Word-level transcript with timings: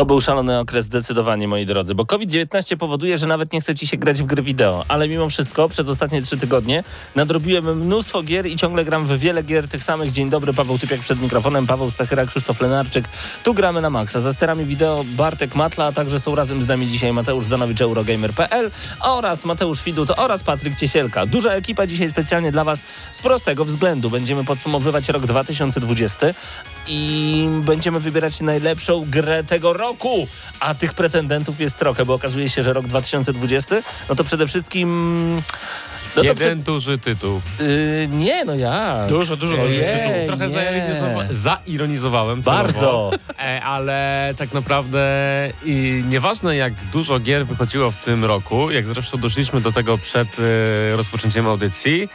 To 0.00 0.06
był 0.06 0.20
szalony 0.20 0.58
okres 0.58 0.84
zdecydowanie, 0.84 1.48
moi 1.48 1.66
drodzy, 1.66 1.94
bo 1.94 2.04
COVID-19 2.04 2.76
powoduje, 2.76 3.18
że 3.18 3.26
nawet 3.26 3.52
nie 3.52 3.60
chce 3.60 3.74
ci 3.74 3.86
się 3.86 3.96
grać 3.96 4.22
w 4.22 4.26
gry 4.26 4.42
wideo, 4.42 4.84
ale 4.88 5.08
mimo 5.08 5.28
wszystko 5.28 5.68
przez 5.68 5.88
ostatnie 5.88 6.22
trzy 6.22 6.36
tygodnie 6.36 6.84
nadrobiłem 7.16 7.78
mnóstwo 7.78 8.22
gier 8.22 8.46
i 8.46 8.56
ciągle 8.56 8.84
gram 8.84 9.06
w 9.06 9.18
wiele 9.18 9.42
gier 9.42 9.68
tych 9.68 9.84
samych. 9.84 10.12
Dzień 10.12 10.30
dobry, 10.30 10.52
Paweł 10.52 10.78
Typiak 10.78 11.00
przed 11.00 11.20
mikrofonem, 11.20 11.66
Paweł 11.66 11.90
Stachyra, 11.90 12.26
Krzysztof 12.26 12.60
Lenarczyk. 12.60 13.04
Tu 13.44 13.54
gramy 13.54 13.80
na 13.80 13.90
maksa. 13.90 14.20
Za 14.20 14.32
sterami 14.32 14.64
wideo 14.64 15.04
Bartek 15.04 15.54
Matla, 15.54 15.86
a 15.86 15.92
także 15.92 16.20
są 16.20 16.34
razem 16.34 16.60
z 16.62 16.66
nami 16.66 16.86
dzisiaj 16.86 17.12
Mateusz 17.12 17.46
Danowicz, 17.46 17.80
Eurogamer.pl 17.80 18.70
oraz 19.00 19.44
Mateusz 19.44 19.82
Widut 19.82 20.10
oraz 20.16 20.42
Patryk 20.42 20.76
Ciesielka. 20.76 21.26
Duża 21.26 21.52
ekipa 21.52 21.86
dzisiaj 21.86 22.10
specjalnie 22.10 22.52
dla 22.52 22.64
Was 22.64 22.82
z 23.12 23.22
prostego 23.22 23.64
względu. 23.64 24.10
Będziemy 24.10 24.44
podsumowywać 24.44 25.08
rok 25.08 25.26
2020 25.26 26.26
i 26.86 27.48
będziemy 27.64 28.00
wybierać 28.00 28.40
najlepszą 28.40 29.04
grę 29.10 29.44
tego 29.44 29.72
roku. 29.72 30.28
A 30.60 30.74
tych 30.74 30.94
pretendentów 30.94 31.60
jest 31.60 31.76
trochę, 31.76 32.04
bo 32.06 32.14
okazuje 32.14 32.48
się, 32.48 32.62
że 32.62 32.72
rok 32.72 32.86
2020, 32.86 33.76
no 34.08 34.14
to 34.14 34.24
przede 34.24 34.46
wszystkim... 34.46 35.42
No 36.16 36.22
Jeden 36.22 36.62
duży 36.62 36.98
tytuł. 36.98 37.40
Yy, 37.60 38.08
nie, 38.10 38.44
no 38.44 38.54
ja. 38.54 39.06
Dużo, 39.08 39.36
dużo 39.36 39.52
Ojej, 39.54 39.66
dużych 39.66 39.86
tytułów. 39.86 40.26
Trochę 40.26 40.48
nie. 40.48 40.54
zaironizowa- 40.56 41.32
zaironizowałem. 41.32 42.42
celowo. 42.42 42.62
Bardzo. 42.62 43.10
E, 43.38 43.62
ale 43.62 44.34
tak 44.36 44.52
naprawdę 44.52 45.00
i 45.64 46.04
nieważne 46.08 46.56
jak 46.56 46.72
dużo 46.92 47.20
gier 47.20 47.46
wychodziło 47.46 47.90
w 47.90 47.96
tym 47.96 48.24
roku, 48.24 48.70
jak 48.70 48.88
zresztą 48.88 49.18
doszliśmy 49.18 49.60
do 49.60 49.72
tego 49.72 49.98
przed 49.98 50.28
e, 50.92 50.96
rozpoczęciem 50.96 51.46
audycji, 51.46 52.08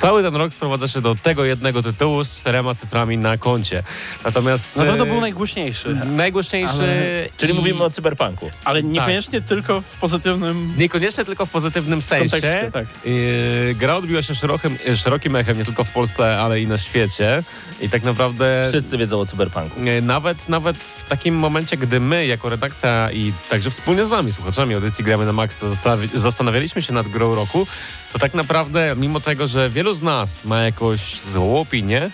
cały 0.00 0.22
ten 0.22 0.36
rok 0.36 0.52
sprowadza 0.54 0.88
się 0.88 1.00
do 1.00 1.14
tego 1.14 1.44
jednego 1.44 1.82
tytułu 1.82 2.24
z 2.24 2.30
czterema 2.40 2.74
cyframi 2.74 3.18
na 3.18 3.38
koncie. 3.38 3.82
Natomiast 4.24 4.76
Na 4.76 4.84
pewno 4.84 5.04
e, 5.04 5.06
był 5.06 5.20
najgłośniejszy, 5.20 5.94
najgłośniejszy. 6.04 6.74
Ale- 6.74 7.28
Czyli 7.36 7.52
i- 7.52 7.56
mówimy 7.56 7.84
o 7.84 7.90
cyberpunku. 7.90 8.50
ale 8.64 8.82
niekoniecznie 8.82 9.40
tylko 9.40 9.80
w 9.80 9.96
pozytywnym 9.96 10.74
Niekoniecznie 10.78 11.24
tylko 11.24 11.46
w 11.46 11.50
pozytywnym 11.50 12.02
sensie. 12.02 12.70
Tak. 12.72 12.86
Yy, 13.04 13.74
gra 13.74 13.96
odbiła 13.96 14.22
się 14.22 14.34
szerokim, 14.34 14.78
szerokim 14.96 15.36
echem 15.36 15.58
nie 15.58 15.64
tylko 15.64 15.84
w 15.84 15.90
Polsce, 15.90 16.38
ale 16.38 16.60
i 16.60 16.66
na 16.66 16.78
świecie. 16.78 17.42
I 17.80 17.88
tak 17.88 18.02
naprawdę 18.02 18.66
Wszyscy 18.68 18.98
wiedzą 18.98 19.20
o 19.20 19.26
cyberpunku. 19.26 19.80
nawet, 20.02 20.48
nawet 20.48 20.76
w 20.76 21.08
takim 21.08 21.34
momencie, 21.36 21.76
gdy 21.76 22.00
my 22.00 22.26
jako 22.26 22.48
redakcja 22.48 23.12
i 23.12 23.32
także 23.50 23.70
wspólnie 23.70 24.04
z 24.04 24.08
wami, 24.08 24.32
słuchaczami 24.32 24.74
audycji 24.74 25.04
Gramy 25.04 25.26
na 25.26 25.32
Max, 25.32 25.56
zastanawi- 25.62 26.18
zastanawialiśmy 26.18 26.82
się 26.82 26.92
nad 26.92 27.08
grą 27.08 27.34
roku, 27.34 27.66
to 28.14 28.18
tak 28.18 28.34
naprawdę 28.34 28.94
mimo 28.96 29.20
tego, 29.20 29.46
że 29.46 29.70
wielu 29.70 29.94
z 29.94 30.02
nas 30.02 30.44
ma 30.44 30.62
jakąś 30.62 31.20
złą 31.20 31.60
opinię 31.60 32.10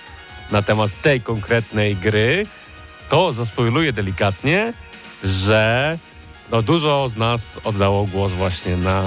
na 0.51 0.63
temat 0.63 0.91
tej 1.03 1.21
konkretnej 1.21 1.97
gry, 1.97 2.47
to 3.09 3.33
zaspoiluję 3.33 3.93
delikatnie, 3.93 4.73
że 5.25 5.99
no, 6.53 6.63
dużo 6.63 7.09
z 7.09 7.17
nas 7.17 7.61
oddało 7.65 8.05
głos 8.05 8.33
właśnie 8.33 8.77
na 8.77 9.03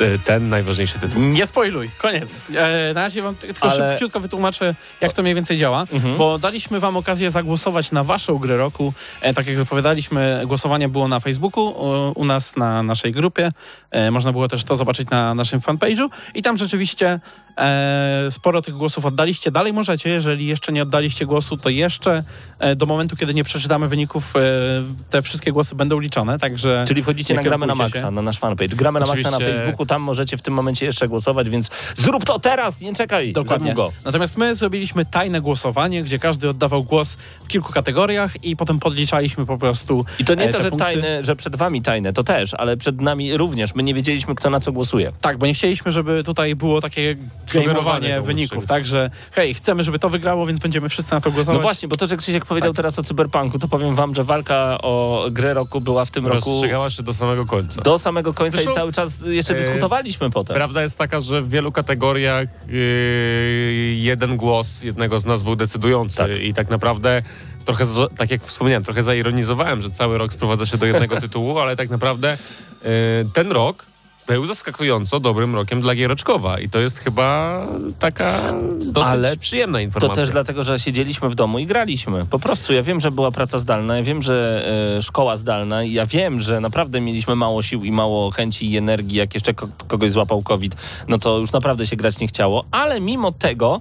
y, 0.00 0.18
ten 0.24 0.48
najważniejszy 0.48 0.98
tytuł. 0.98 1.22
Nie 1.22 1.46
spoiluj, 1.46 1.90
koniec. 1.98 2.40
E, 2.54 2.94
na 2.94 3.00
razie 3.02 3.22
wam 3.22 3.34
tylko 3.34 3.70
Ale- 3.70 3.90
szybciutko 3.92 4.20
wytłumaczę, 4.20 4.74
jak 5.00 5.12
to 5.12 5.22
mniej 5.22 5.34
więcej 5.34 5.56
działa, 5.56 5.84
Mhm. 5.92 6.16
bo 6.16 6.38
daliśmy 6.38 6.80
wam 6.80 6.96
okazję 6.96 7.30
zagłosować 7.30 7.92
na 7.92 8.04
waszą 8.04 8.38
grę 8.38 8.56
roku. 8.56 8.92
E, 9.20 9.34
tak 9.34 9.46
jak 9.46 9.56
zapowiadaliśmy, 9.58 10.42
głosowanie 10.46 10.88
było 10.88 11.08
na 11.08 11.20
Facebooku, 11.20 11.64
u, 11.64 12.20
u 12.20 12.24
nas 12.24 12.56
na 12.56 12.82
naszej 12.82 13.12
grupie. 13.12 13.52
E, 13.90 14.10
można 14.10 14.32
było 14.32 14.48
też 14.48 14.64
to 14.64 14.76
zobaczyć 14.76 15.10
na 15.10 15.34
naszym 15.34 15.60
fanpage'u 15.60 16.08
i 16.34 16.42
tam 16.42 16.56
rzeczywiście 16.56 17.06
e, 17.06 17.20
sporo 18.30 18.62
tych 18.62 18.74
głosów 18.74 19.06
oddaliście. 19.06 19.50
Dalej 19.50 19.72
możecie, 19.72 20.10
jeżeli 20.10 20.46
jeszcze 20.46 20.72
nie 20.72 20.82
oddaliście 20.82 21.26
głosu, 21.26 21.56
to 21.56 21.68
jeszcze 21.68 22.24
e, 22.58 22.76
do 22.76 22.86
momentu, 22.86 23.16
kiedy 23.16 23.34
nie 23.34 23.44
przeczytamy 23.44 23.88
wyników, 23.88 24.36
e, 24.36 24.40
te 25.10 25.22
wszystkie 25.22 25.52
głosy 25.52 25.74
będą 25.74 26.00
liczone, 26.00 26.38
także... 26.38 26.84
Czyli 26.88 27.02
wchodzicie 27.02 27.34
na 27.34 27.42
Gramy 27.42 27.66
na 27.66 27.74
Maxa, 27.74 28.00
się. 28.00 28.10
na 28.10 28.22
nasz 28.22 28.38
fanpage. 28.38 28.76
Gramy 28.76 29.00
na 29.00 29.06
Maxa 29.06 29.30
na 29.30 29.36
Oczywiście- 29.36 29.58
Facebooku, 29.58 29.86
tam 29.86 30.02
możecie 30.02 30.36
w 30.36 30.42
tym 30.42 30.54
momencie 30.54 30.86
jeszcze 30.86 31.08
głosować, 31.08 31.50
więc 31.50 31.70
zrób 31.96 32.24
to 32.24 32.38
teraz, 32.38 32.80
nie 32.80 32.94
czekaj 32.94 33.32
Dokładnie. 33.32 33.68
za 33.68 33.74
długo. 33.74 33.92
Natomiast 34.04 34.38
my 34.38 34.54
zrobiliśmy 34.54 35.06
tajne 35.06 35.40
głosowanie, 35.40 36.02
gdzie 36.04 36.18
każdy 36.18 36.48
oddawał 36.48 36.84
głos 36.84 37.16
w 37.44 37.48
kilku 37.48 37.72
kategoriach 37.72 38.44
i 38.44 38.56
potem 38.56 38.78
podliczaliśmy 38.78 39.46
po 39.46 39.58
prostu. 39.58 40.04
I 40.18 40.24
to 40.24 40.34
nie 40.34 40.44
e, 40.44 40.52
to, 40.52 40.62
że 40.62 40.70
punkty. 40.70 40.84
tajne, 40.84 41.24
że 41.24 41.36
przed 41.36 41.56
wami 41.56 41.82
tajne, 41.82 42.12
to 42.12 42.24
też, 42.24 42.54
ale 42.54 42.76
przed 42.76 43.00
nami 43.00 43.36
również. 43.36 43.74
My 43.74 43.82
nie 43.82 43.94
wiedzieliśmy, 43.94 44.34
kto 44.34 44.50
na 44.50 44.60
co 44.60 44.72
głosuje. 44.72 45.12
Tak, 45.20 45.38
bo 45.38 45.46
nie 45.46 45.54
chcieliśmy, 45.54 45.92
żeby 45.92 46.24
tutaj 46.24 46.54
było 46.54 46.80
takie 46.80 47.16
Sugerowanie 47.46 48.20
wyników, 48.20 48.66
tak, 48.66 48.86
że 48.86 49.10
hej, 49.32 49.54
chcemy, 49.54 49.84
żeby 49.84 49.98
to 49.98 50.08
wygrało, 50.08 50.46
więc 50.46 50.60
będziemy 50.60 50.88
wszyscy 50.88 51.14
na 51.14 51.20
to 51.20 51.30
głosować. 51.30 51.56
No 51.56 51.62
właśnie, 51.62 51.88
bo 51.88 51.96
to, 51.96 52.06
że 52.06 52.16
Krzysiek 52.16 52.44
powiedział 52.46 52.72
Tak. 52.72 52.76
teraz 52.76 52.98
o 52.98 53.02
cyberpunku, 53.02 53.58
to 53.58 53.68
powiem 53.68 53.94
wam, 53.94 54.14
że 54.14 54.24
walka 54.24 54.78
o 54.82 55.26
grę 55.30 55.54
roku 55.54 55.80
była 55.80 56.04
w 56.04 56.10
tym 56.10 56.26
roku 56.26 56.50
Rozstrzygała 56.50 56.90
się 56.90 57.02
do 57.02 57.14
samego 57.14 57.46
końca. 57.46 57.82
do 57.82 57.98
samego 57.98 58.34
końca 58.34 58.52
Zresztą, 58.56 58.70
i 58.70 58.74
cały 58.74 58.92
czas 58.92 59.12
jeszcze 59.26 59.54
e, 59.54 59.56
dyskutowaliśmy 59.56 60.30
potem. 60.30 60.56
Prawda 60.56 60.82
jest 60.82 60.98
taka, 60.98 61.20
że 61.20 61.42
w 61.42 61.48
wielu 61.50 61.72
kategoriach 61.72 62.48
yy, 62.68 63.94
jeden 63.94 64.36
głos 64.36 64.82
jednego 64.82 65.18
z 65.18 65.24
nas 65.24 65.42
był 65.42 65.56
decydujący 65.56 66.16
Tak. 66.16 66.30
i 66.42 66.54
tak 66.54 66.70
naprawdę 66.70 67.22
trochę, 67.64 67.84
tak 68.16 68.30
jak 68.30 68.42
wspomniałem, 68.42 68.84
trochę 68.84 69.02
zaironizowałem, 69.02 69.82
że 69.82 69.90
cały 69.90 70.18
rok 70.18 70.32
sprowadza 70.32 70.66
się 70.66 70.78
do 70.78 70.86
jednego 70.86 71.20
tytułu, 71.26 71.58
ale 71.58 71.76
tak 71.76 71.90
naprawdę 71.90 72.36
yy, 72.82 72.88
ten 73.32 73.52
rok 73.52 73.86
był 74.26 74.46
zaskakująco 74.46 75.20
dobrym 75.20 75.54
rokiem 75.54 75.80
dla 75.82 75.94
Giereczkowa 75.94 76.60
i 76.60 76.68
to 76.68 76.78
jest 76.78 76.98
chyba 76.98 77.60
taka 77.98 78.52
dosyć 78.80 79.08
Ale 79.12 79.36
przyjemna 79.36 79.78
To 79.78 79.82
informacja. 79.82 80.14
też 80.14 80.30
dlatego, 80.30 80.64
że 80.64 80.78
siedzieliśmy 80.78 81.28
w 81.28 81.34
domu 81.34 81.58
i 81.58 81.66
graliśmy. 81.66 82.26
Po 82.26 82.38
prostu 82.38 82.72
ja 82.72 82.82
wiem, 82.82 83.00
że 83.00 83.10
była 83.10 83.30
praca 83.30 83.58
zdalna, 83.58 83.96
ja 83.96 84.02
wiem, 84.02 84.22
że 84.22 84.64
e, 84.98 85.02
szkoła 85.02 85.36
zdalna 85.36 85.84
i 85.84 85.92
ja 85.92 86.06
wiem, 86.06 86.40
że 86.40 86.60
naprawdę 86.60 87.00
mieliśmy 87.00 87.34
mało 87.36 87.62
sił 87.62 87.84
i 87.84 87.92
mało 87.92 88.30
chęci 88.30 88.72
i 88.72 88.76
energii. 88.76 89.16
Jak 89.18 89.34
jeszcze 89.34 89.54
ko- 89.54 89.68
kogoś 89.88 90.10
złapał 90.10 90.42
COVID, 90.42 90.76
no 91.08 91.18
to 91.18 91.38
już 91.38 91.52
naprawdę 91.52 91.86
się 91.86 91.96
grać 91.96 92.18
nie 92.18 92.26
chciało, 92.26 92.64
ale 92.70 93.00
mimo 93.00 93.32
tego 93.32 93.80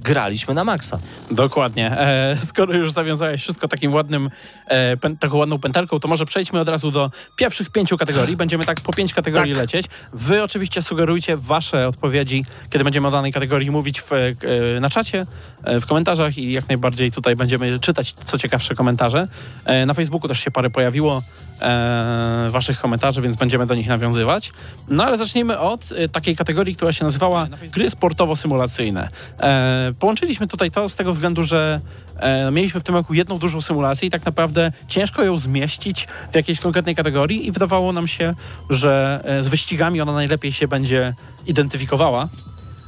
graliśmy 0.00 0.54
na 0.54 0.64
maksa. 0.64 0.98
Dokładnie. 1.30 1.90
E, 1.98 2.36
skoro 2.50 2.74
już 2.74 2.92
zawiązałeś 2.92 3.40
wszystko 3.42 3.68
takim 3.68 3.94
ładnym, 3.94 4.30
e, 4.66 4.96
pen, 4.96 5.16
taką 5.16 5.36
ładną 5.36 5.58
pętelką, 5.58 5.98
to 5.98 6.08
może 6.08 6.26
przejdźmy 6.26 6.60
od 6.60 6.68
razu 6.68 6.90
do 6.90 7.10
pierwszych 7.36 7.70
pięciu 7.70 7.98
kategorii. 7.98 8.36
Będziemy 8.36 8.64
tak 8.64 8.80
po 8.80 8.92
pięć 8.92 9.14
kategorii 9.14 9.52
Tak. 9.52 9.60
lecieć. 9.62 9.86
Wy 10.12 10.42
oczywiście 10.42 10.82
sugerujcie 10.82 11.36
wasze 11.36 11.88
odpowiedzi, 11.88 12.44
kiedy 12.70 12.84
będziemy 12.84 13.08
o 13.08 13.10
danej 13.10 13.32
kategorii 13.32 13.70
mówić 13.70 14.00
w, 14.00 14.12
e, 14.12 14.80
na 14.80 14.90
czacie, 14.90 15.26
e, 15.64 15.80
w 15.80 15.86
komentarzach 15.86 16.38
i 16.38 16.52
jak 16.52 16.68
najbardziej 16.68 17.10
tutaj 17.10 17.36
będziemy 17.36 17.78
czytać 17.80 18.14
co 18.24 18.38
ciekawsze 18.38 18.74
komentarze. 18.74 19.28
E, 19.64 19.86
na 19.86 19.94
Facebooku 19.94 20.28
też 20.28 20.40
się 20.40 20.50
parę 20.50 20.70
pojawiło 20.70 21.22
e, 21.60 22.48
waszych 22.50 22.80
komentarzy, 22.80 23.22
więc 23.22 23.36
będziemy 23.36 23.66
do 23.66 23.74
nich 23.74 23.88
nawiązywać. 23.88 24.52
No 24.88 25.04
ale 25.04 25.16
zacznijmy 25.16 25.58
od 25.58 25.92
e, 25.92 26.08
takiej 26.08 26.36
kategorii, 26.36 26.76
która 26.76 26.92
się 26.92 27.04
nazywała 27.04 27.48
gry 27.72 27.90
sportowo-symulacyjne. 27.90 29.08
E, 29.40 29.92
połączyliśmy 29.98 30.46
tutaj 30.46 30.70
to 30.70 30.88
z 30.88 30.96
tego 30.96 31.12
względu, 31.12 31.44
że 31.44 31.80
e, 32.16 32.50
mieliśmy 32.50 32.80
w 32.80 32.82
tym 32.82 32.94
roku 32.94 33.14
jedną 33.14 33.38
dużą 33.38 33.60
symulację 33.60 34.08
i 34.08 34.10
tak 34.10 34.26
naprawdę 34.26 34.72
ciężko 34.88 35.24
ją 35.24 35.36
zmieścić 35.36 36.08
w 36.32 36.34
jakiejś 36.34 36.60
konkretnej 36.60 36.94
kategorii 36.94 37.46
i 37.46 37.52
wydawało 37.52 37.92
nam 37.92 38.08
się, 38.08 38.34
że 38.70 39.20
e, 39.24 39.42
z 39.42 39.48
wyścigami 39.48 40.00
ona 40.00 40.12
najlepiej 40.12 40.52
się 40.52 40.68
będzie 40.68 41.14
identyfikowała. 41.46 42.28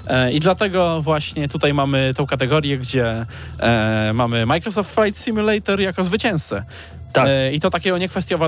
E, 0.07 0.33
I 0.33 0.41
dlatego 0.41 1.03
właśnie 1.03 1.49
tutaj 1.49 1.75
mamy 1.75 2.13
tą 2.17 2.27
kategorię, 2.27 2.79
gdzie 2.79 3.27
e, 3.59 4.11
mamy 4.15 4.47
Microsoft 4.47 4.95
Flight 4.95 5.21
Simulator 5.21 5.81
jako 5.81 6.05
zwycięzcę. 6.05 6.65
Tak. 7.13 7.29
E, 7.29 7.53
I 7.53 7.61
to 7.61 7.71
takiego 7.71 7.99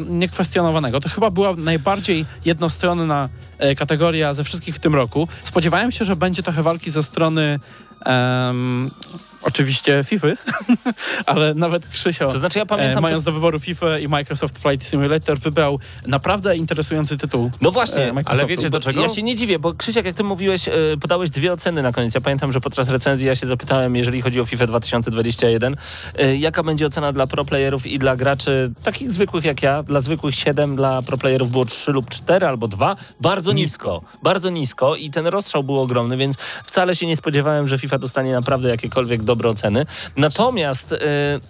niekwestionowanego. 0.08 1.00
To 1.00 1.08
chyba 1.08 1.30
była 1.30 1.56
najbardziej 1.56 2.26
jednostronna 2.44 3.28
e, 3.58 3.74
kategoria 3.74 4.34
ze 4.34 4.44
wszystkich 4.44 4.74
w 4.74 4.78
tym 4.78 4.94
roku. 4.94 5.28
Spodziewałem 5.44 5.92
się, 5.92 6.04
że 6.04 6.16
będzie 6.16 6.42
trochę 6.42 6.62
walki 6.62 6.90
ze 6.90 7.02
strony 7.02 7.60
em, 8.04 8.90
oczywiście 9.44 10.04
FIFA, 10.04 10.28
ale 11.26 11.54
nawet 11.54 11.86
Krzysio, 11.86 12.32
To 12.32 12.38
znaczy 12.38 12.58
ja 12.58 12.66
pamiętam... 12.66 12.98
e, 12.98 13.00
mając 13.00 13.24
do 13.24 13.32
wyboru 13.32 13.60
FIFA 13.60 13.98
i 13.98 14.08
Microsoft 14.08 14.58
Flight 14.58 14.86
Simulator, 14.86 15.38
wybrał 15.38 15.80
naprawdę 16.06 16.56
interesujący 16.56 17.18
tytuł. 17.18 17.50
No 17.60 17.70
właśnie, 17.70 18.04
e, 18.04 18.22
ale 18.24 18.46
wiecie 18.46 18.70
do 18.70 18.80
czego? 18.80 19.02
Ja 19.02 19.08
się 19.08 19.22
nie 19.22 19.36
dziwię, 19.36 19.58
bo 19.58 19.74
Krzysiek, 19.74 20.06
jak 20.06 20.16
ty 20.16 20.24
mówiłeś, 20.24 20.68
e, 20.68 20.72
podałeś 21.00 21.30
dwie 21.30 21.52
oceny 21.52 21.82
na 21.82 21.92
koniec. 21.92 22.14
Ja 22.14 22.20
pamiętam, 22.20 22.52
że 22.52 22.60
podczas 22.60 22.88
recenzji 22.88 23.26
ja 23.26 23.34
się 23.34 23.46
zapytałem, 23.46 23.96
jeżeli 23.96 24.22
chodzi 24.22 24.40
o 24.40 24.46
FIFA 24.46 24.66
2021, 24.66 25.76
e, 26.18 26.36
jaka 26.36 26.62
będzie 26.62 26.86
ocena 26.86 27.12
dla 27.12 27.26
pro 27.26 27.44
playerów 27.44 27.86
i 27.86 27.98
dla 27.98 28.16
graczy 28.16 28.72
takich 28.82 29.12
zwykłych 29.12 29.44
jak 29.44 29.62
ja, 29.62 29.82
dla 29.82 30.00
zwykłych 30.00 30.34
7, 30.34 30.76
dla 30.76 31.02
pro 31.02 31.18
playerów 31.18 31.50
było 31.50 31.64
3 31.64 31.92
lub 31.92 32.10
4 32.10 32.46
albo 32.46 32.68
2. 32.68 32.96
Bardzo 33.20 33.52
nisko, 33.52 34.02
bardzo 34.22 34.50
nisko 34.50 34.96
i 34.96 35.10
ten 35.10 35.26
rozstrzał 35.26 35.64
był 35.64 35.80
ogromny, 35.80 36.16
więc 36.16 36.36
wcale 36.64 36.96
się 36.96 37.06
nie 37.06 37.16
spodziewałem, 37.16 37.66
że 37.66 37.78
FIFA 37.78 37.98
dostanie 37.98 38.32
naprawdę 38.32 38.68
jakiekolwiek 38.68 39.22
dobre 39.34 39.50
oceny. 39.50 39.86
Natomiast 40.16 40.92
e, 40.92 40.98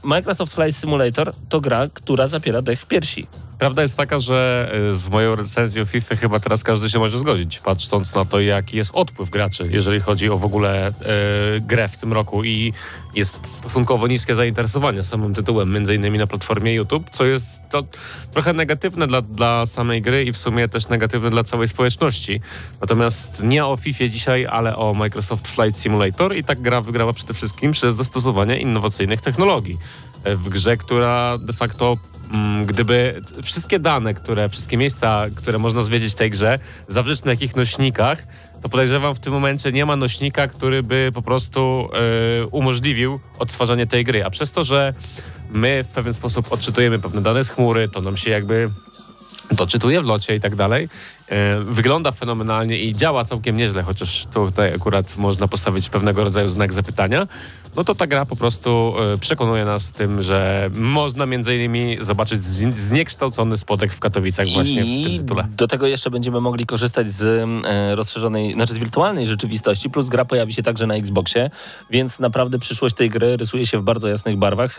Microsoft 0.02 0.54
Flight 0.54 0.76
Simulator 0.76 1.32
to 1.48 1.60
gra, 1.60 1.88
która 1.92 2.26
zapiera 2.26 2.62
dech 2.62 2.80
w 2.80 2.86
piersi. 2.86 3.26
Prawda 3.64 3.82
jest 3.82 3.96
taka, 3.96 4.20
że 4.20 4.70
y, 4.92 4.96
z 4.96 5.08
moją 5.08 5.36
recenzją 5.36 5.84
FIFA 5.84 6.16
chyba 6.16 6.40
teraz 6.40 6.64
każdy 6.64 6.90
się 6.90 6.98
może 6.98 7.18
zgodzić, 7.18 7.58
patrząc 7.58 8.14
na 8.14 8.24
to, 8.24 8.40
jaki 8.40 8.76
jest 8.76 8.90
odpływ 8.94 9.30
graczy, 9.30 9.68
jeżeli 9.70 10.00
chodzi 10.00 10.28
o 10.28 10.38
w 10.38 10.44
ogóle 10.44 10.88
y, 10.88 10.92
grę 11.60 11.88
w 11.88 11.98
tym 11.98 12.12
roku 12.12 12.44
i 12.44 12.72
jest 13.14 13.40
stosunkowo 13.46 14.06
niskie 14.06 14.34
zainteresowanie 14.34 15.02
samym 15.02 15.34
tytułem, 15.34 15.72
między 15.72 15.94
innymi 15.94 16.18
na 16.18 16.26
platformie 16.26 16.74
YouTube, 16.74 17.10
co 17.10 17.24
jest 17.24 17.46
to 17.70 17.82
trochę 18.32 18.52
negatywne 18.52 19.06
dla, 19.06 19.22
dla 19.22 19.66
samej 19.66 20.02
gry 20.02 20.24
i 20.24 20.32
w 20.32 20.36
sumie 20.36 20.68
też 20.68 20.88
negatywne 20.88 21.30
dla 21.30 21.44
całej 21.44 21.68
społeczności. 21.68 22.40
Natomiast 22.80 23.42
nie 23.42 23.66
o 23.66 23.76
FIFA 23.76 24.08
dzisiaj, 24.08 24.46
ale 24.46 24.76
o 24.76 24.94
Microsoft 24.94 25.48
Flight 25.48 25.80
Simulator 25.80 26.36
i 26.36 26.44
tak 26.44 26.62
gra 26.62 26.80
wygrała 26.80 27.12
przede 27.12 27.34
wszystkim 27.34 27.72
przez 27.72 27.94
zastosowanie 27.94 28.58
innowacyjnych 28.58 29.20
technologii 29.20 29.78
y, 30.26 30.36
w 30.36 30.48
grze, 30.48 30.76
która 30.76 31.38
de 31.38 31.52
facto 31.52 31.96
gdyby 32.66 33.22
t- 33.26 33.42
wszystkie 33.42 33.78
dane, 33.78 34.14
które, 34.14 34.48
wszystkie 34.48 34.76
miejsca, 34.76 35.26
które 35.34 35.58
można 35.58 35.82
zwiedzić 35.82 36.12
w 36.12 36.16
tej 36.16 36.30
grze, 36.30 36.58
zawrzeć 36.88 37.24
na 37.24 37.30
jakich 37.30 37.56
nośnikach, 37.56 38.26
to 38.62 38.68
podejrzewam 38.68 39.14
w 39.14 39.20
tym 39.20 39.32
momencie 39.32 39.72
nie 39.72 39.86
ma 39.86 39.96
nośnika, 39.96 40.48
który 40.48 40.82
by 40.82 41.10
po 41.14 41.22
prostu 41.22 41.88
e, 42.40 42.46
umożliwił 42.46 43.20
odtwarzanie 43.38 43.86
tej 43.86 44.04
gry. 44.04 44.24
A 44.24 44.30
przez 44.30 44.52
to, 44.52 44.64
że 44.64 44.94
my 45.50 45.84
w 45.84 45.92
pewien 45.92 46.14
sposób 46.14 46.52
odczytujemy 46.52 46.98
pewne 46.98 47.22
dane 47.22 47.44
z 47.44 47.50
chmury, 47.50 47.88
to 47.88 48.00
nam 48.00 48.16
się 48.16 48.30
jakby 48.30 48.70
doczytuje 49.50 50.00
w 50.00 50.04
locie 50.04 50.36
i 50.36 50.40
tak 50.40 50.56
dalej. 50.56 50.88
E, 51.28 51.60
wygląda 51.60 52.12
fenomenalnie 52.12 52.78
i 52.78 52.94
działa 52.94 53.24
całkiem 53.24 53.56
nieźle, 53.56 53.82
chociaż 53.82 54.26
tutaj 54.34 54.74
akurat 54.74 55.16
można 55.16 55.48
postawić 55.48 55.88
pewnego 55.88 56.24
rodzaju 56.24 56.48
znak 56.48 56.72
zapytania. 56.72 57.26
No 57.76 57.84
to 57.84 57.94
ta 57.94 58.06
gra 58.06 58.26
po 58.26 58.36
prostu 58.36 58.94
e, 59.14 59.18
przekonuje 59.18 59.64
nas 59.64 59.92
tym, 59.92 60.22
że 60.22 60.70
można 60.74 61.26
między 61.26 61.56
innymi 61.56 61.96
zobaczyć 62.00 62.44
zniekształcony 62.76 63.56
spodek 63.56 63.92
w 63.92 64.00
Katowicach 64.00 64.48
właśnie 64.48 64.82
w 64.82 64.86
tym 64.86 64.94
I 64.94 65.18
tytule. 65.18 65.46
do 65.56 65.68
tego 65.68 65.86
jeszcze 65.86 66.10
będziemy 66.10 66.40
mogli 66.40 66.66
korzystać 66.66 67.08
z 67.08 67.22
e, 67.64 67.96
rozszerzonej, 67.96 68.52
znaczy 68.52 68.74
z 68.74 68.78
wirtualnej 68.78 69.26
rzeczywistości, 69.26 69.90
plus 69.90 70.08
gra 70.08 70.24
pojawi 70.24 70.52
się 70.52 70.62
także 70.62 70.86
na 70.86 70.94
Xboxie, 70.94 71.50
więc 71.90 72.18
naprawdę 72.18 72.58
przyszłość 72.58 72.94
tej 72.94 73.10
gry 73.10 73.36
rysuje 73.36 73.66
się 73.66 73.78
w 73.78 73.82
bardzo 73.82 74.08
jasnych 74.08 74.36
barwach. 74.36 74.76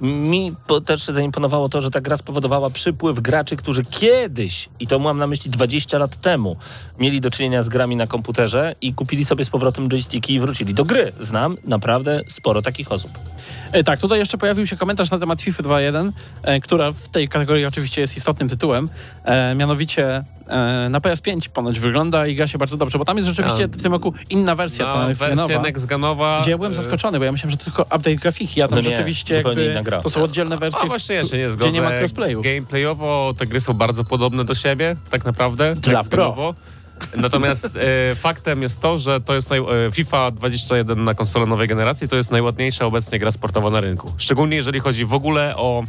Mi 0.00 0.52
też 0.84 1.04
zaimponowało 1.04 1.68
to, 1.68 1.80
że 1.80 1.90
ta 1.90 2.00
gra 2.00 2.16
spowodowała 2.16 2.70
przypływ 2.70 3.20
graczy, 3.20 3.56
którzy 3.56 3.84
kiedyś, 3.84 4.68
i 4.80 4.86
to 4.86 4.98
mam 4.98 5.18
na 5.18 5.26
myśli 5.26 5.50
20 5.50 5.85
lat 5.92 6.16
temu, 6.16 6.56
mieli 6.98 7.20
do 7.20 7.30
czynienia 7.30 7.62
z 7.62 7.68
grami 7.68 7.96
na 7.96 8.06
komputerze 8.06 8.74
i 8.80 8.94
kupili 8.94 9.24
sobie 9.24 9.44
z 9.44 9.50
powrotem 9.50 9.88
joysticki 9.88 10.34
i 10.34 10.40
wrócili 10.40 10.74
do 10.74 10.84
gry. 10.84 11.12
Znam 11.20 11.56
naprawdę 11.64 12.20
sporo 12.28 12.62
takich 12.62 12.92
osób. 12.92 13.10
E, 13.72 13.84
Tak, 13.84 14.00
tutaj 14.00 14.18
jeszcze 14.18 14.38
pojawił 14.38 14.66
się 14.66 14.76
komentarz 14.76 15.10
na 15.10 15.18
temat 15.18 15.42
FIFA 15.42 15.62
2.1, 15.62 16.12
e, 16.42 16.60
która 16.60 16.92
w 16.92 17.08
tej 17.08 17.28
kategorii 17.28 17.64
oczywiście 17.66 18.00
jest 18.00 18.16
istotnym 18.16 18.48
tytułem. 18.48 18.88
E, 19.24 19.54
mianowicie 19.54 20.24
na 20.90 21.00
PS5 21.00 21.48
ponoć 21.48 21.80
wygląda 21.80 22.26
i 22.26 22.34
gra 22.34 22.46
się 22.46 22.58
bardzo 22.58 22.76
dobrze, 22.76 22.98
bo 22.98 23.04
tam 23.04 23.16
jest 23.16 23.28
rzeczywiście 23.28 23.68
w 23.68 23.82
tym 23.82 23.92
roku 23.92 24.12
inna 24.30 24.54
wersja, 24.54 24.86
No, 24.86 24.92
ta 24.92 25.06
wersja 25.06 25.28
next-genowa, 25.28 25.62
next-genowa... 25.62 26.40
gdzie 26.42 26.50
ja 26.50 26.56
byłem 26.56 26.72
e, 26.72 26.74
zaskoczony, 26.74 27.18
bo 27.18 27.24
ja 27.24 27.32
myślałem, 27.32 27.50
że 27.50 27.56
to 27.56 27.64
tylko 27.64 27.82
update 27.82 28.14
grafiki, 28.16 28.62
a 28.62 28.68
tam 28.68 28.78
No 28.78 28.82
nie, 28.82 28.90
rzeczywiście 28.90 29.34
jakby 29.34 29.74
to 30.02 30.10
są 30.10 30.22
oddzielne 30.22 30.58
wersje, 30.58 30.80
A 30.82 30.86
właśnie 30.86 31.14
ja 31.14 31.24
się 31.24 31.36
nie 31.36 31.44
gdzie 31.44 31.52
zgodzę. 31.52 31.72
nie 31.72 31.82
ma 31.82 31.90
crossplayu. 31.90 32.42
Gameplayowo 32.42 33.34
te 33.38 33.46
gry 33.46 33.60
są 33.60 33.72
bardzo 33.72 34.04
podobne 34.04 34.44
do 34.44 34.54
siebie, 34.54 34.96
tak 35.10 35.24
naprawdę. 35.24 35.74
Dla 35.76 35.92
tak 35.92 36.02
scenowo. 36.04 36.54
Natomiast 37.16 37.64
e, 38.10 38.14
faktem 38.14 38.62
jest 38.62 38.80
to, 38.80 38.98
że 38.98 39.20
to 39.20 39.34
jest 39.34 39.50
naj, 39.50 39.58
e, 39.58 39.64
FIFA 39.92 40.30
21 40.30 41.04
na 41.04 41.14
konsolę 41.14 41.46
nowej 41.46 41.68
generacji, 41.68 42.08
to 42.08 42.16
jest 42.16 42.30
najładniejsza 42.30 42.84
obecnie 42.86 43.18
gra 43.18 43.30
sportowa 43.32 43.70
na 43.70 43.80
rynku. 43.80 44.12
Szczególnie 44.16 44.56
jeżeli 44.56 44.80
chodzi 44.80 45.04
w 45.04 45.14
ogóle 45.14 45.56
o 45.56 45.84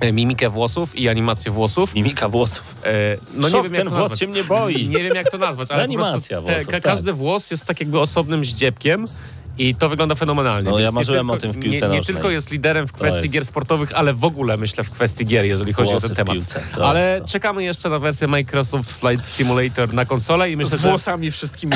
e, 0.00 0.12
mimikę 0.12 0.48
włosów 0.50 0.96
i 0.98 1.08
animację 1.08 1.50
włosów. 1.52 1.94
Mimika 1.94 2.28
włosów. 2.28 2.74
E, 2.84 3.16
no 3.34 3.48
Szok, 3.48 3.62
nie 3.64 3.68
wiem, 3.68 3.70
ten 3.70 3.78
jak 3.78 3.84
to 3.84 3.90
włos 3.90 4.00
nazwać. 4.10 4.18
się 4.20 4.26
mnie 4.26 4.44
boi. 4.44 4.88
Nie 4.88 4.98
wiem 4.98 5.14
jak 5.14 5.30
to 5.30 5.38
nazwać, 5.38 5.70
ale 5.70 5.78
po 5.78 5.84
Animacja 5.84 6.12
prostu 6.12 6.28
te, 6.28 6.40
włosów, 6.54 6.66
ka- 6.66 6.72
tak. 6.72 6.82
każdy 6.82 7.12
włos 7.12 7.50
jest 7.50 7.64
tak 7.64 7.80
jakby 7.80 8.00
osobnym 8.00 8.44
zdziebkiem. 8.44 9.06
I 9.58 9.74
to 9.74 9.88
wygląda 9.88 10.14
fenomenalnie. 10.14 10.70
No, 10.70 10.78
ja 10.78 10.92
marzyłem 10.92 11.20
tylko- 11.26 11.34
o 11.34 11.40
tym 11.40 11.52
w 11.52 11.54
piłce 11.54 11.68
Nie, 11.68 11.80
nie 11.92 11.98
nożnej. 11.98 12.04
tylko 12.04 12.30
jest 12.30 12.50
liderem 12.50 12.86
w 12.86 12.92
kwestii 12.92 13.20
jest- 13.22 13.32
gier 13.34 13.44
sportowych, 13.44 13.92
ale 13.94 14.14
w 14.14 14.24
ogóle 14.24 14.56
myślę 14.56 14.84
w 14.84 14.90
kwestii 14.90 15.26
gier, 15.26 15.44
jeżeli 15.44 15.72
chodzi 15.72 15.90
Włosy 15.90 16.06
o 16.06 16.08
ten 16.08 16.16
temat. 16.16 16.34
piłce, 16.34 16.60
to 16.74 16.86
ale 16.88 17.20
czekamy 17.26 17.64
jeszcze 17.64 17.88
na 17.88 17.98
wersję 17.98 18.28
Microsoft 18.28 18.92
Flight 18.92 19.28
Simulator 19.36 19.94
na 19.94 20.04
konsolę 20.04 20.50
i 20.50 20.56
myślę, 20.56 20.78
z 20.78 20.82
że... 20.82 20.88
włosami 20.88 21.30
wszystkimi 21.30 21.72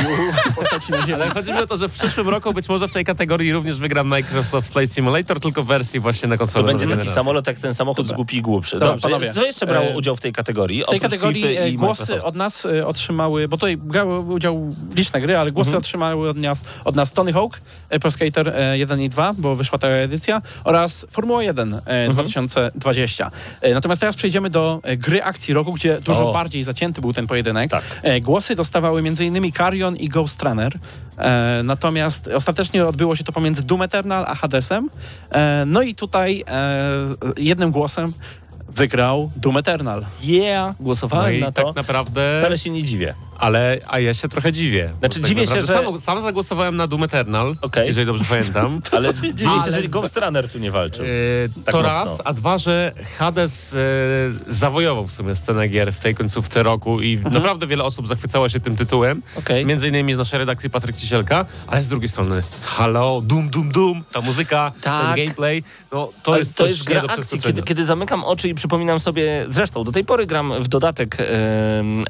u 0.51 0.53
postaci 0.55 0.93
na 0.93 1.01
ziemi. 1.07 1.13
Ale 1.13 1.31
chodzi 1.31 1.53
mi 1.53 1.59
o 1.59 1.67
to, 1.67 1.77
że 1.77 1.89
w 1.89 1.93
przyszłym 1.93 2.29
roku 2.29 2.53
być 2.55 2.69
może 2.69 2.89
w 2.89 2.93
tej 2.93 3.05
kategorii 3.05 3.53
również 3.53 3.77
wygram 3.79 4.07
Microsoft 4.07 4.73
Flight 4.73 4.95
Simulator, 4.95 5.41
tylko 5.41 5.63
w 5.63 5.67
wersji 5.67 6.01
właśnie 6.01 6.29
na 6.29 6.37
konsolę 6.37 6.63
To 6.63 6.67
będzie 6.67 6.85
taki 6.85 6.91
generacji. 6.91 7.15
samolot 7.15 7.47
jak 7.47 7.59
ten 7.59 7.75
samochód 7.75 8.09
z 8.09 8.13
głupi 8.13 8.37
i 8.37 8.43
głupszy. 8.43 8.77
Dobra, 8.77 8.89
Dobrze, 8.89 9.03
panowie. 9.09 9.33
co 9.33 9.45
jeszcze 9.45 9.67
brało 9.67 9.87
E, 9.87 9.97
udział 9.97 10.17
w 10.17 10.21
tej 10.21 10.33
kategorii? 10.33 10.83
W 10.85 10.91
tej 10.91 11.01
kategorii 11.01 11.43
FIFA 11.43 11.61
e, 11.61 11.69
i 11.71 11.75
głosy 11.77 12.23
od 12.23 12.35
nas 12.35 12.67
e, 12.67 12.87
otrzymały, 12.87 13.49
bo 13.49 13.57
tutaj 13.57 13.77
brały 13.77 14.19
udział 14.21 14.75
liczne 14.95 15.21
gry, 15.21 15.37
ale 15.37 15.53
głosy 15.53 15.77
otrzymały 15.77 16.29
od 16.31 16.37
nas, 16.37 16.65
od 16.85 16.97
nas 16.97 17.13
Tony 17.13 17.33
Hawk, 17.33 17.61
Pro 18.01 18.11
Skater 18.11 18.49
e, 18.49 18.79
1 18.79 19.01
i 19.01 19.09
2, 19.09 19.35
bo 19.39 19.57
wyszła 19.57 19.79
ta 19.79 19.89
edycja, 19.89 20.43
oraz 20.65 21.07
Formuła 21.11 21.43
1 21.43 21.81
e, 21.87 22.09
2020. 22.09 23.31
E, 23.61 23.75
Natomiast 23.75 24.01
teraz 24.01 24.17
przejdziemy 24.17 24.51
do 24.51 24.81
e, 24.83 24.97
gry 24.97 25.23
akcji 25.23 25.55
roku, 25.55 25.73
gdzie 25.73 26.01
dużo 26.01 26.31
O. 26.31 26.33
bardziej 26.33 26.63
zacięty 26.63 27.01
był 27.01 27.13
ten 27.13 27.27
pojedynek. 27.27 27.71
Tak. 27.71 27.83
E, 28.03 28.21
Głosy 28.21 28.55
dostawały 28.57 29.01
m.in. 29.01 29.53
Carion 29.53 29.97
i 29.97 30.09
Ghost 30.09 30.43
Runner. 30.43 30.73
E, 31.19 31.61
natomiast 31.65 32.29
ostatecznie 32.29 32.87
odbyło 32.87 33.17
się 33.17 33.25
to 33.25 33.33
pomiędzy 33.33 33.63
Doom 33.63 33.83
Eternal 33.83 34.25
a 34.29 34.35
Hadesem. 34.35 34.91
E, 35.31 35.65
no 35.67 35.83
i 35.83 35.95
tutaj 35.95 36.45
e, 36.49 36.81
jednym 37.37 37.71
głosem 37.71 38.13
wygrał 38.69 39.31
Doom 39.37 39.57
Eternal. 39.57 40.07
Yeah, 40.23 40.69
No 40.79 40.85
głosowałem 40.85 41.35
i 41.35 41.41
na 41.41 41.53
to. 41.53 41.65
tak 41.67 41.77
naprawdę... 41.77 42.37
Wcale 42.39 42.59
się 42.59 42.71
nie 42.71 42.83
dziwię. 42.85 43.15
Ale, 43.41 43.79
a 43.89 43.99
ja 44.01 44.15
się 44.15 44.29
trochę 44.29 44.53
dziwię. 44.53 44.93
Znaczy, 44.99 45.21
Bo 45.21 45.29
dziwię 45.29 45.47
się, 45.47 45.61
że- 45.61 45.67
Sam, 45.67 46.01
sam 46.01 46.23
zagłosowałem 46.23 46.77
na 46.77 46.87
Doom 46.87 47.05
Eternal, 47.05 47.57
Okej. 47.63 47.87
jeżeli 47.87 48.07
dobrze 48.07 48.25
pamiętam. 48.29 48.81
Ale 48.97 49.15
dziwię 49.15 49.43
się, 49.45 49.51
Ale- 49.51 49.83
że 49.83 49.89
Ghost 49.89 50.17
Runner 50.17 50.49
tu 50.53 50.59
nie 50.59 50.71
walczył. 50.71 51.05
E, 51.05 51.09
Tak 51.65 51.73
to 51.73 51.83
mocno. 51.83 51.89
raz, 51.93 52.23
a 52.25 52.33
dwa, 52.33 52.59
że 52.59 52.93
Hades 53.19 53.75
e, 53.75 53.77
zawojował 54.49 55.07
w 55.07 55.13
sumie 55.13 55.35
scenę 55.35 55.69
gier 55.69 55.93
w 55.93 55.99
tej 56.01 56.15
końcówce 56.15 56.63
roku 56.63 57.01
i 57.01 57.15
Mhm. 57.15 57.35
naprawdę 57.35 57.67
wiele 57.67 57.85
osób 57.85 58.09
zachwycało 58.09 58.49
się 58.49 58.61
tym 58.61 58.77
tytułem. 58.77 59.23
Okej. 59.39 59.67
Między 59.67 59.89
innymi 59.89 60.15
z 60.15 60.19
naszej 60.19 60.39
redakcji 60.39 60.71
Patryk 60.71 60.97
Cisielka, 60.97 61.47
ale 61.67 61.83
z 61.83 61.89
drugiej 61.89 62.09
strony 62.09 62.43
halo, 62.63 63.21
dum, 63.25 63.49
dum, 63.51 63.73
dum, 63.73 64.05
ta 64.13 64.21
muzyka, 64.21 64.73
Tak. 64.83 65.07
ten 65.17 65.25
gameplay, 65.25 65.63
no 65.93 66.11
to 66.23 66.31
Ale 66.33 66.39
jest 66.39 66.57
to 66.57 66.65
coś 66.65 66.73
jest 66.73 66.85
gra 66.85 67.03
akcji, 67.03 67.41
kiedy, 67.41 67.63
kiedy 67.63 67.85
zamykam 67.85 68.25
oczy 68.25 68.49
i 68.49 68.55
przypominam 68.55 69.01
sobie, 69.01 69.47
zresztą 69.51 69.85
do 69.85 69.93
tej 69.93 70.05
pory 70.05 70.27
gram 70.27 70.53
w 70.63 70.69
dodatek 70.69 71.17
em, 71.21 71.27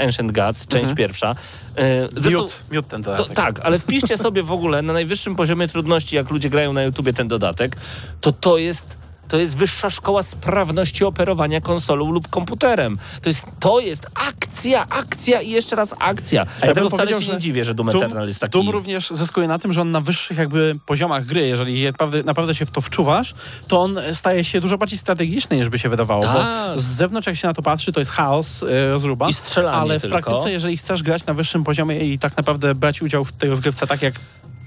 Ancient 0.00 0.32
Gods, 0.32 0.66
część 0.66 0.94
pierwsza. 0.94 1.19
E, 1.28 2.08
zresztą, 2.16 2.40
Miód, 2.42 2.52
miód 2.70 2.88
ten 2.88 3.02
to, 3.02 3.10
dodatek. 3.10 3.36
tak, 3.36 3.60
ale 3.62 3.78
wpiszcie 3.78 4.16
sobie 4.16 4.42
w 4.42 4.52
ogóle 4.52 4.82
na 4.82 4.92
najwyższym 4.92 5.36
poziomie 5.36 5.68
trudności, 5.68 6.16
jak 6.16 6.30
ludzie 6.30 6.50
grają 6.50 6.72
na 6.72 6.82
YouTubie 6.82 7.12
ten 7.12 7.28
dodatek, 7.28 7.76
to 8.20 8.32
to 8.32 8.58
jest 8.58 8.99
to 9.30 9.36
jest 9.36 9.56
wyższa 9.56 9.90
szkoła 9.90 10.22
sprawności 10.22 11.04
operowania 11.04 11.60
konsolą 11.60 12.10
lub 12.12 12.28
komputerem. 12.28 12.98
To 13.22 13.28
jest, 13.28 13.44
to 13.60 13.80
jest 13.80 14.06
akcja, 14.14 14.86
akcja 14.88 15.40
i 15.40 15.50
jeszcze 15.50 15.76
raz 15.76 15.94
akcja. 15.98 16.40
ja 16.40 16.46
bym 16.46 16.60
Dlatego 16.62 16.88
wcale 16.88 17.02
powiedział, 17.02 17.22
się 17.22 17.32
nie 17.32 17.38
dziwię, 17.38 17.64
że 17.64 17.74
Doom 17.74 17.88
Eternal 17.88 18.28
jest 18.28 18.40
taki... 18.40 18.52
Doom 18.52 18.70
również 18.70 19.10
zyskuje 19.10 19.48
na 19.48 19.58
tym, 19.58 19.72
że 19.72 19.80
on 19.80 19.90
na 19.90 20.00
wyższych 20.00 20.38
jakby 20.38 20.76
poziomach 20.86 21.24
gry, 21.24 21.46
jeżeli 21.48 21.80
je 21.80 21.90
naprawdę, 21.90 22.22
naprawdę 22.22 22.54
się 22.54 22.66
w 22.66 22.70
to 22.70 22.80
wczuwasz, 22.80 23.34
to 23.68 23.80
on 23.80 23.98
staje 24.12 24.44
się 24.44 24.60
dużo 24.60 24.78
bardziej 24.78 24.98
strategiczny 24.98 25.56
niż 25.56 25.68
by 25.68 25.78
się 25.78 25.88
wydawało, 25.88 26.22
Tak. 26.22 26.32
bo 26.34 26.78
z 26.78 26.84
zewnątrz 26.84 27.26
jak 27.26 27.36
się 27.36 27.48
na 27.48 27.54
to 27.54 27.62
patrzy, 27.62 27.92
to 27.92 28.00
jest 28.00 28.12
chaos, 28.12 28.62
e, 28.62 28.90
rozruba, 28.90 29.28
I 29.28 29.32
strzelanie 29.32 29.76
ale 29.76 29.98
w 29.98 30.02
tylko. 30.02 30.18
praktyce, 30.20 30.52
jeżeli 30.52 30.76
chcesz 30.76 31.02
grać 31.02 31.26
na 31.26 31.34
wyższym 31.34 31.64
poziomie 31.64 31.98
i 31.98 32.18
tak 32.18 32.36
naprawdę 32.36 32.74
brać 32.74 33.02
udział 33.02 33.24
w 33.24 33.32
tej 33.32 33.50
rozgrywce 33.50 33.86
tak 33.86 34.02
jak 34.02 34.14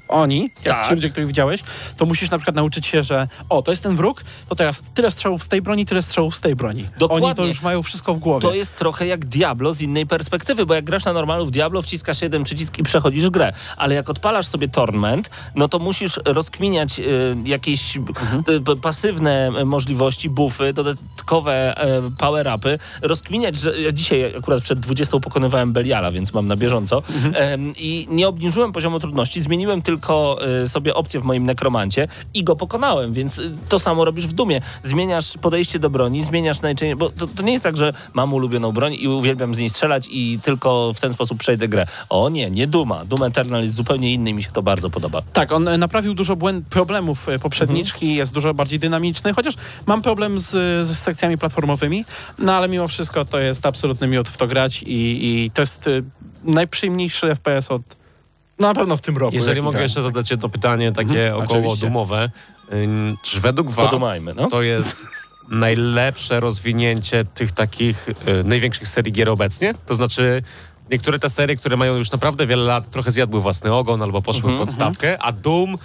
oni, 0.07 0.41
jak 0.65 0.75
Tak. 0.75 0.87
ci 0.87 0.93
ludzie, 0.95 1.09
których 1.09 1.27
widziałeś, 1.27 1.63
to 1.97 2.05
musisz 2.05 2.29
na 2.31 2.37
przykład 2.37 2.55
nauczyć 2.55 2.85
się, 2.87 3.03
że 3.03 3.27
o, 3.49 3.61
to 3.61 3.71
jest 3.71 3.83
ten 3.83 3.95
wróg, 3.95 4.23
to 4.49 4.55
teraz 4.55 4.81
tyle 4.93 5.11
strzałów 5.11 5.43
z 5.43 5.47
tej 5.47 5.61
broni, 5.61 5.85
tyle 5.85 6.01
strzałów 6.01 6.35
z 6.35 6.41
tej 6.41 6.55
broni. 6.55 6.87
Dokładnie. 6.99 7.25
Oni 7.27 7.35
to 7.35 7.45
już 7.45 7.61
mają 7.61 7.83
wszystko 7.83 8.13
w 8.13 8.19
głowie. 8.19 8.41
To 8.41 8.53
jest 8.55 8.75
trochę 8.75 9.07
jak 9.07 9.25
Diablo 9.25 9.73
z 9.73 9.81
innej 9.81 10.07
perspektywy, 10.07 10.65
bo 10.65 10.73
jak 10.73 10.85
grasz 10.85 11.05
na 11.05 11.13
normalu 11.13 11.45
w 11.45 11.51
Diablo, 11.51 11.81
wciskasz 11.81 12.21
jeden 12.21 12.43
przycisk 12.43 12.77
i 12.77 12.83
przechodzisz 12.83 13.29
grę. 13.29 13.53
Ale 13.77 13.95
jak 13.95 14.09
odpalasz 14.09 14.47
sobie 14.47 14.67
Torment, 14.67 15.29
no 15.55 15.67
to 15.67 15.79
musisz 15.79 16.19
rozkminiać 16.25 16.99
y, 16.99 17.35
jakieś 17.45 17.97
Mhm. 17.97 18.43
y, 18.69 18.75
pasywne 18.81 19.51
y, 19.61 19.65
możliwości, 19.65 20.29
buffy, 20.29 20.73
dodatkowe 20.73 21.83
y, 22.07 22.11
power-upy. 22.17 22.79
Rozkminiać, 23.01 23.55
że 23.55 23.81
ja 23.81 23.91
dzisiaj 23.91 24.35
akurat 24.37 24.63
przed 24.63 24.79
20 24.79 25.19
pokonywałem 25.19 25.73
Beliala, 25.73 26.11
więc 26.11 26.33
mam 26.33 26.47
na 26.47 26.55
bieżąco. 26.55 27.03
Mhm. 27.15 27.73
I 27.77 28.07
nie 28.11 28.27
obniżyłem 28.27 28.71
poziomu 28.71 28.99
trudności, 28.99 29.41
zmieniłem 29.41 29.81
tylko 29.81 29.92
y, 30.63 30.69
sobie 30.69 30.93
opcję 30.93 31.19
w 31.19 31.23
moim 31.23 31.45
nekromancie 31.45 32.07
i 32.33 32.43
go 32.43 32.55
pokonałem, 32.55 33.13
więc 33.13 33.39
y, 33.39 33.51
to 33.69 33.79
samo 33.79 34.05
robisz 34.05 34.27
w 34.27 34.33
Dumie. 34.33 34.61
Zmieniasz 34.83 35.37
podejście 35.37 35.79
do 35.79 35.89
broni, 35.89 36.23
zmieniasz 36.23 36.61
najczęściej, 36.61 36.95
bo 36.95 37.09
to, 37.09 37.27
to 37.27 37.43
nie 37.43 37.51
jest 37.51 37.63
tak, 37.63 37.77
że 37.77 37.93
mam 38.13 38.33
ulubioną 38.33 38.71
broń 38.71 38.93
i 38.99 39.07
uwielbiam 39.07 39.55
z 39.55 39.59
niej 39.59 39.69
strzelać 39.69 40.07
i 40.11 40.39
tylko 40.43 40.93
w 40.93 40.99
ten 40.99 41.13
sposób 41.13 41.39
przejdę 41.39 41.67
grę. 41.67 41.85
O 42.09 42.29
nie, 42.29 42.51
nie 42.51 42.67
Duma. 42.67 43.05
Doom 43.05 43.23
Eternal 43.23 43.63
jest 43.63 43.75
zupełnie 43.75 44.13
inny 44.13 44.29
i 44.29 44.33
mi 44.33 44.43
się 44.43 44.51
to 44.51 44.63
bardzo 44.63 44.89
podoba. 44.89 45.21
Tak, 45.33 45.51
on 45.51 45.67
e, 45.67 45.77
naprawił 45.77 46.13
dużo 46.13 46.35
błęd, 46.35 46.67
problemów 46.67 47.29
e, 47.29 47.39
poprzedniczki, 47.39 48.05
Mhm. 48.05 48.17
jest 48.17 48.33
dużo 48.33 48.53
bardziej 48.53 48.79
dynamiczny, 48.79 49.33
chociaż 49.33 49.53
mam 49.85 50.01
problem 50.01 50.39
z, 50.39 50.49
z 50.87 50.97
sekcjami 50.97 51.37
platformowymi, 51.37 52.05
no 52.39 52.53
ale 52.53 52.67
mimo 52.69 52.87
wszystko 52.87 53.25
to 53.25 53.39
jest 53.39 53.65
absolutny 53.65 54.07
miód 54.07 54.29
w 54.29 54.37
to 54.37 54.47
grać 54.47 54.83
i, 54.83 55.19
i 55.21 55.51
to 55.51 55.61
jest 55.61 55.87
y, 55.87 56.03
najprzyjemniejszy 56.43 57.27
FPS 57.35 57.71
od, 57.71 57.81
na 58.59 58.73
pewno 58.73 58.97
w 58.97 59.01
tym 59.01 59.17
roku. 59.17 59.35
Jeżeli 59.35 59.61
mogę 59.61 59.71
grałem. 59.71 59.83
jeszcze 59.85 60.01
zadać 60.01 60.31
jedno 60.31 60.49
pytanie, 60.49 60.91
takie 60.91 61.27
Mhm, 61.27 61.45
około 61.45 61.59
oczywiście. 61.59 61.87
dumowe. 61.87 62.29
Czy 63.23 63.39
według 63.39 63.71
was 63.71 63.85
Podumajmy, 63.85 64.33
no. 64.33 64.47
to 64.47 64.61
jest 64.61 65.05
najlepsze 65.49 66.39
rozwinięcie 66.39 67.25
tych 67.25 67.51
takich 67.51 68.09
y, 68.09 68.43
największych 68.43 68.87
serii 68.87 69.11
gier 69.13 69.29
obecnie? 69.29 69.73
To 69.85 69.95
znaczy 69.95 70.43
niektóre 70.91 71.19
te 71.19 71.29
serie, 71.29 71.55
które 71.55 71.77
mają 71.77 71.95
już 71.95 72.11
naprawdę 72.11 72.47
wiele 72.47 72.63
lat, 72.63 72.89
trochę 72.91 73.11
zjadły 73.11 73.41
własny 73.41 73.73
ogon 73.73 74.01
albo 74.01 74.21
poszły 74.21 74.49
Mhm, 74.51 74.57
w 74.57 74.69
odstawkę, 74.69 75.17
a 75.21 75.31
Doom 75.31 75.77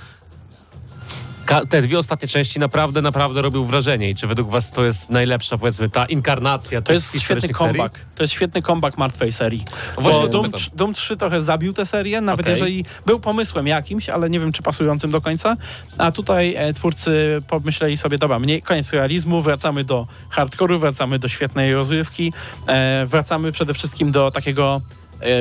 te 1.69 1.83
dwie 1.83 1.99
ostatnie 1.99 2.28
części 2.28 2.61
naprawdę, 2.61 3.02
naprawdę 3.02 3.43
robił 3.43 3.64
wrażenie. 3.64 4.11
I 4.11 4.14
czy 4.14 4.26
według 4.26 4.50
was 4.50 4.71
to 4.71 4.85
jest 4.85 5.11
najlepsza, 5.11 5.59
powiedzmy, 5.59 5.90
ta 5.90 6.07
inkarnacja 6.07 6.83
To 6.83 6.93
jest 6.93 7.07
świetny 7.07 7.21
historycznych 7.21 7.57
serii? 7.57 7.73
comeback. 7.73 8.05
To 8.14 8.23
jest 8.23 8.33
świetny 8.33 8.62
comeback 8.62 8.99
martwej 8.99 9.33
serii. 9.33 9.64
No 9.97 10.02
Bo 10.02 10.28
Doom, 10.28 10.50
Doom 10.75 10.95
3 10.95 11.17
trochę 11.17 11.40
zabił 11.40 11.73
tę 11.73 11.87
serię, 11.87 12.21
nawet 12.21 12.47
Okej. 12.47 12.52
jeżeli 12.52 12.85
był 13.07 13.21
pomysłem 13.21 13.67
jakimś, 13.67 14.09
ale 14.09 14.31
nie 14.31 14.40
wiem, 14.40 14.52
czy 14.52 14.62
pasującym 14.62 15.11
do 15.11 15.21
końca. 15.21 15.57
A 15.99 16.12
tutaj 16.12 16.55
e, 16.57 16.73
twórcy 16.73 17.43
pomyśleli 17.49 17.97
sobie, 17.97 18.19
dobra, 18.19 18.38
mniej, 18.38 18.62
koniec 18.62 18.93
realizmu, 18.93 19.40
wracamy 19.40 19.85
do 19.85 20.07
hardcore'u, 20.35 20.78
wracamy 20.78 21.19
do 21.19 21.28
świetnej 21.28 21.75
rozrywki, 21.75 22.33
e, 22.67 23.07
wracamy 23.07 23.52
przede 23.52 23.75
wszystkim 23.75 24.11
do 24.11 24.31
takiego 24.31 24.81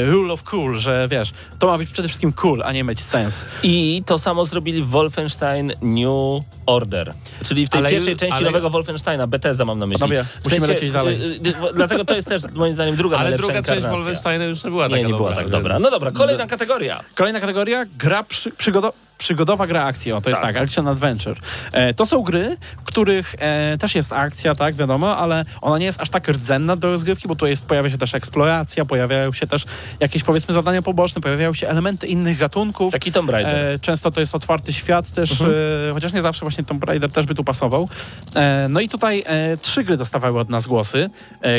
rule 0.05 0.34
of 0.34 0.43
cool, 0.43 0.77
że 0.77 1.07
wiesz, 1.12 1.31
to 1.60 1.67
ma 1.67 1.77
być 1.77 1.89
przede 1.91 2.07
wszystkim 2.07 2.34
cool, 2.34 2.63
a 2.63 2.72
nie 2.72 2.84
mieć 2.84 3.01
sens. 3.01 3.46
I 3.63 4.03
to 4.05 4.17
samo 4.19 4.46
zrobili 4.46 4.84
w 4.84 4.88
Wolfenstein 4.88 5.74
New 5.81 6.43
Order. 6.65 7.13
Czyli 7.46 7.65
w 7.67 7.69
tej 7.69 7.79
Ale- 7.79 7.89
pierwszej 7.89 8.15
części 8.15 8.36
ale- 8.38 8.46
nowego 8.46 8.69
Wolfensteina, 8.69 9.27
Bethesda 9.27 9.65
mam 9.65 9.79
na 9.79 9.88
myśli. 9.88 10.00
Panowie, 10.00 10.25
musimy 10.46 10.67
lecieć 10.67 10.91
dalej. 10.91 11.22
y, 11.22 11.50
y, 11.50 11.74
Dlatego 11.75 12.05
to 12.05 12.15
jest 12.15 12.27
też 12.27 12.41
moim 12.55 12.74
zdaniem 12.74 12.96
druga 12.96 13.17
Ale 13.17 13.38
druga 13.38 13.62
część. 13.63 13.88
Wolfensteina 13.88 14.46
już 14.46 14.63
nie 14.63 14.69
była 14.69 14.88
Nie, 14.88 14.89
taka 14.96 15.07
nie 15.07 15.13
była 15.13 15.29
dobra, 15.29 15.36
tak 15.43 15.50
dobra. 15.50 15.79
No 15.79 15.91
dobra, 15.91 16.12
kolejna 16.12 16.46
kategoria. 16.48 17.03
Kolejna 17.15 17.39
kategoria, 17.39 17.86
gra 17.98 18.24
przy, 18.24 18.51
przygodo, 18.51 18.93
przygodowa 19.18 19.68
gra 19.68 19.84
akcji, 19.84 20.12
o 20.12 20.22
to 20.22 20.30
jest 20.30 20.42
Tak. 20.42 20.54
tak, 20.54 20.64
Action 20.64 20.88
Adventure. 20.88 21.38
E, 21.72 21.94
to 21.94 22.06
są 22.06 22.22
gry, 22.22 22.58
w 22.82 22.84
których 22.84 23.36
e, 23.40 23.78
też 23.78 23.96
jest 23.96 24.14
akcja, 24.14 24.56
tak, 24.56 24.76
wiadomo, 24.76 25.18
ale 25.18 25.46
ona 25.62 25.78
nie 25.78 25.86
jest 25.86 26.02
aż 26.02 26.10
tak 26.10 26.28
rdzenna 26.28 26.76
do 26.76 26.90
rozgrywki, 26.90 27.28
bo 27.28 27.36
tu 27.36 27.48
jest, 27.48 27.66
pojawia 27.66 27.90
się 27.90 27.98
też 27.98 28.16
eksploracja, 28.16 28.86
pojawiają 28.86 29.32
się 29.34 29.48
też 29.48 29.66
jakieś 30.00 30.24
powiedzmy 30.24 30.54
zadania 30.54 30.82
poboczne, 30.82 31.22
pojawiają 31.22 31.54
się 31.54 31.68
elementy 31.70 32.08
innych 32.08 32.38
gatunków. 32.38 32.94
Taki 32.94 33.12
Tomb 33.12 33.30
Raider. 33.30 33.56
E, 33.56 33.80
często 33.80 34.12
to 34.12 34.20
jest 34.20 34.36
otwarty 34.36 34.74
świat 34.74 35.12
też, 35.12 35.42
e, 35.42 35.46
chociaż 35.94 36.14
nie 36.14 36.22
zawsze 36.22 36.42
właśnie 36.42 36.64
Tomb 36.64 36.84
Raider 36.84 37.12
też 37.12 37.26
by 37.26 37.36
tu 37.36 37.44
pasował. 37.44 37.90
E, 38.36 38.68
no 38.70 38.80
i 38.80 38.90
tutaj 38.90 39.24
e, 39.26 39.58
trzy 39.58 39.84
gry 39.84 39.98
dostawały 39.98 40.40
od 40.40 40.50
nas 40.50 40.68
głosy. 40.68 41.10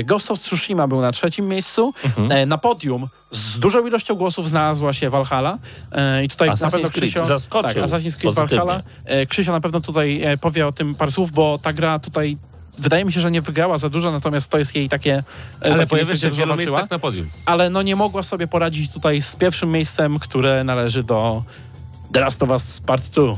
Ghost 0.05 0.31
of 0.31 0.41
Tsushima 0.41 0.89
był 0.89 1.01
na 1.01 1.13
trzecim 1.13 1.49
miejscu. 1.49 1.95
E, 2.31 2.47
na 2.47 2.59
podium 2.59 3.09
z 3.31 3.59
dużą 3.59 3.87
ilością 3.87 4.15
głosów 4.15 4.49
znalazła 4.49 4.93
się 4.93 5.11
Valhalla. 5.11 5.59
E, 5.93 6.25
I 6.25 6.29
tutaj 6.29 6.49
na 6.49 6.55
Assassin's 6.55 6.71
pewno 6.71 6.91
Creed 6.91 6.93
Krzysio... 6.93 7.25
zaskoczył 7.25 7.83
Tak, 7.83 7.91
Assassin's 7.91 8.17
Creed 8.17 8.35
pozytywnie. 8.35 8.59
Valhalla. 8.59 8.83
E, 9.05 9.27
Krzysio 9.27 9.53
na 9.53 9.61
pewno 9.61 9.81
tutaj 9.81 10.23
e, 10.23 10.39
powie 10.39 10.67
o 10.67 10.73
tym 10.73 10.95
parę 10.95 11.11
słów, 11.11 11.33
bo 11.33 11.59
ta 11.59 11.73
gra 11.73 11.99
tutaj 11.99 12.39
wydaje 12.79 13.05
mi 13.05 13.13
się, 13.13 13.21
że 13.21 13.31
nie 13.31 13.43
wygrała 13.43 13.79
za 13.79 13.89
dużo, 13.89 14.13
natomiast 14.13 14.49
to 14.49 14.59
jest 14.59 14.75
jej 14.75 14.89
takie... 14.89 15.23
Ale 15.61 15.75
takie 15.75 15.87
pojawia 15.87 16.17
się 16.17 16.31
w 16.31 16.37
wielu 16.37 16.57
miejscach 16.57 16.91
na 16.91 16.99
podium. 16.99 17.31
ale 17.47 17.71
no 17.71 17.83
nie 17.83 17.97
mogła 17.97 18.23
sobie 18.23 18.47
poradzić 18.47 18.93
tutaj 18.93 19.21
z 19.23 19.37
pierwszym 19.37 19.71
miejscem, 19.71 20.19
które 20.19 20.65
należy 20.65 21.03
do 21.03 21.43
The 22.13 22.21
Last 22.21 22.43
of 22.43 22.51
Us 22.51 22.81
Part 22.87 23.05
2. 23.05 23.37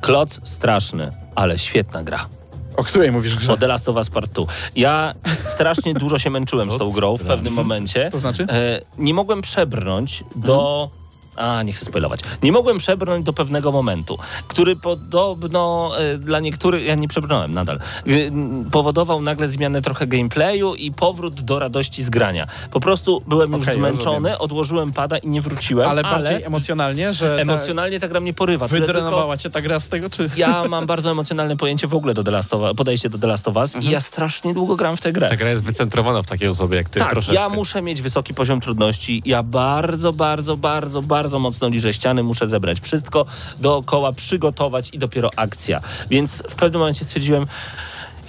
Kloc 0.00 0.40
straszny, 0.44 1.10
ale 1.34 1.58
świetna 1.58 2.02
gra. 2.02 2.28
O 2.76 2.84
której 2.84 3.12
mówisz 3.12 3.36
grze? 3.36 3.52
O 3.52 3.56
The 3.56 3.66
Last 3.66 3.88
of 3.88 3.96
Us 3.96 4.10
Part 4.10 4.32
2. 4.32 4.44
Ja 4.76 5.14
strasznie 5.42 5.94
dużo 5.94 6.18
się 6.18 6.30
męczyłem 6.30 6.72
z 6.72 6.78
tą 6.78 6.90
grą 6.90 7.16
w 7.16 7.22
pewnym 7.22 7.52
momencie. 7.52 8.08
To 8.12 8.18
znaczy? 8.18 8.46
E, 8.50 8.80
nie 8.98 9.14
mogłem 9.14 9.40
przebrnąć 9.40 10.24
do... 10.36 10.90
A, 11.36 11.62
nie 11.62 11.72
chcę 11.72 11.84
spoilować. 11.84 12.20
Nie 12.42 12.52
mogłem 12.52 12.78
przebrnąć 12.78 13.24
do 13.24 13.32
pewnego 13.32 13.72
momentu, 13.72 14.18
który 14.48 14.76
podobno 14.76 15.90
e, 15.98 16.18
dla 16.18 16.40
niektórych, 16.40 16.86
ja 16.86 16.94
nie 16.94 17.08
przebrnąłem 17.08 17.54
nadal, 17.54 17.78
m, 18.06 18.68
powodował 18.70 19.22
nagle 19.22 19.48
zmianę 19.48 19.82
trochę 19.82 20.06
gameplayu 20.06 20.74
i 20.74 20.92
powrót 20.92 21.40
do 21.40 21.58
radości 21.58 22.02
z 22.02 22.10
grania. 22.10 22.46
Po 22.70 22.80
prostu 22.80 23.22
byłem 23.26 23.52
już 23.52 23.62
zmęczony, 23.64 24.16
rozumiem. 24.16 24.36
odłożyłem 24.40 24.92
pada 24.92 25.18
i 25.18 25.28
nie 25.28 25.40
wróciłem, 25.40 25.90
ale 25.90 26.02
ale, 26.02 26.20
bardziej 26.20 26.42
emocjonalnie, 26.42 27.12
że 27.14 27.40
emocjonalnie 27.40 28.00
ta 28.00 28.08
gra 28.08 28.20
mnie 28.20 28.32
porywa. 28.32 28.66
Wydrenowała 28.66 29.36
cię 29.36 29.50
ta 29.50 29.60
gra 29.60 29.80
z 29.80 29.88
tego, 29.88 30.10
czy... 30.10 30.30
ja 30.36 30.64
mam 30.68 30.86
bardzo 30.86 31.10
emocjonalne 31.10 31.56
pojęcie 31.56 31.86
w 31.86 31.94
ogóle 31.94 32.14
do 32.14 32.24
The 32.24 32.30
Last 32.30 32.54
of 32.54 32.60
Us, 32.60 32.74
podejście 32.76 33.08
do 33.08 33.18
The 33.18 33.26
Last 33.26 33.48
of 33.48 33.56
Us 33.56 33.76
i 33.80 33.90
ja 33.90 34.00
strasznie 34.00 34.54
długo 34.54 34.76
gram 34.76 34.96
w 34.96 35.00
tę 35.00 35.12
grę. 35.12 35.28
Ta 35.28 35.36
gra 35.36 35.50
jest 35.50 35.64
wycentrowana 35.64 36.22
w 36.22 36.26
takiej 36.26 36.48
osobie 36.48 36.76
jak 36.76 36.88
ty 36.88 36.98
Tak, 37.00 37.10
troszeczkę. 37.10 37.34
ja 37.42 37.48
muszę 37.48 37.82
mieć 37.82 38.02
wysoki 38.02 38.34
poziom 38.34 38.60
trudności. 38.60 39.22
Ja 39.24 39.42
bardzo, 39.42 40.12
bardzo, 40.12 40.56
bardzo, 40.56 41.02
bardzo 41.02 41.25
mocno 41.38 41.68
liżę 41.68 41.94
ściany. 41.94 42.22
Muszę 42.22 42.46
zebrać 42.46 42.80
wszystko 42.80 43.26
dookoła, 43.60 44.12
przygotować 44.12 44.94
i 44.94 44.98
dopiero 44.98 45.30
akcja. 45.36 45.80
Więc 46.10 46.42
w 46.50 46.54
pewnym 46.54 46.78
momencie 46.78 47.04
stwierdziłem, 47.04 47.46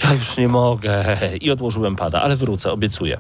ja 0.04 0.14
już 0.14 0.38
nie 0.38 0.48
mogę 0.48 1.06
i 1.42 1.52
odłożyłem 1.52 1.96
pada, 1.96 2.22
ale 2.22 2.36
wrócę, 2.36 2.72
obiecuję. 2.72 3.18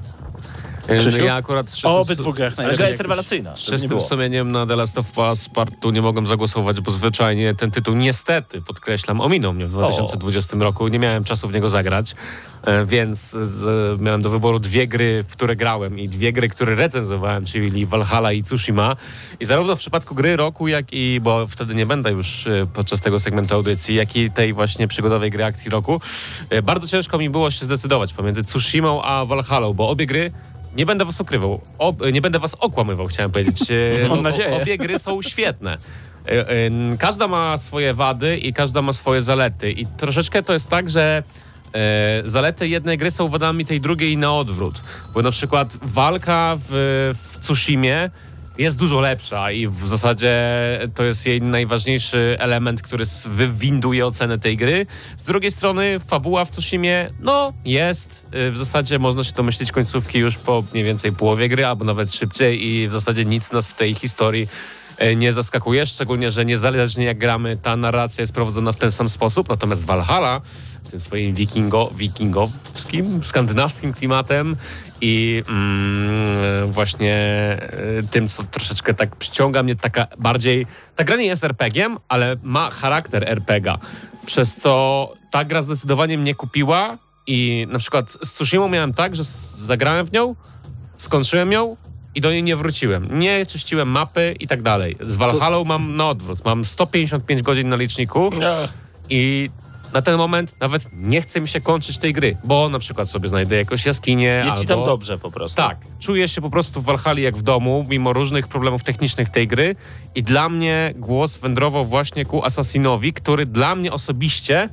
Yy, 0.90 1.00
Krzysiu? 1.00 1.26
Ja 1.26 1.36
akurat 1.36 1.70
z 1.70 1.86
O 1.86 2.00
obydwu 2.00 2.34
grach 2.34 2.54
Ale 2.54 2.56
najlepiej. 2.58 2.78
gra 2.78 2.88
jest 2.88 3.02
rewelacyjna. 3.02 3.56
z 3.56 3.60
czystym 3.60 4.02
sumieniem 4.02 4.52
na 4.52 4.66
The 4.68 4.76
Last 4.76 4.98
of 4.98 5.18
Us 5.18 5.50
Part 5.50 5.74
2 5.82 5.92
nie 5.92 6.02
mogłem 6.02 6.28
zagłosować, 6.28 6.82
bo 6.82 6.92
zwyczajnie 6.92 7.56
ten 7.56 7.72
tytuł 7.72 7.96
niestety, 7.96 8.62
podkreślam, 8.62 9.22
ominął 9.22 9.54
mnie 9.54 9.68
w 9.68 9.70
2020 9.72 10.58
roku. 10.60 10.88
Nie 10.88 11.00
miałem 11.00 11.24
czasu 11.24 11.48
w 11.48 11.54
niego 11.54 11.70
zagrać, 11.70 12.16
e, 12.64 12.86
więc 12.86 13.32
z, 13.32 14.02
miałem 14.02 14.22
do 14.22 14.30
wyboru 14.30 14.60
dwie 14.60 14.88
gry, 14.88 15.24
w 15.24 15.32
które 15.32 15.56
grałem 15.56 16.00
i 16.00 16.10
dwie 16.10 16.34
gry, 16.34 16.50
które 16.50 16.76
recenzowałem, 16.76 17.46
czyli 17.46 17.86
Valhalla 17.86 18.32
i 18.32 18.44
Tsushima. 18.44 18.96
I 19.40 19.46
zarówno 19.46 19.76
w 19.76 19.80
przypadku 19.80 20.16
gry 20.16 20.36
roku, 20.36 20.68
jak 20.68 20.86
i, 20.94 21.20
bo 21.22 21.48
wtedy 21.48 21.76
nie 21.76 21.86
będę 21.86 22.12
już 22.12 22.48
e, 22.48 22.68
podczas 22.74 23.02
tego 23.02 23.20
segmentu 23.20 23.56
audycji, 23.56 23.96
jak 23.96 24.16
i 24.16 24.32
tej 24.32 24.54
właśnie 24.54 24.88
przygodowej 24.88 25.32
gry 25.32 25.44
akcji 25.46 25.70
roku, 25.72 26.02
e, 26.50 26.62
bardzo 26.62 26.88
ciężko 26.88 27.18
mi 27.18 27.30
było 27.30 27.52
się 27.52 27.66
zdecydować 27.66 28.14
pomiędzy 28.14 28.44
Tsushimą 28.44 29.02
a 29.02 29.26
Valhallą, 29.26 29.74
bo 29.74 29.90
obie 29.90 30.06
gry 30.06 30.32
nie 30.78 30.86
będę 30.86 31.06
was 31.06 31.22
ukrywał, 31.22 31.62
ob, 31.78 32.12
nie 32.14 32.22
będę 32.22 32.40
was 32.40 32.56
okłamywał, 32.56 33.08
chciałem 33.08 33.32
powiedzieć. 33.32 33.72
E, 34.06 34.10
Mam 34.10 34.22
nadzieję. 34.22 34.62
Obie 34.62 34.78
gry 34.78 35.00
są 35.00 35.22
świetne. 35.22 35.78
E, 36.28 36.50
e, 36.50 36.98
Każda 37.00 37.28
ma 37.28 37.58
swoje 37.58 37.94
wady 37.94 38.38
i 38.38 38.54
każda 38.54 38.82
ma 38.82 38.94
swoje 38.94 39.22
zalety. 39.22 39.72
I 39.72 39.86
troszeczkę 39.86 40.44
to 40.44 40.54
jest 40.54 40.70
tak, 40.70 40.90
że 40.90 41.24
zalety 42.26 42.68
jednej 42.68 42.98
gry 42.98 43.12
są 43.12 43.30
wadami 43.30 43.66
tej 43.66 43.82
drugiej 43.82 44.18
na 44.18 44.34
odwrót. 44.34 44.82
Bo 45.14 45.22
na 45.22 45.32
przykład 45.32 45.78
walka 45.82 46.58
w, 46.60 46.70
w 47.24 47.38
Tsushimie 47.40 48.10
jest 48.58 48.78
dużo 48.78 49.02
lepsza 49.02 49.52
i 49.52 49.68
w 49.68 49.88
zasadzie 49.88 50.34
to 50.96 51.04
jest 51.04 51.26
jej 51.26 51.42
najważniejszy 51.42 52.36
element, 52.40 52.82
który 52.82 53.06
wywinduje 53.26 54.06
ocenę 54.06 54.40
tej 54.40 54.58
gry. 54.58 54.86
Z 55.18 55.24
drugiej 55.24 55.52
strony 55.52 56.00
fabuła 56.00 56.46
w 56.46 56.52
Tsushimie, 56.52 57.10
no 57.20 57.54
jest. 57.66 58.26
Y, 58.34 58.52
W 58.52 58.58
zasadzie 58.58 59.00
można 59.00 59.24
się 59.24 59.34
domyślić 59.34 59.72
końcówki 59.72 60.20
już 60.20 60.38
po 60.38 60.64
mniej 60.74 60.84
więcej 60.84 61.12
połowie 61.12 61.50
gry, 61.50 61.66
albo 61.66 61.86
nawet 61.86 62.14
szybciej 62.14 62.68
i 62.68 62.88
w 62.88 62.94
zasadzie 62.94 63.26
nic 63.26 63.52
nas 63.52 63.68
w 63.68 63.74
tej 63.74 63.96
historii 63.96 64.48
e, 64.98 65.16
nie 65.16 65.34
zaskakuje, 65.34 65.86
szczególnie, 65.86 66.32
że 66.32 66.46
niezależnie 66.46 67.06
jak 67.06 67.18
gramy, 67.18 67.58
ta 67.58 67.76
narracja 67.76 68.22
jest 68.22 68.34
prowadzona 68.34 68.72
w 68.72 68.78
ten 68.78 68.92
sam 68.92 69.10
sposób, 69.10 69.50
natomiast 69.50 69.86
Valhalla 69.86 70.42
tym 70.88 71.00
swoim 71.00 71.36
wikingo, 71.36 71.92
wikingowskim, 71.96 73.24
skandynawskim 73.24 73.94
klimatem 73.94 74.56
i 75.02 75.44
mm, 75.50 76.72
właśnie 76.72 77.16
e, 77.16 78.04
tym, 78.12 78.28
co 78.28 78.44
troszeczkę 78.44 78.94
tak 78.94 79.16
przyciąga 79.16 79.64
mnie, 79.64 79.76
taka 79.76 80.08
bardziej... 80.18 80.66
Ta 80.96 81.04
gra 81.04 81.16
nie 81.16 81.26
jest 81.26 81.44
RPG-iem, 81.44 81.98
ale 82.10 82.36
ma 82.44 82.70
charakter 82.70 83.30
RPG-a, 83.30 83.78
przez 84.26 84.56
co 84.56 85.14
ta 85.32 85.46
gra 85.46 85.62
zdecydowanie 85.62 86.18
mnie 86.18 86.36
kupiła 86.36 86.98
i 87.28 87.68
na 87.70 87.80
przykład 87.80 88.12
z 88.12 88.34
Tsushima 88.34 88.68
miałem 88.68 88.94
tak, 88.94 89.16
że 89.16 89.24
zagrałem 89.54 90.06
w 90.06 90.12
nią, 90.12 90.36
skończyłem 90.98 91.52
ją 91.52 91.78
i 92.16 92.22
do 92.22 92.32
niej 92.32 92.44
nie 92.44 92.56
wróciłem. 92.56 93.20
Nie 93.20 93.46
czyściłem 93.46 93.88
mapy 93.88 94.36
i 94.40 94.48
tak 94.48 94.62
dalej. 94.62 94.98
Z 95.02 95.16
Valhalla 95.16 95.64
mam 95.64 95.96
na 95.96 96.10
odwrót. 96.10 96.46
Mam 96.46 96.66
155 96.66 97.42
godzin 97.42 97.70
na 97.70 97.76
liczniku 97.76 98.32
i 99.10 99.50
na 99.94 100.02
ten 100.02 100.18
moment 100.18 100.56
nawet 100.60 100.90
nie 100.94 101.22
chce 101.22 101.42
mi 101.42 101.48
się 101.48 101.62
kończyć 101.62 101.98
tej 101.98 102.14
gry, 102.14 102.38
bo 102.44 102.70
na 102.70 102.80
przykład 102.80 103.10
sobie 103.10 103.30
znajdę 103.30 103.56
jakąś 103.56 103.86
jaskinię 103.86 104.28
Jest 104.28 104.50
albo... 104.50 104.62
ci 104.62 104.68
tam 104.68 104.86
dobrze 104.86 105.18
po 105.18 105.32
prostu. 105.32 105.58
Tak, 105.58 105.78
czuję 106.00 106.28
się 106.28 106.42
po 106.42 106.50
prostu 106.50 106.82
w 106.82 106.86
Valhalla 106.86 107.20
jak 107.20 107.38
w 107.38 107.42
domu, 107.42 107.86
mimo 107.90 108.14
różnych 108.14 108.48
problemów 108.48 108.84
technicznych 108.84 109.30
tej 109.30 109.48
gry 109.48 109.76
i 110.16 110.24
dla 110.24 110.50
mnie 110.50 110.94
głos 110.96 111.38
wędrował 111.38 111.86
właśnie 111.86 112.26
ku 112.26 112.46
Assassinowi, 112.46 113.14
który 113.14 113.46
dla 113.46 113.76
mnie 113.76 113.92
osobiście 113.92 114.70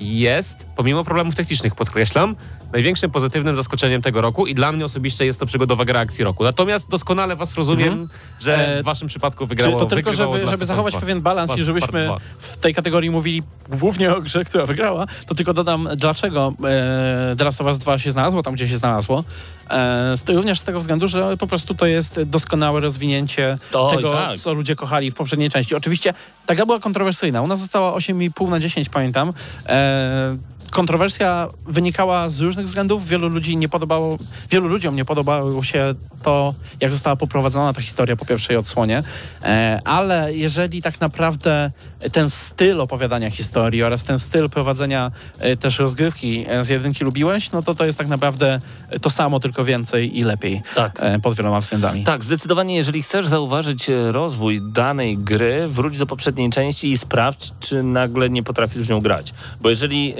jest, 0.00 0.66
pomimo 0.76 1.04
problemów 1.04 1.34
technicznych 1.34 1.74
podkreślam, 1.74 2.36
największym 2.72 3.10
pozytywnym 3.10 3.56
zaskoczeniem 3.56 4.02
tego 4.02 4.20
roku 4.20 4.46
i 4.46 4.54
dla 4.54 4.72
mnie 4.72 4.84
osobiście 4.84 5.26
jest 5.26 5.40
to 5.40 5.46
przygodowa 5.46 5.84
gra 5.84 6.00
akcji 6.00 6.24
roku. 6.24 6.44
Natomiast 6.44 6.88
doskonale 6.88 7.36
was 7.36 7.54
rozumiem, 7.54 8.08
że 8.40 8.62
E, 8.62 8.82
w 8.82 8.84
waszym 8.84 9.08
przypadku 9.08 9.46
wygrało 9.46 9.72
Czy 9.72 9.78
to 9.78 9.86
tylko, 9.86 10.12
żeby, 10.12 10.50
żeby 10.50 10.66
zachować 10.66 10.92
2. 10.92 11.00
pewien 11.00 11.20
balans 11.20 11.58
i 11.58 11.62
żebyśmy 11.62 12.10
w 12.38 12.56
tej 12.56 12.74
kategorii 12.74 13.10
mówili 13.10 13.42
głównie 13.68 14.14
o 14.14 14.20
grze, 14.20 14.44
która 14.44 14.66
wygrała, 14.66 15.06
to 15.26 15.34
tylko 15.34 15.54
dodam, 15.54 15.88
dlaczego 15.96 16.54
e, 16.64 17.34
The 17.38 17.44
Last 17.44 17.60
of 17.60 17.66
Us 17.66 17.78
2 17.78 17.98
się 17.98 18.12
znalazło 18.12 18.42
tam, 18.42 18.54
gdzie 18.54 18.68
się 18.68 18.78
znalazło. 18.78 19.24
E, 19.70 20.14
również 20.28 20.60
z 20.60 20.64
tego 20.64 20.80
względu, 20.80 21.08
że 21.08 21.36
po 21.36 21.46
prostu 21.46 21.74
to 21.74 21.86
jest 21.86 22.22
doskonałe 22.22 22.80
rozwinięcie 22.80 23.58
Oj, 23.74 23.96
tego, 23.96 24.10
tak. 24.10 24.38
co 24.38 24.52
ludzie 24.52 24.76
kochali 24.76 25.10
w 25.10 25.14
poprzedniej 25.14 25.50
części. 25.50 25.74
Oczywiście 25.74 26.14
ta 26.46 26.54
gra 26.54 26.66
była 26.66 26.80
kontrowersyjna. 26.80 27.42
U 27.42 27.46
nas 27.46 27.60
została 27.60 27.92
8,5 27.92 28.48
na 28.48 28.60
10, 28.60 28.88
pamiętam. 28.88 29.32
E, 29.66 30.36
kontrowersja 30.72 31.48
wynikała 31.66 32.28
z 32.28 32.40
różnych 32.40 32.66
względów. 32.66 33.08
Wielu 33.08 33.28
ludzi 33.28 33.56
nie 33.56 33.68
podobało, 33.68 34.18
wielu 34.50 34.68
ludziom 34.68 34.96
nie 34.96 35.04
podobało 35.04 35.62
się 35.62 35.94
to, 36.22 36.54
jak 36.80 36.92
została 36.92 37.16
poprowadzona 37.16 37.72
ta 37.72 37.80
historia 37.80 38.16
po 38.16 38.24
pierwszej 38.24 38.56
odsłonie. 38.56 39.02
E, 39.42 39.78
ale 39.84 40.34
jeżeli 40.34 40.82
tak 40.82 41.00
naprawdę 41.00 41.70
ten 42.12 42.30
styl 42.30 42.80
opowiadania 42.80 43.30
historii 43.30 43.82
oraz 43.82 44.02
ten 44.02 44.18
styl 44.18 44.50
prowadzenia 44.50 45.10
e, 45.38 45.56
też 45.56 45.78
rozgrywki 45.78 46.44
e, 46.48 46.64
z 46.64 46.68
jedynki 46.68 47.04
lubiłeś, 47.04 47.52
no 47.52 47.62
to 47.62 47.74
to 47.74 47.84
jest 47.84 47.98
tak 47.98 48.08
naprawdę 48.08 48.60
to 49.00 49.10
samo, 49.10 49.40
tylko 49.40 49.64
więcej 49.64 50.18
i 50.18 50.24
lepiej 50.24 50.62
Tak. 50.74 51.00
pod 51.22 51.34
wieloma 51.34 51.60
względami. 51.60 52.04
Tak, 52.04 52.24
zdecydowanie, 52.24 52.76
jeżeli 52.76 53.02
chcesz 53.02 53.26
zauważyć 53.26 53.86
rozwój 54.10 54.60
danej 54.72 55.18
gry, 55.18 55.68
wróć 55.68 55.98
do 55.98 56.06
poprzedniej 56.06 56.50
części 56.50 56.92
i 56.92 56.98
sprawdź, 56.98 57.52
czy 57.60 57.82
nagle 57.82 58.30
nie 58.30 58.42
potrafisz 58.42 58.82
w 58.82 58.90
nią 58.90 59.00
grać. 59.00 59.34
Bo 59.60 59.70
jeżeli 59.70 60.14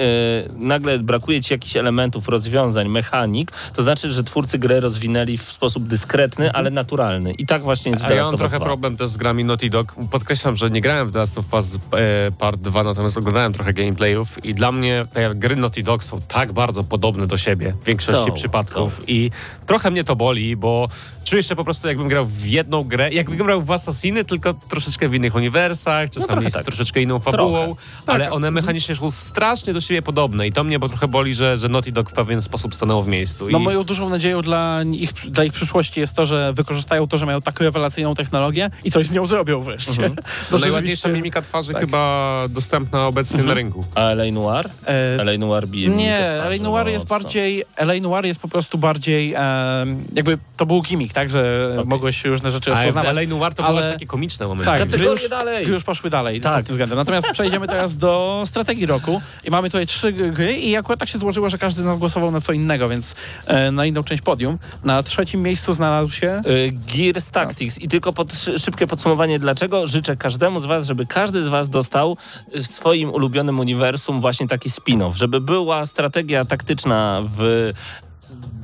nagle 0.57 0.99
brakuje 0.99 1.41
ci 1.41 1.55
jakichś 1.55 1.77
elementów, 1.77 2.29
rozwiązań, 2.29 2.89
mechanik, 2.89 3.53
to 3.75 3.83
znaczy, 3.83 4.13
że 4.13 4.25
twórcy 4.25 4.59
gry 4.59 4.81
rozwinęli 4.81 5.39
w 5.39 5.53
sposób 5.53 5.89
dyskretny, 5.93 6.53
ale 6.53 6.71
naturalny. 6.71 7.33
I 7.33 7.47
tak 7.47 7.63
właśnie 7.63 7.91
jest 7.93 8.05
A 8.05 8.13
ja 8.13 8.25
mam 8.25 8.37
trochę 8.37 8.57
2. 8.57 8.67
problem 8.67 8.97
też 8.97 9.09
z 9.09 9.17
grami 9.17 9.45
Naughty 9.45 9.71
Dog. 9.71 9.95
Podkreślam, 10.11 10.57
że 10.57 10.71
nie 10.71 10.81
grałem 10.81 11.09
w 11.09 11.13
The 11.13 11.19
Last 11.19 11.39
of 11.39 11.55
Us 11.55 11.67
e, 11.93 12.33
Part 12.33 12.61
2, 12.61 12.85
natomiast 12.85 13.19
oglądałem 13.19 13.53
trochę 13.53 13.73
gameplayów 13.73 14.45
i 14.45 14.55
dla 14.55 14.73
mnie 14.73 15.07
te 15.13 15.35
gry 15.35 15.57
Naughty 15.57 15.83
Dog 15.83 16.05
są 16.05 16.21
tak 16.21 16.53
bardzo 16.53 16.85
podobne 16.85 17.27
do 17.27 17.37
siebie 17.37 17.75
w 17.81 17.85
większości 17.85 18.31
Są, 18.31 18.33
przypadków 18.33 19.01
i 19.07 19.31
trochę 19.67 19.91
mnie 19.91 20.05
to 20.05 20.17
boli, 20.17 20.57
bo 20.57 20.89
czuję 21.25 21.43
się 21.43 21.57
po 21.57 21.65
prostu 21.65 21.89
jakbym 21.89 22.09
grał 22.09 22.27
w 22.27 22.47
jedną 22.47 22.85
grę, 22.85 23.11
jakbym 23.13 23.37
grał 23.37 23.63
w 23.63 23.71
Assassiny, 23.71 24.25
tylko 24.25 24.55
troszeczkę 24.55 25.09
w 25.09 25.15
innych 25.15 25.35
uniwersach, 25.35 26.11
czasami 26.11 26.33
trochę 26.33 26.51
z 26.51 26.55
tak. 26.55 26.65
troszeczkę 26.65 27.03
inną 27.03 27.19
fabułą, 27.19 27.65
Trochę. 27.65 27.77
ale 28.07 28.31
one 28.33 28.51
mechanicznie 28.51 28.97
są 28.97 29.11
strasznie 29.11 29.73
do 29.73 29.81
siebie 29.81 30.03
podobne 30.03 30.47
i 30.47 30.53
to 30.53 30.65
mnie 30.65 30.79
bo 30.79 30.89
trochę 30.89 31.09
boli, 31.09 31.35
że, 31.35 31.59
że 31.59 31.69
Naughty 31.69 31.93
Dog 31.93 32.11
w 32.11 32.13
pewien 32.13 32.43
sposób 32.43 32.75
stanęło 32.75 33.03
w 33.03 33.09
miejscu. 33.09 33.49
No 33.51 33.59
I... 33.59 33.63
moją 33.63 33.85
dużą 33.85 34.09
nadzieją 34.09 34.43
dla 34.43 34.83
ich, 34.93 35.13
dla 35.13 35.45
ich 35.45 35.53
przyszłości 35.53 36.01
jest 36.01 36.15
to, 36.17 36.27
że 36.27 36.53
wykorzystają 36.53 37.07
to, 37.07 37.17
że 37.17 37.27
mają 37.27 37.41
tak 37.43 37.61
rewelacyjną 37.61 38.15
technologię 38.15 38.71
i 38.85 38.91
coś 38.91 39.07
z 39.07 39.13
nią 39.13 39.27
zrobią 39.27 39.61
wreszcie. 39.61 40.11
To 40.13 40.23
To 40.51 40.59
najładniejsza 40.59 40.97
rzeczywiście- 40.97 41.09
mimika 41.17 41.43
twarzy 41.43 41.73
tak. 41.73 41.81
chyba 41.83 42.45
dostępna 42.49 43.07
obecnie 43.07 43.43
na 43.43 43.55
rynku. 43.55 43.85
A 43.95 44.01
L.A. 44.01 44.33
Noir? 44.33 44.71
E, 44.87 45.21
L.A. 45.21 45.39
Noir 45.39 45.67
bije 45.69 45.89
Nie, 45.89 46.19
LA 46.19 46.57
Noir 46.63 46.89
jest 46.89 47.05
mocno. 47.05 47.19
bardziej, 47.19 47.65
LA 47.77 47.95
Noir 48.01 48.25
jest 48.27 48.41
po 48.41 48.49
prostu 48.49 48.79
bardziej, 48.79 49.35
em, 49.35 50.05
jakby 50.15 50.39
to 50.57 50.67
był 50.67 50.83
gimmick, 50.83 51.12
tak, 51.13 51.31
że 51.31 51.71
mogłeś 51.87 52.25
różne 52.25 52.51
rzeczy 52.51 52.73
A 52.73 52.75
rozpoznawać. 52.75 53.17
LA 53.17 53.27
Noir 53.37 53.55
to 53.55 53.65
ale- 53.65 53.93
takie 53.93 54.07
komiczne 54.07 54.47
momenty. 54.47 54.65
Tak, 54.71 54.79
Kategorie 54.79 55.13
gry 55.15 55.23
już, 55.23 55.31
dalej. 55.31 55.67
już 55.69 55.85
poszły 55.85 56.11
dalej 56.11 56.41
Tak. 56.41 56.57
pod 56.57 56.67
tym 56.67 56.73
względem. 56.75 56.99
Natomiast 56.99 57.29
przejdziemy 57.33 57.67
teraz 57.69 57.97
do 57.97 58.43
strategii 58.47 58.87
roku 58.87 59.21
i 59.45 59.51
mamy 59.51 59.69
tutaj 59.71 59.87
trzy 59.87 60.13
gry 60.13 60.53
i 60.53 60.77
akurat 60.77 61.01
tak 61.01 61.09
się 61.09 61.19
złożyło, 61.19 61.49
że 61.49 61.59
każdy 61.59 61.83
z 61.83 61.85
nas 61.85 61.97
głosował 61.99 62.31
na 62.31 62.41
co 62.41 62.53
innego, 62.53 62.89
więc 62.89 63.15
e, 63.47 63.71
na 63.71 63.87
inną 63.87 64.03
część 64.05 64.23
podium. 64.23 64.59
Na 64.85 65.03
trzecim 65.03 65.43
miejscu 65.43 65.73
znalazł 65.73 66.11
się... 66.13 66.43
Y, 66.47 66.73
Gears 66.97 67.31
Tactics. 67.31 67.79
I 67.79 67.89
tylko 67.89 68.13
pod, 68.13 68.33
szy- 68.33 68.59
szybkie 68.59 68.87
podsumowanie, 68.87 69.39
dlaczego 69.39 69.87
życzę 69.87 70.17
każdemu 70.17 70.61
z 70.61 70.67
was, 70.67 70.87
żeby 70.87 71.07
każdy 71.07 71.43
z 71.45 71.49
was 71.49 71.69
dostał 71.69 72.17
w 72.55 72.67
swoim 72.67 73.11
ulubionym 73.11 73.59
uniwersum 73.61 74.21
właśnie 74.21 74.49
taki 74.49 74.71
spin-off, 74.71 75.13
żeby 75.15 75.41
była 75.41 75.87
strategia 75.87 76.45
taktyczna 76.45 77.23
w 77.39 77.73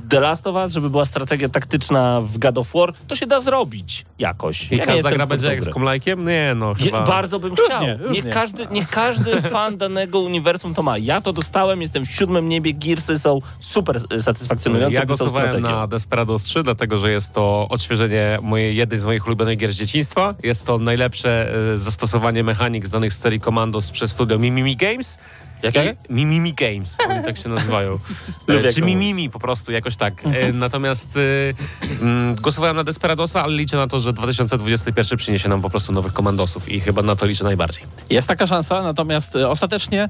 The 0.09 0.19
Last 0.19 0.47
of 0.47 0.55
Us, 0.55 0.73
żeby 0.73 0.89
była 0.89 1.05
strategia 1.05 1.49
taktyczna 1.49 2.21
w 2.21 2.37
God 2.37 2.57
of 2.57 2.73
War, 2.73 2.93
to 3.07 3.15
się 3.15 3.27
da 3.27 3.39
zrobić 3.39 4.05
jakoś. 4.19 4.71
I 4.71 4.75
Ja 4.77 4.85
nie 4.85 4.93
każda 4.93 5.11
gra 5.11 5.27
będzie 5.27 5.47
jak 5.47 5.63
z. 5.63 5.69
Komlajkiem? 5.69 6.25
Nie, 6.25 6.53
no 6.55 6.69
Je, 6.79 6.85
chyba... 6.85 7.03
bardzo 7.03 7.39
bym 7.39 7.55
chciał. 7.55 7.67
różnie. 7.79 7.99
Niech 8.11 8.29
każdy, 8.29 8.67
niech 8.71 8.89
każdy 8.89 9.41
fan 9.51 9.77
danego 9.77 10.19
uniwersum 10.19 10.73
to 10.73 10.83
ma. 10.83 10.97
Ja 10.97 11.21
to 11.21 11.33
dostałem, 11.33 11.81
jestem 11.81 12.05
w 12.05 12.11
siódmym 12.11 12.49
niebie, 12.49 12.73
Gearsy 12.73 13.19
są 13.19 13.39
super 13.59 14.01
satysfakcjonujące, 14.21 14.99
Ja 14.99 15.05
głosowałem 15.05 15.61
na 15.61 15.87
Desperados 15.87 16.43
3, 16.43 16.63
dlatego 16.63 16.97
że 16.97 17.11
jest 17.11 17.33
to 17.33 17.67
odświeżenie 17.69 18.37
mojej, 18.41 18.75
jednej 18.75 18.99
z 18.99 19.05
moich 19.05 19.27
ulubionych 19.27 19.57
gier 19.57 19.73
z 19.73 19.75
dzieciństwa. 19.75 20.35
Jest 20.43 20.65
to 20.65 20.77
najlepsze 20.77 21.53
e, 21.73 21.77
zastosowanie 21.77 22.43
mechanik 22.43 22.85
z 22.85 22.89
danych 22.89 23.13
serii 23.13 23.41
Commandos 23.41 23.91
przez 23.91 24.11
studio 24.11 24.39
Mimimi 24.39 24.75
Games. 24.75 25.17
Jakie? 25.63 25.95
Mimimi 26.09 26.53
Games, 26.53 26.95
oni 27.09 27.23
tak 27.23 27.37
się 27.37 27.49
nazywają. 27.49 27.91
Lubię, 28.47 28.67
E, 28.69 28.73
Czy 28.73 28.81
Mimimi 28.81 29.29
po 29.29 29.39
prostu, 29.39 29.71
jakoś 29.71 29.97
tak. 29.97 30.13
E, 30.25 30.53
Natomiast 30.53 31.17
e, 31.17 32.01
mm, 32.01 32.35
głosowałem 32.35 32.75
na 32.75 32.83
Desperadosa, 32.83 33.43
ale 33.43 33.53
liczę 33.57 33.77
na 33.77 33.87
to, 33.87 33.99
że 33.99 34.13
2021 34.13 35.17
przyniesie 35.17 35.49
nam 35.49 35.61
po 35.61 35.69
prostu 35.69 35.91
nowych 35.91 36.13
komandosów 36.13 36.69
i 36.69 36.81
chyba 36.81 37.01
na 37.01 37.15
to 37.15 37.25
liczę 37.25 37.43
najbardziej. 37.43 37.83
Jest 38.09 38.27
taka 38.27 38.47
szansa, 38.47 38.83
natomiast 38.83 39.35
ostatecznie 39.35 40.09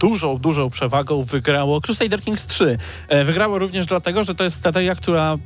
dużą, 0.00 0.38
dużą 0.38 0.70
przewagą 0.70 1.22
wygrało 1.22 1.80
Crusader 1.80 2.22
Kings 2.22 2.46
3. 2.46 2.78
E, 3.08 3.24
Wygrało 3.24 3.58
również 3.58 3.86
dlatego, 3.86 4.24
że 4.24 4.34
to 4.34 4.44
jest 4.44 4.56
strategia, 4.56 4.94
która 4.94 5.36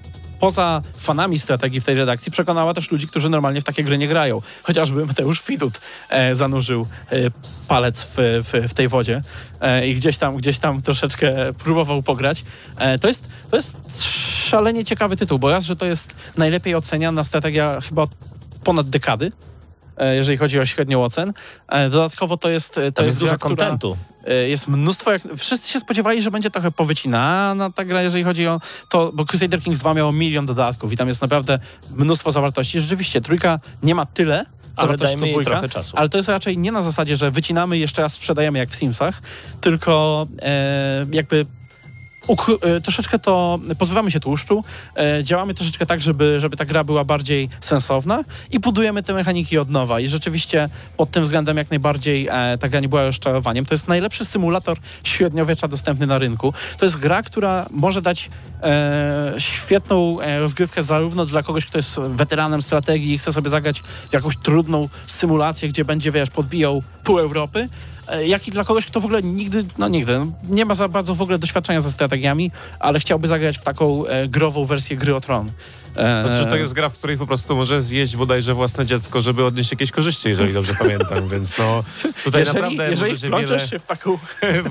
poza 0.42 0.82
fanami 0.98 1.38
strategii 1.38 1.80
w 1.80 1.84
tej 1.84 1.94
redakcji 1.94 2.32
przekonała 2.32 2.74
też 2.74 2.90
ludzi, 2.90 3.08
którzy 3.08 3.28
normalnie 3.28 3.60
w 3.60 3.64
takie 3.64 3.84
gry 3.84 3.98
nie 3.98 4.08
grają. 4.08 4.42
Chociażby 4.62 5.06
Mateusz 5.06 5.42
Widut 5.48 5.80
e, 6.08 6.34
zanurzył 6.34 6.86
e, 7.10 7.16
palec 7.68 8.02
w, 8.02 8.14
w, 8.16 8.68
w 8.70 8.74
tej 8.74 8.88
wodzie 8.88 9.22
e, 9.60 9.88
i 9.88 9.94
gdzieś 9.94 10.18
tam, 10.18 10.36
gdzieś 10.36 10.58
tam 10.58 10.82
troszeczkę 10.82 11.52
próbował 11.58 12.02
pograć. 12.02 12.44
E, 12.76 12.98
to, 12.98 13.08
jest, 13.08 13.28
to 13.50 13.56
jest 13.56 13.76
szalenie 14.48 14.84
ciekawy 14.84 15.16
tytuł, 15.16 15.38
bo 15.38 15.50
raz, 15.50 15.64
że 15.64 15.76
to 15.76 15.86
jest 15.86 16.14
najlepiej 16.36 16.74
oceniana 16.74 17.24
strategia 17.24 17.80
chyba 17.80 18.02
od 18.02 18.10
ponad 18.64 18.90
dekady, 18.90 19.32
e, 19.96 20.16
jeżeli 20.16 20.38
chodzi 20.38 20.60
o 20.60 20.66
średnią 20.66 21.04
ocen. 21.04 21.32
E, 21.68 21.90
Dodatkowo 21.90 22.36
to 22.36 22.50
jest... 22.50 22.74
To 22.74 22.92
Tam 22.92 23.06
jest 23.06 23.18
dużo 23.18 23.38
kontentu. 23.38 23.96
E, 24.26 24.48
Jest 24.48 24.68
mnóstwo, 24.68 25.12
jak, 25.12 25.22
wszyscy 25.36 25.68
się 25.68 25.80
spodziewali, 25.80 26.22
że 26.22 26.30
będzie 26.30 26.50
trochę 26.50 26.70
powycinana 26.70 27.70
ta 27.70 27.84
gra, 27.84 28.02
jeżeli 28.02 28.24
chodzi 28.24 28.46
o 28.46 28.60
to, 28.88 29.10
bo 29.14 29.24
Crusader 29.24 29.60
Kings 29.62 29.80
2 29.80 29.94
miało 29.94 30.12
milion 30.12 30.46
dodatków 30.46 30.92
i 30.92 30.96
tam 30.96 31.08
jest 31.08 31.22
naprawdę 31.22 31.58
mnóstwo 31.90 32.32
zawartości. 32.32 32.80
Rzeczywiście, 32.80 33.20
trójka 33.20 33.60
nie 33.82 33.94
ma 33.94 34.06
tyle 34.06 34.38
Ale 34.38 34.46
zawartości 34.76 35.04
dajmy 35.16 35.20
co 35.32 35.36
jej 35.38 35.44
trochę 35.44 35.68
czasu. 35.68 35.96
ale 35.96 36.08
to 36.08 36.16
jest 36.16 36.28
raczej 36.28 36.58
nie 36.58 36.72
na 36.72 36.82
zasadzie, 36.82 37.16
że 37.16 37.30
wycinamy 37.30 37.78
jeszcze 37.78 38.02
raz 38.02 38.12
sprzedajemy 38.12 38.58
jak 38.58 38.70
w 38.70 38.76
Simsach, 38.76 39.22
tylko 39.60 40.26
e, 40.42 41.06
jakby 41.12 41.46
troszeczkę 42.82 43.18
to 43.18 43.58
pozbywamy 43.78 44.10
się 44.10 44.20
tłuszczu, 44.20 44.64
e, 44.96 45.24
działamy 45.24 45.54
troszeczkę 45.54 45.86
tak, 45.86 46.02
żeby, 46.02 46.40
żeby 46.40 46.56
ta 46.56 46.64
gra 46.64 46.84
była 46.84 47.04
bardziej 47.04 47.48
sensowna 47.60 48.24
i 48.50 48.60
budujemy 48.60 49.02
te 49.02 49.14
mechaniki 49.14 49.58
od 49.58 49.70
nowa. 49.70 50.00
I 50.00 50.08
rzeczywiście 50.08 50.68
pod 50.96 51.10
tym 51.10 51.24
względem 51.24 51.56
jak 51.56 51.70
najbardziej 51.70 52.28
e, 52.30 52.58
ta 52.58 52.68
gra 52.68 52.80
nie 52.80 52.88
była 52.88 53.04
rozczarowaniem. 53.04 53.64
To 53.64 53.74
jest 53.74 53.88
najlepszy 53.88 54.24
symulator 54.24 54.78
średniowiecza 55.04 55.68
dostępny 55.68 56.06
na 56.06 56.18
rynku. 56.18 56.54
To 56.78 56.84
jest 56.84 56.96
gra, 56.96 57.22
która 57.22 57.66
może 57.70 58.02
dać 58.02 58.30
e, 58.62 59.34
świetną 59.38 60.20
e, 60.20 60.38
rozgrywkę 60.38 60.82
zarówno 60.82 61.26
dla 61.26 61.42
kogoś, 61.42 61.66
kto 61.66 61.78
jest 61.78 62.00
weteranem 62.00 62.62
strategii 62.62 63.14
i 63.14 63.18
chce 63.18 63.32
sobie 63.32 63.50
zagrać 63.50 63.82
jakąś 64.12 64.36
trudną 64.36 64.88
symulację, 65.06 65.68
gdzie 65.68 65.84
będzie, 65.84 66.12
wiesz, 66.12 66.30
podbijał 66.30 66.82
pół 67.04 67.18
Europy, 67.18 67.68
e, 68.01 68.01
jak 68.20 68.48
i 68.48 68.50
dla 68.50 68.64
kogoś, 68.64 68.86
kto 68.86 69.00
w 69.00 69.04
ogóle 69.04 69.22
nigdy, 69.22 69.64
no 69.78 69.88
nigdy, 69.88 70.26
nie 70.48 70.64
ma 70.64 70.74
za 70.74 70.88
bardzo 70.88 71.14
w 71.14 71.22
ogóle 71.22 71.38
doświadczenia 71.38 71.80
ze 71.80 71.90
strategiami, 71.90 72.50
ale 72.78 73.00
chciałby 73.00 73.28
zagrać 73.28 73.58
w 73.58 73.64
taką 73.64 74.06
e, 74.06 74.28
grową 74.28 74.64
wersję 74.64 74.96
gry 74.96 75.14
o 75.16 75.20
Tron. 75.20 75.50
E, 75.96 76.22
Znaczy, 76.22 76.38
że 76.38 76.46
to 76.46 76.56
jest 76.56 76.72
gra, 76.72 76.88
w 76.88 76.98
której 76.98 77.18
po 77.18 77.26
prostu 77.26 77.56
może 77.56 77.82
zjeść 77.82 78.16
bodajże 78.16 78.54
własne 78.54 78.86
dziecko, 78.86 79.20
żeby 79.20 79.44
odnieść 79.44 79.70
jakieś 79.70 79.90
korzyści, 79.90 80.28
jeżeli 80.28 80.52
dobrze 80.52 80.72
pamiętam, 80.78 81.28
więc 81.28 81.58
no 81.58 81.84
tutaj 82.24 82.40
jeżeli, 82.40 82.60
naprawdę 82.60 82.90
jeżeli 82.90 83.30
może 83.30 83.46
się 83.46 83.46
wiele... 83.46 83.68
się 83.68 83.78
w 83.78 83.86
taką... 83.86 84.18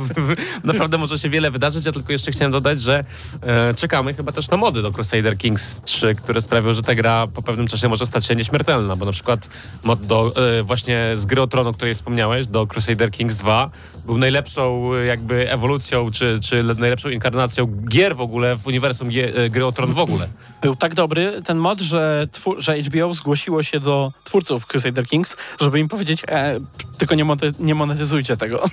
Naprawdę 0.63 0.97
może 0.97 1.19
się 1.19 1.29
wiele 1.29 1.51
wydarzyć, 1.51 1.85
ja 1.85 1.91
tylko 1.91 2.11
jeszcze 2.11 2.31
chciałem 2.31 2.51
dodać, 2.51 2.81
że 2.81 3.03
e, 3.41 3.73
czekamy 3.73 4.13
chyba 4.13 4.31
też 4.31 4.49
na 4.49 4.57
mody 4.57 4.81
do 4.81 4.91
Crusader 4.91 5.37
Kings 5.37 5.81
3, 5.85 6.15
które 6.15 6.41
sprawią, 6.41 6.73
że 6.73 6.83
ta 6.83 6.95
gra 6.95 7.27
po 7.27 7.41
pewnym 7.41 7.67
czasie 7.67 7.89
może 7.89 8.05
stać 8.05 8.25
się 8.25 8.35
nieśmiertelna, 8.35 8.95
bo 8.95 9.05
na 9.05 9.11
przykład 9.11 9.49
mod 9.83 10.05
do, 10.05 10.33
e, 10.59 10.63
właśnie 10.63 11.11
z 11.15 11.25
gry 11.25 11.41
o 11.41 11.47
Tron, 11.47 11.67
o 11.67 11.73
której 11.73 11.93
wspomniałeś, 11.93 12.47
do 12.47 12.67
Crusader 12.67 13.11
Kings 13.11 13.35
2 13.35 13.69
był 14.05 14.17
najlepszą 14.17 14.91
e, 14.95 15.05
jakby 15.05 15.51
ewolucją, 15.51 16.11
czy, 16.11 16.39
czy 16.43 16.63
najlepszą 16.63 17.09
inkarnacją 17.09 17.67
gier 17.89 18.15
w 18.15 18.21
ogóle 18.21 18.55
w 18.55 18.67
uniwersumgie, 18.67 19.35
e, 19.35 19.49
gry 19.49 19.65
o 19.65 19.71
Tron 19.71 19.93
w 19.93 19.99
ogóle. 19.99 20.27
Był 20.61 20.75
tak 20.75 20.95
dobry 20.95 21.10
ten 21.45 21.57
mod, 21.57 21.81
że, 21.81 22.27
że 22.57 22.77
HBO 22.81 23.13
zgłosiło 23.13 23.63
się 23.63 23.79
do 23.79 24.11
twórców 24.23 24.65
Crusader 24.65 25.07
Kings, 25.07 25.37
żeby 25.61 25.79
im 25.79 25.87
powiedzieć, 25.87 26.21
e, 26.27 26.59
tylko 26.97 27.15
nie, 27.15 27.25
monet- 27.25 27.59
nie 27.59 27.75
monetyzujcie 27.75 28.37
tego. 28.37 28.63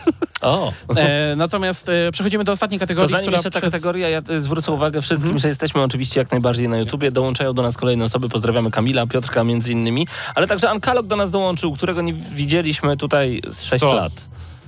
O, 0.43 0.73
E, 0.97 1.35
natomiast 1.37 1.89
e, 1.89 2.11
przechodzimy 2.13 2.45
do 2.45 2.53
ostatniej 2.53 2.79
to 2.81 2.83
kategorii, 2.83 3.11
zanim 3.11 3.23
która 3.25 3.37
jeszcze 3.37 3.51
ta 3.51 3.59
przed- 3.61 3.71
kategoria, 3.73 4.09
ja 4.09 4.23
y, 4.31 4.41
zwrócę 4.41 4.73
uwagę 4.73 5.03
wszystkim, 5.03 5.39
że 5.39 5.49
jesteśmy 5.49 5.83
oczywiście 5.83 6.21
jak 6.21 6.31
najbardziej 6.31 6.69
na 6.69 6.79
YouTubie, 6.79 7.11
dołączają 7.11 7.53
do 7.53 7.63
nas 7.63 7.77
kolejne 7.77 8.05
osoby, 8.05 8.29
pozdrawiamy 8.29 8.71
Kamila, 8.71 9.07
Piotrka 9.07 9.45
między 9.45 9.73
innymi, 9.73 10.07
ale 10.35 10.47
także 10.47 10.71
Ankalog 10.71 11.07
do 11.07 11.17
nas 11.17 11.31
dołączył, 11.31 11.73
którego 11.73 12.03
nie 12.03 12.13
widzieliśmy 12.15 12.97
tutaj 12.97 13.41
z 13.51 13.63
6 13.63 13.81
Co? 13.81 13.93
lat. 13.95 14.13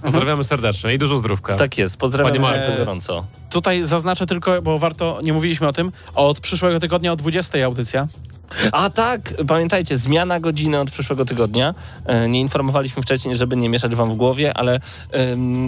Pozdrawiamy 0.03 0.45
serdecznie 0.45 0.95
i 0.95 0.99
dużo 0.99 1.19
zdrówka. 1.19 1.57
Tak 1.57 1.79
jest, 1.79 1.97
pozdrawiamy 1.97 2.39
bardzo 2.41 2.61
Marku. 2.69 2.77
gorąco. 2.79 3.27
Tutaj 3.51 3.85
zaznaczę 3.85 4.27
tylko, 4.27 4.63
bo 4.63 4.79
warto, 4.79 5.21
nie 5.23 5.33
mówiliśmy 5.33 5.69
o 5.69 5.73
tym, 5.73 5.93
od 6.15 6.41
przyszłego 6.41 6.81
tygodnia 6.81 7.13
o 7.13 7.17
20 7.17 7.65
audycja. 7.65 8.07
A 8.73 8.91
tak, 8.91 9.35
pamiętajcie, 9.49 9.97
zmiana 9.97 10.41
godziny 10.41 10.81
od 10.81 10.91
przyszłego 10.91 11.25
tygodnia. 11.25 11.75
E, 12.07 12.29
Nie 12.29 12.41
informowaliśmy 12.41 13.03
wcześniej, 13.03 13.37
żeby 13.37 13.57
nie 13.57 13.69
mieszać 13.69 13.95
wam 13.95 14.11
w 14.11 14.17
głowie, 14.17 14.57
ale 14.57 14.81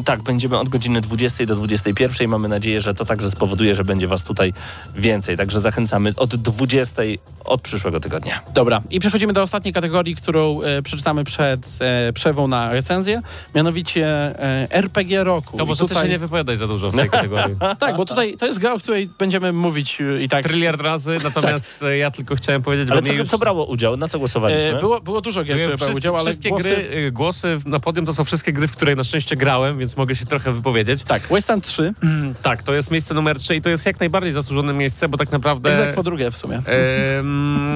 tak, 0.04 0.22
będziemy 0.22 0.58
od 0.58 0.68
godziny 0.68 1.00
20 1.00 1.46
do 1.46 1.56
21. 1.56 2.28
Mamy 2.28 2.48
nadzieję, 2.48 2.80
że 2.80 2.94
to 2.94 3.04
także 3.04 3.30
spowoduje, 3.30 3.74
że 3.74 3.84
będzie 3.84 4.08
was 4.08 4.24
tutaj 4.24 4.52
więcej. 4.96 5.36
Także 5.36 5.60
zachęcamy 5.60 6.12
od 6.16 6.36
20 6.36 7.02
od 7.44 7.60
przyszłego 7.60 8.00
tygodnia. 8.00 8.40
Dobra, 8.54 8.82
i 8.90 9.00
przechodzimy 9.00 9.32
do 9.32 9.42
ostatniej 9.42 9.74
kategorii, 9.74 10.16
którą 10.16 10.62
e, 10.62 10.82
przeczytamy 10.82 11.24
przed 11.24 11.66
e, 11.80 12.12
przerwą 12.12 12.48
na 12.48 12.72
recenzję, 12.72 13.22
mianowicie 13.54 14.06
e, 14.06 14.66
RPG 14.70 15.24
roku. 15.24 15.56
To 15.58 15.64
I 15.64 15.66
może 15.66 15.86
ty 15.86 15.94
się 15.94 16.08
nie 16.08 16.18
wypowiadaj 16.18 16.56
za 16.56 16.66
dużo 16.66 16.90
w 16.90 16.96
tej 16.96 17.10
kategorii. 17.10 17.56
Tak, 17.78 17.96
bo 17.96 18.04
tutaj 18.06 18.36
to 18.36 18.46
jest 18.46 18.58
gra, 18.58 18.72
o 18.72 18.78
której 18.78 19.10
będziemy 19.18 19.52
mówić 19.52 19.98
i 20.20 20.28
tak. 20.28 20.44
Tryliard 20.44 20.80
razy, 20.80 21.18
natomiast 21.24 21.82
e, 21.82 21.96
ja 21.96 22.10
tylko 22.10 22.34
chciałem 22.36 22.62
powiedzieć, 22.62 22.71
Ale 22.90 23.02
bo 23.02 23.08
co, 23.08 23.12
już... 23.12 23.28
co 23.28 23.38
brało 23.38 23.64
udział? 23.64 23.96
Na 23.96 24.08
co 24.08 24.18
głosowaliśmy? 24.18 24.76
E, 24.76 24.80
było, 24.80 25.00
było 25.00 25.20
dużo 25.20 25.44
gier, 25.44 25.58
które 25.58 25.76
brały 25.76 25.94
udział, 25.94 26.16
ale 26.16 26.24
wszystkie 26.24 26.48
głosy... 26.48 26.64
gry, 26.64 27.06
y, 27.06 27.12
głosy 27.12 27.58
na 27.66 27.80
podium 27.80 28.06
to 28.06 28.14
są 28.14 28.24
wszystkie 28.24 28.52
gry, 28.52 28.68
w 28.68 28.72
której 28.72 28.96
na 28.96 29.04
szczęście 29.04 29.36
grałem, 29.36 29.78
więc 29.78 29.96
mogę 29.96 30.16
się 30.16 30.26
trochę 30.26 30.52
wypowiedzieć. 30.52 31.02
Tak, 31.02 31.22
Wasteland 31.22 31.66
3, 31.66 31.94
Tak, 32.42 32.62
to 32.62 32.74
jest 32.74 32.90
miejsce 32.90 33.14
numer 33.14 33.38
3 33.38 33.56
i 33.56 33.62
to 33.62 33.70
jest 33.70 33.86
jak 33.86 34.00
najbardziej 34.00 34.32
zasłużone 34.32 34.72
miejsce, 34.72 35.08
bo 35.08 35.18
tak 35.18 35.32
naprawdę... 35.32 35.70
egzekwo 35.70 36.02
drugie 36.02 36.30
w 36.30 36.36
sumie. 36.36 36.62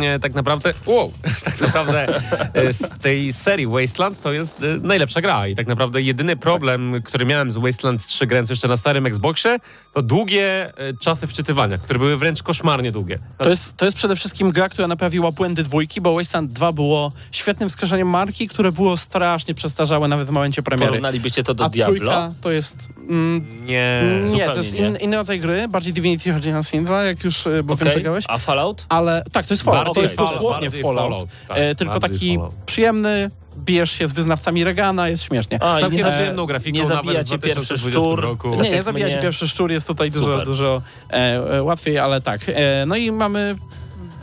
Nie, 0.01 0.19
tak 0.19 0.35
naprawdę, 0.35 0.75
wow, 0.87 1.13
tak 1.45 1.61
naprawdę 1.61 2.07
e, 2.55 2.73
z 2.73 2.91
tej 3.03 3.33
serii 3.33 3.67
Wasteland 3.67 4.21
to 4.21 4.33
jest 4.33 4.63
e, 4.63 4.67
najlepsza 4.83 5.21
gra 5.21 5.49
i 5.49 5.55
tak 5.55 5.67
naprawdę 5.67 6.03
jedyny 6.03 6.37
problem, 6.37 7.03
który 7.05 7.27
miałem 7.27 7.53
z 7.53 7.57
Wasteland 7.57 8.07
3 8.07 8.27
grając 8.27 8.51
jeszcze 8.51 8.69
na 8.69 8.77
starym 8.77 9.07
Xboxie, 9.07 9.59
to 9.95 10.03
długie 10.03 10.73
e, 10.79 10.95
czasy 11.01 11.27
wczytywania, 11.27 11.79
które 11.79 11.99
były 11.99 12.17
wręcz 12.17 12.43
koszmarnie 12.43 12.93
długie. 12.93 13.19
To 13.39 13.49
jest, 13.49 13.77
to 13.77 13.85
jest 13.85 13.97
przede 13.97 14.17
wszystkim 14.17 14.51
gra, 14.51 14.69
która 14.69 14.86
naprawiła 14.87 15.33
błędy 15.33 15.63
dwójki, 15.63 16.01
bo 16.01 16.15
Wasteland 16.15 16.53
2 16.53 16.73
było 16.73 17.13
świetnym 17.33 17.69
wskrzeszeniem 17.69 18.09
marki, 18.09 18.49
które 18.49 18.73
było 18.73 18.97
strasznie 18.97 19.55
przestarzałe 19.55 20.09
nawet 20.09 20.29
w 20.29 20.31
momencie 20.31 20.63
premiery. 20.63 20.89
Porównalibyście 20.89 21.43
to 21.43 21.55
do 21.55 21.65
A 21.65 21.69
Diablo? 21.69 21.97
trójka 21.97 22.33
to 22.41 22.51
jest... 22.51 22.89
Mm, 23.09 23.65
Nie, 23.67 24.03
nie, 24.35 24.45
to 24.47 24.57
jest 24.57 24.75
in, 24.75 24.97
inny 24.97 25.17
rodzaj 25.17 25.41
gry, 25.41 25.69
bardziej 25.69 25.93
Divinity 25.93 26.33
Original 26.33 26.65
Sin 26.65 26.85
2, 26.85 27.03
jak 27.03 27.25
już, 27.25 27.47
y, 27.47 27.63
bo 27.63 27.77
wiem, 27.77 27.89
Okej, 27.89 27.99
że 27.99 28.03
grałeś. 28.03 28.25
A 28.29 28.39
Fallout? 28.39 28.87
Ale 28.89 29.25
tak, 29.33 29.47
to 29.47 29.55
jest 29.55 29.63
Fallout, 29.63 29.85
to 29.85 29.89
Bardziej 29.89 30.03
jest 30.03 30.15
Fallout, 30.17 30.35
dosłownie 30.35 30.71
Fallout. 30.71 30.97
Fallout, 31.11 31.29
tak, 31.49 31.57
e, 31.59 31.75
tylko 31.75 32.01
taki 32.01 32.35
Fallout. 32.37 32.55
przyjemny, 32.55 33.31
bijesz 33.59 33.91
się 33.91 34.07
z 34.07 34.13
wyznawcami 34.13 34.65
Regana, 34.65 35.09
jest 35.09 35.23
śmiesznie. 35.25 35.63
A, 35.63 35.81
Całkiem 35.81 36.07
nie, 36.07 36.13
przyjemną 36.13 36.47
grafiką 36.47 36.75
nie 36.77 36.83
nawet 36.83 36.97
w 36.97 37.07
zabijacie 37.07 37.39
pierwszy 37.39 37.75
2020 37.75 38.01
szczur. 38.01 38.21
roku. 38.21 38.49
Nie, 38.51 38.57
tak 38.57 38.67
nie 38.67 38.73
jak 38.73 38.83
zabijać 38.83 39.13
mnie. 39.13 39.23
pierwszy 39.23 39.49
szczur 39.49 39.73
jest 39.73 39.87
tutaj 39.87 40.11
dużo, 40.11 40.27
Super. 40.27 40.45
dużo 40.47 40.83
e, 41.11 41.15
e, 41.15 41.63
łatwiej, 41.63 41.99
ale 41.99 42.21
tak. 42.21 42.41
E, 42.49 42.85
no 42.87 42.97
i 42.97 43.13
mamy 43.13 43.57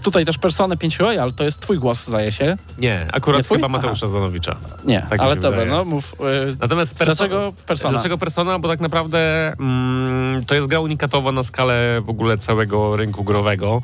tutaj 0.03 0.25
też 0.25 0.37
Personę 0.37 0.77
5 0.77 0.97
Royal, 0.99 1.31
to 1.33 1.43
jest 1.43 1.59
twój 1.59 1.79
głos, 1.79 2.05
zdaje 2.07 2.31
się. 2.31 2.57
Nie, 2.77 3.07
akurat 3.13 3.39
Nie 3.39 3.43
twój? 3.43 3.57
chyba 3.57 3.67
Mateusza 3.67 4.07
Zanowicza. 4.07 4.55
Nie, 4.85 5.05
Tak 5.09 5.19
ale 5.19 5.35
dobra, 5.35 5.65
no 5.65 5.85
mów. 5.85 6.15
E, 6.19 6.55
Natomiast 6.59 6.93
perso- 6.95 7.05
dlaczego 7.05 7.53
Persona? 7.65 7.91
Dlaczego 7.93 8.17
Persona? 8.17 8.59
Bo 8.59 8.67
tak 8.67 8.79
naprawdę 8.79 9.47
mm, 9.59 10.45
to 10.45 10.55
jest 10.55 10.67
gra 10.67 10.79
unikatowa 10.79 11.31
na 11.31 11.43
skalę 11.43 12.01
w 12.01 12.09
ogóle 12.09 12.37
całego 12.37 12.95
rynku 12.95 13.23
growego. 13.23 13.81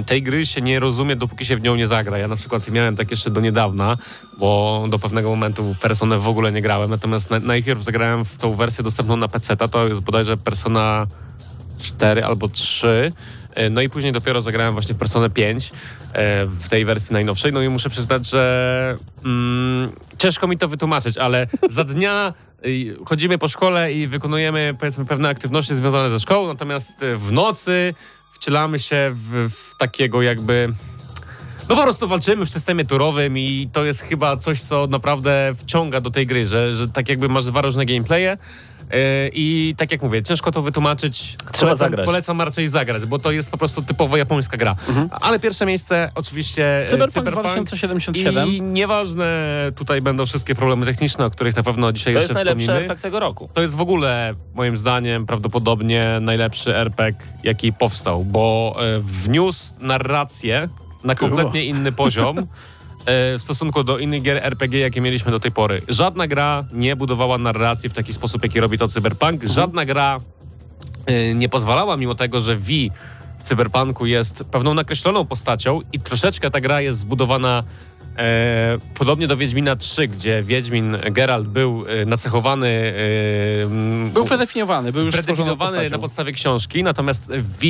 Y, 0.00 0.04
tej 0.04 0.22
gry 0.22 0.46
się 0.46 0.60
nie 0.62 0.80
rozumie, 0.80 1.16
dopóki 1.16 1.46
się 1.46 1.56
w 1.56 1.62
nią 1.62 1.76
nie 1.76 1.86
zagra. 1.86 2.18
Ja 2.18 2.28
na 2.28 2.36
przykład 2.36 2.68
miałem 2.68 2.96
tak 2.96 3.10
jeszcze 3.10 3.30
do 3.30 3.40
niedawna, 3.40 3.96
bo 4.38 4.84
do 4.88 4.98
pewnego 4.98 5.30
momentu 5.30 5.74
Personę 5.80 6.18
w 6.18 6.28
ogóle 6.28 6.52
nie 6.52 6.62
grałem. 6.62 6.90
Natomiast 6.90 7.30
na, 7.30 7.38
najpierw 7.38 7.82
zagrałem 7.82 8.24
w 8.24 8.38
tą 8.38 8.54
wersję 8.54 8.84
dostępną 8.84 9.16
na 9.16 9.28
PC. 9.28 9.56
To 9.56 9.88
jest 9.88 10.00
bodajże 10.00 10.36
Persona 10.36 11.06
4 11.78 12.24
albo 12.24 12.48
3. 12.48 13.12
Y, 13.58 13.70
No 13.70 13.80
i 13.80 13.88
później 13.88 14.12
dopiero 14.12 14.42
zagrałem 14.42 14.72
właśnie 14.72 14.94
w 14.94 14.98
Personę 14.98 15.30
5 15.30 15.66
y, 15.66 15.70
w 16.46 16.68
tej 16.68 16.84
wersji 16.84 17.12
najnowszej. 17.12 17.52
No 17.52 17.62
i 17.62 17.68
muszę 17.68 17.90
przyznać, 17.90 18.30
że 18.30 18.96
mm, 19.24 19.92
ciężko 20.18 20.46
mi 20.46 20.58
to 20.58 20.68
wytłumaczyć, 20.68 21.18
ale 21.18 21.46
za 21.68 21.84
dnia 21.84 22.34
y, 22.66 22.96
chodzimy 23.06 23.38
po 23.38 23.48
szkole 23.48 23.92
i 23.92 24.06
wykonujemy 24.06 24.76
powiedzmy 24.80 25.04
pewne 25.04 25.28
aktywności 25.28 25.76
związane 25.76 26.10
ze 26.10 26.20
szkołą, 26.20 26.48
natomiast 26.48 26.92
w 27.16 27.32
nocy 27.32 27.94
wcielamy 28.32 28.78
się 28.78 29.10
w, 29.14 29.50
w 29.50 29.76
takiego 29.78 30.22
jakby 30.22 30.74
no 31.68 31.76
po 31.76 31.82
prostu 31.82 32.08
walczymy 32.08 32.46
w 32.46 32.50
systemie 32.50 32.84
turowym 32.84 33.38
i 33.38 33.68
to 33.72 33.84
jest 33.84 34.00
chyba 34.00 34.36
coś, 34.36 34.60
co 34.60 34.86
naprawdę 34.86 35.54
wciąga 35.56 36.00
do 36.00 36.10
tej 36.10 36.26
gry, 36.26 36.46
że, 36.46 36.74
że 36.74 36.88
tak 36.88 37.08
jakby 37.08 37.28
masz 37.28 37.44
dwa 37.44 37.60
różne 37.60 37.86
gameplaye 37.86 38.38
i 39.32 39.74
tak 39.76 39.92
jak 39.92 40.02
mówię, 40.02 40.22
ciężko 40.22 40.52
to 40.52 40.62
wytłumaczyć. 40.62 41.36
polecam, 41.60 41.78
zagrać. 41.78 42.06
Polecam 42.06 42.40
raczej 42.40 42.68
zagrać, 42.68 43.06
bo 43.06 43.18
to 43.18 43.32
jest 43.32 43.50
po 43.50 43.58
prostu 43.58 43.82
typowo 43.82 44.16
japońska 44.16 44.56
gra. 44.56 44.76
Ale 45.10 45.40
pierwsze 45.40 45.66
miejsce 45.66 46.12
oczywiście 46.14 46.78
e, 46.78 46.86
Cyberpunk 46.90 47.30
2077. 47.30 48.48
i 48.48 48.62
nieważne, 48.62 49.26
tutaj 49.76 50.00
będą 50.02 50.26
wszystkie 50.26 50.54
problemy 50.54 50.86
techniczne, 50.86 51.26
o 51.26 51.30
których 51.30 51.56
na 51.56 51.62
pewno 51.62 51.92
dzisiaj 51.92 52.12
To 52.12 52.18
jeszcze 52.18 52.32
jest 52.32 52.44
najlepszy 52.44 52.62
wspomnimy. 52.64 52.86
efekt 52.86 53.02
tego 53.02 53.20
roku. 53.20 53.48
To 53.54 53.60
jest 53.60 53.74
w 53.74 53.80
ogóle, 53.80 54.34
moim 54.54 54.76
zdaniem, 54.76 55.26
prawdopodobnie 55.26 56.18
najlepszy 56.20 56.76
RPG, 56.76 57.26
jaki 57.44 57.72
powstał, 57.72 58.24
bo 58.24 58.76
e, 58.78 59.00
wniósł 59.00 59.72
narrację 59.80 60.68
na 61.04 61.14
kompletnie 61.14 61.64
inny 61.64 61.92
poziom 61.92 62.38
e, 62.38 62.42
w 63.06 63.36
stosunku 63.38 63.84
do 63.84 63.98
innych 63.98 64.22
gier 64.22 64.36
RPG, 64.44 64.80
jakie 64.80 65.00
mieliśmy 65.00 65.30
do 65.32 65.40
tej 65.40 65.52
pory. 65.52 65.82
Żadna 65.88 66.26
gra 66.26 66.64
nie 66.72 66.96
budowała 66.96 67.38
narracji 67.38 67.88
w 67.88 67.92
taki 67.92 68.12
sposób, 68.12 68.42
jaki 68.42 68.60
robi 68.60 68.78
to 68.78 68.88
Cyberpunk. 68.88 69.44
Żadna 69.44 69.84
gra 69.84 70.18
e, 71.06 71.34
nie 71.34 71.48
pozwalała, 71.48 71.96
mimo 71.96 72.14
tego, 72.14 72.40
że 72.40 72.56
V 72.56 72.66
w 73.38 73.48
Cyberpunku 73.48 74.06
jest 74.06 74.44
pewną 74.50 74.74
nakreśloną 74.74 75.24
postacią 75.24 75.80
i 75.92 76.00
troszeczkę 76.00 76.50
ta 76.50 76.60
gra 76.60 76.80
jest 76.80 76.98
zbudowana 76.98 77.64
e, 78.18 78.78
podobnie 78.94 79.26
do 79.26 79.36
Wiedźmina 79.36 79.76
3, 79.76 80.08
gdzie 80.08 80.42
Wiedźmin 80.42 80.96
Geralt 81.10 81.46
był 81.46 81.84
e, 81.88 82.06
nacechowany 82.06 82.68
e, 82.68 84.10
Był 84.10 84.24
predefiniowany, 84.24 84.92
był 84.92 85.04
już 85.04 85.14
predefiniowany 85.14 85.90
na 85.90 85.98
podstawie 85.98 86.32
książki, 86.32 86.82
natomiast 86.82 87.22
V 87.28 87.66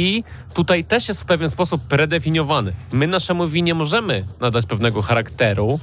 tutaj 0.54 0.84
też 0.84 1.08
jest 1.08 1.20
w 1.20 1.24
pewien 1.24 1.50
sposób 1.50 1.82
predefiniowany. 1.82 2.72
My 2.92 3.06
naszemu 3.06 3.48
V 3.48 3.62
nie 3.62 3.74
możemy 3.74 4.24
nadać 4.40 4.66
pewnego 4.66 5.02
charakteru, 5.02 5.78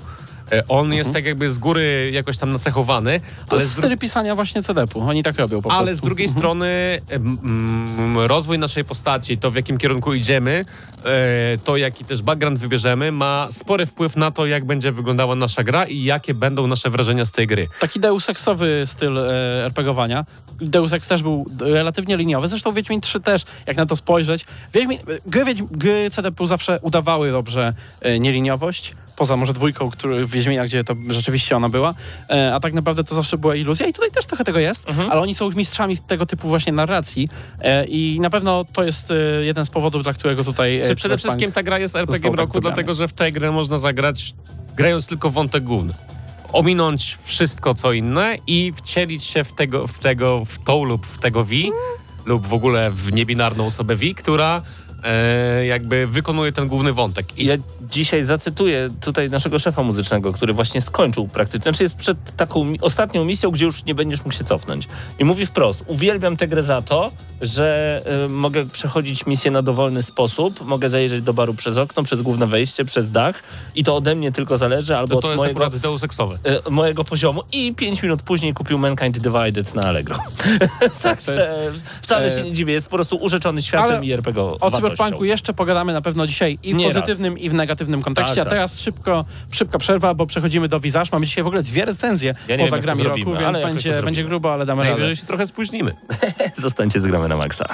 E, 0.52 0.64
On 0.68 0.94
jest 0.94 1.14
tak 1.14 1.26
jakby 1.26 1.52
z 1.54 1.58
góry 1.58 2.10
jakoś 2.14 2.38
tam 2.38 2.52
nacechowany, 2.52 3.20
To 3.20 3.52
ale 3.52 3.62
jest 3.62 3.74
styl 3.78 3.98
pisania 3.98 4.36
właśnie 4.36 4.64
CD-pu. 4.64 5.00
Oni 5.00 5.24
tak 5.24 5.38
robią 5.38 5.62
po 5.62 5.72
ale 5.72 5.86
prostu. 5.86 5.98
z 5.98 6.02
drugiej 6.02 6.28
strony 6.28 7.02
em, 7.10 7.38
mm, 7.44 8.18
rozwój 8.20 8.60
naszej 8.60 8.86
postaci, 8.86 9.38
to 9.38 9.52
w 9.52 9.56
jakim 9.56 9.78
kierunku 9.78 10.14
idziemy, 10.14 10.66
e, 11.06 11.58
to 11.64 11.78
jaki 11.78 12.06
też 12.06 12.22
background 12.22 12.60
wybierzemy, 12.60 13.12
ma 13.12 13.48
spory 13.52 13.86
wpływ 13.86 14.16
na 14.16 14.32
to, 14.32 14.46
jak 14.46 14.66
będzie 14.66 14.92
wyglądała 14.92 15.36
nasza 15.36 15.64
gra 15.64 15.86
i 15.86 16.04
jakie 16.04 16.34
będą 16.34 16.68
nasze 16.68 16.90
wrażenia 16.90 17.26
z 17.26 17.32
tej 17.32 17.48
gry. 17.48 17.68
Taki 17.80 18.00
Deus 18.00 18.30
Exowy 18.30 18.84
styl 18.86 19.18
e, 19.18 19.66
RPGowania. 19.66 20.26
Deus 20.62 20.94
Ex 20.94 21.08
też 21.08 21.22
był 21.22 21.46
relatywnie 21.60 22.18
liniowy, 22.18 22.48
zresztą 22.48 22.74
Wiedźmin 22.74 23.02
3 23.02 23.20
też, 23.20 23.42
jak 23.66 23.78
na 23.78 23.86
to 23.86 23.96
spojrzeć. 23.96 24.46
Wiedźmin, 24.74 24.98
gry, 25.26 25.46
gry 25.72 26.10
CDP 26.10 26.48
zawsze 26.48 26.80
udawały 26.82 27.32
dobrze 27.32 27.74
e, 28.02 28.20
nieliniowość, 28.20 28.94
poza 29.22 29.38
może 29.38 29.54
dwójką, 29.54 29.90
który, 29.90 30.26
w 30.26 30.32
Wiedźmina, 30.32 30.66
gdzie 30.66 30.84
to 30.84 30.96
rzeczywiście 31.10 31.56
ona 31.58 31.70
była, 31.70 31.94
e, 32.30 32.54
a 32.56 32.60
tak 32.60 32.74
naprawdę 32.74 33.04
to 33.04 33.16
zawsze 33.16 33.38
była 33.38 33.56
iluzja 33.56 33.88
i 33.88 33.94
tutaj 33.94 34.12
też 34.12 34.26
trochę 34.26 34.44
tego 34.44 34.60
jest, 34.60 34.90
Mhm. 34.90 35.12
ale 35.12 35.22
oni 35.22 35.36
są 35.36 35.52
mistrzami 35.52 35.98
tego 35.98 36.26
typu 36.26 36.48
właśnie 36.48 36.74
narracji 36.74 37.30
e, 37.60 37.86
i 37.86 38.20
na 38.20 38.30
pewno 38.30 38.66
to 38.74 38.84
jest 38.84 39.12
e, 39.12 39.16
jeden 39.46 39.66
z 39.66 39.70
powodów, 39.70 40.04
dla 40.04 40.14
którego 40.14 40.44
tutaj... 40.44 40.82
Czy 40.88 40.96
przede 40.96 41.18
wszystkim 41.18 41.52
ta 41.52 41.64
gra 41.64 41.80
jest 41.80 41.96
RPG 41.96 42.30
tak 42.30 42.40
roku, 42.40 42.54
wybrany. 42.54 42.76
dlatego 42.76 42.94
że 42.94 43.08
w 43.08 43.14
tej 43.14 43.34
grę 43.34 43.52
można 43.52 43.78
zagrać 43.80 44.34
grając 44.76 45.08
tylko 45.08 45.30
wątek 45.30 45.64
główny. 45.64 45.94
Ominąć 46.54 47.18
wszystko 47.24 47.76
co 47.76 47.94
inne 47.94 48.38
i 48.48 48.74
wcielić 48.76 49.24
się 49.24 49.44
w 49.44 49.54
tego, 49.54 49.88
w 49.88 50.00
tego, 50.00 50.46
w 50.46 50.60
tą 50.60 50.84
lub 50.84 51.06
w 51.06 51.18
tego 51.18 51.44
V 51.44 51.56
lub 52.26 52.48
w 52.48 52.54
ogóle 52.54 52.92
w 52.92 53.14
niebinarną 53.14 53.66
osobę 53.66 53.96
V, 53.96 54.06
która 54.18 54.62
e, 55.04 55.66
jakby 55.66 56.08
wykonuje 56.08 56.52
ten 56.52 56.68
główny 56.68 56.94
wątek. 56.94 57.38
I 57.38 57.46
Ja 57.46 57.56
dzisiaj 57.82 58.24
zacytuję 58.24 58.90
tutaj 59.02 59.30
naszego 59.30 59.60
szefa 59.60 59.84
muzycznego, 59.84 60.34
który 60.34 60.54
właśnie 60.54 60.82
skończył 60.82 61.28
praktycznie, 61.28 61.64
znaczy 61.64 61.84
jest 61.84 61.96
przed 61.96 62.36
taką 62.36 62.64
mi- 62.64 62.82
ostatnią 62.82 63.26
misją, 63.26 63.52
gdzie 63.52 63.66
już 63.66 63.86
nie 63.86 63.96
będziesz 63.96 64.20
mógł 64.20 64.32
się 64.32 64.44
cofnąć. 64.44 64.88
I 65.20 65.26
mówi 65.26 65.46
wprost, 65.46 65.84
uwielbiam 65.88 66.38
tę 66.38 66.48
grę 66.48 66.64
za 66.64 66.82
to, 66.82 67.12
że 67.42 68.02
y, 68.26 68.30
mogę 68.30 68.66
przechodzić 68.66 69.26
misję 69.26 69.52
na 69.52 69.62
dowolny 69.62 70.04
sposób, 70.04 70.66
mogę 70.66 70.90
zajrzeć 70.90 71.22
do 71.22 71.34
baru 71.34 71.54
przez 71.54 71.78
okno, 71.78 72.04
przez 72.04 72.22
główne 72.22 72.48
wejście, 72.48 72.86
przez 72.86 73.12
dach 73.12 73.44
i 73.76 73.84
to 73.84 73.96
ode 73.96 74.16
mnie 74.16 74.32
tylko 74.32 74.58
zależy, 74.58 74.98
albo 74.98 75.16
to, 75.16 75.22
to 75.22 75.28
od 75.28 75.32
jest 75.32 75.38
mojego, 75.38 75.66
akurat 75.66 75.82
Deus 75.82 76.04
Exowe. 76.04 76.38
y, 76.68 76.70
mojego 76.70 77.04
poziomu 77.04 77.42
i 77.52 77.74
pięć 77.76 78.04
minut 78.04 78.22
później 78.22 78.54
kupił 78.54 78.78
Mankind 78.78 79.20
Divided 79.20 79.76
na 79.76 79.82
Allegro. 79.82 80.18
Także 81.04 81.54
wcale 82.02 82.26
e, 82.26 82.32
się 82.32 82.44
nie 82.44 82.54
dziwię, 82.54 82.74
jest 82.74 82.90
po 82.90 82.96
prostu 82.96 83.16
urzeczony 83.16 83.62
światem 83.62 83.96
ale 83.96 84.06
i 84.06 84.12
RPG 84.12 84.42
O 84.42 84.72
Cyberpunku 84.98 85.26
jeszcze 85.26 85.54
pogadamy 85.54 85.94
na 85.94 86.02
pewno 86.02 86.28
dzisiaj 86.28 86.60
i 86.64 86.74
w 86.74 86.78
Nie 86.78 86.86
pozytywnym, 86.86 87.38
i 87.40 87.50
w 87.50 87.54
negatywnym 87.54 88.02
kontekście. 88.02 88.36
Tak, 88.36 88.42
a 88.42 88.46
tak. 88.46 88.54
teraz 88.54 88.80
szybko, 88.80 89.26
szybka 89.52 89.80
przerwa, 89.80 90.14
bo 90.14 90.26
przechodzimy 90.26 90.68
do 90.68 90.80
Visage. 90.80 91.10
Mamy 91.12 91.26
dzisiaj 91.26 91.44
w 91.44 91.48
ogóle 91.48 91.64
dwie 91.64 91.86
recenzje 91.86 92.36
Ja 92.48 92.58
poza 92.58 92.76
wiem, 92.76 92.82
grami 92.84 93.04
roku, 93.04 93.16
zrobimy, 93.18 93.42
więc 93.42 93.58
jakoś 93.58 93.84
to 93.84 93.90
będzie, 93.90 94.04
będzie 94.04 94.24
grubo, 94.24 94.54
ale 94.54 94.66
damy 94.66 94.84
radę. 94.84 94.92
Najwyżej 94.92 95.16
się 95.16 95.26
trochę 95.26 95.48
spóźnimy. 95.48 95.96
Zostańcie 96.54 97.00
z 97.00 97.04
gramy 97.04 97.28
na 97.28 97.38
maksa. 97.38 97.66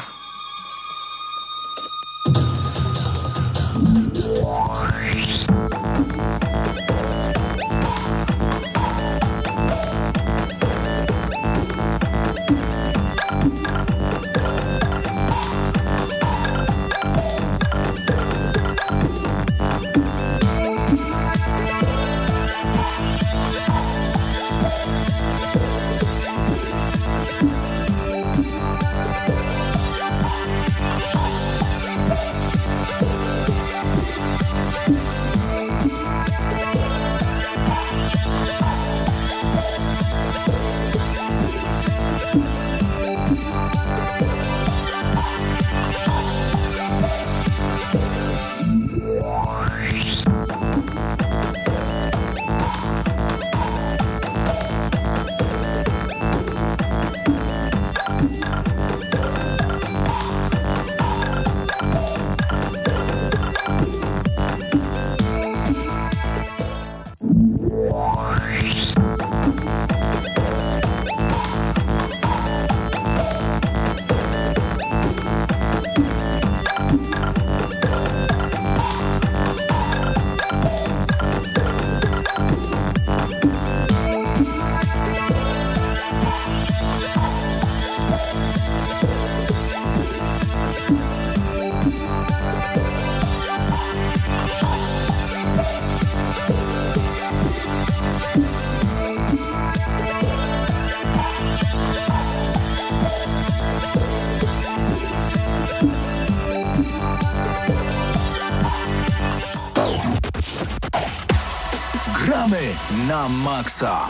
Gramy 112.48 112.72
na 113.08 113.28
maksa. 113.28 114.08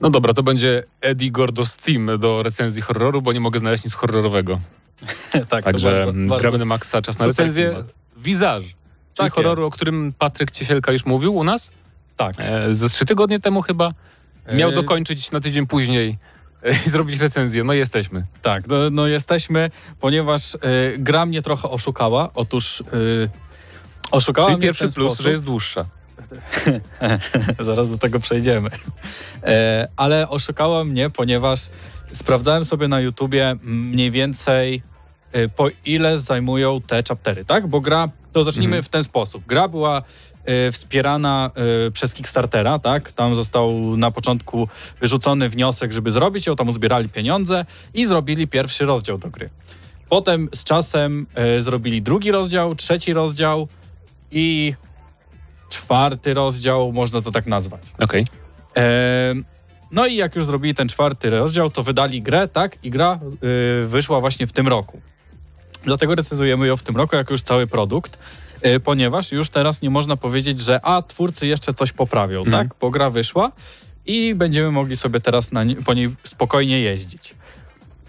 No 0.00 0.10
dobra, 0.10 0.34
to 0.34 0.42
będzie 0.42 0.82
Eddie 1.00 1.30
Gordo 1.30 1.64
Steam 1.66 2.10
do 2.18 2.42
recenzji 2.42 2.82
horroru, 2.82 3.22
bo 3.22 3.32
nie 3.32 3.40
mogę 3.40 3.58
znaleźć 3.58 3.84
nic 3.84 3.94
horrorowego. 3.94 4.60
tak, 5.48 5.64
Także 5.64 5.90
to 5.90 5.94
bardzo, 5.96 6.10
mm, 6.10 6.28
bardzo 6.28 6.40
gramy 6.42 6.58
na 6.58 6.64
maksa, 6.64 7.02
czas 7.02 7.18
na 7.18 7.26
recenzję. 7.26 7.84
Visage, 8.16 8.66
czyli 8.66 8.74
Tak 9.14 9.32
horroru, 9.32 9.62
jest. 9.62 9.74
o 9.74 9.76
którym 9.76 10.12
Patryk 10.18 10.50
Ciesielka 10.50 10.92
już 10.92 11.06
mówił 11.06 11.34
u 11.34 11.44
nas. 11.44 11.70
Tak. 12.16 12.34
E, 12.38 12.74
ze 12.74 12.88
trzy 12.88 13.04
tygodnie 13.04 13.40
temu 13.40 13.62
chyba. 13.62 13.92
Miał 14.52 14.70
E, 14.70 14.72
dokończyć 14.72 15.30
na 15.30 15.40
tydzień 15.40 15.66
później 15.66 16.18
i 16.86 16.90
zrobić 16.90 17.20
recenzję. 17.20 17.64
No 17.64 17.72
jesteśmy. 17.72 18.26
Tak, 18.42 18.68
no, 18.68 18.76
no 18.90 19.06
jesteśmy, 19.06 19.70
ponieważ 20.00 20.54
y, 20.54 20.58
gra 20.98 21.26
mnie 21.26 21.42
trochę 21.42 21.70
oszukała. 21.70 22.30
Otóż 22.34 22.80
y, 22.80 22.84
oszukała 24.10 24.46
Czyli 24.46 24.58
mnie 24.58 24.66
pierwszy 24.66 24.88
plus, 24.88 25.06
sposób, 25.06 25.22
że 25.24 25.30
jest 25.30 25.44
dłuższa. 25.44 25.84
Zaraz 27.58 27.90
do 27.90 27.98
tego 27.98 28.20
przejdziemy. 28.20 28.70
E, 29.42 29.88
ale 29.96 30.28
oszukała 30.28 30.84
mnie, 30.84 31.10
ponieważ 31.10 31.60
sprawdzałem 32.12 32.64
sobie 32.64 32.88
na 32.88 33.00
YouTubie 33.00 33.56
mniej 33.62 34.10
więcej 34.10 34.82
e, 35.32 35.48
po 35.48 35.68
ile 35.84 36.18
zajmują 36.18 36.80
te 36.80 37.02
chaptery, 37.08 37.44
tak? 37.44 37.66
Bo 37.66 37.80
gra, 37.80 38.08
to 38.32 38.44
zacznijmy 38.44 38.82
w 38.82 38.88
ten 38.88 39.04
sposób. 39.04 39.46
Gra 39.46 39.68
była 39.68 40.02
wspierana 40.72 41.50
e, 41.86 41.90
przez 41.90 42.14
Kickstartera, 42.14 42.78
tak? 42.78 43.12
Tam 43.12 43.34
został 43.34 43.96
na 43.96 44.10
początku 44.10 44.68
wyrzucony 45.00 45.48
wniosek, 45.48 45.92
żeby 45.92 46.10
zrobić 46.10 46.46
ją, 46.46 46.56
tam 46.56 46.68
uzbierali 46.68 47.08
pieniądze 47.08 47.64
i 47.94 48.06
zrobili 48.06 48.48
pierwszy 48.48 48.84
rozdział 48.84 49.18
do 49.18 49.30
gry. 49.30 49.50
Potem 50.08 50.48
z 50.54 50.64
czasem 50.64 51.26
e, 51.34 51.60
zrobili 51.60 52.02
drugi 52.02 52.30
rozdział, 52.30 52.74
trzeci 52.74 53.12
rozdział 53.12 53.68
i 54.30 54.74
czwarty 55.68 56.34
rozdział, 56.34 56.92
można 56.92 57.22
to 57.22 57.30
tak 57.30 57.46
nazwać. 57.46 57.80
Okej. 58.00 58.24
Em, 58.74 59.44
no 59.90 60.06
i 60.06 60.16
jak 60.16 60.36
już 60.36 60.44
zrobili 60.44 60.74
ten 60.74 60.88
czwarty 60.88 61.30
rozdział, 61.30 61.70
to 61.70 61.82
wydali 61.82 62.22
grę, 62.22 62.48
tak? 62.48 62.84
I 62.84 62.90
gra 62.90 63.18
wyszła 63.86 64.20
właśnie 64.20 64.46
w 64.46 64.52
tym 64.52 64.68
roku. 64.68 65.00
Dlatego 65.82 66.14
recenzujemy 66.14 66.66
ją 66.66 66.76
w 66.76 66.82
tym 66.82 66.96
roku 66.96 67.16
jako 67.16 67.34
już 67.34 67.42
cały 67.42 67.66
produkt, 67.66 68.18
ponieważ 68.84 69.32
już 69.32 69.50
teraz 69.50 69.82
nie 69.82 69.90
można 69.90 70.16
powiedzieć, 70.16 70.60
że 70.60 70.80
a, 70.84 71.02
twórcy 71.02 71.46
jeszcze 71.46 71.74
coś 71.74 71.92
poprawią, 71.92 72.44
Mhm. 72.44 72.68
tak? 72.68 72.76
Bo 72.80 72.90
gra 72.90 73.10
wyszła 73.10 73.52
i 74.06 74.34
będziemy 74.34 74.70
mogli 74.70 74.96
sobie 74.96 75.20
teraz 75.20 75.52
na 75.52 75.64
nie, 75.64 75.76
po 75.76 75.94
niej 75.94 76.10
spokojnie 76.22 76.80
jeździć. 76.80 77.34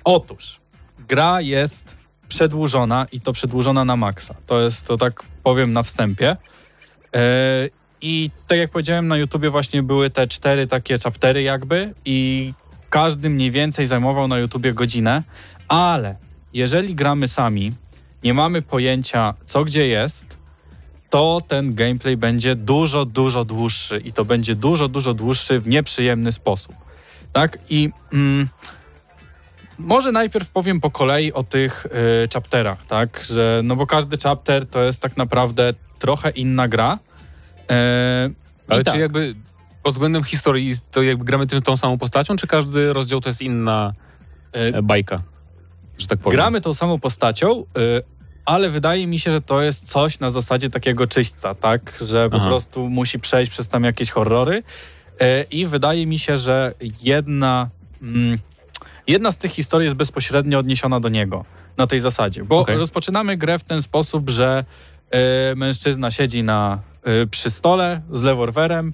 Otóż 0.04 0.60
gra 1.08 1.42
jest 1.42 1.96
przedłużona 2.28 3.06
i 3.12 3.20
to 3.20 3.34
przedłużona 3.34 3.86
na 3.86 3.96
maksa. 3.98 4.36
To 4.48 4.62
jest, 4.62 4.86
to 4.86 4.98
tak 4.98 5.24
powiem 5.44 5.74
na 5.74 5.84
wstępie. 5.84 6.38
E, 7.16 7.70
I 8.02 8.30
tak 8.48 8.58
jak 8.58 8.72
powiedziałem, 8.72 9.08
na 9.08 9.18
YouTubie 9.18 9.50
właśnie 9.50 9.84
były 9.84 10.10
te 10.10 10.28
cztery 10.28 10.68
takie 10.68 11.00
chaptery 11.00 11.42
jakby 11.42 11.94
i 12.06 12.54
każdy 12.90 13.30
mniej 13.30 13.52
więcej 13.52 13.86
zajmował 13.86 14.28
na 14.28 14.38
YouTubie 14.38 14.74
godzinę, 14.74 15.24
ale 15.68 16.16
jeżeli 16.54 16.96
gramy 16.96 17.28
sami, 17.28 17.72
nie 18.24 18.34
mamy 18.34 18.62
pojęcia 18.62 19.34
co 19.46 19.64
gdzie 19.64 19.88
jest, 19.88 20.38
to 21.12 21.41
ten 21.47 21.76
gameplay 21.76 22.17
będzie 22.17 22.56
dużo, 22.56 23.06
dużo 23.06 23.43
dłuższy 23.43 23.97
i 23.97 24.12
to 24.13 24.26
będzie 24.26 24.56
dużo, 24.56 24.88
dużo 24.88 25.13
dłuższy 25.13 25.60
w 25.60 25.67
nieprzyjemny 25.67 26.32
sposób. 26.32 26.76
Tak? 27.34 27.58
I 27.69 27.89
mm, 28.13 28.47
może 29.78 30.12
najpierw 30.12 30.50
powiem 30.50 30.82
po 30.82 30.91
kolei 30.91 31.34
o 31.34 31.43
tych 31.43 31.86
y, 31.86 31.89
chapterach, 32.34 32.86
tak? 32.86 33.24
Że, 33.30 33.62
no 33.63 33.76
bo 33.76 33.88
każdy 33.88 34.17
chapter 34.24 34.65
to 34.65 34.82
jest 34.84 35.02
tak 35.02 35.17
naprawdę 35.17 35.74
trochę 36.00 36.30
inna 36.30 36.67
gra. 36.67 37.00
E, 37.71 38.30
Ale 38.67 38.84
tak, 38.84 38.93
czy 38.93 39.00
jakby 39.00 39.36
pod 39.84 39.93
względem 39.93 40.24
historii 40.24 40.76
to 40.91 41.02
jakby 41.02 41.26
gramy 41.26 41.47
tym, 41.47 41.62
tą 41.62 41.78
samą 41.78 41.97
postacią, 41.97 42.36
czy 42.36 42.47
każdy 42.47 42.93
rozdział 42.93 43.21
to 43.21 43.30
jest 43.30 43.41
inna 43.41 43.93
e, 44.54 44.58
e, 44.58 44.82
bajka? 44.82 45.21
Że 45.97 46.08
tak 46.08 46.19
powiem. 46.19 46.38
gramy 46.38 46.62
tą 46.62 46.74
samą 46.74 47.00
postacią, 47.00 47.62
y, 47.62 47.63
ale 48.46 48.70
wydaje 48.70 49.08
mi 49.08 49.20
się, 49.20 49.32
że 49.32 49.42
to 49.42 49.62
jest 49.62 49.90
coś 49.90 50.20
na 50.20 50.30
zasadzie 50.30 50.70
takiego 50.70 51.08
czyśćca, 51.08 51.56
tak? 51.56 51.98
Że 52.02 52.30
po 52.30 52.36
Aha. 52.36 52.48
prostu 52.48 52.90
musi 52.90 53.20
przejść 53.20 53.52
przez 53.52 53.68
tam 53.68 53.84
jakieś 53.84 54.12
horrory. 54.12 54.64
Y, 55.22 55.46
I 55.52 55.66
wydaje 55.66 56.06
mi 56.06 56.20
się, 56.20 56.38
że 56.38 56.74
jedna, 57.02 57.70
mm, 58.02 58.38
jedna 59.08 59.32
z 59.32 59.38
tych 59.38 59.52
historii 59.52 59.86
jest 59.86 59.98
bezpośrednio 59.98 60.60
odniesiona 60.60 61.00
do 61.00 61.10
niego 61.10 61.46
na 61.78 61.88
tej 61.88 62.00
zasadzie. 62.00 62.44
Bo 62.44 62.60
Okej. 62.60 62.78
rozpoczynamy 62.78 63.38
grę 63.38 63.60
w 63.60 63.64
ten 63.64 63.82
sposób, 63.82 64.30
że 64.30 64.66
y, 65.52 65.56
mężczyzna 65.56 66.12
siedzi 66.12 66.44
na, 66.44 66.80
y, 67.24 67.28
przy 67.28 67.50
stole 67.50 68.02
z 68.12 68.24
rewolwerem 68.24 68.94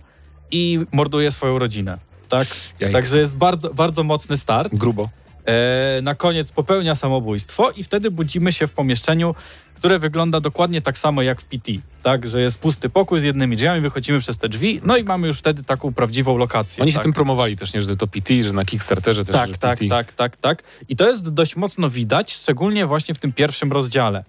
i 0.52 0.80
morduje 0.92 1.32
swoją 1.32 1.60
rodzinę. 1.60 1.98
Tak? 2.30 2.48
Jajks. 2.80 2.94
Także 2.94 3.18
jest 3.18 3.38
bardzo, 3.38 3.74
bardzo 3.74 4.04
mocny 4.04 4.38
start. 4.38 4.76
Grubo. 4.76 5.10
E, 5.48 6.02
na 6.02 6.16
koniec 6.16 6.52
popełnia 6.52 6.96
samobójstwo 6.96 7.72
i 7.72 7.84
wtedy 7.84 8.12
budzimy 8.12 8.54
się 8.54 8.68
w 8.68 8.74
pomieszczeniu, 8.74 9.36
które 9.76 10.00
wygląda 10.00 10.40
dokładnie 10.40 10.82
tak 10.82 10.98
samo 10.98 11.22
jak 11.22 11.42
w 11.42 11.46
PT. 11.46 11.72
Tak, 12.04 12.30
że 12.30 12.42
jest 12.42 12.60
pusty 12.60 12.90
pokój 12.90 13.20
z 13.20 13.24
jednymi 13.24 13.56
drzwiami, 13.56 13.82
wychodzimy 13.82 14.20
przez 14.20 14.38
te 14.38 14.50
drzwi, 14.50 14.82
no 14.84 14.98
i 14.98 15.04
mamy 15.04 15.28
już 15.28 15.40
wtedy 15.40 15.64
taką 15.64 15.94
prawdziwą 15.94 16.38
lokację. 16.38 16.82
Oni 16.82 16.92
się 16.92 16.96
tak. 16.96 17.04
tym 17.04 17.14
promowali 17.14 17.56
też, 17.56 17.74
nie, 17.74 17.82
że 17.82 17.96
to 17.96 18.08
PT, 18.08 18.44
że 18.44 18.54
na 18.54 18.66
Kickstarterze 18.66 19.26
też 19.26 19.34
Tak, 19.34 19.58
tak, 19.58 19.80
PT. 19.80 19.90
tak, 19.90 20.12
tak, 20.12 20.38
tak. 20.38 20.64
I 20.90 20.96
to 20.96 21.08
jest 21.08 21.34
dość 21.34 21.56
mocno 21.56 21.90
widać, 21.90 22.34
szczególnie 22.34 22.86
właśnie 22.86 23.16
w 23.16 23.20
tym 23.20 23.34
pierwszym 23.34 23.72
rozdziale. 23.72 24.24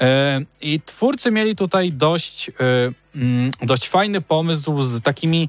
E, 0.00 0.40
I 0.60 0.80
twórcy 0.80 1.30
mieli 1.30 1.56
tutaj 1.56 1.92
dość, 1.92 2.48
e, 2.48 2.52
mm, 3.16 3.50
dość 3.62 3.88
fajny 3.88 4.20
pomysł 4.20 4.82
z 4.82 5.02
takimi 5.02 5.48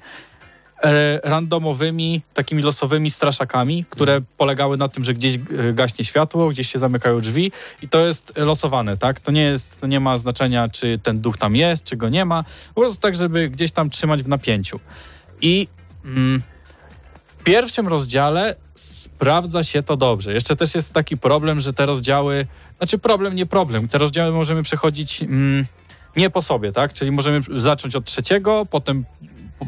randomowymi, 1.24 2.22
takimi 2.34 2.62
losowymi 2.62 3.10
straszakami, 3.12 3.86
które 3.90 4.22
polegały 4.38 4.78
na 4.78 4.88
tym, 4.88 5.04
że 5.04 5.14
gdzieś 5.14 5.36
e, 5.36 5.40
gaśnie 5.74 6.06
światło, 6.06 6.50
gdzieś 6.50 6.72
się 6.72 6.80
zamykają 6.80 7.22
drzwi 7.22 7.52
i 7.82 7.90
to 7.90 8.06
jest 8.06 8.34
losowane, 8.38 8.98
tak? 8.98 9.20
To 9.20 9.32
nie 9.32 9.44
jest, 9.44 9.82
to 9.82 9.88
nie 9.88 10.00
ma 10.00 10.18
znaczenia, 10.18 10.70
czy 10.70 11.00
ten 11.00 11.20
duch 11.22 11.38
tam 11.38 11.56
jest, 11.56 11.84
czy 11.84 11.98
go 11.98 12.10
nie 12.10 12.26
ma. 12.26 12.44
Po 12.76 12.82
prostu 12.82 13.02
tak, 13.02 13.16
żeby 13.16 13.50
gdzieś 13.50 13.72
tam 13.72 13.90
trzymać 13.90 14.24
w 14.24 14.28
napięciu. 14.28 14.80
I 15.42 15.68
mm, 16.06 16.42
w 17.26 17.44
pierwszym 17.44 17.88
rozdziale 17.88 18.56
sprawdza 18.76 19.64
się 19.64 19.84
to 19.84 19.98
dobrze. 19.98 20.34
Jeszcze 20.34 20.56
też 20.56 20.76
jest 20.76 20.94
taki 20.94 21.18
problem, 21.18 21.60
że 21.60 21.74
te 21.74 21.86
rozdziały, 21.86 22.48
znaczy 22.78 22.98
problem, 22.98 23.36
nie 23.36 23.46
problem, 23.46 23.88
te 23.88 23.98
rozdziały 23.98 24.32
możemy 24.32 24.64
przechodzić 24.64 25.24
mm, 25.24 25.66
nie 26.16 26.30
po 26.30 26.42
sobie, 26.42 26.72
tak? 26.72 26.94
Czyli 26.94 27.12
możemy 27.12 27.42
zacząć 27.56 27.96
od 27.96 28.06
trzeciego, 28.06 28.66
potem, 28.70 29.06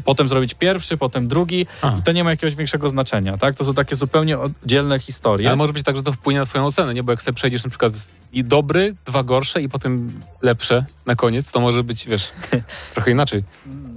potem 0.04 0.28
zrobić 0.28 0.54
pierwszy, 0.54 0.96
potem 0.96 1.28
drugi 1.28 1.66
Aha. 1.82 1.96
i 2.00 2.02
to 2.02 2.12
nie 2.12 2.24
ma 2.24 2.30
jakiegoś 2.30 2.54
większego 2.54 2.90
znaczenia, 2.90 3.38
tak? 3.38 3.54
To 3.54 3.64
są 3.64 3.74
takie 3.74 3.96
zupełnie 3.96 4.38
oddzielne 4.38 4.98
historie. 4.98 5.48
Ale 5.48 5.56
może 5.56 5.72
być 5.72 5.84
tak, 5.84 5.96
że 5.96 6.02
to 6.02 6.12
wpłynie 6.12 6.38
na 6.40 6.46
twoją 6.46 6.66
ocenę, 6.66 6.94
nie? 6.94 7.02
Bo 7.02 7.12
jak 7.12 7.22
sobie 7.22 7.34
przejdziesz 7.34 7.64
na 7.64 7.70
przykład 7.70 7.92
i 8.32 8.44
dobry, 8.44 8.94
dwa 9.04 9.22
gorsze 9.22 9.62
i 9.62 9.68
potem 9.68 10.20
lepsze 10.42 10.84
na 11.06 11.14
koniec, 11.14 11.52
to 11.52 11.60
może 11.60 11.84
być, 11.84 12.06
wiesz, 12.06 12.32
trochę 12.94 13.10
inaczej. 13.10 13.44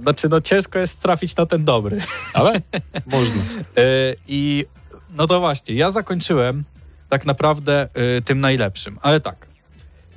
Znaczy, 0.02 0.28
no 0.28 0.40
ciężko 0.40 0.78
jest 0.78 1.02
trafić 1.02 1.36
na 1.36 1.46
ten 1.46 1.64
dobry. 1.64 2.00
Ale 2.34 2.52
można. 3.12 3.42
E, 3.76 4.14
I 4.28 4.66
no 5.10 5.26
to 5.26 5.40
właśnie, 5.40 5.74
ja 5.74 5.90
zakończyłem 5.90 6.64
tak 7.08 7.26
naprawdę 7.26 7.88
e, 7.94 8.20
tym 8.20 8.40
najlepszym, 8.40 8.98
ale 9.02 9.20
tak. 9.20 9.46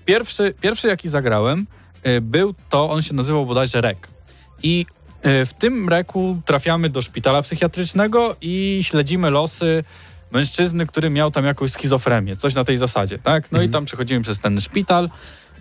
Pierwszy, 0.05 0.53
pierwszy 0.61 0.87
jaki 0.87 1.09
zagrałem, 1.09 1.67
e, 2.03 2.21
był 2.21 2.55
to, 2.69 2.89
on 2.89 3.01
się 3.01 3.13
nazywał 3.13 3.45
bodajże 3.45 3.81
REK. 3.81 4.07
I 4.63 4.85
w 5.25 5.53
tym 5.59 5.89
REKu 5.89 6.41
trafiamy 6.45 6.89
do 6.89 7.01
szpitala 7.01 7.41
psychiatrycznego 7.41 8.35
i 8.41 8.79
śledzimy 8.83 9.29
losy 9.29 9.83
mężczyzny, 10.31 10.87
który 10.87 11.09
miał 11.09 11.31
tam 11.31 11.45
jakąś 11.45 11.71
schizofrenię, 11.71 12.35
coś 12.35 12.53
na 12.53 12.63
tej 12.63 12.77
zasadzie, 12.77 13.19
tak? 13.19 13.51
No 13.51 13.61
i 13.61 13.69
tam 13.69 13.85
przechodzimy 13.85 14.21
przez 14.21 14.39
ten 14.39 14.61
szpital. 14.61 15.09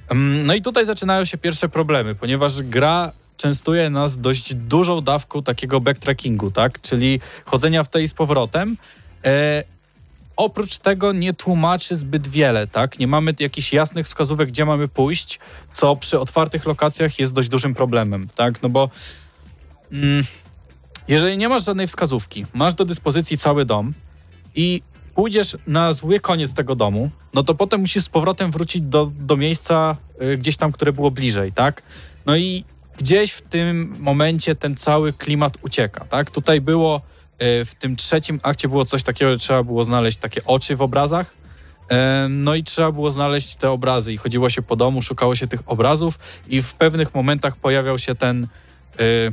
Mm, 0.09 0.46
No 0.46 0.55
i 0.55 0.62
tutaj 0.62 0.87
zaczynają 0.87 1.24
się 1.24 1.38
pierwsze 1.38 1.68
problemy, 1.68 2.14
ponieważ 2.14 2.62
gra 2.62 3.12
częstuje 3.37 3.90
nas 3.90 4.18
dość 4.18 4.55
dużą 4.55 5.00
dawką 5.00 5.42
takiego 5.42 5.81
backtrackingu, 5.81 6.50
tak? 6.50 6.81
Czyli 6.81 7.20
chodzenia 7.44 7.85
w 7.85 7.88
tej 7.88 8.09
z 8.09 8.12
powrotem. 8.12 8.77
E, 9.24 9.64
oprócz 10.37 10.79
tego 10.79 11.12
nie 11.12 11.35
tłumaczy 11.35 11.96
zbyt 11.96 12.29
wiele, 12.29 12.66
tak? 12.66 12.98
Nie 12.98 13.07
mamy 13.07 13.35
jakichś 13.40 13.72
jasnych 13.72 14.07
wskazówek, 14.07 14.48
gdzie 14.48 14.64
mamy 14.64 14.88
pójść, 14.88 15.38
co 15.72 15.96
przy 15.96 16.18
otwartych 16.20 16.66
lokacjach 16.66 17.18
jest 17.18 17.35
dość 17.35 17.48
dużym 17.48 17.74
problemem, 17.74 18.29
tak? 18.37 18.62
No 18.62 18.68
bo 18.68 18.90
jeżeli 21.09 21.38
nie 21.38 21.48
masz 21.48 21.64
żadnej 21.64 21.87
wskazówki, 21.87 22.46
masz 22.54 22.74
do 22.74 22.85
dyspozycji 22.85 23.38
cały 23.38 23.64
dom 23.64 23.92
i 24.54 24.83
pójdziesz 25.14 25.57
na 25.66 25.92
zły 25.92 26.20
koniec 26.20 26.54
tego 26.54 26.76
domu, 26.76 27.11
no 27.35 27.42
to 27.42 27.54
potem 27.54 27.80
musisz 27.80 28.04
z 28.04 28.09
powrotem 28.09 28.50
wrócić 28.50 28.83
do, 28.83 29.12
do 29.18 29.37
miejsca 29.37 29.96
y, 30.22 30.38
gdzieś 30.38 30.57
tam, 30.57 30.72
które 30.72 30.92
było 30.92 31.11
bliżej, 31.11 31.52
tak? 31.52 31.83
No 32.26 32.37
i 32.37 32.64
gdzieś 32.98 33.33
w 33.33 33.42
tym 33.42 33.96
momencie 33.98 34.54
ten 34.54 34.76
cały 34.76 35.12
klimat 35.12 35.59
ucieka, 35.62 36.04
tak? 36.04 36.30
Tutaj 36.30 36.61
było, 36.61 37.00
y, 37.42 37.64
w 37.64 37.74
tym 37.74 37.96
trzecim 37.96 38.40
akcie 38.42 38.68
było 38.68 38.85
coś 38.85 39.02
takiego, 39.02 39.33
że 39.33 39.38
trzeba 39.38 39.62
było 39.62 39.85
znaleźć 39.85 40.18
takie 40.18 40.44
oczy 40.44 40.76
w 40.76 40.83
obrazach, 40.83 41.35
Em, 41.88 42.44
No 42.44 42.54
i 42.54 42.62
trzeba 42.62 42.92
było 42.92 43.12
znaleźć 43.12 43.57
te 43.57 43.70
obrazy 43.70 44.12
i 44.12 44.16
chodziło 44.16 44.50
się 44.50 44.62
po 44.62 44.76
domu, 44.76 45.02
szukało 45.02 45.35
się 45.35 45.46
tych 45.46 45.61
obrazów 45.66 46.18
i 46.48 46.62
w 46.62 46.74
pewnych 46.74 47.14
momentach 47.14 47.57
pojawiał 47.57 47.98
się 47.98 48.14
ten, 48.14 48.46
y, 49.00 49.33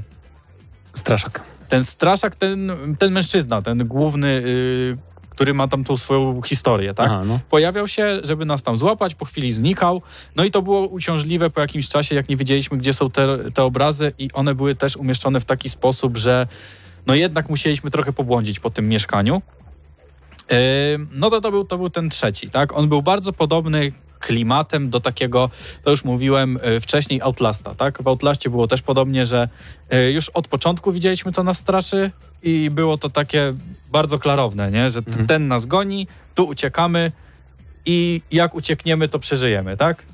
Straszak. 0.94 1.44
ten 1.70 1.84
straszak, 1.84 2.36
ten, 2.36 2.72
ten 3.00 3.12
mężczyzna, 3.14 3.62
ten 3.62 3.88
główny, 3.88 4.28
y, 4.28 4.98
który 5.30 5.54
ma 5.54 5.68
tam 5.68 5.84
tą 5.84 5.98
swoją 5.98 6.42
historię, 6.42 6.94
tak? 6.94 7.10
Aha, 7.12 7.24
no. 7.26 7.40
Pojawiał 7.50 7.88
się, 7.88 8.20
żeby 8.24 8.46
nas 8.46 8.64
tam 8.64 8.78
złapać, 8.78 9.16
po 9.16 9.26
chwili 9.26 9.52
znikał. 9.52 10.02
No 10.36 10.44
i 10.44 10.52
to 10.52 10.62
było 10.62 10.88
uciążliwe 10.88 11.50
po 11.50 11.62
jakimś 11.62 11.90
czasie, 11.90 12.16
jak 12.16 12.30
nie 12.30 12.38
wiedzieliśmy, 12.38 12.78
gdzie 12.78 12.94
są 12.94 13.10
te, 13.10 13.38
te 13.54 13.64
obrazy 13.64 14.12
i 14.18 14.30
one 14.34 14.56
były 14.56 14.76
też 14.76 14.98
umieszczone 14.98 15.40
w 15.40 15.46
taki 15.46 15.70
sposób, 15.70 16.18
że 16.18 16.48
no 17.08 17.16
jednak 17.16 17.50
musieliśmy 17.50 17.92
trochę 17.92 18.14
pobłądzić 18.14 18.60
po 18.60 18.70
tym 18.70 18.90
mieszkaniu. 18.90 19.42
Yy, 20.52 20.58
No 21.12 21.30
to 21.30 21.42
to 21.42 21.52
był, 21.52 21.66
to 21.66 21.78
był 21.78 21.90
ten 21.90 22.10
trzeci, 22.10 22.50
tak? 22.50 22.74
On 22.78 22.90
był 22.90 23.02
bardzo 23.02 23.34
podobny 23.34 23.92
klimatem 24.22 24.90
do 24.90 25.00
takiego, 25.00 25.50
to 25.84 25.92
już 25.92 26.04
mówiłem 26.04 26.60
yy, 26.64 26.80
wcześniej, 26.80 27.22
Outlasta, 27.22 27.76
tak? 27.76 28.04
W 28.04 28.08
Outlastie 28.08 28.50
było 28.50 28.68
też 28.68 28.82
podobnie, 28.82 29.26
że 29.26 29.50
yy, 29.92 30.12
już 30.12 30.30
od 30.30 30.48
początku 30.48 30.92
widzieliśmy, 30.92 31.32
co 31.32 31.44
nas 31.44 31.58
straszy 31.58 32.12
i 32.44 32.70
było 32.70 32.98
to 32.98 33.10
takie 33.10 33.54
bardzo 33.92 34.20
klarowne, 34.20 34.72
nie? 34.72 34.90
Że 34.90 35.00
Mhm. 35.08 35.28
ten 35.28 35.48
nas 35.48 35.66
goni, 35.66 36.08
tu 36.36 36.44
uciekamy 36.44 37.12
i 37.86 38.22
jak 38.32 38.56
uciekniemy, 38.56 39.08
to 39.08 39.20
przeżyjemy, 39.20 39.78
tak? 39.78 40.06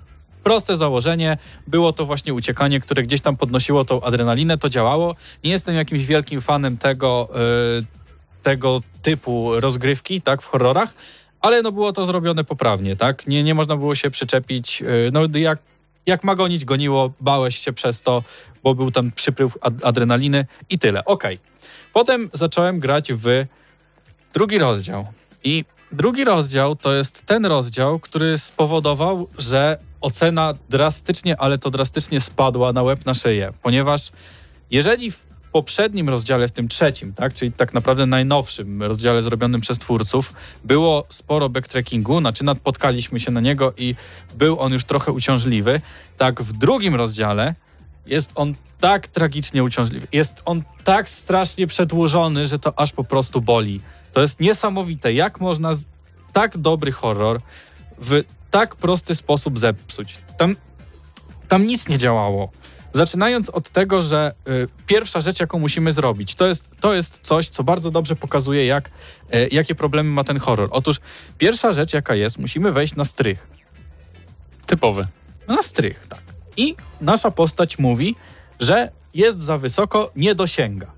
Proste 0.43 0.75
założenie, 0.75 1.37
było 1.67 1.93
to 1.93 2.05
właśnie 2.05 2.33
uciekanie, 2.33 2.79
które 2.79 3.03
gdzieś 3.03 3.21
tam 3.21 3.37
podnosiło 3.37 3.83
tą 3.83 4.01
adrenalinę, 4.01 4.57
to 4.57 4.69
działało. 4.69 5.15
Nie 5.43 5.51
jestem 5.51 5.75
jakimś 5.75 6.05
wielkim 6.05 6.41
fanem 6.41 6.77
tego, 6.77 7.29
y, 7.79 7.85
tego 8.43 8.81
typu 9.01 9.59
rozgrywki, 9.59 10.21
tak, 10.21 10.41
w 10.41 10.45
horrorach, 10.45 10.93
ale 11.47 11.61
no 11.61 11.71
było 11.71 11.93
to 11.93 12.05
zrobione 12.05 12.43
poprawnie, 12.43 12.95
tak? 12.95 13.27
Nie, 13.27 13.43
nie 13.43 13.55
można 13.55 13.77
było 13.77 13.95
się 13.95 14.09
przyczepić, 14.09 14.81
y, 14.81 15.09
no 15.13 15.21
jak, 15.33 15.59
jak 16.05 16.23
ma 16.23 16.35
gonić, 16.35 16.65
goniło, 16.65 17.13
bałeś 17.21 17.59
się 17.59 17.73
przez 17.73 18.01
to, 18.01 18.23
bo 18.63 18.75
był 18.75 18.91
tam 18.91 19.11
przypływ 19.11 19.57
ad- 19.61 19.85
adrenaliny 19.85 20.45
i 20.69 20.79
tyle. 20.79 21.05
Okej. 21.05 21.39
Potem 21.93 22.29
zacząłem 22.33 22.79
grać 22.79 23.13
w 23.13 23.45
drugi 24.33 24.57
rozdział 24.57 25.07
i 25.43 25.65
drugi 25.91 26.23
rozdział 26.23 26.75
to 26.75 26.93
jest 26.93 27.25
ten 27.25 27.45
rozdział, 27.45 27.99
który 27.99 28.37
spowodował, 28.37 29.27
że 29.37 29.77
ocena 30.01 30.53
drastycznie, 30.69 31.37
ale 31.37 31.57
to 31.57 31.69
drastycznie 31.69 32.19
spadła 32.19 32.73
na 32.73 32.83
łeb 32.83 33.05
na 33.05 33.13
szyję, 33.13 33.53
ponieważ 33.61 34.11
jeżeli 34.71 35.11
w 35.11 35.26
poprzednim 35.57 36.09
rozdziale, 36.09 36.47
w 36.47 36.51
tym 36.51 36.67
trzecim, 36.67 37.13
tak, 37.13 37.33
czyli 37.33 37.51
tak 37.51 37.73
naprawdę 37.73 38.05
najnowszym 38.05 38.83
rozdziale 38.83 39.21
zrobionym 39.21 39.61
przez 39.61 39.77
twórców, 39.79 40.33
było 40.63 41.05
sporo 41.09 41.49
backtrackingu, 41.49 42.19
znaczy 42.19 42.43
napotkaliśmy 42.43 43.19
się 43.19 43.31
na 43.31 43.41
niego 43.41 43.73
i 43.77 43.95
był 44.35 44.59
on 44.59 44.73
już 44.73 44.83
trochę 44.83 45.11
uciążliwy. 45.11 45.81
Tak, 46.17 46.41
w 46.41 46.53
drugim 46.53 46.95
rozdziale 46.95 47.55
jest 48.05 48.31
on 48.35 48.55
tak 48.79 49.07
tragicznie 49.07 49.63
uciążliwy, 49.63 50.07
jest 50.11 50.41
on 50.45 50.63
tak 50.83 51.09
strasznie 51.09 51.67
przedłużony, 51.67 52.47
że 52.47 52.59
to 52.59 52.79
aż 52.79 52.91
po 52.91 53.03
prostu 53.03 53.41
boli. 53.41 53.81
To 54.13 54.21
jest 54.21 54.39
niesamowite, 54.39 55.13
jak 55.13 55.41
można 55.41 55.71
tak 56.33 56.57
dobry 56.57 56.91
horror 56.91 57.41
w 57.97 58.23
tak 58.51 58.75
prosty 58.75 59.15
sposób 59.15 59.59
zepsuć. 59.59 60.17
Tam, 60.37 60.55
tam 61.47 61.65
nic 61.65 61.87
nie 61.87 61.97
działało. 61.97 62.51
Zaczynając 62.93 63.49
od 63.49 63.69
tego, 63.69 64.01
że 64.01 64.33
y, 64.47 64.67
pierwsza 64.87 65.21
rzecz, 65.21 65.39
jaką 65.39 65.59
musimy 65.59 65.91
zrobić, 65.91 66.35
to 66.35 66.47
jest, 66.47 66.69
to 66.79 66.93
jest 66.93 67.19
coś, 67.21 67.49
co 67.49 67.63
bardzo 67.63 67.91
dobrze 67.91 68.15
pokazuje, 68.15 68.65
jak, 68.65 68.89
y, 69.35 69.47
jakie 69.51 69.75
problemy 69.75 70.09
ma 70.09 70.23
ten 70.23 70.39
horror. 70.39 70.69
Otóż 70.71 70.97
pierwsza 71.37 71.73
rzecz, 71.73 71.93
jaka 71.93 72.15
jest, 72.15 72.37
musimy 72.37 72.71
wejść 72.71 72.95
na 72.95 73.05
strych. 73.05 73.47
Typowe. 74.65 75.07
Na 75.47 75.63
strych, 75.63 76.07
tak. 76.07 76.21
I 76.57 76.75
nasza 77.01 77.31
postać 77.31 77.79
mówi, 77.79 78.15
że 78.59 78.91
jest 79.13 79.41
za 79.41 79.57
wysoko, 79.57 80.11
nie 80.15 80.35
dosięga. 80.35 80.96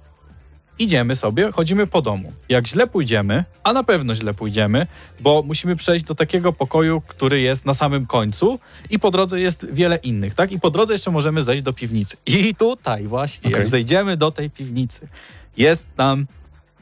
Idziemy 0.79 1.15
sobie, 1.15 1.51
chodzimy 1.51 1.87
po 1.87 2.01
domu. 2.01 2.33
Jak 2.49 2.67
źle 2.67 2.87
pójdziemy, 2.87 3.43
a 3.63 3.73
na 3.73 3.83
pewno 3.83 4.15
źle 4.15 4.33
pójdziemy, 4.33 4.87
bo 5.19 5.43
musimy 5.45 5.75
przejść 5.75 6.05
do 6.05 6.15
takiego 6.15 6.53
pokoju, 6.53 7.01
który 7.07 7.39
jest 7.41 7.65
na 7.65 7.73
samym 7.73 8.05
końcu 8.05 8.59
i 8.89 8.99
po 8.99 9.11
drodze 9.11 9.39
jest 9.39 9.67
wiele 9.71 9.95
innych, 9.95 10.33
tak? 10.33 10.51
I 10.51 10.59
po 10.59 10.71
drodze 10.71 10.93
jeszcze 10.93 11.11
możemy 11.11 11.43
zejść 11.43 11.63
do 11.63 11.73
piwnicy. 11.73 12.17
I 12.25 12.55
tutaj 12.55 13.07
właśnie, 13.07 13.49
jak 13.51 13.59
Okej. 13.59 13.71
zejdziemy 13.71 14.17
do 14.17 14.31
tej 14.31 14.49
piwnicy, 14.49 15.07
jest 15.57 15.87
tam 15.95 16.27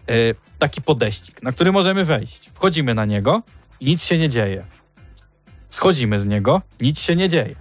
e, 0.07 0.13
taki 0.59 0.81
podeścik, 0.81 1.43
na 1.43 1.51
który 1.51 1.71
możemy 1.71 2.05
wejść. 2.05 2.49
Wchodzimy 2.53 2.93
na 2.93 3.05
niego 3.05 3.41
i 3.79 3.85
nic 3.85 4.03
się 4.03 4.17
nie 4.17 4.29
dzieje. 4.29 4.65
Schodzimy 5.69 6.19
z 6.19 6.25
niego, 6.25 6.61
nic 6.81 6.99
się 6.99 7.15
nie 7.15 7.29
dzieje. 7.29 7.55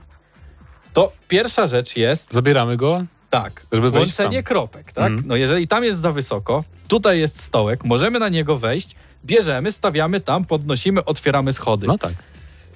To 0.92 1.12
pierwsza 1.28 1.66
rzecz 1.66 1.96
jest 1.96 2.32
Zabieramy 2.32 2.76
go. 2.76 3.04
Tak, 3.30 3.62
Żeby 3.72 3.90
tam. 3.92 4.42
kropek, 4.42 4.92
tak? 4.92 5.06
Mhm. 5.06 5.28
No 5.28 5.36
jeżeli 5.36 5.68
tam 5.68 5.84
jest 5.84 6.00
za 6.00 6.12
wysoko, 6.12 6.64
tutaj 6.88 7.20
jest 7.20 7.42
stołek, 7.42 7.84
możemy 7.84 8.18
na 8.18 8.28
niego 8.28 8.56
wejść, 8.58 8.96
bierzemy, 9.24 9.72
stawiamy 9.72 10.20
tam, 10.20 10.44
podnosimy, 10.44 11.04
otwieramy 11.04 11.52
schody. 11.52 11.86
No 11.86 11.98
tak. 11.98 12.12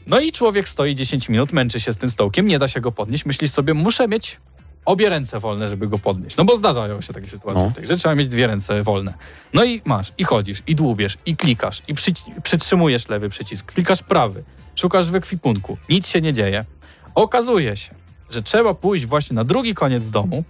No 0.07 0.21
i 0.21 0.33
człowiek 0.33 0.69
stoi 0.69 0.95
10 0.95 1.29
minut, 1.29 1.53
męczy 1.53 1.81
się 1.81 1.93
z 1.93 1.97
tym 1.97 2.11
stołkiem, 2.11 2.47
nie 2.47 2.59
da 2.59 2.69
się 2.69 2.81
go 2.81 2.93
podnieść, 2.93 3.27
myśli 3.27 3.49
sobie, 3.49 3.75
muszę 3.75 4.09
mieć 4.09 4.41
obie 4.85 5.09
ręce 5.09 5.41
wolne, 5.41 5.69
żeby 5.69 5.89
go 5.89 5.99
podnieść. 5.99 6.37
No 6.37 6.45
bo 6.45 6.57
zdarzają 6.57 7.01
się 7.01 7.13
takie 7.13 7.29
sytuacje 7.29 7.63
No. 7.65 7.71
w 7.71 7.73
tej, 7.73 7.87
że 7.87 7.97
trzeba 7.97 8.15
mieć 8.15 8.29
dwie 8.29 8.47
ręce 8.47 8.83
wolne. 8.83 9.15
No 9.55 9.65
i 9.65 9.83
masz, 9.85 10.13
i 10.19 10.25
chodzisz, 10.25 10.63
i 10.67 10.75
dłubiesz, 10.75 11.19
i 11.27 11.37
klikasz, 11.37 11.83
i 11.89 11.95
przyci- 11.95 12.41
przytrzymujesz 12.43 13.09
lewy 13.09 13.29
przycisk, 13.29 13.73
klikasz 13.73 14.03
prawy, 14.03 14.45
szukasz 14.75 15.11
w 15.11 15.15
ekwipunku, 15.15 15.77
nic 15.89 16.07
się 16.07 16.21
nie 16.21 16.33
dzieje. 16.33 16.65
Okazuje 17.15 17.77
się, 17.77 17.95
że 18.31 18.43
trzeba 18.43 18.75
pójść 18.75 19.07
właśnie 19.07 19.35
na 19.35 19.45
drugi 19.45 19.75
koniec 19.75 20.11
domu 20.11 20.45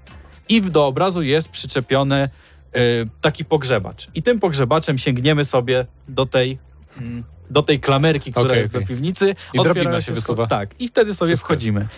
i 0.49 0.61
w 0.61 0.70
do 0.70 0.87
obrazu 0.87 1.22
jest 1.22 1.49
przyczepiony 1.49 2.28
y, 2.76 3.09
taki 3.20 3.45
pogrzebacz. 3.45 4.09
I 4.14 4.22
tym 4.22 4.41
pogrzebaczem 4.41 4.99
sięgniemy 4.99 5.45
sobie 5.45 5.87
do 6.09 6.26
tej, 6.26 6.59
mm, 6.99 7.24
do 7.51 7.62
tej 7.62 7.81
klamerki, 7.81 8.31
która 8.31 8.47
Okej, 8.47 8.59
jest 8.59 8.70
okej. 8.70 8.83
do 8.83 8.89
piwnicy. 8.89 9.35
I 9.55 9.59
drabina 9.62 10.01
się 10.01 10.12
wysuwa. 10.12 10.47
Tak, 10.47 10.74
i 10.78 10.89
wtedy 10.89 11.14
sobie 11.14 11.28
Wszystko 11.28 11.47
wchodzimy. 11.47 11.89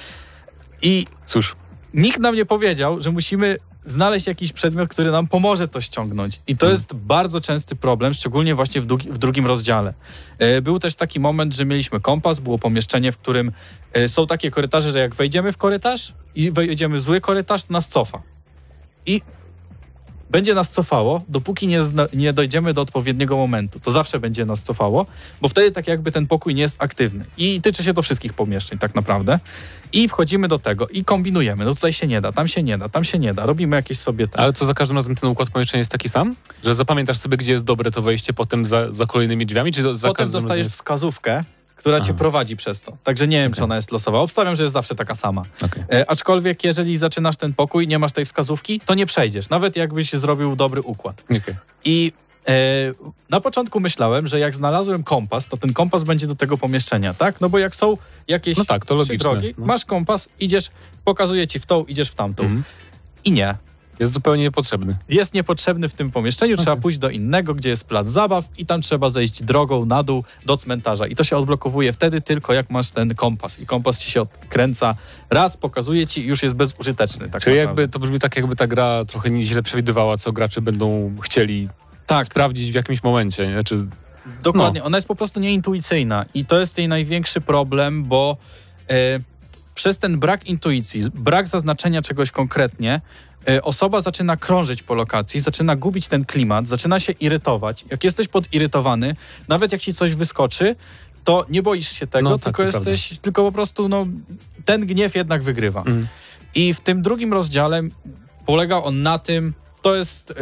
I 0.82 1.06
Cóż, 1.26 1.56
nikt 1.94 2.18
nam 2.18 2.34
nie 2.34 2.44
powiedział, 2.44 3.00
że 3.00 3.10
musimy 3.10 3.56
znaleźć 3.84 4.26
jakiś 4.26 4.52
przedmiot, 4.52 4.88
który 4.88 5.10
nam 5.10 5.26
pomoże 5.28 5.68
to 5.68 5.80
ściągnąć. 5.80 6.40
I 6.46 6.56
to 6.56 6.66
Hmm. 6.66 6.78
jest 6.78 6.94
bardzo 6.94 7.40
częsty 7.40 7.76
problem, 7.76 8.14
szczególnie 8.14 8.54
właśnie 8.54 8.80
w, 8.80 8.86
w 8.86 9.18
drugim 9.18 9.46
rozdziale. 9.46 9.94
E, 10.38 10.60
Był 10.62 10.78
też 10.78 10.94
taki 10.94 11.20
moment, 11.20 11.54
że 11.54 11.64
mieliśmy 11.64 12.00
kompas, 12.00 12.40
było 12.40 12.58
pomieszczenie, 12.58 13.12
w 13.12 13.18
którym 13.18 13.52
e, 13.92 14.08
są 14.08 14.26
takie 14.26 14.50
korytarze, 14.50 14.92
że 14.92 14.98
jak 14.98 15.14
wejdziemy 15.14 15.52
w 15.52 15.56
korytarz 15.56 16.12
i 16.34 16.50
wejdziemy 16.50 16.96
w 16.96 17.02
zły 17.02 17.20
korytarz, 17.20 17.64
to 17.64 17.72
nas 17.72 17.88
cofa. 17.88 18.22
I 19.06 19.22
będzie 20.32 20.54
nas 20.54 20.70
cofało, 20.70 21.22
dopóki 21.28 21.66
nie, 21.66 21.80
nie 22.14 22.32
dojdziemy 22.32 22.74
do 22.74 22.80
odpowiedniego 22.80 23.36
momentu. 23.36 23.80
To 23.80 23.90
zawsze 23.90 24.20
będzie 24.20 24.44
nas 24.44 24.62
cofało, 24.62 25.06
bo 25.40 25.48
wtedy 25.48 25.70
tak 25.70 25.88
jakby 25.88 26.12
ten 26.12 26.26
pokój 26.26 26.54
nie 26.54 26.62
jest 26.62 26.76
aktywny. 26.78 27.24
I 27.36 27.60
tyczy 27.60 27.84
się 27.84 27.94
to 27.94 28.02
wszystkich 28.02 28.32
pomieszczeń 28.32 28.78
tak 28.78 28.94
naprawdę. 28.94 29.38
I 29.92 30.08
wchodzimy 30.08 30.48
do 30.48 30.58
tego 30.58 30.88
i 30.88 31.04
kombinujemy. 31.04 31.64
No 31.64 31.74
tutaj 31.74 31.92
się 31.92 32.06
nie 32.06 32.20
da, 32.20 32.32
tam 32.32 32.48
się 32.48 32.62
nie 32.62 32.78
da, 32.78 32.88
tam 32.88 33.04
się 33.04 33.18
nie 33.18 33.34
da. 33.34 33.46
Robimy 33.46 33.76
jakieś 33.76 33.98
sobie 33.98 34.26
ale 34.32 34.52
to 34.52 34.64
za 34.64 34.74
każdym 34.74 34.96
razem 34.96 35.14
ten 35.14 35.30
układ 35.30 35.50
pomieszczenia 35.50 35.78
jest 35.78 35.92
taki 35.92 36.08
sam? 36.08 36.36
Że 36.64 36.74
zapamiętasz 36.74 37.18
sobie, 37.18 37.36
gdzie 37.36 37.52
jest 37.52 37.64
dobre 37.64 37.90
to 37.90 38.02
wejście 38.02 38.32
potem 38.32 38.64
za, 38.64 38.92
za 38.92 39.06
kolejnymi 39.06 39.46
drzwiami? 39.46 39.72
Czy 39.72 39.82
za 39.82 39.88
Potem 39.88 40.00
każdym 40.00 40.18
razem 40.18 40.42
dostajesz 40.42 40.66
jest... 40.66 40.76
wskazówkę, 40.76 41.44
która 41.82 42.00
cię 42.00 42.10
Aha. 42.10 42.18
prowadzi 42.18 42.56
przez 42.56 42.82
to. 42.82 42.96
Także 43.04 43.28
nie 43.28 43.42
wiem, 43.42 43.52
czy 43.52 43.58
Okej. 43.58 43.64
ona 43.64 43.76
jest 43.76 43.92
losowa. 43.92 44.18
Obstawiam, 44.18 44.56
że 44.56 44.62
jest 44.62 44.72
zawsze 44.72 44.94
taka 44.94 45.14
sama. 45.14 45.42
Okej. 45.62 45.82
E, 45.92 46.10
aczkolwiek, 46.10 46.64
jeżeli 46.64 46.96
zaczynasz 46.96 47.36
ten 47.36 47.54
pokój, 47.54 47.88
nie 47.88 47.98
masz 47.98 48.12
tej 48.12 48.24
wskazówki, 48.24 48.80
to 48.80 48.94
nie 48.94 49.06
przejdziesz. 49.06 49.50
Nawet 49.50 49.76
jakbyś 49.76 50.12
zrobił 50.12 50.56
dobry 50.56 50.80
układ. 50.80 51.22
Okej. 51.24 51.54
I 51.84 52.12
e, 52.48 52.52
na 53.30 53.40
początku 53.40 53.80
myślałem, 53.80 54.26
że 54.26 54.38
jak 54.38 54.54
znalazłem 54.54 55.02
kompas, 55.02 55.48
to 55.48 55.56
ten 55.56 55.72
kompas 55.72 56.04
będzie 56.04 56.26
do 56.26 56.34
tego 56.36 56.58
pomieszczenia, 56.58 57.14
tak? 57.14 57.40
No 57.40 57.48
bo 57.48 57.58
jak 57.58 57.74
są 57.74 57.96
jakieś 58.28 58.56
No 58.56 58.64
tak, 58.64 58.84
to 58.84 58.94
logiczne, 58.94 59.16
drogi, 59.18 59.54
no. 59.58 59.66
masz 59.66 59.84
kompas, 59.84 60.28
idziesz, 60.40 60.70
pokazuje 61.04 61.46
ci 61.46 61.58
w 61.58 61.66
tą, 61.66 61.84
idziesz 61.84 62.10
w 62.10 62.14
tamtą. 62.14 62.42
Mhm. 62.42 62.64
I 63.24 63.32
nie. 63.32 63.54
Jest 64.02 64.12
zupełnie 64.12 64.42
niepotrzebny. 64.42 64.96
Jest 65.08 65.34
niepotrzebny 65.34 65.88
w 65.88 65.94
tym 65.94 66.10
pomieszczeniu, 66.10 66.56
trzeba 66.56 66.76
pójść 66.76 66.98
do 66.98 67.10
innego, 67.10 67.54
gdzie 67.54 67.70
jest 67.70 67.84
plac 67.84 68.06
zabaw 68.08 68.44
i 68.58 68.66
tam 68.66 68.82
trzeba 68.82 69.08
zejść 69.08 69.42
drogą 69.42 69.84
na 69.84 70.02
dół 70.02 70.24
do 70.46 70.56
cmentarza. 70.56 71.06
I 71.06 71.14
to 71.14 71.24
się 71.24 71.36
odblokowuje 71.36 71.92
wtedy 71.92 72.20
tylko, 72.20 72.52
jak 72.52 72.70
masz 72.70 72.90
ten 72.90 73.14
kompas. 73.14 73.60
I 73.60 73.66
kompas 73.66 73.98
ci 73.98 74.10
się 74.10 74.20
odkręca, 74.20 74.94
raz 75.30 75.56
pokazuje 75.56 76.06
ci 76.06 76.20
i 76.20 76.24
już 76.26 76.42
jest 76.42 76.54
bezużyteczny. 76.54 77.28
Tak 77.28 77.42
Czyli 77.42 77.56
naprawdę. 77.56 77.82
jakby 77.82 77.92
to 77.92 77.98
brzmi 77.98 78.18
tak, 78.18 78.36
jakby 78.36 78.56
ta 78.56 78.66
gra 78.66 79.04
trochę 79.04 79.42
źle 79.42 79.62
przewidywała, 79.62 80.16
co 80.16 80.32
gracze 80.32 80.60
będą 80.62 81.16
chcieli 81.22 81.68
Tak. 82.06 82.26
sprawdzić 82.26 82.72
w 82.72 82.74
jakimś 82.74 83.02
momencie. 83.02 83.46
nie? 83.46 83.52
Znaczy, 83.52 83.86
Dokładnie, 84.42 84.84
ona 84.84 84.96
jest 84.98 85.08
po 85.08 85.14
prostu 85.14 85.40
nieintuicyjna 85.40 86.24
i 86.34 86.44
to 86.44 86.60
jest 86.60 86.78
jej 86.78 86.88
największy 86.88 87.40
problem, 87.40 88.04
bo 88.04 88.36
e, 88.90 88.94
przez 89.74 89.98
ten 89.98 90.18
brak 90.18 90.46
intuicji, 90.46 91.02
brak 91.14 91.48
zaznaczenia 91.48 92.02
czegoś 92.02 92.30
konkretnie, 92.30 93.00
osoba 93.62 94.00
zaczyna 94.00 94.36
krążyć 94.36 94.82
po 94.82 94.94
lokacji, 94.94 95.40
zaczyna 95.40 95.76
gubić 95.76 96.08
ten 96.08 96.24
klimat, 96.24 96.68
zaczyna 96.68 97.00
się 97.00 97.12
irytować. 97.12 97.84
Jak 97.90 98.04
jesteś 98.04 98.28
podirytowany, 98.28 99.16
nawet 99.48 99.72
jak 99.72 99.80
ci 99.80 99.94
coś 99.94 100.14
wyskoczy, 100.14 100.76
to 101.24 101.46
nie 101.48 101.62
boisz 101.62 101.92
się 101.92 102.06
tego, 102.06 102.30
No 102.30 102.38
tak, 102.38 102.44
tylko 102.44 102.62
jesteś, 102.62 103.18
tylko 103.18 103.42
po 103.42 103.52
prostu 103.52 103.88
no, 103.88 104.06
ten 104.64 104.86
gniew 104.86 105.14
jednak 105.14 105.42
wygrywa. 105.42 105.80
Mhm. 105.80 106.06
I 106.54 106.74
w 106.74 106.80
tym 106.80 107.02
drugim 107.02 107.32
rozdziale 107.32 107.82
polegał 108.46 108.84
on 108.84 109.02
na 109.02 109.18
tym, 109.18 109.54
to 109.82 109.96
jest 109.96 110.30
y, 110.30 110.34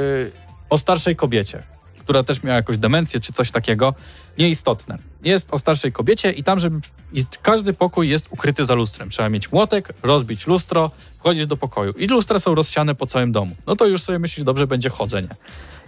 o 0.71 0.79
starszej 0.79 1.17
kobiecie, 1.17 1.63
która 2.11 2.25
też 2.25 2.43
miała 2.43 2.57
jakąś 2.57 2.79
demencję 2.79 3.21
czy 3.21 3.33
coś 3.33 3.51
takiego. 3.51 3.95
Nieistotne. 4.39 4.99
Jest 5.23 5.55
o 5.55 5.59
starszej 5.59 5.93
kobiecie 5.93 6.33
i 6.33 6.43
tam, 6.43 6.59
żeby. 6.59 6.81
I 7.13 7.25
każdy 7.43 7.75
pokój 7.75 8.09
jest 8.09 8.27
ukryty 8.31 8.65
za 8.65 8.75
lustrem. 8.75 9.11
Trzeba 9.11 9.29
mieć 9.29 9.53
młotek, 9.53 9.93
rozbić 10.03 10.47
lustro, 10.47 10.91
wchodzisz 11.19 11.47
do 11.47 11.57
pokoju. 11.57 11.93
I 11.93 12.07
lustra 12.07 12.39
są 12.39 12.55
rozsiane 12.55 12.95
po 12.95 13.07
całym 13.07 13.33
domu. 13.33 13.57
No 13.67 13.77
to 13.77 13.87
już 13.87 14.03
sobie 14.03 14.19
myślisz, 14.19 14.45
dobrze 14.45 14.67
będzie 14.67 14.91
chodzenie. 14.91 15.29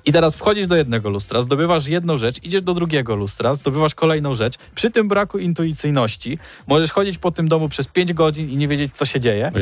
I 0.05 0.13
teraz 0.13 0.37
wchodzisz 0.37 0.67
do 0.67 0.77
jednego 0.77 1.11
lustra, 1.11 1.41
zdobywasz 1.41 1.87
jedną 1.87 2.19
rzecz, 2.19 2.43
idziesz 2.43 2.63
do 2.63 2.75
drugiego 2.75 3.17
lustra, 3.17 3.55
zdobywasz 3.55 3.95
kolejną 3.95 4.35
rzecz. 4.35 4.55
Przy 4.75 4.91
tym 4.91 5.09
braku 5.09 5.39
intuicyjności 5.39 6.39
możesz 6.67 6.93
chodzić 6.93 7.19
po 7.19 7.31
tym 7.31 7.49
domu 7.49 7.69
przez 7.69 7.89
5 7.89 8.13
godzin 8.13 8.51
i 8.51 8.57
nie 8.57 8.69
wiedzieć, 8.69 8.93
co 8.95 9.05
się 9.05 9.21
dzieje 9.21 9.53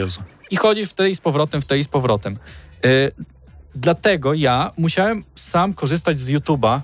i 0.50 0.56
chodzisz 0.56 0.88
w 0.88 0.94
tej 0.94 1.14
z 1.14 1.20
powrotem, 1.20 1.60
w 1.60 1.64
tej 1.64 1.84
z 1.84 1.88
powrotem. 1.88 2.38
Y, 2.84 3.12
dlatego 3.74 4.34
ja 4.34 4.70
musiałem 4.76 5.24
sam 5.34 5.74
korzystać 5.74 6.18
z 6.18 6.30
YouTube'a, 6.30 6.80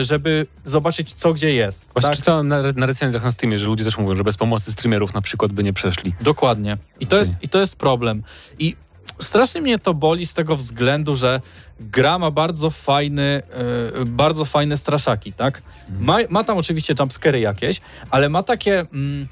y, 0.00 0.04
żeby 0.04 0.46
zobaczyć, 0.64 1.14
co 1.14 1.34
gdzie 1.34 1.54
jest. 1.54 1.86
Właśnie 1.92 2.10
tak? 2.10 2.16
czytałem 2.16 2.48
na, 2.48 2.62
na 2.76 2.86
recenzjach 2.86 3.24
na 3.24 3.32
Steamie, 3.32 3.58
że 3.58 3.66
ludzie 3.66 3.84
też 3.84 3.98
mówią, 3.98 4.14
że 4.14 4.24
bez 4.24 4.36
pomocy 4.36 4.72
streamerów 4.72 5.14
na 5.14 5.20
przykład 5.20 5.52
by 5.52 5.64
nie 5.64 5.72
przeszli. 5.72 6.14
Dokładnie. 6.20 6.76
I 7.00 7.06
to, 7.06 7.16
Okej. 7.16 7.28
jest, 7.28 7.42
I 7.42 7.48
to 7.48 7.60
jest 7.60 7.76
problem. 7.76 8.22
I 8.58 8.76
strasznie 9.18 9.60
mnie 9.60 9.78
to 9.78 9.94
boli 9.94 10.26
z 10.26 10.34
tego 10.34 10.56
względu, 10.56 11.14
że 11.14 11.40
gra 11.80 12.18
ma 12.18 12.30
bardzo 12.30 12.70
fajny, 12.70 13.42
y, 14.02 14.04
bardzo 14.06 14.44
fajne 14.44 14.76
straszaki, 14.76 15.32
tak? 15.32 15.62
Ma, 16.00 16.18
ma 16.30 16.44
tam 16.44 16.58
oczywiście 16.58 16.94
jumpscary 16.98 17.40
jakieś, 17.40 17.80
ale 18.10 18.28
ma 18.28 18.42
takie... 18.42 18.80
Mm, 18.92 19.28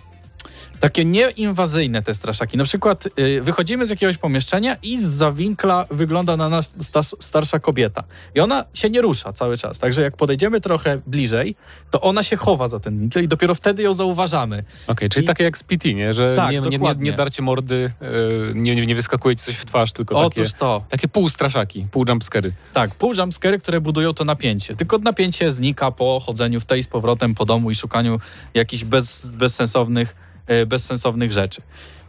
takie 0.81 1.05
nieinwazyjne 1.05 2.03
te 2.03 2.15
straszaki. 2.15 2.57
Na 2.57 2.65
przykład 2.65 3.09
y, 3.19 3.43
wychodzimy 3.43 3.87
z 3.87 3.91
jakiegoś 3.91 4.19
pomieszczenia 4.19 4.77
i 4.83 5.03
z 5.03 5.35
winkla 5.37 5.87
wygląda 5.91 6.37
na 6.37 6.49
nas 6.49 6.71
sta, 6.81 7.03
starsza 7.03 7.59
kobieta. 7.59 8.05
I 8.35 8.41
ona 8.41 8.65
się 8.75 8.91
nie 8.91 9.01
rusza 9.01 9.33
cały 9.33 9.57
czas. 9.57 9.79
Także 9.79 10.03
jak 10.03 10.17
podejdziemy 10.17 10.61
trochę 10.61 11.01
bliżej, 11.07 11.55
to 11.91 12.01
ona 12.01 12.23
się 12.23 12.37
chowa 12.37 12.69
za 12.69 12.81
ten 12.81 13.01
winkel 13.01 13.25
i 13.25 13.29
dopiero 13.29 13.55
wtedy 13.55 13.83
ją 13.83 13.95
zauważamy. 13.95 14.65
Okej, 14.87 15.09
czyli 15.09 15.25
I- 15.25 15.27
takie 15.27 15.45
jak 15.45 15.59
z 15.59 15.63
PT, 15.63 15.95
nie? 15.95 16.15
Że 16.15 16.35
Tak, 16.37 16.53
nie, 16.53 16.61
nie, 16.61 16.79
nie, 16.79 16.95
nie 16.99 17.13
darcie 17.13 17.43
mordy, 17.43 17.93
yy, 18.01 18.53
nie, 18.55 18.77
nie, 18.77 18.87
nie 18.87 18.95
wyskakuje 18.95 19.37
ci 19.37 19.45
coś 19.45 19.55
w 19.57 19.65
twarz, 19.65 19.93
tylko 19.93 20.15
takie, 20.15 20.43
Otóż 20.43 20.53
to. 20.53 20.85
takie 20.89 21.09
półstraszaki, 21.09 21.87
pół 21.91 22.05
jumpscary. 22.09 22.53
Tak, 22.75 22.95
pół 22.95 23.15
jumpscary, 23.15 23.59
które 23.59 23.81
budują 23.81 24.15
to 24.15 24.25
napięcie. 24.25 24.77
Tylko 24.77 24.99
napięcie 24.99 25.53
znika 25.53 25.91
po 25.91 26.21
chodzeniu 26.21 26.61
w 26.61 26.65
tej 26.65 26.83
z 26.83 26.89
powrotem 26.89 27.35
po 27.35 27.45
domu 27.45 27.71
i 27.71 27.75
szukaniu 27.75 28.21
jakichś 28.55 28.85
bez, 28.85 29.27
bezsensownych, 29.35 30.17
bezsensownych 30.67 31.33
rzeczy. 31.33 31.63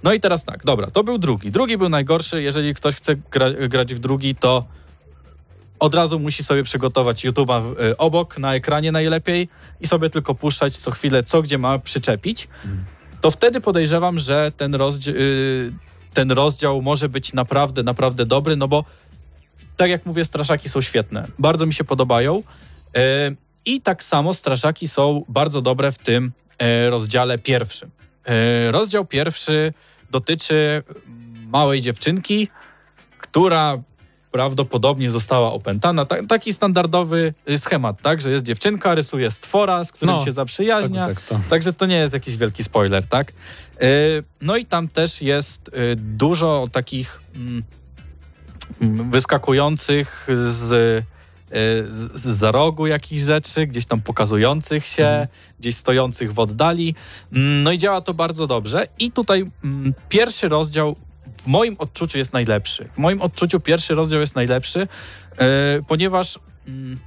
No 0.04 0.14
i 0.14 0.20
teraz 0.20 0.46
tak, 0.46 0.66
dobra, 0.66 0.92
to 0.92 1.04
był 1.04 1.18
drugi. 1.18 1.52
Drugi 1.52 1.78
był 1.78 1.90
najgorszy. 1.90 2.42
Jeżeli 2.42 2.76
ktoś 2.76 2.96
chce 2.96 3.16
gra, 3.16 3.52
grać 3.52 3.94
w 3.94 4.00
drugi, 4.00 4.36
to 4.36 4.66
od 5.80 5.96
razu 5.96 6.20
musi 6.20 6.44
sobie 6.44 6.64
przygotować 6.64 7.26
YouTube'a 7.26 7.62
e, 7.92 7.98
obok, 7.98 8.38
na 8.38 8.56
ekranie 8.56 8.92
najlepiej 8.92 9.50
i 9.82 9.88
sobie 9.88 10.10
tylko 10.10 10.36
puszczać 10.36 10.78
co 10.78 10.92
chwilę, 10.92 11.24
co 11.24 11.42
gdzie 11.42 11.58
ma 11.58 11.80
przyczepić. 11.80 12.48
To 13.22 13.32
wtedy 13.32 13.62
podejrzewam, 13.62 14.20
że 14.20 14.52
ten, 14.58 14.72
rozdzia- 14.72 15.16
y, 15.16 15.74
ten 16.14 16.32
rozdział 16.32 16.82
może 16.82 17.10
być 17.10 17.34
naprawdę, 17.34 17.84
naprawdę 17.84 18.26
dobry, 18.26 18.56
no 18.56 18.68
bo 18.68 18.86
tak 19.78 19.90
jak 19.90 20.06
mówię, 20.06 20.26
straszaki 20.26 20.70
są 20.70 20.82
świetne. 20.82 21.28
Bardzo 21.40 21.66
mi 21.66 21.74
się 21.74 21.84
podobają. 21.84 22.44
E, 22.96 23.32
I 23.66 23.82
tak 23.82 24.04
samo 24.04 24.34
straszaki 24.34 24.88
są 24.88 25.24
bardzo 25.30 25.62
dobre 25.62 25.92
w 25.92 25.98
tym 25.98 26.32
e, 26.58 26.90
rozdziale 26.90 27.38
pierwszym. 27.38 27.90
E, 28.30 28.72
Rozdział 28.72 29.06
pierwszy 29.06 29.74
dotyczy 30.12 30.84
małej 31.48 31.82
dziewczynki, 31.82 32.48
która 33.22 33.78
prawdopodobnie 34.32 35.10
została 35.12 35.54
opętana. 35.54 36.06
Ta, 36.06 36.24
taki 36.28 36.54
standardowy 36.54 37.34
y, 37.50 37.58
schemat, 37.58 38.02
tak? 38.02 38.22
Że 38.22 38.32
jest 38.32 38.46
dziewczynka, 38.46 38.96
rysuje 38.96 39.32
stwora, 39.32 39.84
z 39.84 39.92
którym 39.92 40.16
No, 40.16 40.26
się 40.26 40.32
zaprzyjaźnia. 40.32 41.08
Tak, 41.08 41.22
tak, 41.22 41.26
to. 41.28 41.50
Także 41.50 41.74
to 41.74 41.86
nie 41.86 41.96
jest 41.96 42.14
jakiś 42.14 42.38
wielki 42.38 42.64
spoiler, 42.64 43.08
tak? 43.08 43.32
E, 43.82 43.86
No 44.42 44.58
i 44.58 44.66
tam 44.66 44.88
też 44.88 45.22
jest 45.22 45.70
e, 45.74 45.96
dużo 45.96 46.64
takich 46.72 47.22
mm, 47.36 47.64
wyskakujących 49.12 50.28
z, 50.46 51.04
z, 51.90 52.22
z 52.22 52.28
za 52.38 52.52
rogu 52.52 52.88
jakichś 52.88 53.22
rzeczy, 53.22 53.68
gdzieś 53.68 53.86
tam 53.86 54.02
pokazujących 54.02 54.86
się, 54.86 55.28
gdzieś 55.60 55.76
stojących 55.76 56.34
w 56.34 56.40
oddali. 56.40 56.96
Mm, 57.34 57.64
No 57.64 57.72
i 57.72 57.78
działa 57.78 58.02
to 58.02 58.14
bardzo 58.14 58.48
dobrze. 58.48 58.88
I 59.00 59.12
tutaj 59.12 59.46
mm, 59.64 59.94
pierwszy 60.10 60.48
rozdział 60.48 60.96
w 61.44 61.48
moim 61.48 61.76
odczuciu 61.80 62.18
jest 62.18 62.34
najlepszy. 62.34 62.90
W 62.96 62.98
moim 62.98 63.22
odczuciu 63.22 63.60
pierwszy 63.60 63.96
rozdział 63.96 64.20
jest 64.22 64.36
najlepszy, 64.36 64.88
e, 65.38 65.48
ponieważ 65.88 66.40
mm, 66.68 67.00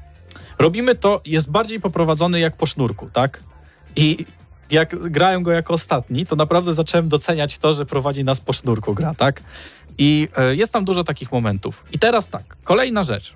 robimy 0.58 0.94
to, 0.94 1.20
jest 1.26 1.50
bardziej 1.50 1.80
poprowadzony 1.80 2.40
jak 2.40 2.56
po 2.56 2.66
sznurku, 2.66 3.10
tak? 3.12 3.42
I 3.96 4.26
jak 4.70 4.96
grałem 5.10 5.42
go 5.42 5.52
jako 5.52 5.74
ostatni, 5.74 6.26
to 6.26 6.36
naprawdę 6.36 6.72
zacząłem 6.72 7.08
doceniać 7.08 7.58
to, 7.58 7.72
że 7.72 7.86
prowadzi 7.86 8.24
nas 8.24 8.40
po 8.40 8.52
sznurku 8.52 8.94
gra, 8.94 9.14
tak? 9.14 9.42
I 9.98 10.28
e, 10.36 10.56
jest 10.56 10.72
tam 10.72 10.84
dużo 10.84 11.04
takich 11.04 11.32
momentów. 11.32 11.84
I 11.92 11.98
teraz 11.98 12.28
tak, 12.28 12.56
kolejna 12.64 13.02
rzecz. 13.02 13.34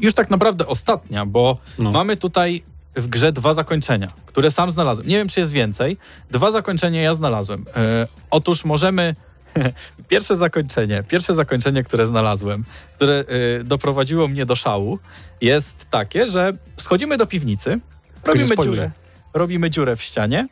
Już 0.00 0.14
tak 0.14 0.30
naprawdę 0.30 0.66
ostatnia, 0.66 1.26
bo 1.26 1.58
No. 1.78 1.90
mamy 1.92 2.16
tutaj 2.16 2.62
w 2.96 3.06
grze 3.08 3.32
dwa 3.32 3.54
zakończenia, 3.54 4.06
które 4.26 4.50
sam 4.50 4.70
znalazłem. 4.70 5.08
Nie 5.08 5.16
wiem, 5.16 5.28
czy 5.28 5.40
jest 5.40 5.52
więcej. 5.52 5.96
Dwa 6.30 6.50
zakończenia 6.50 7.02
ja 7.02 7.14
znalazłem. 7.14 7.64
E, 7.76 8.06
otóż 8.30 8.64
możemy. 8.64 9.14
pierwsze 10.08 10.36
zakończenie, 10.36 11.02
pierwsze 11.08 11.34
zakończenie, 11.34 11.82
które 11.82 12.06
znalazłem, 12.06 12.64
które 12.96 13.24
e, 13.60 13.64
doprowadziło 13.64 14.28
mnie 14.28 14.46
do 14.46 14.56
szału, 14.56 14.98
jest 15.40 15.86
takie, 15.90 16.26
że 16.26 16.52
schodzimy 16.76 17.16
do 17.16 17.26
piwnicy, 17.26 17.80
robimy 18.24 18.56
dziurę, 18.62 18.90
robimy 19.34 19.70
dziurę 19.70 19.96
w 19.96 20.02
ścianie. 20.02 20.48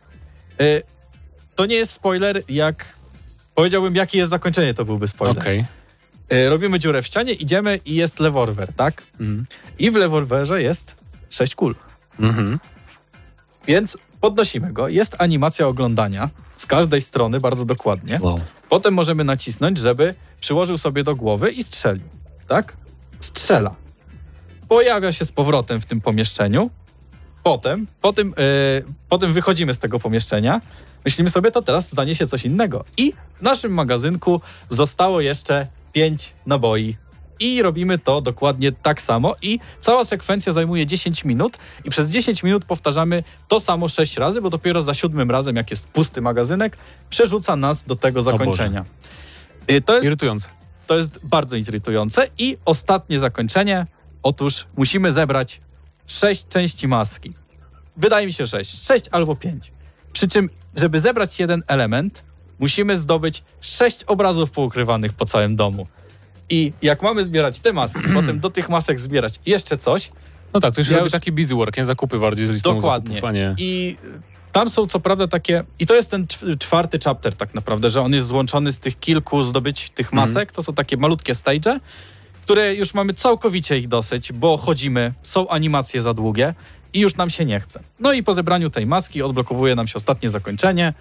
E, 0.61 0.65
to 1.55 1.67
nie 1.67 1.77
jest 1.77 1.93
spoiler, 1.93 2.43
jak 2.49 2.97
powiedziałbym, 3.55 3.95
jakie 3.97 4.19
jest 4.19 4.31
zakończenie, 4.31 4.75
to 4.75 4.85
byłby 4.85 5.09
spoiler. 5.09 5.39
Okej. 5.39 5.65
E, 6.29 6.49
robimy 6.49 6.79
dziurę 6.79 7.03
w 7.03 7.07
ścianie, 7.07 7.33
idziemy 7.33 7.81
i 7.85 7.95
jest 7.95 8.21
leworwer, 8.21 8.73
tak? 8.73 9.03
Mhm. 9.13 9.47
I 9.79 9.91
w 9.91 9.97
leworwerze 9.97 10.63
jest 10.63 10.97
sześć 11.31 11.55
kul. 11.55 11.75
Mhm. 12.21 12.59
Więc 13.67 13.99
podnosimy 14.21 14.73
go. 14.73 14.89
Jest 14.89 15.17
animacja 15.19 15.67
oglądania 15.67 16.31
z 16.57 16.67
każdej 16.67 17.01
strony 17.01 17.41
bardzo 17.41 17.65
dokładnie. 17.65 18.19
Wow. 18.23 18.41
Potem 18.69 18.95
możemy 18.95 19.25
nacisnąć, 19.25 19.79
żeby 19.79 20.15
przyłożył 20.41 20.79
sobie 20.79 21.05
do 21.05 21.17
głowy 21.17 21.51
i 21.51 21.63
strzelił. 21.63 22.09
Tak? 22.49 22.77
Strzela. 23.21 23.75
Pojawia 24.69 25.13
się 25.13 25.25
z 25.25 25.33
powrotem 25.33 25.81
w 25.81 25.87
tym 25.87 26.01
pomieszczeniu. 26.01 26.71
Potem, 27.43 27.87
potem, 28.01 28.35
e, 28.39 28.83
potem 29.09 29.33
wychodzimy 29.33 29.75
z 29.75 29.79
tego 29.79 30.01
pomieszczenia. 30.01 30.61
Myślimy 31.05 31.31
sobie, 31.31 31.51
to 31.51 31.63
teraz 31.63 31.89
stanie 31.89 32.15
się 32.15 32.27
coś 32.27 32.45
innego. 32.45 32.85
I 32.97 33.13
w 33.35 33.43
naszym 33.43 33.73
magazynku 33.73 34.41
zostało 34.69 35.21
jeszcze 35.21 35.67
pięć 35.93 36.35
naboi. 36.47 36.97
I 37.41 37.63
robimy 37.63 37.99
to 37.99 38.21
dokładnie 38.21 38.73
tak 38.73 39.03
samo. 39.03 39.35
I 39.43 39.59
cała 39.81 40.05
sekwencja 40.05 40.53
zajmuje 40.53 40.87
10 40.87 41.25
minut. 41.25 41.59
I 41.85 41.91
przez 41.91 42.09
10 42.09 42.43
minut 42.43 42.65
powtarzamy 42.65 43.23
to 43.49 43.61
samo 43.61 43.89
6 43.89 44.17
razy, 44.17 44.41
bo 44.41 44.51
dopiero 44.51 44.83
za 44.83 44.95
siódmym 44.95 45.31
razem, 45.31 45.57
jak 45.57 45.71
jest 45.71 45.89
pusty 45.89 46.21
magazynek, 46.21 46.77
przerzuca 47.11 47.57
nas 47.57 47.85
do 47.85 47.97
tego 47.97 48.23
zakończenia. 48.23 48.85
Y, 49.71 49.81
To 49.81 49.95
jest 49.95 50.07
Irytujące. 50.07 50.49
to 50.87 50.97
jest 50.97 51.21
bardzo 51.27 51.57
irytujące. 51.57 52.29
I 52.39 52.57
ostatnie 52.65 53.19
zakończenie. 53.19 53.87
Otóż 54.23 54.67
musimy 54.77 55.13
zebrać 55.13 55.61
sześć 56.07 56.49
części 56.49 56.89
maski. 56.89 57.33
Wydaje 57.97 58.27
mi 58.27 58.33
się 58.33 58.47
sześć. 58.47 58.87
Sześć 58.87 59.05
albo 59.11 59.37
pięć. 59.37 59.73
Przy 60.13 60.29
czym, 60.29 60.51
żeby 60.77 61.01
zebrać 61.01 61.41
jeden 61.41 61.63
element, 61.67 62.25
musimy 62.59 62.97
zdobyć 62.97 63.43
sześć 63.61 64.05
obrazów 64.05 64.51
poukrywanych 64.51 65.13
po 65.13 65.25
całym 65.25 65.57
domu. 65.57 65.87
I 66.51 66.73
jak 66.83 67.03
mamy 67.03 67.25
zbierać 67.25 67.61
te 67.61 67.73
maski, 67.73 68.01
potem 68.15 68.41
do 68.41 68.51
tych 68.51 68.69
masek 68.69 69.01
zbierać 69.01 69.41
jeszcze 69.47 69.77
coś, 69.79 70.11
No 70.55 70.61
tak, 70.61 70.75
to 70.75 70.81
już 70.81 70.89
Ja 70.89 70.95
robi 70.95 71.05
już- 71.05 71.13
taki 71.13 71.33
busy 71.33 71.55
work, 71.55 71.77
nie? 71.77 71.85
Zakupy 71.85 72.19
bardziej 72.19 72.47
z 72.47 72.51
listą 72.51 72.75
Dokładnie. 72.75 73.15
zakupów, 73.15 73.35
nie... 73.35 73.55
I 73.59 73.97
tam 74.53 74.71
są 74.71 74.87
co 74.87 75.01
prawda 75.01 75.29
takie. 75.29 75.65
I 75.79 75.87
to 75.87 75.95
jest 75.95 76.11
ten 76.11 76.25
czw- 76.27 76.59
czwarty 76.59 76.99
chapter, 77.05 77.37
tak 77.37 77.55
naprawdę, 77.55 77.91
że 77.91 78.03
on 78.03 78.13
jest 78.15 78.27
złączony 78.27 78.73
z 78.73 78.79
tych 78.79 79.01
kilku 79.01 79.45
zdobyć 79.45 79.91
tych 79.91 80.13
masek. 80.13 80.53
To 80.53 80.63
są 80.63 80.75
takie 80.75 80.97
malutkie 80.97 81.35
stage, 81.35 81.81
które 82.43 82.75
już 82.75 82.95
mamy 82.95 83.15
całkowicie 83.15 83.79
ich 83.79 83.89
dosyć, 83.89 84.33
bo 84.33 84.57
chodzimy, 84.57 85.13
są 85.23 85.49
animacje 85.49 86.03
za 86.03 86.15
długie 86.15 86.55
i 86.93 87.01
już 87.01 87.17
nam 87.17 87.31
się 87.31 87.45
nie 87.45 87.61
chce. 87.61 87.81
No 88.01 88.13
i 88.13 88.23
po 88.23 88.35
zebraniu 88.35 88.71
tej 88.71 88.87
maski 88.87 89.23
odblokowuje 89.23 89.75
nam 89.75 89.87
się 89.89 89.95
ostatnie 89.97 90.31
zakończenie. 90.31 90.95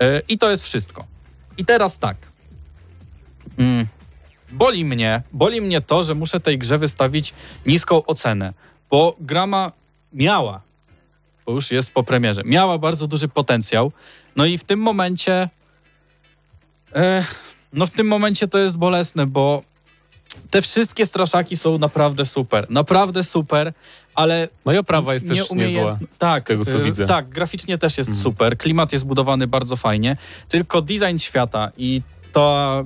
Yy, 0.00 0.22
I 0.28 0.38
to 0.38 0.50
jest 0.50 0.62
wszystko. 0.62 1.04
I 1.58 1.64
teraz 1.64 1.98
tak. 1.98 2.16
Mm. 3.58 3.86
Boli 4.52 4.84
mnie, 4.84 5.22
boli 5.32 5.60
mnie 5.60 5.80
to, 5.80 6.02
że 6.02 6.14
muszę 6.14 6.40
tej 6.40 6.58
grze 6.58 6.78
wystawić 6.78 7.34
niską 7.66 8.06
ocenę, 8.06 8.52
bo 8.90 9.16
gra 9.20 9.46
ma, 9.46 9.72
miała 10.12 10.60
bo 11.50 11.54
już 11.54 11.70
jest 11.70 11.90
po 11.90 12.02
premierze. 12.02 12.42
Miała 12.44 12.78
bardzo 12.78 13.06
duży 13.06 13.28
potencjał. 13.28 13.92
No 14.36 14.46
i 14.46 14.58
w 14.58 14.64
tym 14.64 14.80
momencie. 14.80 15.48
E, 16.94 17.24
no 17.72 17.86
w 17.86 17.90
tym 17.90 18.06
momencie 18.06 18.48
to 18.48 18.58
jest 18.58 18.76
bolesne, 18.76 19.26
bo 19.26 19.62
te 20.50 20.62
wszystkie 20.62 21.06
straszaki 21.06 21.56
są 21.56 21.78
naprawdę 21.78 22.24
super. 22.24 22.66
Naprawdę 22.70 23.22
super, 23.22 23.72
ale. 24.14 24.48
No 24.64 24.72
i 24.72 24.76
oprawa 24.78 25.14
jest 25.14 25.28
też 25.28 25.38
umieje- 25.50 25.56
niezła. 25.74 25.98
Tak, 26.18 26.40
z 26.40 26.44
tego, 26.44 26.64
co 26.64 26.80
e, 26.80 26.82
widzę. 26.84 27.06
Tak, 27.06 27.28
graficznie 27.28 27.78
też 27.78 27.98
jest 27.98 28.08
Mhm. 28.08 28.22
super. 28.22 28.58
Klimat 28.58 28.92
jest 28.92 29.04
budowany 29.04 29.46
bardzo 29.46 29.76
fajnie. 29.76 30.16
Tylko 30.48 30.82
design 30.82 31.18
świata 31.18 31.70
i 31.76 32.02
to 32.32 32.84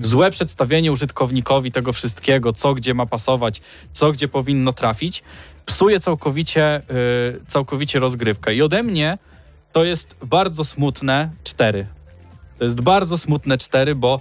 złe 0.00 0.30
przedstawienie 0.30 0.92
użytkownikowi 0.92 1.72
tego 1.72 1.92
wszystkiego, 1.92 2.52
co 2.52 2.74
gdzie 2.74 2.94
ma 2.94 3.06
pasować, 3.06 3.60
co 3.92 4.12
gdzie 4.12 4.28
powinno 4.28 4.72
trafić, 4.72 5.22
psuje 5.66 6.00
całkowicie, 6.00 6.80
y, 6.80 7.40
całkowicie 7.46 7.98
rozgrywkę. 7.98 8.54
I 8.54 8.62
ode 8.62 8.82
mnie 8.82 9.18
to 9.72 9.84
jest 9.84 10.16
bardzo 10.24 10.64
smutne 10.64 11.30
cztery. 11.44 11.86
To 12.58 12.64
jest 12.64 12.80
bardzo 12.80 13.18
smutne 13.18 13.58
cztery, 13.58 13.94
bo 13.94 14.20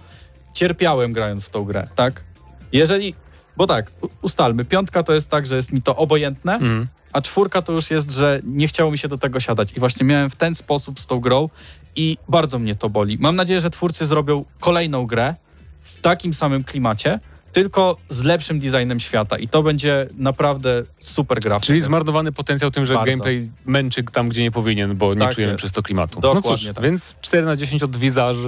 cierpiałem 0.53 1.13
grając 1.13 1.45
w 1.45 1.49
tą 1.49 1.63
grę, 1.63 1.87
tak? 1.95 2.23
Jeżeli, 2.71 3.15
bo 3.57 3.67
tak, 3.67 3.91
ustalmy, 4.21 4.65
piątka 4.65 5.03
to 5.03 5.13
jest 5.13 5.29
tak, 5.29 5.45
że 5.45 5.55
jest 5.55 5.71
mi 5.71 5.81
to 5.81 5.95
obojętne, 5.95 6.53
Mhm. 6.53 6.87
a 7.13 7.21
czwórka 7.21 7.61
to 7.61 7.73
już 7.73 7.91
jest, 7.91 8.11
że 8.11 8.39
nie 8.43 8.67
chciało 8.67 8.91
mi 8.91 8.97
się 8.97 9.07
do 9.07 9.17
tego 9.17 9.39
siadać. 9.39 9.73
I 9.77 9.79
właśnie 9.79 10.05
miałem 10.05 10.29
w 10.29 10.35
ten 10.35 10.55
sposób 10.55 10.99
z 10.99 11.07
tą 11.07 11.19
grą 11.19 11.49
i 11.95 12.17
bardzo 12.29 12.59
mnie 12.59 12.75
to 12.75 12.89
boli. 12.89 13.17
Mam 13.19 13.35
nadzieję, 13.35 13.61
że 13.61 13.69
twórcy 13.69 14.05
zrobią 14.05 14.45
kolejną 14.59 15.05
grę 15.05 15.35
w 15.81 15.97
takim 16.01 16.33
samym 16.33 16.63
klimacie, 16.63 17.19
tylko 17.51 17.97
z 18.09 18.23
lepszym 18.23 18.59
designem 18.59 18.99
świata 18.99 19.37
i 19.37 19.47
to 19.47 19.63
będzie 19.63 20.07
naprawdę 20.17 20.83
super 20.99 21.39
gra. 21.39 21.59
Czyli 21.59 21.81
zmarnowany 21.81 22.31
potencjał 22.31 22.71
tym, 22.71 22.85
że 22.85 22.93
Bardzo. 22.93 23.11
gameplay 23.11 23.49
męczy 23.65 24.03
tam, 24.03 24.29
gdzie 24.29 24.43
nie 24.43 24.51
powinien, 24.51 24.95
bo 24.95 25.13
nie 25.13 25.19
Tak 25.19 25.35
czujemy 25.35 25.51
jest. 25.51 25.59
przez 25.59 25.71
to 25.71 25.81
klimatu. 25.83 26.19
Dokładnie 26.19 26.51
no 26.51 26.57
cóż, 26.57 26.65
tak. 26.75 26.83
więc 26.83 27.15
4 27.21 27.45
na 27.45 27.55
10 27.55 27.83
od 27.83 27.97
Visage, 27.97 28.39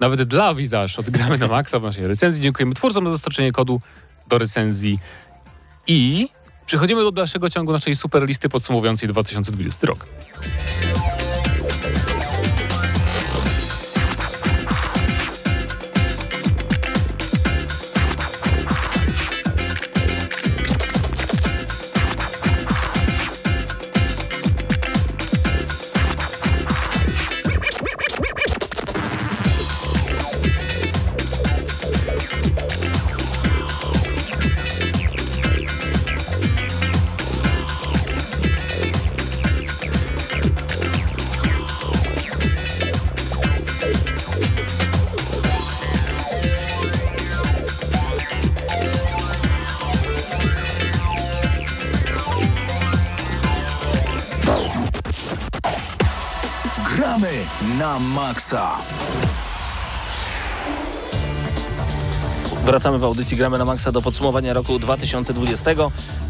nawet 0.00 0.22
dla 0.22 0.54
Visage 0.54 0.92
odgramy 0.98 1.38
na 1.38 1.46
maksa 1.46 1.78
w 1.78 1.82
naszej 1.82 2.06
recenzji. 2.06 2.42
Dziękujemy 2.42 2.74
twórcom 2.74 3.04
za 3.04 3.10
dostarczenie 3.10 3.52
kodu 3.52 3.80
do 4.28 4.38
recenzji 4.38 4.98
i 5.86 6.28
przechodzimy 6.66 7.02
do 7.02 7.12
dalszego 7.12 7.50
ciągu 7.50 7.72
naszej 7.72 7.96
super 7.96 8.26
listy 8.26 8.48
podsumowującej 8.48 9.08
2020 9.08 9.86
rok. 9.86 10.06
Maksa. 58.32 58.78
Wracamy 62.64 62.98
w 62.98 63.04
audycji 63.04 63.36
Gramy 63.36 63.58
na 63.58 63.64
Maxa 63.64 63.92
do 63.92 64.02
podsumowania 64.02 64.52
roku 64.52 64.78
2020. 64.78 65.70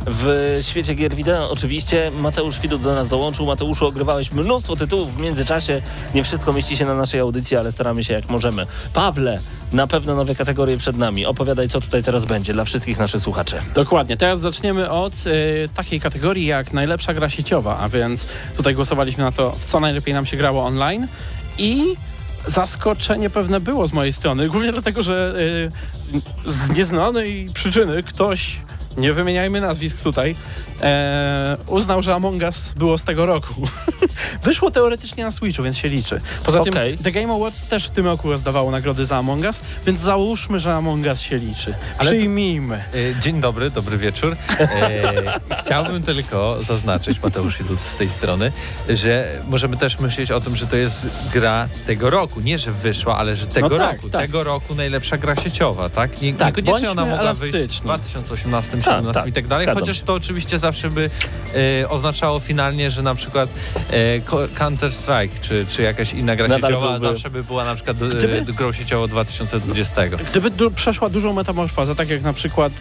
W 0.06 0.58
świecie 0.62 0.94
gier 0.94 1.14
wideo 1.14 1.50
oczywiście 1.50 2.10
Mateusz 2.20 2.60
Widut 2.60 2.82
do 2.82 2.94
nas 2.94 3.08
dołączył. 3.08 3.46
Mateuszu, 3.46 3.86
ogrywałeś 3.86 4.32
mnóstwo 4.32 4.76
tytułów 4.76 5.16
w 5.16 5.20
międzyczasie. 5.20 5.82
Nie 6.14 6.24
wszystko 6.24 6.52
mieści 6.52 6.76
się 6.76 6.86
na 6.86 6.94
naszej 6.94 7.20
audycji, 7.20 7.56
ale 7.56 7.72
staramy 7.72 8.04
się 8.04 8.14
jak 8.14 8.30
możemy. 8.30 8.66
Pawle, 8.92 9.38
na 9.72 9.86
pewno 9.86 10.16
nowe 10.16 10.34
kategorie 10.34 10.76
przed 10.76 10.96
nami. 10.96 11.26
Opowiadaj, 11.26 11.68
co 11.68 11.80
tutaj 11.80 12.02
teraz 12.02 12.24
będzie 12.24 12.52
dla 12.52 12.64
wszystkich 12.64 12.98
naszych 12.98 13.22
słuchaczy. 13.22 13.56
Dokładnie. 13.74 14.16
Teraz 14.16 14.40
zaczniemy 14.40 14.90
od 14.90 15.14
y, 15.26 15.68
takiej 15.74 16.00
kategorii 16.00 16.46
jak 16.46 16.72
najlepsza 16.72 17.14
gra 17.14 17.30
sieciowa, 17.30 17.78
a 17.78 17.88
więc 17.88 18.26
tutaj 18.56 18.74
głosowaliśmy 18.74 19.24
na 19.24 19.32
to, 19.32 19.52
w 19.52 19.64
co 19.64 19.80
najlepiej 19.80 20.14
nam 20.14 20.26
się 20.26 20.36
grało 20.36 20.62
online 20.62 21.08
i 21.58 21.96
zaskoczenie 22.46 23.30
pewne 23.30 23.60
było 23.60 23.86
z 23.88 23.92
mojej 23.92 24.12
strony, 24.12 24.48
głównie 24.48 24.72
dlatego, 24.72 25.02
że 25.02 25.34
y, 26.46 26.50
z 26.52 26.68
nieznanej 26.68 27.48
przyczyny 27.54 28.02
ktoś, 28.02 28.58
nie 28.96 29.12
wymieniajmy 29.12 29.60
nazwisk 29.60 30.02
tutaj, 30.02 30.36
e, 30.82 31.56
uznał, 31.66 32.02
że 32.02 32.14
Among 32.14 32.42
Us 32.42 32.72
było 32.76 32.98
z 32.98 33.02
tego 33.04 33.26
roku. 33.26 33.54
Wyszło 34.44 34.70
teoretycznie 34.70 35.24
na 35.24 35.30
Switchu, 35.30 35.62
więc 35.62 35.76
się 35.78 35.88
liczy. 35.88 36.20
Poza 36.44 36.60
Okej. 36.60 36.94
tym 36.96 37.04
The 37.04 37.12
Game 37.12 37.34
Awards 37.34 37.66
też 37.68 37.86
w 37.86 37.90
tym 37.90 38.06
roku 38.06 38.30
rozdawało 38.30 38.70
nagrody 38.70 39.06
za 39.06 39.16
Among 39.16 39.42
Us, 39.44 39.60
więc 39.86 40.00
załóżmy, 40.00 40.58
że 40.58 40.74
Among 40.74 41.06
Us 41.06 41.20
się 41.20 41.36
liczy. 41.38 41.74
Ale 41.98 42.10
Przyjmijmy. 42.10 42.74
E, 42.76 43.20
Dzień 43.20 43.40
dobry, 43.40 43.70
dobry 43.70 43.98
wieczór. 43.98 44.36
E, 44.60 45.40
chciałbym 45.64 46.02
tylko 46.02 46.62
zaznaczyć, 46.62 47.22
Mateusz 47.22 47.58
Widut 47.58 47.80
z 47.80 47.96
tej 47.96 48.10
strony, 48.10 48.52
że 48.88 49.32
możemy 49.48 49.76
też 49.76 49.98
myśleć 49.98 50.30
o 50.30 50.40
tym, 50.40 50.56
że 50.56 50.66
to 50.66 50.76
jest 50.76 51.06
gra 51.32 51.68
tego 51.86 52.10
roku. 52.10 52.40
Nie, 52.40 52.58
że 52.58 52.72
wyszła, 52.72 53.16
ale 53.18 53.36
że 53.36 53.46
tego 53.46 53.68
No 53.68 53.78
tak, 53.78 53.96
roku. 53.96 54.10
tak. 54.10 54.20
Tego 54.20 54.44
roku 54.44 54.74
najlepsza 54.74 55.18
gra 55.18 55.36
sieciowa, 55.36 55.88
tak? 55.88 56.22
Nie, 56.22 56.34
Tak, 56.34 56.56
niekoniecznie 56.56 56.90
ona 56.90 57.04
mogła 57.06 57.34
wyjść 57.34 57.52
w 57.52 57.56
elastyczni. 57.56 57.84
2018, 57.84 58.81
Tak, 58.84 59.02
2017 59.02 59.20
tak, 59.20 59.28
i 59.28 59.32
tak 59.32 59.46
dalej, 59.46 59.66
chociaż 59.74 59.96
się. 59.98 60.02
to 60.04 60.14
oczywiście 60.14 60.58
zawsze 60.58 60.90
by 60.90 61.10
e, 61.82 61.88
oznaczało 61.88 62.38
finalnie, 62.40 62.90
że 62.90 63.02
na 63.02 63.14
przykład 63.14 63.48
e, 63.90 64.20
Counter-Strike 64.58 65.28
czy, 65.40 65.66
czy 65.70 65.82
jakaś 65.82 66.12
inna 66.12 66.36
gra 66.36 66.48
Nadal 66.48 66.70
sieciowa 66.70 66.86
byłby- 66.98 67.06
zawsze 67.06 67.30
by 67.30 67.44
była 67.44 67.64
na 67.64 67.74
przykład 67.74 67.96
e, 68.02 68.06
Gdyby- 68.08 68.52
grą 68.52 68.72
sieciową 68.72 69.06
2020. 69.08 70.02
Gdyby 70.30 70.50
du- 70.50 70.70
przeszła 70.70 71.08
dużą 71.08 71.32
metamorfozę, 71.32 71.94
tak 71.94 72.08
jak 72.10 72.22
na 72.22 72.32
przykład 72.32 72.72
e, 72.72 72.76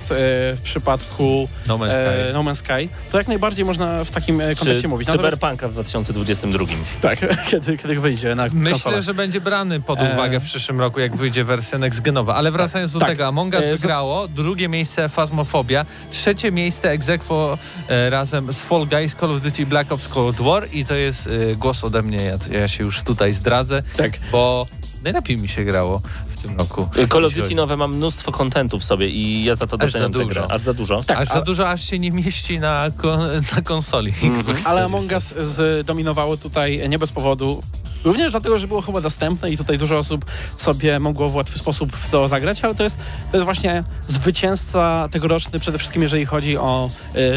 w 0.55 0.59
przypadku 0.63 1.49
No 1.67 1.77
Man's 1.77 1.89
e, 1.89 1.95
Sky. 1.95 2.33
No 2.33 2.43
Man's 2.43 2.55
Sky, 2.55 2.89
to 3.11 3.17
jak 3.17 3.27
najbardziej 3.27 3.65
można 3.65 4.03
w 4.03 4.11
takim 4.11 4.41
e, 4.41 4.55
kontekście 4.55 4.81
Czy 4.81 4.87
mówić. 4.87 5.07
Natomiast- 5.07 5.35
Cyberpunka 5.35 5.67
w 5.67 5.71
2022. 5.71 6.65
Tak, 7.01 7.19
kiedy, 7.51 7.77
kiedy 7.77 7.99
wyjdzie 7.99 8.35
na 8.35 8.47
Myślę, 8.53 8.71
konsolę. 8.71 9.01
że 9.01 9.13
będzie 9.13 9.41
brany 9.41 9.79
pod 9.81 9.99
uwagę 10.13 10.39
w 10.39 10.43
przyszłym 10.43 10.79
roku, 10.79 10.99
jak 10.99 11.17
wyjdzie 11.17 11.43
wersja 11.43 11.77
next 11.77 12.01
genowa. 12.01 12.35
Ale 12.35 12.51
wracając 12.51 12.91
do 12.91 12.99
tak. 12.99 13.09
tego, 13.09 13.27
Among 13.27 13.53
Us 13.53 13.63
zas- 13.65 13.81
wygrało, 13.81 14.27
drugie 14.27 14.69
miejsce 14.69 15.09
Phasmophobia, 15.09 15.85
trzecie 16.11 16.51
miejsce 16.51 16.89
Exequo 16.91 17.57
e, 17.87 18.09
razem 18.09 18.53
z 18.53 18.61
Fall 18.61 18.87
Guys, 18.87 19.15
Call 19.19 19.31
of 19.31 19.41
Duty 19.41 19.65
Black 19.65 19.91
Ops 19.91 20.07
Cold 20.07 20.35
War 20.41 20.67
i 20.73 20.85
to 20.85 20.95
jest 20.95 21.27
e, 21.51 21.55
głos 21.55 21.83
ode 21.83 22.01
mnie, 22.01 22.17
ja, 22.51 22.59
ja 22.59 22.67
się 22.67 22.83
już 22.83 23.01
tutaj 23.03 23.33
zdradzę, 23.33 23.83
Tak. 23.97 24.11
bo 24.31 24.65
najlepiej 25.03 25.37
mi 25.37 25.49
się 25.49 25.63
grało 25.63 26.01
w 26.35 26.41
tym 26.41 26.57
roku. 26.57 26.89
Call 27.11 27.25
of 27.25 27.33
Duty 27.33 27.55
nowe 27.55 27.77
ma 27.77 27.87
mnóstwo 27.87 28.31
kontentu 28.31 28.79
w 28.79 28.83
sobie 28.83 29.07
i 29.09 29.43
ja 29.43 29.55
za 29.55 29.67
to 29.67 29.73
Aż 29.75 29.79
za 29.79 29.85
doceniam 29.99 30.11
tę 30.11 30.19
dużo. 30.19 30.29
grę. 30.29 30.55
Aż 30.55 30.61
za 30.61 30.73
dużo. 30.73 31.03
Tak, 31.03 31.17
aż 31.17 31.29
a- 31.29 31.33
za 31.33 31.41
dużo, 31.41 31.69
aż 31.69 31.83
się 31.89 31.99
nie 31.99 32.11
mieści 32.11 32.59
na, 32.59 32.85
kon, 32.97 33.19
na 33.55 33.61
konsoli. 33.61 34.09
Xbox 34.23 34.47
Ale 34.47 34.63
Series 34.63 34.85
Among 34.85 35.11
Us 35.11 35.35
zdominowało 35.81 36.37
tutaj 36.37 36.89
nie 36.89 36.99
bez 36.99 37.11
powodu. 37.11 37.61
Również 38.03 38.31
dlatego, 38.31 38.59
że 38.59 38.67
było 38.67 38.81
chyba 38.81 39.01
dostępne 39.01 39.51
i 39.51 39.57
tutaj 39.57 39.77
dużo 39.77 39.97
osób 39.97 40.25
sobie 40.57 40.99
mogło 40.99 41.29
w 41.29 41.35
łatwy 41.35 41.59
sposób 41.59 41.95
w 41.95 42.09
to 42.09 42.27
zagrać, 42.27 42.61
ale 42.61 42.75
to 42.75 42.83
jest, 42.83 42.97
to 43.31 43.37
jest 43.37 43.45
właśnie 43.45 43.83
zwycięzca 44.07 45.07
tegoroczny 45.11 45.59
przede 45.59 45.77
wszystkim, 45.77 46.01
jeżeli 46.01 46.25
chodzi 46.25 46.57
o 46.57 46.89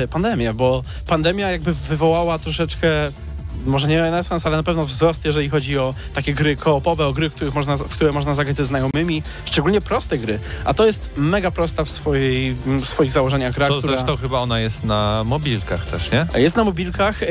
y, 0.04 0.08
pandemię, 0.08 0.54
bo 0.54 0.82
pandemia 1.06 1.50
jakby 1.50 1.72
wywołała 1.72 2.38
troszeczkę 2.38 2.88
może 3.64 3.88
nie 3.88 4.02
renesans, 4.02 4.46
ale 4.46 4.56
na 4.56 4.62
pewno 4.62 4.84
wzrost, 4.86 5.24
jeżeli 5.24 5.48
chodzi 5.48 5.78
o 5.78 5.94
takie 6.14 6.32
gry 6.32 6.56
koopowe, 6.56 7.06
o 7.06 7.12
gry, 7.12 7.30
których 7.30 7.54
można, 7.54 7.76
w 7.76 7.94
które 7.94 8.12
można 8.12 8.34
zagrać 8.34 8.56
ze 8.56 8.64
znajomymi, 8.64 9.22
szczególnie 9.44 9.80
proste 9.80 10.18
gry. 10.18 10.38
A 10.64 10.74
to 10.74 10.86
jest 10.86 11.10
mega 11.16 11.50
prosta 11.50 11.84
w, 11.84 11.90
swojej, 11.90 12.54
w 12.54 12.86
swoich 12.86 13.12
założeniach 13.12 13.54
gra, 13.54 13.68
Co 13.68 13.78
która... 13.78 13.96
zresztą 13.96 14.16
chyba 14.16 14.38
ona 14.38 14.60
jest 14.60 14.84
na 14.84 15.22
mobilkach 15.24 15.86
też, 15.86 16.10
nie? 16.12 16.26
Jest 16.40 16.56
na 16.56 16.64
mobilkach. 16.64 17.22
E, 17.22 17.26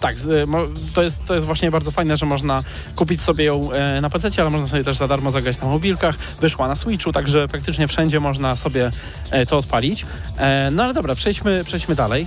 tak, 0.00 0.16
mo- 0.46 0.66
to 0.94 1.02
jest, 1.02 1.24
to 1.24 1.34
jest 1.34 1.46
właśnie 1.46 1.70
bardzo 1.70 1.90
fajne, 1.90 2.16
że 2.16 2.26
można 2.26 2.62
kupić 2.96 3.20
sobie 3.20 3.44
ją 3.44 3.72
e, 3.72 4.00
na 4.00 4.10
PC, 4.10 4.30
ale 4.38 4.50
można 4.50 4.68
sobie 4.68 4.84
też 4.84 4.96
za 4.96 5.08
darmo 5.08 5.30
zagrać 5.30 5.60
na 5.60 5.68
mobilkach. 5.68 6.16
Wyszła 6.40 6.68
na 6.68 6.76
Switchu, 6.76 7.12
także 7.12 7.48
praktycznie 7.48 7.88
wszędzie 7.88 8.20
można 8.20 8.56
sobie 8.56 8.90
e, 9.30 9.46
to 9.46 9.56
odpalić. 9.56 10.06
E, 10.38 10.70
no 10.72 10.82
ale 10.84 10.94
dobra, 10.94 11.14
przejdźmy, 11.14 11.64
przejdźmy 11.64 11.94
dalej. 11.94 12.26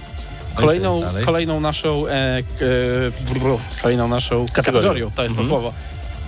Kolejną, 0.55 1.01
kolejną 1.25 1.59
naszą 1.59 2.07
e, 2.07 2.11
e, 2.11 2.41
kolejną 3.81 4.07
naszą 4.07 4.45
kategorią, 4.53 5.11
to 5.15 5.23
jest 5.23 5.35
to 5.35 5.43
słowo. 5.43 5.73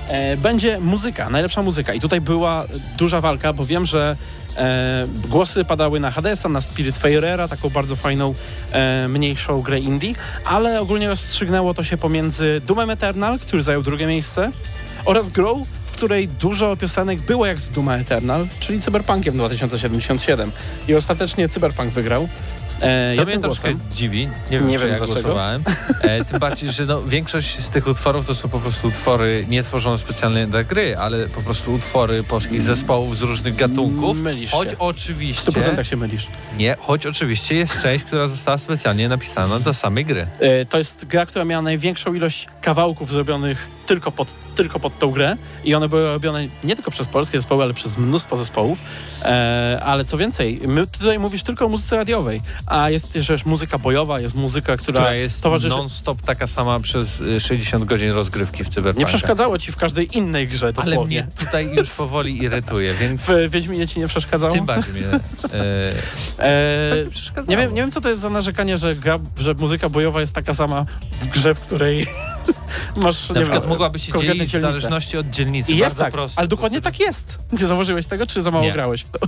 E, 0.07 0.37
będzie 0.37 0.79
muzyka, 0.79 1.29
najlepsza 1.29 1.61
muzyka. 1.61 1.93
I 1.93 1.99
tutaj 1.99 2.21
była 2.21 2.65
duża 2.97 3.21
walka, 3.21 3.53
bo 3.53 3.65
wiem, 3.65 3.85
że 3.85 4.15
e, 4.57 5.07
głosy 5.27 5.65
padały 5.65 5.99
na 5.99 6.11
Hadesa, 6.11 6.49
na 6.49 6.61
Spirit 6.61 6.97
Fairera, 6.97 7.47
taką 7.47 7.69
bardzo 7.69 7.95
fajną, 7.95 8.33
e, 8.71 9.07
mniejszą 9.07 9.61
grę 9.61 9.79
indie, 9.79 10.13
ale 10.45 10.81
ogólnie 10.81 11.07
rozstrzygnęło 11.07 11.73
to 11.73 11.83
się 11.83 11.97
pomiędzy 11.97 12.61
Doomem 12.67 12.89
Eternal, 12.89 13.39
który 13.39 13.61
zajął 13.61 13.83
drugie 13.83 14.07
miejsce, 14.07 14.51
oraz 15.05 15.29
grą, 15.29 15.65
w 15.85 15.91
której 15.91 16.27
dużo 16.27 16.77
piosenek 16.77 17.19
było 17.19 17.45
jak 17.45 17.59
z 17.59 17.71
Dooma 17.71 17.97
Eternal, 17.97 18.47
czyli 18.59 18.81
Cyberpunkiem 18.81 19.37
2077. 19.37 20.51
I 20.87 20.95
ostatecznie 20.95 21.49
Cyberpunk 21.49 21.89
wygrał. 21.89 22.27
E, 22.81 23.15
Co 23.15 23.21
mnie 23.21 23.31
jednym 23.33 23.41
troszkę 23.41 23.73
głosem. 23.73 23.91
dziwi, 23.95 24.29
nie 24.51 24.57
wiem, 24.59 24.67
Nie 24.67 24.79
czy 24.79 24.83
wiem 24.85 24.93
ja 24.93 24.97
dlaczego. 24.97 25.21
głosowałem. 25.21 25.63
E, 26.01 26.25
tym 26.25 26.39
bardziej, 26.39 26.71
że 26.71 26.85
no, 26.85 27.01
większość 27.01 27.59
z 27.59 27.69
tych 27.69 27.87
utworów 27.87 28.27
to 28.27 28.35
są 28.35 28.49
po 28.49 28.59
prostu 28.59 28.87
utwory 28.87 29.45
nie 29.49 29.63
tworzone 29.63 29.97
specjalnie 29.97 30.47
dla 30.47 30.63
gry, 30.63 30.97
ale 30.97 31.27
po 31.27 31.41
prostu 31.41 31.73
utwory 31.73 32.23
polskich 32.23 32.61
zespołów 32.61 33.17
z 33.17 33.21
różnych 33.21 33.55
gatunków. 33.55 34.17
Mylisz 34.17 34.51
Choć 34.51 34.69
się. 34.69 34.75
W 34.75 34.81
oczywiście, 34.81 35.51
100% 35.51 35.83
się 35.83 35.95
mylisz. 35.97 36.27
nie, 36.57 36.75
choć 36.79 37.05
oczywiście 37.05 37.55
jest 37.55 37.81
część, 37.81 38.05
która 38.05 38.27
została 38.27 38.57
specjalnie 38.57 39.09
napisana 39.09 39.59
do 39.59 39.73
samej 39.73 40.05
gry. 40.05 40.27
E, 40.39 40.65
To 40.65 40.77
jest 40.77 41.05
gra, 41.05 41.25
która 41.25 41.45
miała 41.45 41.61
największą 41.61 42.13
ilość 42.13 42.47
kawałków 42.61 43.11
zrobionych 43.11 43.67
tylko 43.85 44.11
pod, 44.11 44.35
tylko 44.55 44.79
pod 44.79 44.99
tą 44.99 45.09
grę 45.11 45.35
i 45.63 45.75
one 45.75 45.89
były 45.89 46.03
robione 46.03 46.47
nie 46.63 46.75
tylko 46.75 46.91
przez 46.91 47.07
polskie 47.07 47.39
zespoły, 47.39 47.63
ale 47.63 47.73
przez 47.73 47.97
mnóstwo 47.97 48.37
zespołów. 48.37 48.79
E, 49.21 49.79
ale 49.85 50.05
co 50.05 50.17
więcej, 50.17 50.59
my 50.67 50.87
ty 50.87 50.99
tutaj 50.99 51.19
mówisz 51.19 51.43
tylko 51.43 51.65
o 51.65 51.69
muzyce 51.69 51.97
radiowej, 51.97 52.41
a 52.71 52.89
jest 52.89 53.13
też 53.13 53.45
muzyka 53.45 53.77
bojowa, 53.77 54.19
jest 54.19 54.35
muzyka, 54.35 54.77
która, 54.77 54.99
która 54.99 55.13
jest 55.13 55.41
towarzyszy... 55.41 55.75
non-stop 55.75 56.21
taka 56.21 56.47
sama 56.47 56.79
przez 56.79 57.19
y, 57.21 57.39
60 57.39 57.83
godzin 57.85 58.11
rozgrywki 58.11 58.63
w 58.63 58.69
Cyberpunku. 58.69 58.99
Nie 58.99 59.05
przeszkadzało 59.05 59.57
ci 59.57 59.71
w 59.71 59.75
każdej 59.75 60.17
innej 60.17 60.47
grze 60.47 60.65
Ale 60.65 60.73
dosłownie. 60.73 61.21
mnie 61.23 61.31
tutaj 61.45 61.69
już 61.75 61.89
powoli 62.03 62.43
irytuje, 62.43 62.93
więc 62.93 63.21
W 63.21 63.49
Wiedźminie 63.49 63.87
ci 63.87 63.99
nie 63.99 64.07
przeszkadzało? 64.07 64.53
tym 64.53 64.65
bardziej 64.65 64.93
mnie 64.93 65.05
e, 65.53 65.93
E, 66.39 67.05
przeszkadzało. 67.09 67.47
nie, 67.51 67.57
wiem, 67.57 67.73
nie 67.73 67.81
wiem, 67.81 67.91
co 67.91 68.01
to 68.01 68.09
jest 68.09 68.21
za 68.21 68.29
narzekanie, 68.29 68.77
że, 68.77 68.95
gra, 68.95 69.19
że 69.39 69.53
muzyka 69.53 69.89
bojowa 69.89 70.19
jest 70.19 70.35
taka 70.35 70.53
sama 70.53 70.85
w 71.21 71.27
grze, 71.27 71.55
w 71.55 71.59
której 71.59 72.07
masz, 72.95 73.29
Na 73.29 73.35
nie 73.35 73.41
przykład 73.41 73.61
wiem, 73.63 73.69
mogłaby 73.69 73.99
się 73.99 74.13
dzielić 74.21 74.57
w 74.57 74.61
zależności 74.61 75.17
od 75.17 75.29
dzielnicy. 75.29 75.71
I 75.71 75.77
jest 75.77 75.83
Bardzo 75.95 76.03
tak, 76.03 76.13
prosto. 76.13 76.39
ale 76.39 76.47
dokładnie 76.47 76.81
tak 76.81 76.99
jest. 76.99 77.37
Nie 77.51 77.67
zauważyłeś 77.67 78.07
tego, 78.07 78.27
czy 78.27 78.41
za 78.41 78.51
mało 78.51 78.63
Nie. 78.63 78.71
grałeś 78.71 79.01
w 79.03 79.09
to? 79.09 79.19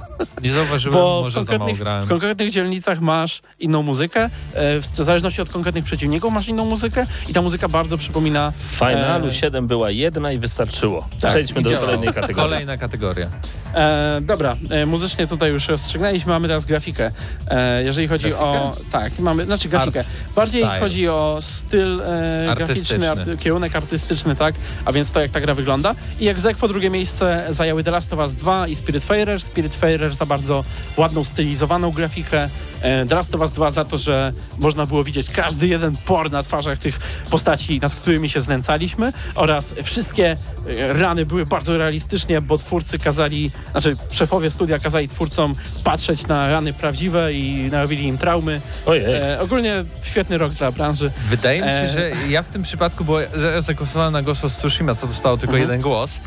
Nie 0.43 0.53
zauważyłem, 0.53 0.93
Bo 0.99 1.21
w 1.21 1.25
może 1.25 1.31
za 1.31 1.39
mało 1.39 1.45
konkretnych, 1.59 1.77
grałem. 1.79 2.03
w 2.03 2.07
konkretnych 2.07 2.51
dzielnicach 2.51 3.01
masz 3.01 3.41
inną 3.59 3.83
muzykę, 3.83 4.23
e, 4.53 4.79
w 4.81 4.85
zależności 4.95 5.41
od 5.41 5.49
konkretnych 5.49 5.83
przeciwników 5.85 6.33
masz 6.33 6.47
inną 6.47 6.65
muzykę 6.65 7.05
i 7.29 7.33
ta 7.33 7.41
muzyka 7.41 7.69
bardzo 7.69 7.97
przypomina... 7.97 8.53
W 8.57 8.75
finalu 8.79 9.27
E, 9.27 9.33
7 9.33 9.67
była 9.67 9.89
jedna 9.89 10.31
i 10.31 10.37
wystarczyło. 10.37 11.07
Tak, 11.21 11.31
Przejdźmy 11.31 11.61
do 11.61 11.69
działało. 11.69 11.85
kolejnej 11.85 12.13
kategorii. 12.13 12.35
Kolejna 12.49 12.77
kategoria. 12.77 13.27
E, 13.75 14.21
dobra, 14.21 14.55
e, 14.69 14.85
muzycznie 14.85 15.27
tutaj 15.27 15.51
już 15.51 15.67
rozstrzygnęliśmy, 15.67 16.31
mamy 16.31 16.47
teraz 16.47 16.65
grafikę. 16.65 17.11
E, 17.47 17.83
jeżeli 17.83 18.07
chodzi 18.07 18.29
Grafikę? 18.29 18.45
o... 18.45 18.75
Tak, 18.91 19.19
mamy, 19.19 19.45
znaczy 19.45 19.69
grafikę. 19.69 20.03
Bardziej 20.35 20.61
style. 20.61 20.79
chodzi 20.79 21.07
o 21.07 21.37
styl 21.41 22.01
e, 22.01 22.55
graficzny, 22.55 23.11
arty, 23.11 23.37
kierunek 23.37 23.75
artystyczny, 23.75 24.35
tak? 24.35 24.55
A 24.85 24.91
więc 24.91 25.11
to, 25.11 25.21
jak 25.21 25.31
ta 25.31 25.41
gra 25.41 25.53
wygląda. 25.53 25.95
I 26.19 26.25
jak 26.25 26.57
po 26.59 26.67
drugie 26.67 26.89
miejsce 26.89 27.45
zajęły 27.49 27.83
The 27.83 27.91
Last 27.91 28.13
of 28.13 28.19
Us 28.19 28.33
2 28.33 28.67
i 28.67 28.75
Spiritfarer. 28.75 29.41
Spiritfarer 29.41 30.15
za 30.15 30.25
bardzo 30.25 30.63
ładną, 30.97 31.23
stylizowaną 31.23 31.91
grafikę. 31.91 32.49
E, 32.81 33.05
The 33.05 33.15
Last 33.15 33.35
of 33.35 33.41
Us 33.41 33.51
2 33.51 33.71
za 33.71 33.85
to, 33.85 33.97
że 33.97 34.33
można 34.59 34.85
było 34.85 35.03
widzieć 35.03 35.29
każdy 35.29 35.67
jeden 35.67 35.97
por 36.05 36.31
na 36.31 36.43
twarzach 36.43 36.79
tych 36.79 36.99
postaci, 37.29 37.79
nad 37.79 37.95
którymi 37.95 38.29
się 38.29 38.41
znęcaliśmy 38.41 39.13
oraz 39.35 39.75
wszystkie 39.83 40.37
e, 40.67 40.93
rany 40.93 41.25
były 41.25 41.45
bardzo 41.45 41.77
realistycznie, 41.77 42.41
bo 42.41 42.57
twórcy 42.57 42.97
kazali, 42.97 43.51
znaczy 43.71 43.95
szefowie 44.11 44.49
studia 44.49 44.77
kazali 44.79 45.07
twórcom 45.07 45.55
patrzeć 45.83 46.27
na 46.27 46.49
rany 46.49 46.73
prawdziwe 46.73 47.33
i 47.33 47.69
narobili 47.71 48.07
im 48.07 48.17
traumy. 48.17 48.61
Ojej. 48.85 49.05
E, 49.05 49.39
ogólnie 49.39 49.83
świetny 50.03 50.37
rok 50.37 50.53
dla 50.53 50.71
branży. 50.71 51.11
Wydaje 51.29 51.61
mi 51.61 51.67
się, 51.67 51.73
E. 51.73 51.93
że 51.93 52.11
ja 52.29 52.43
w 52.43 52.47
tym 52.47 52.63
przypadku, 52.63 53.03
bo 53.05 53.17
zagłosowałem 53.59 54.13
na 54.13 54.21
Ghost 54.21 54.45
of 54.45 54.51
Tsushima, 54.57 54.95
co 54.95 55.07
dostało 55.07 55.37
tylko 55.37 55.53
Mhm. 55.55 55.61
jeden 55.69 55.81
głos. 55.81 56.19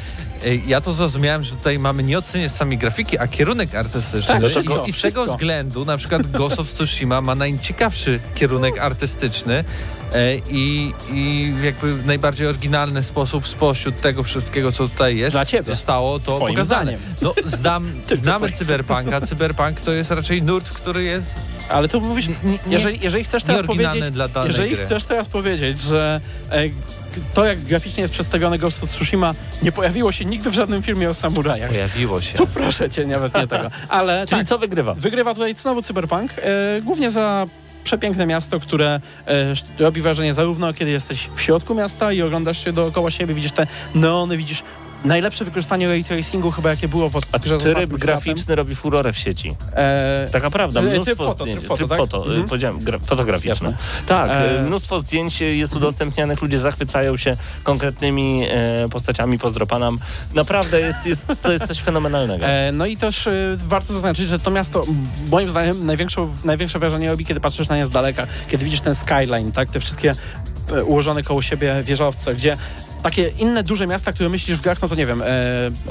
E, 0.44 0.54
Ja 0.66 0.80
to 0.80 0.92
zrozumiałem, 0.92 1.44
że 1.44 1.52
tutaj 1.56 1.78
mamy 1.78 2.02
nie 2.02 2.18
oceniać 2.18 2.52
sami 2.52 2.78
grafiki, 2.78 3.18
a 3.18 3.28
kierunek 3.28 3.74
artystyczny. 3.74 4.34
Tak, 4.34 4.42
I- 4.44 4.48
wszystko, 4.48 4.86
I 4.86 4.92
z 4.92 4.96
wszystko. 4.96 5.20
tego 5.22 5.32
względu 5.34 5.84
na 5.84 5.96
przykład 5.96 6.30
Ghost 6.30 6.58
of 6.60 6.70
Tsushima 6.72 7.20
ma 7.20 7.34
najciekawszy 7.34 8.20
kierunek 8.34 8.78
artystyczny 8.80 9.64
e, 10.14 10.36
i, 10.50 10.94
i 11.12 11.54
jakby 11.62 11.94
w 11.94 12.06
najbardziej 12.06 12.46
oryginalny 12.46 13.02
sposób 13.02 13.48
spośród 13.48 14.00
tego 14.00 14.22
wszystkiego, 14.22 14.72
co 14.72 14.88
tutaj 14.88 15.16
jest, 15.16 15.34
Dla 15.34 15.44
ciebie. 15.44 15.72
zostało 15.74 16.18
to 16.20 16.36
Twoim 16.36 16.54
pokazane. 16.54 16.82
zdaniem. 16.84 17.00
No, 17.22 17.34
zdam, 17.44 17.84
Tylko 18.06 18.22
znamy 18.22 18.52
cyberpunka. 18.52 19.20
Cyberpunk 19.20 19.80
to 19.80 19.92
jest 19.92 20.10
raczej 20.10 20.42
nurt, 20.42 20.70
który 20.70 21.04
jest 21.04 21.34
Ale 21.68 21.88
tu 21.88 22.00
mówisz, 22.00 22.28
nie, 22.28 22.58
jeżeli, 22.70 23.00
jeżeli 23.00 23.24
chcesz 23.24 23.42
teraz 23.42 23.62
powiedzieć, 23.62 24.04
jeżeli 24.46 24.74
gry. 24.74 24.84
chcesz 24.86 25.04
teraz 25.04 25.28
powiedzieć, 25.28 25.78
że 25.80 26.20
e, 26.50 26.64
to 27.34 27.44
jak 27.44 27.58
graficznie 27.58 28.00
jest 28.00 28.12
przedstawione 28.12 28.58
Ghost 28.58 28.84
of 28.84 28.90
Tsushima 28.90 29.34
nie 29.62 29.72
pojawiło 29.72 30.12
się 30.12 30.24
nigdy 30.24 30.50
w 30.50 30.54
żadnym 30.54 30.82
filmie 30.82 31.10
o 31.10 31.14
samurajach. 31.14 31.70
Pojawiło 31.70 32.20
się. 32.20 32.34
Tu 32.34 32.46
proszę 32.46 32.90
cię, 32.90 33.06
nawet 33.06 33.34
nie 33.34 33.46
tego. 33.46 33.70
Ale 33.88 34.24
Czyli 34.28 34.40
tak, 34.40 34.48
co 34.48 34.58
wygrywa? 34.58 34.94
wygrywa 34.94 35.34
tutaj 35.34 35.54
znowu 35.56 35.82
Cyberpunk, 35.82 36.30
e, 36.38 36.82
głównie 36.82 37.10
za 37.10 37.46
przepiękne 37.84 38.26
miasto, 38.26 38.60
które 38.60 39.00
e, 39.26 39.54
robi 39.78 40.00
wrażenie 40.00 40.34
zarówno 40.34 40.72
kiedy 40.74 40.90
jesteś 40.90 41.30
w 41.34 41.40
środku 41.40 41.74
miasta 41.74 42.12
i 42.12 42.22
oglądasz 42.22 42.64
się 42.64 42.72
dookoła 42.72 43.10
siebie, 43.10 43.34
widzisz 43.34 43.52
te 43.52 43.66
neony, 43.94 44.36
widzisz 44.36 44.62
najlepsze 45.04 45.44
wykorzystanie 45.44 45.88
ray 45.88 46.04
tracingu 46.04 46.50
chyba 46.50 46.70
jakie 46.70 46.88
było 46.88 47.08
w 47.08 47.16
A 47.32 47.38
tryb 47.38 47.90
graficzny 47.92 48.54
robi 48.54 48.74
furorę 48.74 49.12
w 49.12 49.18
sieci. 49.18 49.56
E, 49.72 50.28
Taka 50.32 50.50
prawda, 50.50 50.80
E, 50.80 50.82
tryb 50.82 50.94
mnóstwo 50.94 51.24
foto, 51.26 51.44
zdjęć. 51.44 51.58
tryb 51.58 51.68
foto, 51.68 51.76
tryb 51.76 51.88
tak? 51.88 51.98
foto, 51.98 52.18
y, 52.26 52.28
Mhm. 52.28 52.48
powiedziałem, 52.48 52.78
gra, 52.78 52.98
fotograficzne. 52.98 53.68
Jasne. 53.70 53.74
Tak, 54.06 54.30
E, 54.30 54.58
y, 54.58 54.62
mnóstwo 54.62 55.00
zdjęć 55.00 55.40
jest 55.40 55.76
udostępnianych, 55.76 56.42
ludzie 56.42 56.58
zachwycają 56.58 57.16
się 57.16 57.36
konkretnymi 57.62 58.42
e, 58.50 58.88
postaciami, 58.90 59.38
pozdropanam. 59.38 59.98
Naprawdę 60.34 60.80
jest, 60.80 61.06
jest, 61.06 61.22
to 61.42 61.52
jest 61.52 61.66
coś 61.66 61.80
fenomenalnego. 61.80 62.46
E, 62.46 62.72
no 62.72 62.86
i 62.86 62.96
też 62.96 63.26
e, 63.26 63.32
warto 63.68 63.92
zaznaczyć, 63.94 64.28
że 64.28 64.38
to 64.38 64.50
miasto 64.50 64.82
moim 65.30 65.48
zdaniem 65.48 65.86
największą, 65.86 66.28
największe 66.44 66.78
wrażenie 66.78 67.10
robi, 67.10 67.24
kiedy 67.24 67.40
patrzysz 67.40 67.68
na 67.68 67.76
nie 67.76 67.86
z 67.86 67.90
daleka, 67.90 68.26
kiedy 68.48 68.64
widzisz 68.64 68.80
ten 68.80 68.94
skyline, 68.94 69.52
tak, 69.52 69.70
te 69.70 69.80
wszystkie 69.80 70.14
e, 70.72 70.84
ułożone 70.84 71.22
koło 71.22 71.42
siebie 71.42 71.82
wieżowce, 71.84 72.34
gdzie 72.34 72.56
takie 73.02 73.28
inne 73.28 73.62
duże 73.62 73.86
miasta, 73.86 74.12
które 74.12 74.28
myślisz 74.28 74.58
w 74.58 74.60
grach, 74.60 74.82
no 74.82 74.88
to 74.88 74.94
nie 74.94 75.06
wiem, 75.06 75.22
e, 75.22 75.26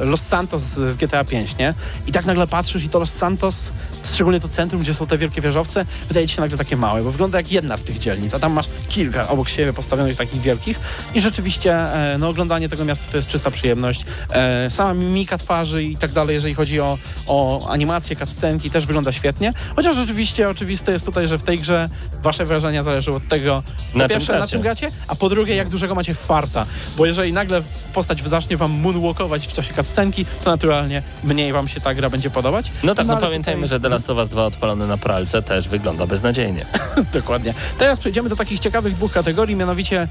Los 0.05 0.21
Santos 0.21 0.61
z, 0.61 0.97
GTA 0.97 1.23
5, 1.23 1.57
nie? 1.57 1.73
I 2.07 2.11
tak 2.11 2.25
nagle 2.25 2.47
patrzysz 2.47 2.83
i 2.83 2.89
to 2.89 2.99
Los 2.99 3.13
Santos, 3.13 3.71
szczególnie 4.13 4.39
to 4.39 4.47
centrum, 4.47 4.81
gdzie 4.81 4.93
są 4.93 5.07
te 5.07 5.17
wielkie 5.17 5.41
wieżowce, 5.41 5.85
wydaje 6.07 6.27
ci 6.27 6.35
się 6.35 6.41
nagle 6.41 6.57
takie 6.57 6.77
małe, 6.77 7.03
bo 7.03 7.11
wygląda 7.11 7.37
jak 7.37 7.51
jedna 7.51 7.77
z 7.77 7.81
tych 7.81 7.99
dzielnic, 7.99 8.33
a 8.33 8.39
tam 8.39 8.53
masz 8.53 8.65
kilka 8.89 9.27
obok 9.27 9.49
siebie 9.49 9.73
postawionych 9.73 10.15
takich 10.15 10.41
wielkich 10.41 10.79
i 11.13 11.21
rzeczywiście 11.21 11.73
e, 11.73 12.17
no, 12.17 12.29
oglądanie 12.29 12.69
tego 12.69 12.85
miasta 12.85 13.11
to 13.11 13.17
jest 13.17 13.29
czysta 13.29 13.51
przyjemność. 13.51 14.05
E, 14.31 14.69
sama 14.69 14.93
mimika 14.93 15.37
twarzy 15.37 15.83
i 15.83 15.97
tak 15.97 16.11
dalej, 16.11 16.33
jeżeli 16.33 16.53
chodzi 16.53 16.79
o, 16.79 16.97
o 17.27 17.67
animację, 17.69 18.15
cutscenki, 18.15 18.71
też 18.71 18.85
wygląda 18.85 19.11
świetnie. 19.11 19.53
Chociaż 19.75 19.95
rzeczywiście 19.95 20.49
oczywiste 20.49 20.91
jest 20.91 21.05
tutaj, 21.05 21.27
że 21.27 21.37
w 21.37 21.43
tej 21.43 21.59
grze 21.59 21.89
wasze 22.21 22.45
wrażenia 22.45 22.83
zależą 22.83 23.15
od 23.15 23.27
tego, 23.27 23.63
po 23.91 23.97
Na 23.97 24.03
czym 24.03 24.17
pierwsze, 24.17 24.39
na 24.39 24.47
czym 24.47 24.61
gracie, 24.61 24.87
a 25.07 25.15
po 25.15 25.29
drugie, 25.29 25.55
jak 25.55 25.69
dużego 25.69 25.95
macie 25.95 26.13
farta. 26.13 26.65
Bo 26.97 27.05
jeżeli 27.05 27.33
nagle 27.33 27.61
postać 27.93 28.23
zacznie 28.23 28.57
wam 28.57 28.71
moonwalkować 28.71 29.47
w 29.47 29.53
czasie 29.53 29.73
cutscenki, 29.73 30.25
to 30.43 30.51
naturalnie 30.51 31.03
mniej 31.23 31.53
wam 31.53 31.67
się 31.67 31.81
ta 31.81 31.93
gra 31.93 32.09
będzie 32.09 32.29
podobać. 32.29 32.71
No 32.83 32.95
tak, 32.95 33.07
no 33.07 33.13
ale 33.13 33.21
pamiętajmy, 33.21 33.67
tutaj- 33.67 33.69
że 33.69 33.79
The 33.79 33.89
Last 33.95 34.09
of 34.09 34.17
Us 34.17 34.27
2 34.27 34.45
odpalone 34.45 34.87
na 34.87 34.97
pralce 34.97 35.41
też 35.41 35.67
wygląda 35.67 36.07
beznadziejnie. 36.07 36.65
Dokładnie. 37.13 37.53
Teraz 37.79 37.99
przejdziemy 37.99 38.29
do 38.29 38.35
takich 38.35 38.59
ciekawych 38.59 38.93
dwóch 38.93 39.11
kategorii, 39.11 39.55
mianowicie 39.55 40.07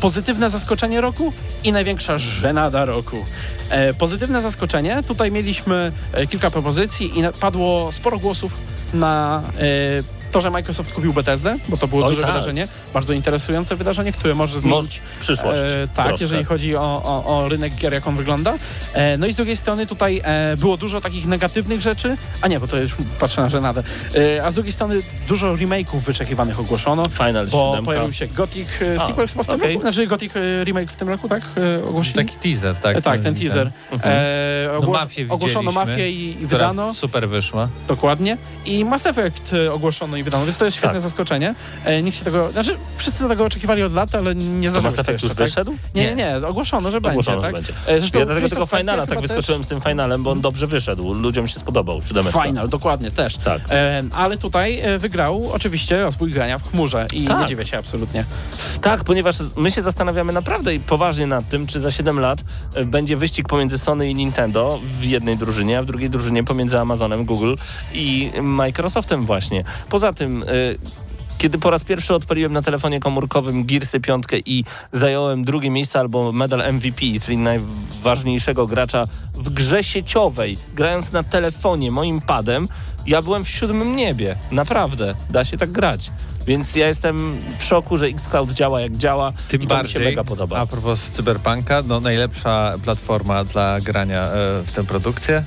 pozytywne 0.00 0.50
zaskoczenie 0.50 1.00
roku 1.00 1.32
i 1.64 1.72
największa 1.72 2.18
żenada 2.18 2.84
roku. 2.84 3.16
E, 3.70 3.94
pozytywne 3.94 4.42
zaskoczenie, 4.42 5.02
tutaj 5.06 5.32
mieliśmy 5.32 5.92
e, 6.12 6.26
kilka 6.26 6.50
propozycji 6.50 7.18
i 7.18 7.22
padło 7.40 7.92
sporo 7.92 8.18
głosów 8.18 8.56
na 8.94 9.42
e, 9.58 10.23
to, 10.34 10.40
że 10.40 10.50
Microsoft 10.50 10.92
kupił 10.94 11.12
Bethesdę, 11.12 11.56
bo 11.68 11.76
to 11.76 11.88
było 11.88 12.06
Oj, 12.06 12.08
duże 12.14 12.26
tak. 12.26 12.32
wydarzenie, 12.34 12.68
bardzo 12.94 13.12
interesujące 13.12 13.76
wydarzenie, 13.76 14.12
które 14.12 14.34
może 14.34 14.54
Mo- 14.54 14.60
zmienić 14.60 15.00
przyszłość. 15.20 15.60
E, 15.64 15.88
tak, 15.94 16.06
troszkę. 16.06 16.24
jeżeli 16.24 16.44
chodzi 16.44 16.76
o, 16.76 16.80
o, 17.04 17.24
o 17.38 17.48
rynek 17.48 17.74
gier, 17.74 17.92
jak 17.92 18.06
on 18.06 18.14
wygląda. 18.16 18.54
E, 18.92 19.16
no 19.18 19.26
i 19.26 19.32
z 19.32 19.36
drugiej 19.36 19.56
strony 19.56 19.86
tutaj 19.86 20.20
e, 20.24 20.56
było 20.56 20.76
dużo 20.76 21.00
takich 21.00 21.26
negatywnych 21.26 21.80
rzeczy, 21.80 22.16
a 22.40 22.48
nie, 22.48 22.60
bo 22.60 22.66
to 22.66 22.76
już 22.78 22.92
patrzę 23.20 23.40
na 23.42 23.48
żenadę. 23.48 23.82
E, 24.36 24.44
a 24.46 24.50
z 24.50 24.54
drugiej 24.54 24.72
strony 24.72 25.00
dużo 25.28 25.54
remake'ów 25.54 25.98
wyczekiwanych 25.98 26.60
ogłoszono, 26.60 27.08
Final 27.08 27.46
bo 27.46 27.70
7. 27.72 27.84
pojawił 27.84 28.12
się 28.12 28.26
Gothic 28.26 28.68
e, 28.82 29.00
A, 29.00 29.06
sequel 29.06 29.28
chyba 29.28 29.42
w 29.42 29.46
tym 29.46 29.56
okej. 29.56 29.68
roku, 29.74 29.82
znaczy 29.82 30.06
Gothic 30.06 30.36
e, 30.36 30.64
remake 30.64 30.90
w 30.92 30.96
tym 30.96 31.08
roku, 31.08 31.28
tak? 31.28 31.42
E, 31.82 31.84
ogłosili? 31.88 32.14
Taki 32.26 32.36
teaser, 32.36 32.76
tak? 32.76 32.96
E, 32.96 33.02
tak, 33.02 33.20
ten 33.20 33.34
teaser. 33.34 33.70
E, 34.02 34.68
No, 34.72 34.78
ogło- 34.78 34.92
mafię 34.92 35.26
ogłoszono 35.28 35.72
mafię 35.72 36.10
i, 36.10 36.42
i 36.42 36.46
wydano, 36.46 36.94
super 36.94 37.28
wyszła. 37.28 37.68
dokładnie. 37.88 38.36
I 38.64 38.84
Mass 38.84 39.06
Effect 39.06 39.52
e, 39.52 39.72
ogłoszono 39.72 40.16
i 40.16 40.23
wydano, 40.24 40.44
więc 40.44 40.58
to 40.58 40.64
jest 40.64 40.76
świetne 40.76 40.92
Tak. 40.94 41.02
zaskoczenie. 41.02 41.54
E, 41.84 42.02
nikt 42.02 42.18
się 42.18 42.24
tego, 42.24 42.52
znaczy 42.52 42.76
wszyscy 42.96 43.28
tego 43.28 43.44
oczekiwali 43.44 43.82
od 43.82 43.92
lat, 43.92 44.14
ale 44.14 44.34
nie 44.34 44.68
To 44.68 44.70
zdarzyło 44.70 44.82
Mass 44.82 44.94
się 44.94 45.00
Effect 45.00 45.12
jeszcze, 45.12 45.26
już 45.26 45.36
tak? 45.36 45.46
wyszedł? 45.46 45.74
Nie, 45.94 46.06
nie, 46.06 46.14
nie, 46.14 46.46
ogłoszono, 46.46 46.90
że 46.90 46.98
Ogłoszono, 46.98 47.40
będzie, 47.42 47.62
że 47.62 47.72
tak? 47.72 47.76
będzie. 47.84 47.92
E, 47.92 47.98
Zresztą 48.00 48.18
Ja 48.18 48.24
dlatego 48.26 48.48
tego 48.48 48.66
finala 48.66 49.06
tak 49.06 49.20
wyskoczyłem 49.20 49.64
z 49.64 49.68
tym 49.68 49.80
finalem, 49.80 50.22
bo 50.22 50.30
on 50.30 50.40
dobrze 50.40 50.66
wyszedł. 50.66 51.14
Ludziom 51.14 51.48
się 51.48 51.58
spodobał. 51.58 52.00
Final, 52.44 52.68
dokładnie, 52.68 53.10
też. 53.10 53.36
Tak. 53.36 53.60
E, 53.70 54.02
ale 54.12 54.36
tutaj 54.38 54.80
e, 54.80 54.98
wygrał 54.98 55.50
oczywiście 55.52 56.02
rozwój 56.02 56.30
grania 56.30 56.58
w 56.58 56.70
chmurze 56.70 57.06
i 57.12 57.24
Tak. 57.24 57.40
nie 57.40 57.46
dziwię 57.46 57.64
się 57.66 57.78
absolutnie. 57.78 58.24
Tak, 58.82 59.04
ponieważ 59.04 59.36
my 59.56 59.70
się 59.70 59.82
zastanawiamy 59.82 60.32
naprawdę 60.32 60.74
i 60.74 60.80
poważnie 60.80 61.26
nad 61.26 61.48
tym, 61.48 61.66
czy 61.66 61.80
za 61.80 61.90
7 61.90 62.20
lat 62.20 62.38
e, 62.74 62.84
będzie 62.84 63.16
wyścig 63.16 63.48
pomiędzy 63.48 63.78
Sony 63.78 64.10
i 64.10 64.14
Nintendo 64.14 64.80
w 65.00 65.04
jednej 65.04 65.36
drużynie, 65.36 65.78
a 65.78 65.82
w 65.82 65.86
drugiej 65.86 66.10
drużynie 66.10 66.44
pomiędzy 66.44 66.78
Amazonem, 66.80 67.24
Google 67.24 67.54
i 67.92 68.32
Microsoftem 68.42 69.26
właśnie. 69.26 69.64
Poza 69.90 70.03
tym... 70.12 70.42
e, 70.42 70.46
Kiedy 71.38 71.58
po 71.58 71.70
raz 71.70 71.84
pierwszy 71.84 72.14
odpaliłem 72.14 72.52
na 72.52 72.62
telefonie 72.62 73.00
komórkowym 73.00 73.64
Gearsy 73.66 74.00
5 74.00 74.24
i 74.46 74.64
zająłem 74.92 75.44
drugie 75.44 75.70
miejsce 75.70 76.00
albo 76.00 76.32
medal 76.32 76.72
MVP, 76.74 77.00
czyli 77.24 77.36
najważniejszego 77.36 78.66
gracza 78.66 79.06
w 79.34 79.50
grze 79.50 79.84
sieciowej, 79.84 80.58
grając 80.74 81.12
na 81.12 81.22
telefonie 81.22 81.90
moim 81.90 82.20
padem, 82.20 82.68
ja 83.06 83.22
byłem 83.22 83.44
w 83.44 83.48
siódmym 83.48 83.96
niebie. 83.96 84.36
Naprawdę, 84.50 85.14
da 85.30 85.44
się 85.44 85.56
tak 85.56 85.72
grać. 85.72 86.10
Więc 86.46 86.76
ja 86.76 86.86
jestem 86.88 87.38
w 87.58 87.64
szoku, 87.64 87.96
że 87.96 88.06
Xcloud 88.06 88.52
działa 88.52 88.80
jak 88.80 88.96
działa 88.96 89.32
Tym 89.48 89.62
i 89.62 89.66
to 89.66 89.74
mi 89.74 89.78
bardziej, 89.78 89.92
się 90.02 90.08
mega 90.08 90.24
podoba. 90.24 90.58
a 90.58 90.66
propos 90.66 91.00
Cyberpunka, 91.10 91.82
no 91.86 92.00
najlepsza 92.00 92.74
platforma 92.84 93.44
dla 93.44 93.80
grania 93.80 94.22
e, 94.22 94.32
w 94.66 94.72
tę 94.74 94.84
produkcję 94.84 95.44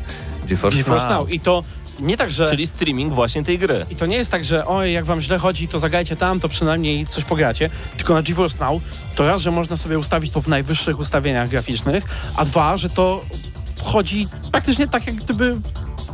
GeForce, 0.47 0.77
GeForce 0.77 1.09
Now. 1.09 1.19
Now. 1.19 1.29
I 1.31 1.39
to 1.39 1.63
nie 1.99 2.17
tak, 2.17 2.31
że... 2.31 2.49
Czyli 2.49 2.67
streaming 2.67 3.13
właśnie 3.13 3.43
tej 3.43 3.59
gry. 3.59 3.85
I 3.89 3.95
to 3.95 4.05
nie 4.05 4.17
jest 4.17 4.31
tak, 4.31 4.45
że 4.45 4.65
oj, 4.65 4.93
jak 4.93 5.05
wam 5.05 5.21
źle 5.21 5.37
chodzi, 5.37 5.67
to 5.67 5.79
zagajcie 5.79 6.15
tam, 6.15 6.39
to 6.39 6.49
przynajmniej 6.49 7.07
coś 7.07 7.23
pogracie. 7.23 7.69
Tylko 7.97 8.13
na 8.13 8.21
GeForce 8.21 8.57
Now 8.59 8.81
to 9.15 9.27
raz, 9.27 9.41
że 9.41 9.51
można 9.51 9.77
sobie 9.77 9.99
ustawić 9.99 10.31
to 10.31 10.41
w 10.41 10.47
najwyższych 10.47 10.99
ustawieniach 10.99 11.49
graficznych, 11.49 12.03
a 12.35 12.45
dwa, 12.45 12.77
że 12.77 12.89
to 12.89 13.25
chodzi 13.83 14.27
praktycznie 14.51 14.87
tak, 14.87 15.07
jak 15.07 15.15
gdyby 15.15 15.55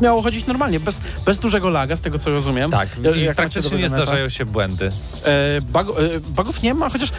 miało 0.02 0.22
chodzić 0.22 0.46
normalnie, 0.46 0.80
bez, 0.80 1.02
bez 1.26 1.40
dużego 1.40 1.70
laga, 1.70 1.96
z 1.96 2.02
tego 2.02 2.20
co 2.20 2.30
rozumiem. 2.30 2.72
Tak, 2.72 2.90
Jak 2.90 3.16
i 3.18 3.20
macie 3.20 3.36
praktycznie 3.36 3.78
nie 3.78 3.90
zdarzają 3.90 4.30
się 4.30 4.46
błędy. 4.46 4.90
E, 5.26 5.30
e, 5.30 5.62
bugów 6.30 6.62
nie 6.62 6.74
ma, 6.74 6.90
chociaż 6.90 7.10
e, 7.10 7.14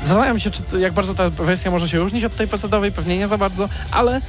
zastanawiam 0.00 0.40
się, 0.40 0.50
czy, 0.50 0.62
to- 0.62 0.78
jak 0.78 0.92
bardzo 0.92 1.14
ta 1.14 1.30
wersja 1.30 1.70
może 1.70 1.88
się 1.88 1.98
różnić 1.98 2.24
od 2.24 2.36
tej 2.36 2.48
PC-owej, 2.48 2.92
pewnie 2.92 3.18
nie 3.18 3.28
za 3.28 3.38
bardzo, 3.38 3.68
ale 3.90 4.16
e, 4.16 4.20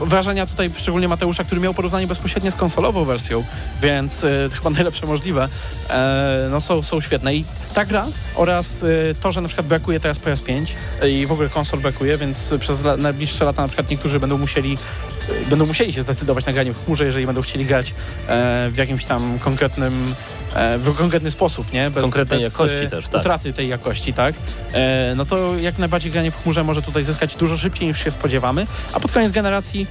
wrażenia 0.00 0.46
tutaj, 0.46 0.70
szczególnie 0.76 1.08
Mateusza, 1.08 1.44
który 1.44 1.60
miał 1.60 1.74
porównanie 1.74 2.06
bezpośrednie 2.06 2.50
z 2.50 2.54
konsolową 2.54 3.04
wersją, 3.04 3.44
więc 3.82 4.24
e, 4.24 4.48
chyba 4.52 4.70
najlepsze 4.70 5.06
możliwe, 5.06 5.48
e, 5.90 6.48
no 6.50 6.60
są, 6.60 6.82
są 6.82 7.00
świetne. 7.00 7.34
I 7.34 7.44
ta 7.74 7.84
gra 7.84 8.06
oraz 8.34 8.82
e, 8.82 9.14
to, 9.14 9.32
że 9.32 9.40
na 9.40 9.48
przykład 9.48 9.66
brakuje 9.66 10.00
teraz 10.00 10.18
PS5 10.20 10.66
i 11.08 11.26
w 11.26 11.32
ogóle 11.32 11.48
konsol 11.48 11.80
brakuje, 11.80 12.18
więc 12.18 12.54
przez 12.60 12.78
najbliższe 12.98 13.44
lata 13.44 13.62
na 13.62 13.68
przykład 13.68 13.90
niektórzy 13.90 14.20
będą 14.20 14.38
musieli 14.38 14.72
e, 14.74 15.11
będą 15.50 15.66
musieli 15.66 15.92
się 15.92 16.02
zdecydować 16.02 16.46
na 16.46 16.52
granie 16.52 16.72
w 16.72 16.84
chmurze, 16.84 17.04
jeżeli 17.04 17.26
będą 17.26 17.42
chcieli 17.42 17.64
grać 17.64 17.94
e, 18.28 18.70
w 18.70 18.76
jakimś 18.76 19.04
tam 19.04 19.38
konkretnym 19.38 20.14
e, 20.54 20.78
w 20.78 20.96
konkretny 20.96 21.30
sposób, 21.30 21.72
nie? 21.72 21.90
Bez, 21.90 22.02
Konkretnej 22.02 22.40
bez, 22.40 22.52
jakości 22.52 22.84
e, 22.84 22.90
też, 22.90 23.08
tak. 23.08 23.20
Utraty 23.20 23.52
tej 23.52 23.68
jakości, 23.68 24.12
tak? 24.12 24.34
No 25.16 25.24
to 25.24 25.58
jak 25.58 25.78
najbardziej 25.78 26.12
granie 26.12 26.30
w 26.30 26.42
chmurze 26.42 26.64
może 26.64 26.82
tutaj 26.82 27.04
zyskać 27.04 27.34
dużo 27.36 27.56
szybciej 27.56 27.88
niż 27.88 28.04
się 28.04 28.10
spodziewamy, 28.10 28.66
a 28.92 29.00
pod 29.00 29.12
koniec 29.12 29.32
generacji, 29.32 29.86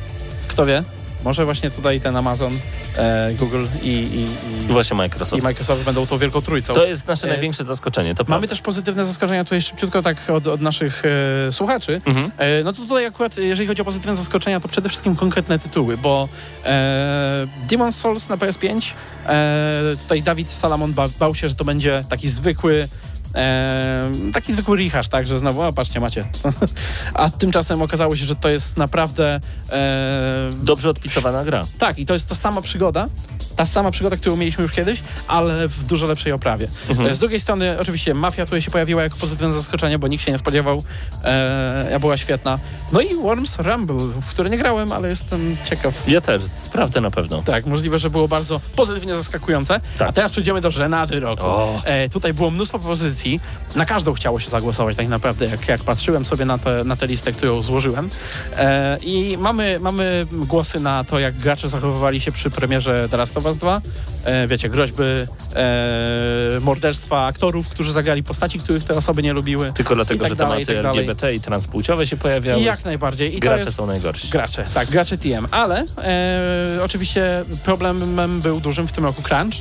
kto 0.48 0.66
wie, 0.66 0.84
może 1.24 1.46
właśnie 1.46 1.72
tutaj 1.72 2.00
ten 2.00 2.16
Amazon, 2.16 2.54
e, 2.98 3.34
Google 3.34 3.66
i, 3.84 3.88
i, 3.88 4.22
I 4.70 4.74
właśnie 4.74 4.98
Microsoft. 4.98 5.42
i 5.44 5.46
Microsoft 5.46 5.84
będą 5.84 6.08
tą 6.08 6.18
wielką 6.18 6.42
trójcą. 6.42 6.74
To 6.74 6.86
jest 6.86 7.08
nasze 7.08 7.28
E, 7.28 7.30
największe 7.30 7.66
zaskoczenie. 7.66 8.16
To 8.16 8.24
Mamy 8.28 8.48
też 8.48 8.62
pozytywne 8.62 9.06
zaskoczenia 9.06 9.44
tutaj 9.44 9.62
szybciutko 9.62 10.02
tak 10.02 10.18
od, 10.30 10.48
od 10.48 10.62
naszych 10.62 11.04
e, 11.48 11.52
słuchaczy. 11.52 12.02
Mhm. 12.06 12.32
E, 12.38 12.64
no 12.64 12.74
to 12.74 12.82
tutaj 12.82 13.06
akurat, 13.06 13.38
jeżeli 13.38 13.68
chodzi 13.68 13.82
o 13.82 13.86
pozytywne 13.86 14.18
zaskoczenia, 14.18 14.60
to 14.60 14.68
przede 14.68 14.90
wszystkim 14.90 15.16
konkretne 15.16 15.60
tytuły, 15.60 15.98
bo 15.98 16.30
e, 16.66 17.48
Demon's 17.68 17.92
Souls 17.92 18.30
na 18.30 18.38
PS5, 18.38 18.94
e, 19.28 19.96
tutaj 20.02 20.22
Dawid 20.22 20.50
Salamon 20.50 20.94
ba, 20.94 21.08
bał 21.20 21.36
się, 21.36 21.50
że 21.50 21.56
to 21.56 21.66
będzie 21.66 22.04
taki 22.10 22.30
zwykły 22.30 22.88
E, 23.36 24.12
taki 24.34 24.54
zwykły 24.54 24.78
rehash, 24.78 25.08
tak, 25.08 25.26
że 25.26 25.40
znowu, 25.40 25.62
o 25.62 25.74
patrzcie, 25.74 26.00
macie. 26.00 26.26
A 27.14 27.30
tymczasem 27.30 27.82
okazało 27.82 28.16
się, 28.16 28.26
że 28.26 28.36
to 28.36 28.50
jest 28.50 28.78
naprawdę 28.78 29.40
e, 29.72 30.50
Dobrze 30.64 30.90
odpisowana 30.90 31.44
gra. 31.46 31.66
tak, 31.80 32.00
i 32.00 32.06
to 32.06 32.14
jest 32.14 32.28
ta 32.28 32.36
sama 32.36 32.62
przygoda, 32.62 33.08
ta 33.56 33.66
sama 33.66 33.92
przygoda, 33.92 34.18
którą 34.18 34.36
mieliśmy 34.38 34.64
już 34.64 34.72
kiedyś, 34.72 35.02
ale 35.28 35.68
w 35.68 35.86
dużo 35.86 36.06
lepszej 36.08 36.32
oprawie. 36.32 36.68
E, 37.10 37.14
Z 37.14 37.20
drugiej 37.20 37.40
strony, 37.40 37.78
oczywiście, 37.80 38.14
Mafia 38.14 38.46
tutaj 38.46 38.62
się 38.62 38.72
pojawiła 38.72 39.04
jako 39.04 39.18
pozytywne 39.18 39.54
zaskoczenie, 39.54 40.00
bo 40.00 40.08
nikt 40.08 40.24
się 40.24 40.32
nie 40.32 40.38
spodziewał. 40.38 40.84
E, 41.24 41.88
ja 41.92 42.00
była 42.00 42.18
świetna. 42.18 42.60
No 42.92 43.02
i 43.02 43.16
Worms 43.16 43.60
Rumble, 43.60 43.96
w 43.98 44.26
który 44.26 44.50
nie 44.50 44.58
grałem, 44.58 44.92
ale 44.92 45.10
jestem 45.10 45.56
ciekaw. 45.66 46.08
Ja 46.08 46.22
też 46.22 46.42
sprawdzę 46.44 47.02
na 47.02 47.12
pewno. 47.12 47.42
Tak, 47.42 47.66
możliwe, 47.66 47.98
że 48.00 48.10
było 48.10 48.28
bardzo 48.28 48.62
pozytywnie 48.76 49.16
zaskakujące. 49.16 49.80
Tak. 49.98 50.10
A 50.10 50.12
teraz 50.12 50.32
przejdziemy 50.32 50.62
do 50.62 50.72
żenady 50.72 51.20
roku. 51.20 51.44
E, 51.84 52.10
tutaj 52.10 52.34
było 52.34 52.52
mnóstwo 52.52 52.80
propozycji. 52.80 53.40
Na 53.76 53.86
każdą 53.86 54.14
chciało 54.14 54.40
się 54.40 54.50
zagłosować 54.50 54.98
tak 54.98 55.08
naprawdę, 55.08 55.46
jak, 55.46 55.68
jak 55.68 55.84
patrzyłem 55.84 56.26
sobie 56.26 56.46
na, 56.46 56.58
te, 56.58 56.84
na 56.84 56.96
tę 56.96 57.08
listę, 57.08 57.32
którą 57.32 57.62
złożyłem. 57.62 58.10
E, 58.56 58.98
I 59.04 59.38
mamy, 59.38 59.80
mamy 59.80 60.28
głosy 60.32 60.80
na 60.80 61.04
to, 61.04 61.20
jak 61.20 61.36
gracze 61.38 61.70
zachowywali 61.70 62.22
się 62.22 62.32
przy 62.32 62.50
premierze 62.50 63.08
The 63.12 63.18
Last 63.18 63.34
Us 63.46 63.58
2. 63.58 63.82
E, 64.26 64.48
wiecie, 64.48 64.70
groźby, 64.70 65.04
e, 65.04 66.60
morderstwa 66.62 67.26
aktorów, 67.26 67.70
którzy 67.70 67.94
zagrali 67.94 68.24
postaci, 68.24 68.60
których 68.60 68.84
te 68.84 68.96
osoby 68.96 69.24
nie 69.24 69.34
lubiły. 69.34 69.74
Tylko 69.74 69.96
dlatego, 69.96 70.26
I 70.26 70.30
tak 70.30 70.30
że 70.30 70.36
dalej, 70.36 70.66
tematy 70.66 70.84
tak. 70.84 70.96
LGBT 70.96 71.34
i 71.34 71.40
transpłciowe 71.40 72.08
się 72.08 72.18
pojawiały. 72.18 72.62
I 72.62 72.64
jak 72.64 72.86
najbardziej. 72.86 73.38
I 73.38 73.40
Gracze 73.40 73.64
jest... 73.64 73.78
są 73.78 73.86
najgorsi. 73.88 74.30
Gracze, 74.30 74.66
tak, 74.74 74.90
gracze 74.90 75.18
TM. 75.18 75.48
Ale 75.52 75.86
e, 76.04 76.84
oczywiście 76.84 77.46
problemem 77.66 78.42
był 78.42 78.60
dużym 78.60 78.88
w 78.88 78.92
tym 78.92 79.06
roku 79.06 79.22
crunch. 79.22 79.56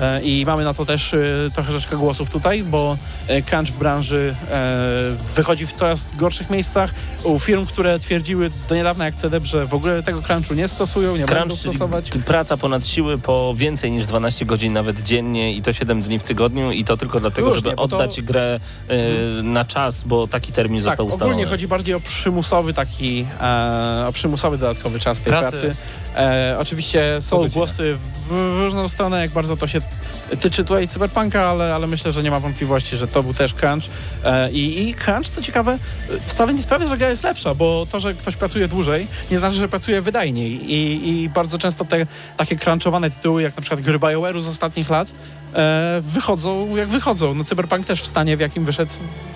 E, 0.00 0.22
I 0.22 0.44
mamy 0.46 0.64
na 0.64 0.74
to 0.74 0.84
też 0.86 1.14
e, 1.14 1.18
trochę 1.54 1.70
troszeczkę 1.70 1.96
głosów 1.96 2.30
tutaj, 2.30 2.62
bo 2.62 2.96
e, 3.28 3.42
crunch 3.42 3.68
w 3.72 3.78
branży 3.78 4.34
wychodzi 5.34 5.66
w 5.66 5.72
coraz 5.72 6.16
gorszych 6.16 6.50
miejscach. 6.50 6.94
U 7.24 7.38
firm, 7.38 7.66
które 7.66 7.98
twierdziły 7.98 8.50
do 8.68 8.74
niedawna 8.74 9.04
jak 9.04 9.14
CDEP, 9.14 9.44
że 9.44 9.66
w 9.66 9.74
ogóle 9.74 10.02
tego 10.02 10.22
crunchu 10.22 10.54
nie 10.54 10.68
stosują, 10.68 11.12
nie 11.16 11.26
będą 11.26 11.34
Crunch, 11.34 11.60
czyli 11.62 11.74
stosować. 11.76 12.10
praca 12.24 12.56
ponad 12.56 12.86
siły 12.86 13.18
po 13.18 13.54
więcej 13.56 13.90
niż 13.90 14.06
12 14.06 14.46
godzin 14.46 14.72
nawet 14.72 15.02
dziennie 15.02 15.52
i 15.52 15.62
to 15.62 15.72
7 15.72 16.02
dni 16.02 16.18
w 16.18 16.22
tygodniu 16.22 16.70
i 16.72 16.84
to 16.84 16.96
tylko 16.96 17.20
dlatego, 17.20 17.48
Różnie, 17.48 17.62
żeby 17.62 17.76
bo 17.76 17.88
to- 17.88 17.96
Mhm. 17.96 18.02
oddać 18.10 18.22
grę 18.22 18.60
e, 18.88 19.42
na 19.42 19.64
czas, 19.64 20.02
bo 20.04 20.26
taki 20.28 20.52
termin 20.52 20.80
Tak, 20.80 20.84
został 20.84 21.06
ustalony. 21.06 21.32
ogólnie 21.32 21.50
chodzi 21.50 21.68
bardziej 21.68 21.94
o 21.94 22.00
przymusowy 22.00 22.74
taki, 22.74 23.26
o 24.08 24.12
przymusowy 24.12 24.58
dodatkowy 24.58 25.00
czas 25.00 25.20
tej 25.20 25.32
Pracy. 25.32 25.50
pracy. 25.60 25.76
E, 26.16 26.56
oczywiście 26.58 27.16
są 27.20 27.48
głosy 27.48 27.94
w, 27.94 28.28
w 28.28 28.60
różną 28.60 28.88
stronę, 28.88 29.20
jak 29.20 29.30
bardzo 29.30 29.56
to 29.56 29.68
się 29.68 29.80
tyczy 30.40 30.64
tutaj 30.64 30.88
cyberpunka, 30.88 31.46
ale, 31.46 31.74
ale 31.74 31.86
myślę, 31.86 32.12
że 32.12 32.22
nie 32.22 32.30
ma 32.30 32.40
wątpliwości, 32.40 32.96
że 32.96 33.08
to 33.08 33.22
był 33.22 33.34
też 33.34 33.54
crunch. 33.54 33.84
E, 34.24 34.50
i, 34.50 34.88
I 34.88 34.94
crunch, 34.94 35.28
co 35.28 35.42
ciekawe, 35.42 35.78
wcale 36.26 36.54
nie 36.54 36.62
sprawia, 36.62 36.88
że 36.88 36.98
gra 36.98 37.08
jest 37.08 37.24
lepsza, 37.24 37.54
bo 37.54 37.86
to, 37.92 38.00
że 38.00 38.14
ktoś 38.14 38.36
pracuje 38.36 38.68
dłużej, 38.68 39.06
nie 39.30 39.38
znaczy, 39.38 39.56
że 39.56 39.68
pracuje 39.68 40.02
wydajniej. 40.02 40.72
I, 40.72 41.22
i 41.22 41.28
bardzo 41.28 41.58
często 41.58 41.84
te 41.84 42.06
takie 42.36 42.56
crunchowane 42.56 43.10
tytuły, 43.10 43.42
jak 43.42 43.56
na 43.56 43.62
przykład 43.62 43.80
gry 43.80 43.98
BioWare'u 43.98 44.40
z 44.40 44.48
ostatnich 44.48 44.90
lat, 44.90 45.12
wychodzą 46.00 46.76
jak 46.76 46.88
wychodzą. 46.88 47.34
No 47.34 47.44
Cyberpunk 47.44 47.86
też 47.86 48.02
w 48.02 48.06
stanie, 48.06 48.36
w 48.36 48.40
jakim 48.40 48.64
wyszedł, 48.64 48.92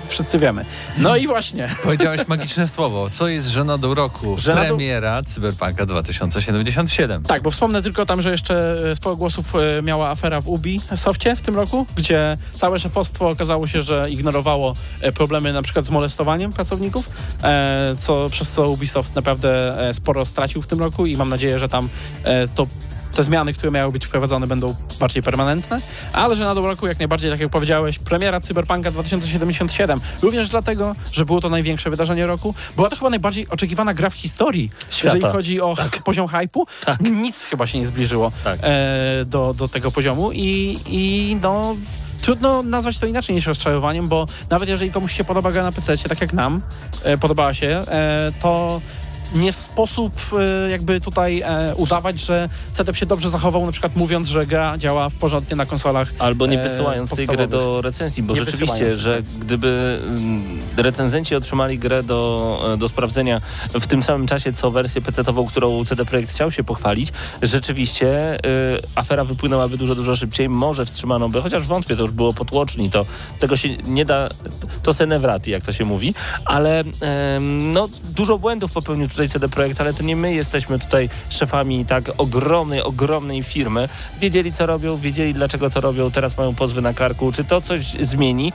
wszyscy 0.08 0.38
wiemy. 0.38 0.64
No 0.98 1.16
i 1.16 1.26
właśnie. 1.26 1.68
Powiedziałeś 1.84 2.28
magiczne 2.28 2.68
słowo. 2.68 3.11
Co 3.11 3.28
jest 3.28 3.48
żenadą 3.48 3.94
roku? 3.94 4.36
Żenadą- 4.38 4.66
Premiera 4.68 5.22
Cyberpunka 5.22 5.86
2077. 5.86 7.22
Tak, 7.22 7.42
bo 7.42 7.50
wspomnę 7.50 7.82
tylko 7.82 8.06
tam, 8.06 8.22
że 8.22 8.30
jeszcze 8.30 8.76
e, 8.90 8.96
sporo 8.96 9.16
głosów 9.16 9.52
e, 9.78 9.82
miała 9.82 10.08
afera 10.11 10.40
w 10.40 10.48
Ubisoftie 10.48 11.36
w 11.36 11.42
tym 11.42 11.56
roku, 11.56 11.86
gdzie 11.96 12.36
całe 12.52 12.78
szefostwo 12.78 13.28
okazało 13.28 13.66
się, 13.66 13.82
że 13.82 14.06
ignorowało 14.11 14.74
e, 15.00 15.12
problemy 15.12 15.52
na 15.52 15.62
przykład 15.62 15.84
z 15.84 15.90
molestowaniem 15.90 16.52
pracowników, 16.52 17.11
e, 17.42 17.94
co, 17.98 18.28
przez 18.30 18.50
co 18.50 18.70
Ubisoft 18.70 19.14
naprawdę 19.14 19.78
e, 19.88 19.94
sporo 19.94 20.24
stracił 20.24 20.62
w 20.62 20.66
tym 20.66 20.80
roku 20.80 21.06
i 21.06 21.16
mam 21.16 21.28
nadzieję, 21.28 21.58
że 21.58 21.68
tam 21.68 21.88
e, 22.24 22.48
to 22.48 22.66
te 23.14 23.22
zmiany, 23.22 23.52
które 23.52 23.72
miały 23.72 23.92
być 23.92 24.06
wprowadzone 24.06 24.46
będą 24.46 24.74
bardziej 25.00 25.22
permanentne, 25.22 25.80
ale 26.12 26.34
że 26.34 26.44
na 26.44 26.54
dobrą 26.54 26.70
roku 26.70 26.86
jak 26.86 26.98
najbardziej, 26.98 27.30
tak 27.30 27.40
jak 27.40 27.50
powiedziałeś, 27.50 27.98
premiera 27.98 28.40
Cyberpunka 28.40 28.90
2077. 28.90 30.00
Również 30.22 30.48
dlatego, 30.48 30.94
że 31.12 31.24
było 31.24 31.40
to 31.40 31.48
największe 31.48 31.90
wydarzenie 31.90 32.26
roku. 32.26 32.54
Była 32.76 32.88
to 32.88 32.96
chyba 32.96 33.11
najbardziej 33.11 33.48
oczekiwana 33.48 33.94
gra 33.94 34.11
w 34.11 34.14
historii, 34.14 34.70
Świata. 34.90 35.16
jeżeli 35.16 35.32
chodzi 35.32 35.61
o 35.61 35.74
poziom 36.04 36.28
hypu. 36.28 36.66
Tak. 36.84 37.00
Nic 37.00 37.44
chyba 37.44 37.66
się 37.66 37.78
nie 37.78 37.86
zbliżyło 37.86 38.32
Tak. 38.44 38.58
e, 38.62 39.24
do, 39.24 39.54
do 39.54 39.68
tego 39.68 39.90
poziomu 39.90 40.32
i, 40.32 40.78
i 40.86 41.36
no... 41.42 41.76
Trudno 42.22 42.62
nazwać 42.62 42.98
to 42.98 43.06
inaczej 43.06 43.34
niż 43.34 43.46
rozczarowaniem, 43.46 44.08
bo 44.08 44.26
nawet 44.50 44.68
jeżeli 44.68 44.90
komuś 44.90 45.16
się 45.16 45.24
podoba 45.24 45.52
gra 45.52 45.62
na 45.62 45.72
PC, 45.72 45.98
tak 45.98 46.20
jak 46.20 46.32
nam 46.32 46.61
e, 47.04 47.18
podobała 47.18 47.54
się, 47.54 47.66
e, 47.66 48.32
to 48.40 48.80
nie 49.35 49.53
sposób 49.53 50.12
e, 50.66 50.70
jakby 50.70 51.01
tutaj 51.01 51.41
e, 51.41 51.74
udawać, 51.76 52.20
że 52.20 52.49
CDEP 52.72 52.97
się 52.97 53.07
dobrze 53.07 53.31
zachował, 53.31 53.66
na 53.66 53.72
przykład 53.72 53.97
mówiąc, 53.97 54.28
że 54.28 54.47
gra 54.47 54.78
działa 54.78 55.09
porządnie 55.20 55.57
na 55.57 55.66
konsolach. 55.66 56.12
Albo 56.18 56.47
nie 56.47 56.61
e, 56.61 56.62
wysyłając 56.62 57.11
tej 57.11 57.26
gry 57.26 57.47
do 57.47 57.81
recenzji, 57.81 58.22
bo 58.22 58.35
Nie 58.35 58.45
rzeczywiście, 58.45 58.99
że 58.99 59.16
tak. 59.16 59.24
gdyby 59.24 60.01
mm, 60.07 60.59
recenzenci 60.76 61.35
otrzymali 61.35 61.78
grę 61.78 62.03
do, 62.03 62.76
do 62.78 62.89
sprawdzenia 62.89 63.41
w 63.74 63.87
tym 63.87 64.03
samym 64.03 64.26
czasie, 64.26 64.53
co 64.53 64.70
wersję 64.70 65.01
PC-ową, 65.01 65.49
którą 65.49 65.85
CD 65.85 66.05
Projekt 66.05 66.31
chciał 66.31 66.53
się 66.53 66.64
pochwalić, 66.64 67.12
rzeczywiście 67.43 68.37
y, 68.37 68.39
afera 68.95 69.24
wypłynęłaby 69.24 69.78
dużo, 69.78 69.95
dużo 69.95 70.16
szybciej. 70.16 70.49
Może 70.49 70.87
wstrzymano 70.87 71.28
by, 71.28 71.43
chociaż 71.43 71.66
wątpię, 71.66 71.97
to 71.97 72.03
już 72.03 72.12
było 72.12 72.35
potłoczni, 72.35 72.91
to 72.91 73.07
tego 73.39 73.57
się 73.57 73.68
nie 73.76 74.05
da, 74.05 74.28
to 74.83 74.93
se 74.93 75.07
nevraty, 75.07 75.51
jak 75.51 75.64
to 75.64 75.72
się 75.72 75.85
mówi, 75.85 76.14
ale 76.45 76.81
em, 76.81 77.72
no, 77.72 77.89
dużo 78.05 78.39
błędów 78.39 78.72
popełnił 78.72 79.09
tutaj 79.09 79.20
CD 79.29 79.49
Projekt, 79.49 79.81
ale 79.81 79.95
to 79.95 80.03
nie 80.03 80.16
my 80.16 80.35
jesteśmy 80.35 80.79
tutaj 80.79 81.09
szefami 81.31 81.85
tak 81.85 82.05
ogromnej, 82.18 82.83
ogromnej 82.83 83.43
firmy. 83.43 83.89
Wiedzieli, 84.21 84.53
co 84.53 84.66
robią, 84.66 84.97
wiedzieli, 84.97 85.35
dlaczego 85.35 85.71
to 85.71 85.81
robią, 85.81 86.11
teraz 86.11 86.37
mają 86.37 86.55
pozwy 86.55 86.83
na 86.83 86.95
karku. 86.95 87.33
Czy 87.33 87.45
to 87.45 87.61
coś 87.61 87.85
zmieni? 87.85 88.53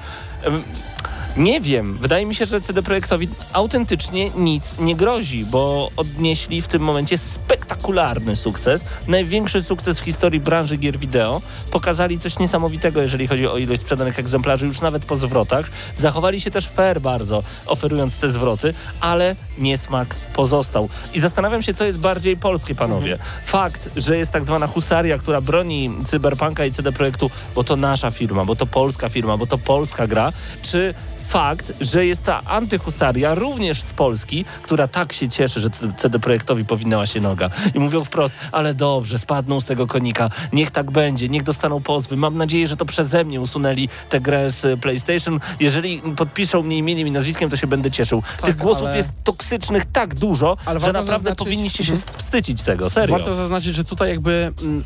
Nie 1.38 1.62
wiem. 1.62 1.98
Wydaje 1.98 2.26
mi 2.26 2.36
się, 2.36 2.46
że 2.46 2.62
CD 2.62 2.84
Projektowi 2.84 3.28
autentycznie 3.54 4.30
nic 4.30 4.76
nie 4.80 4.96
grozi, 4.96 5.46
bo 5.46 5.92
odnieśli 5.98 6.62
w 6.62 6.68
tym 6.68 6.82
momencie 6.82 7.18
spektakularny 7.18 8.36
sukces. 8.36 8.86
Największy 9.08 9.64
sukces 9.64 10.00
w 10.00 10.04
historii 10.04 10.40
branży 10.40 10.78
gier 10.78 10.98
wideo. 10.98 11.42
Pokazali 11.72 12.20
coś 12.20 12.40
niesamowitego, 12.40 13.02
jeżeli 13.02 13.28
chodzi 13.28 13.48
o 13.48 13.58
ilość 13.58 13.82
sprzedanych 13.82 14.20
egzemplarzy, 14.20 14.66
już 14.66 14.82
nawet 14.82 15.06
po 15.06 15.16
zwrotach. 15.16 15.70
Zachowali 15.98 16.42
się 16.42 16.52
też 16.52 16.68
fair 16.68 17.02
bardzo, 17.02 17.44
oferując 17.66 18.18
te 18.18 18.32
zwroty, 18.32 18.74
ale 19.00 19.36
niesmak 19.58 20.16
pozostał. 20.36 20.90
I 21.14 21.20
zastanawiam 21.20 21.62
się, 21.62 21.74
co 21.74 21.86
jest 21.86 22.00
bardziej 22.00 22.38
polskie, 22.38 22.76
panowie. 22.76 23.18
Fakt, 23.46 23.90
że 23.96 24.18
jest 24.18 24.32
tak 24.32 24.46
zwana 24.46 24.68
husaria, 24.68 25.18
która 25.18 25.42
broni 25.42 25.92
Cyberpunka 26.06 26.66
i 26.66 26.72
CD 26.72 26.92
Projektu, 26.92 27.32
bo 27.56 27.64
to 27.64 27.76
nasza 27.76 28.12
firma, 28.12 28.46
bo 28.46 28.56
to 28.56 28.66
polska 28.66 29.10
firma, 29.10 29.38
bo 29.38 29.48
to 29.48 29.58
polska 29.58 30.08
gra, 30.08 30.34
czy 30.62 30.94
fakt, 31.30 31.74
że 31.82 32.06
jest 32.06 32.24
ta 32.24 32.42
antyhusaria 32.46 33.36
również 33.36 33.82
z 33.82 33.94
Polski, 33.94 34.46
która 34.62 34.88
tak 34.88 35.14
się 35.14 35.28
cieszy, 35.30 35.60
że 35.60 35.70
CD 35.98 36.20
Projektowi 36.20 36.66
powinęła 36.66 37.06
się 37.08 37.22
noga. 37.22 37.50
I 37.76 37.80
mówią 37.80 38.04
wprost, 38.04 38.34
ale 38.52 38.74
dobrze, 38.74 39.18
spadną 39.18 39.60
z 39.60 39.66
tego 39.66 39.88
konika, 39.88 40.30
niech 40.54 40.72
tak 40.72 40.92
będzie, 40.92 41.30
niech 41.30 41.44
dostaną 41.44 41.82
pozwy. 41.82 42.18
Mam 42.18 42.38
nadzieję, 42.38 42.68
że 42.68 42.78
to 42.78 42.86
przeze 42.86 43.24
mnie 43.26 43.42
usunęli 43.42 43.90
tę 44.10 44.20
grę 44.20 44.50
z 44.50 44.80
PlayStation. 44.80 45.40
Jeżeli 45.60 46.02
podpiszą 46.18 46.64
mnie 46.64 46.78
imieniem 46.78 47.08
i 47.08 47.12
nazwiskiem, 47.12 47.50
to 47.50 47.58
się 47.58 47.68
będę 47.68 47.92
cieszył. 47.92 48.24
Tych 48.44 48.58
głosów 48.58 48.88
ale- 48.88 48.98
jest 48.98 49.10
toksycznych 49.24 49.86
tak 49.86 50.16
dużo, 50.16 50.58
że 50.68 50.74
naprawdę 50.74 51.04
zaznaczyć- 51.12 51.36
powinniście 51.38 51.84
się 51.84 51.94
Mhm. 51.94 52.18
wstydzić 52.18 52.64
tego, 52.64 52.90
serio. 52.90 53.16
Warto 53.16 53.36
zaznaczyć, 53.36 53.76
że 53.76 53.84
tutaj 53.84 54.10
jakby 54.10 54.52
mm, 54.64 54.84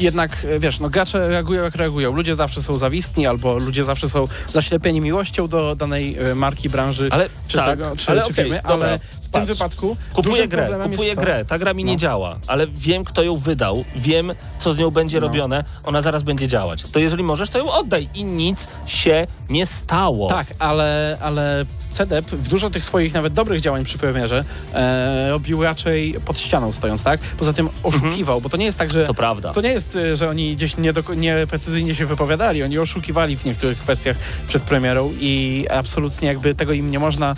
jednak, 0.00 0.46
wiesz, 0.58 0.80
no 0.80 0.90
gracze 0.90 1.28
reagują 1.28 1.62
jak 1.64 1.74
reagują. 1.74 2.12
Ludzie 2.12 2.34
zawsze 2.34 2.62
są 2.62 2.78
zawistni 2.78 3.26
albo 3.26 3.58
ludzie 3.58 3.84
zawsze 3.84 4.08
są 4.08 4.24
zaślepieni 4.52 5.00
miłością 5.00 5.48
do 5.48 5.76
danej 5.86 6.16
e, 6.18 6.34
marki, 6.34 6.68
branży 6.68 7.08
Ale 7.10 7.28
czy, 7.48 7.56
tak, 7.56 7.66
tego, 7.66 7.96
czy, 7.96 8.10
ale 8.10 8.20
czy 8.22 8.26
okej, 8.30 8.44
firmy, 8.44 8.60
dobra, 8.68 8.88
ale 8.88 8.98
w 9.22 9.28
tym 9.28 9.46
wypadku 9.46 9.96
Kupuję 10.14 10.48
grę, 10.48 10.68
kupuję 10.84 11.16
grę, 11.16 11.44
ta 11.44 11.58
gra 11.58 11.74
mi 11.74 11.84
nie 11.84 11.92
No. 11.92 11.98
działa, 11.98 12.38
ale 12.46 12.66
wiem, 12.66 13.04
kto 13.04 13.22
ją 13.22 13.36
wydał, 13.36 13.84
wiem, 13.96 14.32
co 14.58 14.72
z 14.72 14.78
nią 14.78 14.90
będzie 14.90 15.20
No. 15.20 15.26
robione, 15.26 15.64
ona 15.84 16.02
zaraz 16.02 16.22
będzie 16.22 16.48
działać. 16.48 16.82
To 16.82 16.98
jeżeli 16.98 17.22
możesz, 17.22 17.50
to 17.50 17.58
ją 17.58 17.70
oddaj 17.70 18.08
i 18.14 18.24
nic 18.24 18.68
się 18.86 19.26
nie 19.50 19.66
stało. 19.66 20.28
Tak, 20.28 20.46
ale, 20.58 21.18
ale 21.20 21.64
CDEP 21.96 22.26
w 22.26 22.48
dużo 22.48 22.70
tych 22.70 22.84
swoich 22.84 23.14
nawet 23.14 23.32
dobrych 23.32 23.60
działań 23.60 23.84
przy 23.84 23.98
premierze 23.98 24.44
e, 24.74 25.30
robił 25.30 25.62
raczej 25.62 26.16
pod 26.24 26.38
ścianą 26.38 26.72
stojąc, 26.72 27.02
tak? 27.02 27.20
Poza 27.20 27.52
tym 27.52 27.68
oszukiwał, 27.82 28.40
bo 28.40 28.48
to 28.48 28.56
nie 28.56 28.64
jest 28.66 28.78
tak, 28.78 28.92
że 28.92 29.06
Mhm. 29.06 29.06
To 29.06 29.14
prawda. 29.14 29.52
To 29.52 29.60
nie 29.60 29.70
jest, 29.70 29.96
y, 29.96 30.16
że 30.16 30.28
oni 30.28 30.56
gdzieś 30.56 30.74
nieprecyzyjnie 31.16 31.94
się 31.94 32.06
wypowiadali, 32.06 32.62
oni 32.62 32.78
oszukiwali 32.78 33.36
w 33.36 33.44
niektórych 33.44 33.78
kwestiach 33.78 34.16
przed 34.48 34.62
premierą 34.62 35.12
i 35.20 35.64
absolutnie 35.70 36.28
jakby 36.28 36.54
tego 36.54 36.72
im 36.72 36.90
nie 36.90 36.98
można 36.98 37.34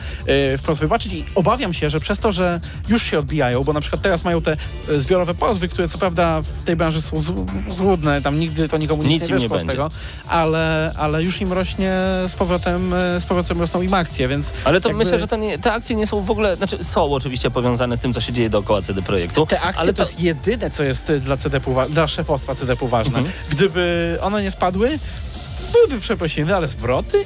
y, 0.54 0.59
wprost 0.59 0.80
wybaczyć 0.80 1.12
i 1.12 1.24
obawiam 1.34 1.72
się, 1.72 1.90
że 1.90 2.00
przez 2.00 2.18
to, 2.18 2.32
że 2.32 2.61
już 2.88 3.02
się 3.02 3.18
odbijają, 3.18 3.64
bo 3.64 3.72
na 3.72 3.80
przykład 3.80 4.02
teraz 4.02 4.24
mają 4.24 4.40
te 4.40 4.56
y, 4.88 5.00
zbiorowe 5.00 5.34
pozwy, 5.34 5.68
które 5.68 5.88
co 5.88 5.98
prawda 5.98 6.42
w 6.42 6.64
tej 6.64 6.76
branży 6.76 7.02
są 7.02 7.20
złudne, 7.68 8.22
tam 8.22 8.38
nigdy 8.38 8.68
to 8.68 8.78
nikomu 8.78 9.02
nic, 9.02 9.11
Nic 9.12 9.22
nie 9.22 9.28
im 9.28 9.42
nie 9.42 9.48
wyszło 9.48 9.59
z 9.59 9.66
tego, 9.66 9.88
ale, 10.28 10.92
ale 10.96 11.22
już 11.22 11.40
im 11.40 11.52
rośnie 11.52 11.92
z 12.28 12.34
powrotem, 12.34 12.92
y, 12.92 13.20
z 13.20 13.26
powrotem 13.26 13.61
rosną 13.61 13.82
im 13.82 13.94
akcje, 13.94 14.28
więc 14.28 14.47
Ale 14.64 14.80
to 14.80 14.88
jakby- 14.88 15.05
myślę, 15.05 15.18
że 15.18 15.26
to 15.26 15.36
nie, 15.36 15.59
te 15.59 15.72
akcje 15.72 15.96
nie 15.96 16.07
są 16.07 16.20
w 16.24 16.30
ogóle, 16.30 16.57
znaczy 16.57 16.84
są 16.84 17.12
oczywiście 17.14 17.51
powiązane 17.51 17.96
z 17.96 18.01
tym, 18.01 18.14
co 18.14 18.20
się 18.20 18.32
dzieje 18.32 18.51
dookoła 18.51 18.82
CD 18.82 19.03
Projektu. 19.03 19.46
Te 19.46 19.61
akcje 19.61 19.80
ale 19.82 19.92
to 19.94 20.03
jest 20.03 20.20
jedyne, 20.20 20.70
co 20.70 20.82
jest 20.84 21.11
y, 21.11 21.20
dla 21.20 21.36
CDP, 21.36 21.74
wa- 21.74 21.88
dla 21.88 22.07
szefostwa 22.07 22.55
CDP 22.55 22.88
ważne. 22.88 23.18
Mhm. 23.18 23.36
Gdyby 23.51 24.18
one 24.22 24.42
nie 24.42 24.51
spadły, 24.51 24.99
byłyby 25.72 26.01
przeprosiny, 26.01 26.57
ale 26.57 26.68
zwroty 26.68 27.24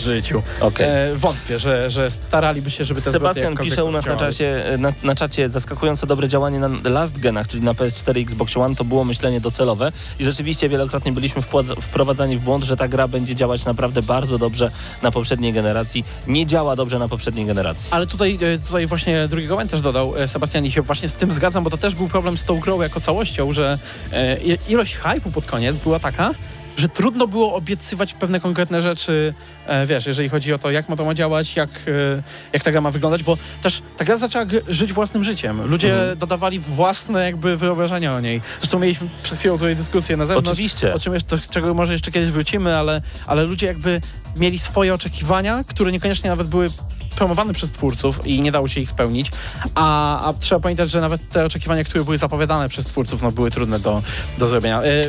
w 0.00 0.04
życiu. 0.04 0.42
Okej. 0.60 0.86
E, 0.88 1.16
wątpię, 1.16 1.58
że, 1.58 1.90
że 1.90 2.10
staraliby 2.10 2.70
się, 2.70 2.84
żeby 2.84 3.02
te 3.02 3.10
Sebastian 3.10 3.56
pisze 3.56 3.84
u 3.84 3.90
nas 3.90 4.06
na, 4.06 4.16
czasie, 4.16 4.64
na, 4.78 4.92
na 5.02 5.14
czacie 5.14 5.48
zaskakująco 5.48 6.06
dobre 6.06 6.28
działanie 6.28 6.58
na 6.60 6.70
last 6.84 7.18
genach, 7.18 7.48
czyli 7.48 7.64
na 7.64 7.72
PS4 7.72 8.18
i 8.18 8.22
Xbox 8.22 8.56
One, 8.56 8.74
to 8.74 8.84
było 8.84 9.04
myślenie 9.04 9.40
docelowe 9.40 9.92
i 10.18 10.24
rzeczywiście 10.24 10.68
wielokrotnie 10.68 11.12
byliśmy 11.12 11.42
wprowadzani 11.80 12.38
w 12.38 12.40
błąd, 12.40 12.64
że 12.64 12.76
ta 12.76 12.88
gra 12.88 13.08
będzie 13.08 13.34
działać 13.34 13.64
naprawdę 13.64 14.02
bardzo 14.02 14.38
dobrze 14.38 14.70
na 15.02 15.10
poprzedniej 15.10 15.52
generacji. 15.52 16.04
Nie 16.26 16.46
działa 16.46 16.76
dobrze 16.76 16.98
na 16.98 17.08
poprzedniej 17.08 17.46
generacji. 17.46 17.88
Ale 17.90 18.06
tutaj, 18.06 18.38
e, 18.42 18.58
tutaj 18.58 18.86
właśnie 18.86 19.28
drugi 19.28 19.48
komentarz 19.48 19.80
dodał 19.80 20.16
e, 20.16 20.28
Sebastian 20.28 20.64
i 20.64 20.72
się 20.72 20.82
właśnie 20.82 21.08
z 21.08 21.12
tym 21.12 21.32
zgadzam, 21.32 21.64
bo 21.64 21.70
to 21.70 21.78
też 21.78 21.94
był 21.94 22.08
problem 22.08 22.38
z 22.38 22.44
tą 22.44 22.60
grą 22.60 22.82
jako 22.82 23.00
całością, 23.00 23.52
że 23.52 23.78
e, 24.12 24.36
ilość 24.68 24.96
hypu 24.96 25.30
pod 25.30 25.44
koniec 25.46 25.78
była 25.78 25.98
taka, 25.98 26.34
że 26.78 26.88
trudno 26.88 27.26
było 27.26 27.54
obiecywać 27.54 28.14
pewne 28.14 28.40
konkretne 28.40 28.82
rzeczy, 28.82 29.34
e, 29.66 29.86
wiesz, 29.86 30.06
jeżeli 30.06 30.28
chodzi 30.28 30.52
o 30.52 30.58
to, 30.58 30.70
jak 30.70 30.88
ma 30.88 30.96
to 30.96 31.04
ma 31.04 31.14
działać, 31.14 31.56
jak, 31.56 31.70
e, 31.70 32.22
jak 32.52 32.62
ta 32.62 32.70
gra 32.72 32.80
ma 32.80 32.90
wyglądać, 32.90 33.22
bo 33.22 33.36
też 33.62 33.82
ta 33.96 34.04
gra 34.04 34.16
zaczęła 34.16 34.44
żyć 34.68 34.92
własnym 34.92 35.24
życiem. 35.24 35.62
Ludzie 35.70 35.92
Mhm. 36.00 36.18
dodawali 36.18 36.58
własne 36.58 37.24
jakby 37.24 37.56
wyobrażenia 37.56 38.14
o 38.14 38.20
niej. 38.20 38.40
Zresztą 38.60 38.78
mieliśmy 38.78 39.08
przed 39.22 39.38
chwilą 39.38 39.54
tutaj 39.58 39.76
dyskusję 39.76 40.16
na 40.16 40.26
zewnątrz, 40.26 40.48
Oczywiście. 40.48 40.94
o 40.94 40.98
czym 40.98 41.14
jeszcze, 41.14 41.36
do 41.36 41.42
czego 41.50 41.74
może 41.74 41.92
jeszcze 41.92 42.10
kiedyś 42.10 42.30
wrócimy, 42.30 42.76
ale, 42.76 43.02
ale 43.26 43.42
ludzie 43.44 43.66
jakby 43.66 44.00
mieli 44.36 44.58
swoje 44.58 44.94
oczekiwania, 44.94 45.64
które 45.66 45.92
niekoniecznie 45.92 46.30
nawet 46.30 46.48
były 46.48 46.68
promowane 47.16 47.52
przez 47.52 47.70
twórców 47.70 48.26
i 48.26 48.40
nie 48.40 48.52
dało 48.52 48.68
się 48.68 48.80
ich 48.80 48.90
spełnić, 48.90 49.30
a, 49.74 50.20
a 50.28 50.32
trzeba 50.32 50.60
pamiętać, 50.60 50.90
że 50.90 51.00
nawet 51.00 51.28
te 51.28 51.44
oczekiwania, 51.44 51.84
które 51.84 52.04
były 52.04 52.18
zapowiadane 52.18 52.68
przez 52.68 52.86
twórców, 52.86 53.22
no 53.22 53.30
były 53.32 53.50
trudne 53.50 53.80
do, 53.80 54.02
do 54.38 54.48
zrobienia. 54.48 54.82
E, 54.82 55.02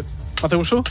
Mateuszu? 0.44 0.84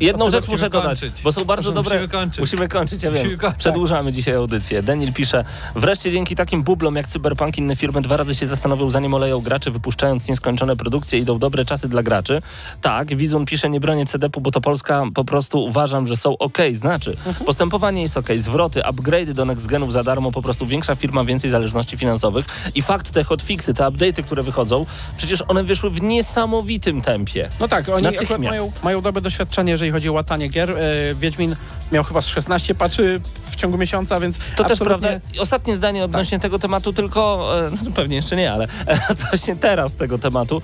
Jedną 0.00 0.24
Musimy 0.24 0.40
rzecz 0.42 0.48
muszę 0.50 0.70
dodać, 0.70 1.00
kończyć. 1.00 1.22
bo 1.22 1.32
są 1.32 1.44
bardzo 1.44 1.70
Musimy 1.72 1.84
dobre... 1.84 2.08
kończyć. 2.08 2.40
Musimy 2.40 2.68
kończyć, 2.68 3.02
ja 3.02 3.10
Musimy 3.10 3.28
wiem. 3.30 3.38
kończyć. 3.38 3.58
Przedłużamy 3.58 4.12
dzisiaj 4.12 4.34
audycję. 4.34 4.82
Daniel 4.82 5.12
pisze, 5.12 5.44
wreszcie 5.74 6.12
dzięki 6.12 6.36
takim 6.36 6.62
bublom 6.62 6.96
jak 6.96 7.06
Cyberpunk 7.08 7.58
inne 7.58 7.76
firmy 7.76 8.02
dwa 8.02 8.16
razy 8.16 8.34
się 8.34 8.46
zastanowią, 8.46 8.90
zanim 8.90 9.14
oleją 9.14 9.40
graczy, 9.40 9.70
wypuszczając 9.70 10.28
nieskończone 10.28 10.76
produkcje, 10.76 11.18
idą 11.18 11.38
dobre 11.38 11.64
czasy 11.64 11.88
dla 11.88 12.02
graczy. 12.02 12.42
Tak, 12.80 13.16
Wizon 13.16 13.46
pisze, 13.46 13.70
nie 13.70 13.80
bronię 13.80 14.06
CD-pu, 14.06 14.40
bo 14.40 14.50
to 14.50 14.60
Polska 14.60 15.04
po 15.14 15.24
prostu 15.24 15.64
uważam, 15.64 16.06
że 16.06 16.16
są 16.16 16.38
ok. 16.38 16.58
Znaczy, 16.74 17.16
postępowanie 17.46 18.02
jest 18.02 18.16
ok, 18.16 18.28
zwroty, 18.38 18.80
upgrade'y 18.80 19.32
do 19.32 19.44
next 19.44 19.66
genów 19.66 19.92
za 19.92 20.02
darmo, 20.02 20.32
po 20.32 20.42
prostu 20.42 20.66
większa 20.66 20.94
firma, 20.96 21.24
więcej 21.24 21.50
zależności 21.50 21.96
finansowych 21.96 22.46
i 22.74 22.82
fakt, 22.82 23.10
te 23.12 23.24
hotfixy, 23.24 23.74
te 23.74 23.84
update'y, 23.84 24.22
które 24.22 24.42
wychodzą, 24.42 24.86
przecież 25.16 25.42
one 25.48 25.64
wyszły 25.64 25.90
w 25.90 26.02
niesamowitym 26.02 27.02
tempie. 27.02 27.48
No 27.60 27.68
tak, 27.68 27.88
oni 27.88 28.06
mają, 28.38 28.72
mają 28.84 29.00
dobre 29.00 29.22
doświadczenie, 29.22 29.73
jeżeli 29.74 29.90
chodzi 29.90 30.08
o 30.08 30.12
łatanie 30.12 30.48
gier. 30.48 30.70
E, 30.70 31.14
Wiedźmin 31.14 31.56
miał 31.92 32.04
chyba 32.04 32.20
z 32.20 32.26
16 32.26 32.74
patchy 32.74 33.20
w 33.50 33.56
ciągu 33.56 33.78
miesiąca, 33.78 34.20
więc 34.20 34.38
To 34.38 34.64
też 34.64 34.72
absolutnie... 34.72 35.08
prawda. 35.08 35.28
I 35.34 35.38
Ostatnie 35.38 35.76
zdanie 35.76 36.04
odnośnie 36.04 36.38
tego 36.38 36.58
tematu, 36.58 36.92
tylko 36.92 37.50
e, 37.66 37.70
no 37.84 37.90
pewnie 37.90 38.16
jeszcze 38.16 38.36
nie, 38.36 38.52
ale 38.52 38.64
e, 38.88 38.98
odnośnie 39.10 39.56
teraz 39.56 39.94
tego 39.94 40.18
tematu. 40.18 40.62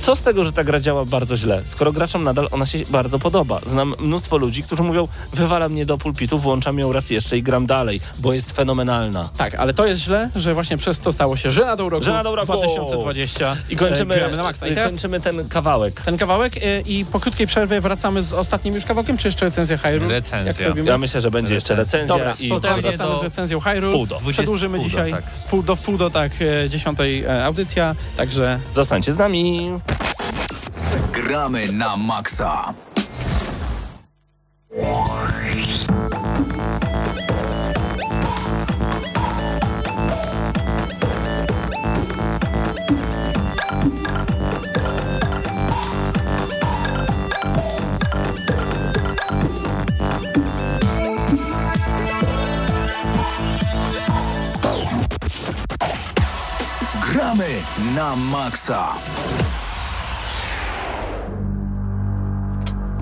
Co 0.00 0.16
z 0.16 0.22
tego, 0.22 0.44
że 0.44 0.52
ta 0.52 0.64
gra 0.64 0.80
działa 0.80 1.04
bardzo 1.04 1.36
źle, 1.36 1.62
skoro 1.64 1.92
graczom 1.92 2.24
nadal 2.24 2.48
ona 2.50 2.66
się 2.66 2.78
bardzo 2.90 3.18
podoba? 3.18 3.60
Znam 3.66 3.94
mnóstwo 3.98 4.36
ludzi, 4.36 4.62
którzy 4.62 4.82
mówią, 4.82 5.08
wywalam 5.34 5.72
mnie 5.72 5.86
do 5.86 5.98
pulpitu, 5.98 6.38
włączam 6.38 6.78
ją 6.78 6.92
raz 6.92 7.10
jeszcze 7.10 7.38
i 7.38 7.42
gram 7.42 7.66
dalej, 7.66 8.00
bo 8.18 8.32
jest 8.32 8.52
fenomenalna. 8.52 9.28
Tak, 9.36 9.54
ale 9.54 9.74
to 9.74 9.86
jest 9.86 10.00
źle, 10.00 10.30
że 10.36 10.54
właśnie 10.54 10.76
przez 10.76 11.00
to 11.00 11.12
stało 11.12 11.36
się 11.36 11.50
żenadą 11.50 11.88
roku, 11.88 12.04
Żenadą 12.04 12.34
roku. 12.36 12.46
2020 12.46 13.56
I 13.70 13.76
kończymy, 13.76 14.14
e, 14.14 14.36
na 14.36 14.42
maksa. 14.42 14.66
I 14.68 14.74
teraz 14.74 14.92
kończymy 14.92 15.20
ten 15.20 15.48
kawałek. 15.48 16.00
ten 16.00 16.18
kawałek 16.18 16.56
e, 16.56 16.80
i 16.80 17.04
po 17.04 17.20
krótkiej 17.20 17.46
przerwie 17.46 17.80
wracamy 17.80 18.22
z 18.22 18.32
ostatnim 18.32 18.74
już 18.74 18.84
kawałkiem, 18.84 19.18
czy 19.18 19.28
jeszcze 19.28 19.44
recenzja 19.44 19.78
Hyrule? 19.78 20.14
Recenzja. 20.14 20.66
Ja 20.84 20.98
myślę, 20.98 21.20
że 21.20 21.30
będzie 21.30 21.54
jeszcze 21.54 21.74
recenzja 21.74 22.16
Dobra, 22.16 22.34
i 22.40 22.48
to 22.48 22.60
teraz 22.60 22.80
wracamy 22.80 23.10
do 23.10 23.18
z 23.18 23.22
recenzją 23.22 23.60
Hyrule. 23.60 24.06
do. 24.06 24.20
Przedłużymy 24.30 24.78
20 24.78 25.04
dzisiaj 25.04 25.22
tak. 25.22 25.30
wpół 25.34 25.62
do 25.62 25.76
wpół 25.76 25.98
do 25.98 26.10
tak 26.10 26.32
e, 26.40 26.68
dziesiątej 26.68 27.26
audycja, 27.28 27.94
także 28.16 28.58
zostańcie 28.74 29.12
z 29.12 29.16
nami. 29.16 29.70
Gramy 31.12 31.72
na 31.72 31.96
maksa. 31.96 32.74
Gramy 57.12 57.62
na 57.94 58.16
maksa. 58.16 58.94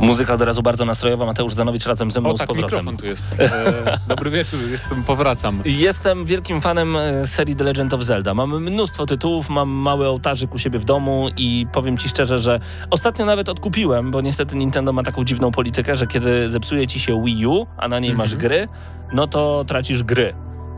Muzyka 0.06 0.34
od 0.34 0.42
razu 0.42 0.62
bardzo 0.62 0.84
nastrojowa. 0.84 1.26
Mateusz 1.26 1.54
Zanowicz 1.54 1.86
razem 1.86 2.10
ze 2.10 2.20
mną 2.20 2.30
O 2.30 2.36
z 2.36 2.38
tak, 2.38 2.48
powrotem. 2.48 2.78
mikrofon 2.78 2.96
tu 2.96 3.06
jest. 3.06 3.40
E, 3.40 3.98
dobry 4.08 4.30
wieczór, 4.30 4.60
jestem, 4.70 5.04
powracam. 5.04 5.62
Jestem 5.64 6.24
wielkim 6.24 6.60
fanem 6.60 6.96
e, 6.96 7.26
serii 7.26 7.56
The 7.56 7.64
Legend 7.64 7.94
of 7.94 8.02
Zelda. 8.02 8.34
Mam 8.34 8.62
mnóstwo 8.62 9.06
tytułów, 9.06 9.48
mam 9.48 9.68
mały 9.70 10.08
ołtarzyk 10.08 10.54
u 10.54 10.58
siebie 10.58 10.78
w 10.78 10.84
domu 10.84 11.28
i 11.38 11.66
powiem 11.72 11.98
ci 11.98 12.08
szczerze, 12.08 12.38
że 12.38 12.60
ostatnio 12.90 13.24
nawet 13.26 13.48
odkupiłem, 13.48 14.10
bo 14.10 14.20
niestety 14.20 14.56
Nintendo 14.56 14.92
ma 14.92 15.02
taką 15.02 15.24
dziwną 15.24 15.50
politykę, 15.50 15.96
że 15.96 16.06
kiedy 16.06 16.48
zepsuje 16.48 16.86
ci 16.86 17.00
się 17.00 17.22
Wii 17.24 17.46
U, 17.46 17.66
a 17.76 17.88
na 17.88 18.00
niej 18.00 18.10
Mhm. 18.10 18.28
masz 18.28 18.36
gry, 18.36 18.68
no 19.12 19.26
to 19.26 19.64
tracisz 19.66 20.02
gry. 20.02 20.34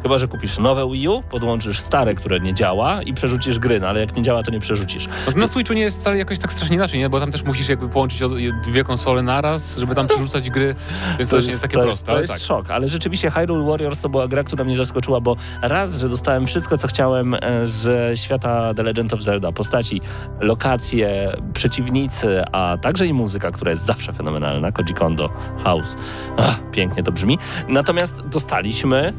Chyba, 0.06 0.18
że 0.18 0.28
kupisz 0.28 0.58
nowe 0.58 0.90
Wii 0.92 1.08
U, 1.08 1.22
podłączysz 1.22 1.80
stare, 1.80 2.14
które 2.14 2.40
nie 2.40 2.54
działa 2.54 3.02
i 3.02 3.14
przerzucisz 3.14 3.58
gry, 3.58 3.80
no 3.80 3.88
ale 3.88 4.00
jak 4.00 4.16
nie 4.16 4.22
działa, 4.22 4.42
to 4.42 4.50
nie 4.50 4.60
przerzucisz. 4.60 5.08
Na 5.36 5.46
Switchu 5.46 5.74
nie 5.74 5.82
jest 5.82 6.00
wcale 6.00 6.18
jakoś 6.18 6.38
tak 6.38 6.52
strasznie 6.52 6.76
inaczej, 6.76 7.00
nie? 7.00 7.08
Bo 7.08 7.20
tam 7.20 7.30
też 7.30 7.42
musisz 7.42 7.68
jakby 7.68 7.88
połączyć 7.88 8.20
dwie 8.64 8.84
konsole 8.84 9.22
naraz, 9.22 9.76
żeby 9.76 9.94
tam 9.94 10.06
przerzucać 10.06 10.50
gry, 10.50 10.74
więc 11.18 11.30
to, 11.30 11.36
też 11.36 11.44
nie 11.44 11.50
jest 11.50 11.62
takie 11.62 11.76
to 11.76 11.82
proste. 11.82 12.06
to 12.06 12.12
ale 12.12 12.20
jest 12.20 12.32
tak. 12.32 12.42
szok, 12.42 12.70
ale 12.70 12.88
rzeczywiście 12.88 13.30
Hyrule 13.30 13.66
Warriors 13.66 14.00
to 14.00 14.08
była 14.08 14.28
gra, 14.28 14.44
która 14.44 14.64
mnie 14.64 14.76
zaskoczyła, 14.76 15.20
bo 15.20 15.36
raz, 15.62 15.98
że 15.98 16.08
dostałem 16.08 16.46
wszystko, 16.46 16.78
co 16.78 16.88
chciałem 16.88 17.34
e, 17.34 17.38
z 17.62 18.18
świata 18.18 18.74
The 18.74 18.82
Legend 18.82 19.14
of 19.14 19.22
Zelda, 19.22 19.52
postaci, 19.52 20.00
lokacje, 20.40 21.32
przeciwnicy, 21.54 22.44
a 22.52 22.78
także 22.80 23.06
i 23.06 23.12
muzyka, 23.12 23.50
która 23.50 23.70
jest 23.70 23.84
zawsze 23.84 24.12
fenomenalna, 24.12 24.72
Koji 24.72 24.94
Kondo, 24.94 25.30
House. 25.64 25.96
Ach, 26.36 26.70
pięknie 26.70 27.02
to 27.02 27.12
brzmi. 27.12 27.38
Natomiast 27.68 28.20
dostaliśmy 28.26 29.12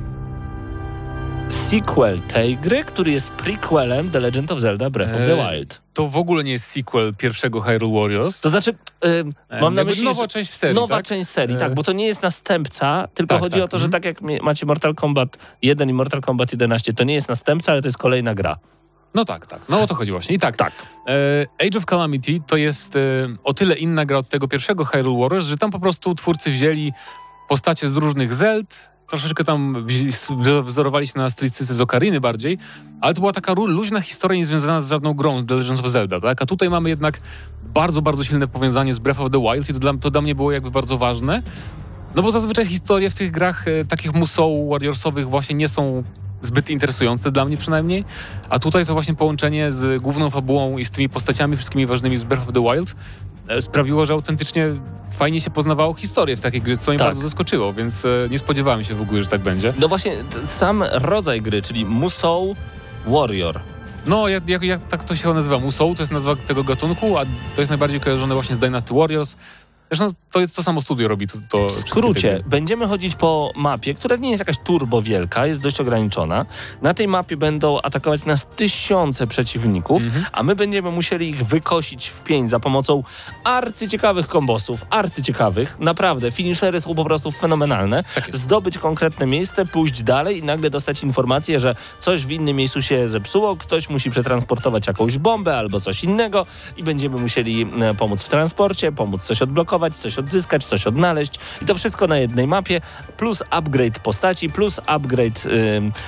sequel 1.54 2.22
tej 2.22 2.58
gry, 2.58 2.84
który 2.84 3.12
jest 3.12 3.30
prequelem 3.30 4.12
The 4.12 4.20
Legend 4.20 4.52
of 4.52 4.60
Zelda 4.60 4.90
Breath 4.90 5.14
of 5.14 5.20
the 5.20 5.44
Eee, 5.44 5.58
Wild. 5.60 5.82
To 5.94 6.08
w 6.08 6.18
ogóle 6.18 6.44
nie 6.44 6.52
jest 6.52 6.66
sequel 6.66 7.14
pierwszego 7.16 7.62
Hyrule 7.62 8.02
Warriors. 8.02 8.42
To 8.42 8.50
znaczy, 8.50 8.76
e, 9.04 9.24
E, 9.50 9.62
mam 9.62 9.76
na 9.76 9.84
myśli, 9.84 10.04
nowa 10.04 10.28
część 10.28 10.54
serii, 10.54 10.76
Nowa 10.76 10.96
tak? 10.96 11.06
część 11.06 11.30
serii, 11.30 11.56
E, 11.56 11.60
tak, 11.60 11.74
bo 11.74 11.84
to 11.84 11.94
nie 11.94 12.06
jest 12.06 12.22
następca, 12.22 13.08
tylko 13.14 13.36
tak, 13.36 13.40
chodzi 13.40 13.56
tak, 13.56 13.64
o 13.64 13.68
to, 13.68 13.78
że 13.78 13.86
mhm. 13.86 14.02
tak 14.02 14.06
jak 14.06 14.42
macie 14.42 14.66
Mortal 14.66 14.96
Kombat 14.96 15.38
1 15.62 15.90
i 15.90 15.94
Mortal 15.94 16.22
Kombat 16.22 16.52
11, 16.52 16.94
to 16.94 17.04
nie 17.04 17.14
jest 17.14 17.30
następca, 17.30 17.72
ale 17.72 17.82
to 17.82 17.88
jest 17.88 17.98
kolejna 17.98 18.36
gra. 18.36 18.58
No 19.14 19.26
tak, 19.26 19.48
tak. 19.48 19.60
No 19.70 19.82
o 19.82 19.88
to 19.88 19.96
chodzi 19.96 20.12
właśnie. 20.12 20.36
I 20.36 20.40
tak, 20.40 20.58
tak. 20.58 20.74
E, 21.08 21.66
Age 21.68 21.78
of 21.78 21.86
Calamity 21.86 22.40
to 22.48 22.58
jest 22.58 22.96
e, 22.96 23.00
o 23.44 23.54
tyle 23.54 23.76
inna 23.76 24.06
gra 24.06 24.18
od 24.18 24.28
tego 24.28 24.48
pierwszego 24.48 24.86
Hyrule 24.86 25.20
Warriors, 25.22 25.46
że 25.46 25.58
tam 25.58 25.72
po 25.72 25.80
prostu 25.80 26.16
twórcy 26.16 26.52
wzięli 26.52 26.94
postacie 27.50 27.90
z 27.90 27.94
różnych 27.94 28.34
Zeld, 28.34 28.90
troszeczkę 29.08 29.44
tam 29.44 29.86
wzorowali 30.64 31.08
się 31.08 31.14
na 31.16 31.30
stylistyce 31.30 31.74
z 31.74 31.82
Okariny 31.82 32.20
bardziej, 32.20 32.58
ale 33.02 33.14
to 33.14 33.22
była 33.22 33.34
taka 33.34 33.54
luźna 33.54 34.02
historia 34.02 34.38
niezwiązana 34.38 34.82
z 34.82 34.90
żadną 34.90 35.14
grą 35.14 35.40
z 35.40 35.46
The 35.46 35.56
Legends 35.56 35.82
of 35.82 35.88
Zelda, 35.88 36.22
tak? 36.22 36.42
A 36.42 36.46
tutaj 36.46 36.70
mamy 36.70 36.90
jednak 36.90 37.20
bardzo, 37.74 38.02
bardzo 38.02 38.24
silne 38.24 38.48
powiązanie 38.48 38.94
z 38.94 39.00
Breath 39.00 39.22
of 39.22 39.32
the 39.32 39.42
Wild 39.42 39.70
i 39.70 39.74
to 39.74 39.80
dla, 39.80 39.94
to 39.94 40.12
dla 40.12 40.22
mnie 40.22 40.36
było 40.36 40.52
jakby 40.52 40.72
bardzo 40.72 40.98
ważne, 40.98 41.42
no 42.16 42.24
bo 42.24 42.32
zazwyczaj 42.32 42.66
historie 42.66 43.10
w 43.10 43.14
tych 43.14 43.32
grach 43.32 43.68
e, 43.68 43.86
takich 43.86 44.14
Musou 44.14 44.70
Warriorsowych 44.70 45.30
właśnie 45.30 45.56
nie 45.56 45.68
są 45.68 46.04
zbyt 46.42 46.70
interesujące 46.70 47.32
dla 47.32 47.46
mnie 47.46 47.58
przynajmniej, 47.58 48.06
a 48.50 48.60
tutaj 48.60 48.86
to 48.86 48.94
właśnie 48.94 49.16
połączenie 49.16 49.72
z 49.72 50.02
główną 50.02 50.30
fabułą 50.30 50.78
i 50.78 50.86
z 50.86 50.92
tymi 50.92 51.10
postaciami 51.10 51.56
wszystkimi 51.56 51.86
ważnymi 51.86 52.18
z 52.18 52.24
Breath 52.24 52.48
of 52.48 52.54
the 52.54 52.62
Wild 52.62 52.96
sprawiło, 53.60 54.06
że 54.06 54.14
autentycznie 54.14 54.68
fajnie 55.12 55.40
się 55.40 55.50
poznawało 55.50 55.94
historię 55.94 56.36
w 56.36 56.40
takiej 56.40 56.62
grze, 56.62 56.78
co 56.78 56.92
mnie 56.92 56.98
Tak. 57.00 57.08
bardzo 57.08 57.22
zaskoczyło, 57.22 57.74
więc 57.74 58.06
e, 58.06 58.10
nie 58.30 58.40
spodziewałem 58.40 58.84
się 58.84 58.96
w 58.96 59.02
ogóle, 59.02 59.24
że 59.24 59.30
tak 59.30 59.42
będzie. 59.42 59.74
No 59.80 59.88
właśnie, 59.88 60.14
sam 60.46 60.84
rodzaj 60.92 61.42
gry, 61.42 61.62
czyli 61.62 61.86
Musou 61.86 62.56
Warrior. 63.08 63.60
No, 64.06 64.28
jak, 64.28 64.50
jak, 64.50 64.64
jak 64.64 64.88
tak 64.88 65.04
to 65.04 65.16
się 65.16 65.34
nazywa, 65.34 65.60
Musou, 65.60 65.96
to 65.96 66.02
jest 66.02 66.12
nazwa 66.12 66.36
tego 66.36 66.64
gatunku, 66.64 67.18
a 67.18 67.26
to 67.56 67.62
jest 67.62 67.70
najbardziej 67.70 68.00
kojarzone 68.00 68.34
właśnie 68.34 68.56
z 68.56 68.60
Dynasty 68.60 68.94
Warriors. 68.94 69.36
Zresztą 69.92 70.08
to, 70.32 70.40
jest, 70.40 70.56
to 70.56 70.64
samo 70.64 70.82
studio 70.82 71.08
robi 71.08 71.28
to, 71.28 71.38
to 71.50 71.70
W 71.70 71.72
skrócie, 71.72 72.44
będziemy 72.46 72.88
chodzić 72.88 73.16
po 73.16 73.52
mapie, 73.56 73.94
która 73.94 74.16
nie 74.16 74.30
jest 74.30 74.40
jakaś 74.40 74.56
turbo 74.64 75.02
wielka, 75.02 75.46
jest 75.48 75.60
dość 75.60 75.80
ograniczona. 75.82 76.46
Na 76.82 76.94
tej 76.94 77.08
mapie 77.08 77.38
będą 77.38 77.82
atakować 77.82 78.26
nas 78.26 78.46
tysiące 78.56 79.28
przeciwników, 79.28 80.04
Mhm. 80.04 80.26
a 80.32 80.44
my 80.44 80.56
będziemy 80.56 80.92
musieli 80.92 81.30
ich 81.30 81.46
wykosić 81.46 82.08
w 82.08 82.24
pień 82.24 82.48
za 82.48 82.60
pomocą 82.60 83.04
arcyciekawych 83.44 84.28
kombosów, 84.28 84.86
arcyciekawych. 84.90 85.78
Naprawdę, 85.80 86.32
finishery 86.32 86.82
są 86.82 86.96
po 86.96 87.04
prostu 87.06 87.32
fenomenalne. 87.32 88.04
Tak. 88.16 88.36
Zdobyć 88.36 88.78
konkretne 88.78 89.26
miejsce, 89.26 89.66
pójść 89.66 90.04
dalej 90.04 90.38
i 90.38 90.44
nagle 90.44 90.70
dostać 90.70 91.04
informację, 91.04 91.60
że 91.60 91.76
coś 92.00 92.26
w 92.26 92.32
innym 92.32 92.56
miejscu 92.56 92.82
się 92.82 93.10
zepsuło, 93.10 93.56
ktoś 93.56 93.90
musi 93.90 94.12
przetransportować 94.12 94.88
jakąś 94.88 95.18
bombę 95.18 95.58
albo 95.58 95.80
coś 95.82 96.04
innego 96.04 96.46
i 96.78 96.84
będziemy 96.84 97.18
musieli 97.18 97.68
e, 97.82 97.94
pomóc 97.94 98.24
w 98.24 98.30
transporcie, 98.30 98.92
pomóc 98.92 99.24
coś 99.24 99.42
odblokować, 99.42 99.77
coś 99.96 100.18
odzyskać, 100.18 100.66
coś 100.66 100.88
odnaleźć 100.88 101.40
i 101.62 101.66
to 101.66 101.76
wszystko 101.76 102.08
na 102.08 102.18
jednej 102.18 102.48
mapie, 102.48 102.82
plus 103.18 103.44
upgrade 103.50 104.00
postaci, 104.00 104.50
plus 104.50 104.80
upgrade 104.86 105.44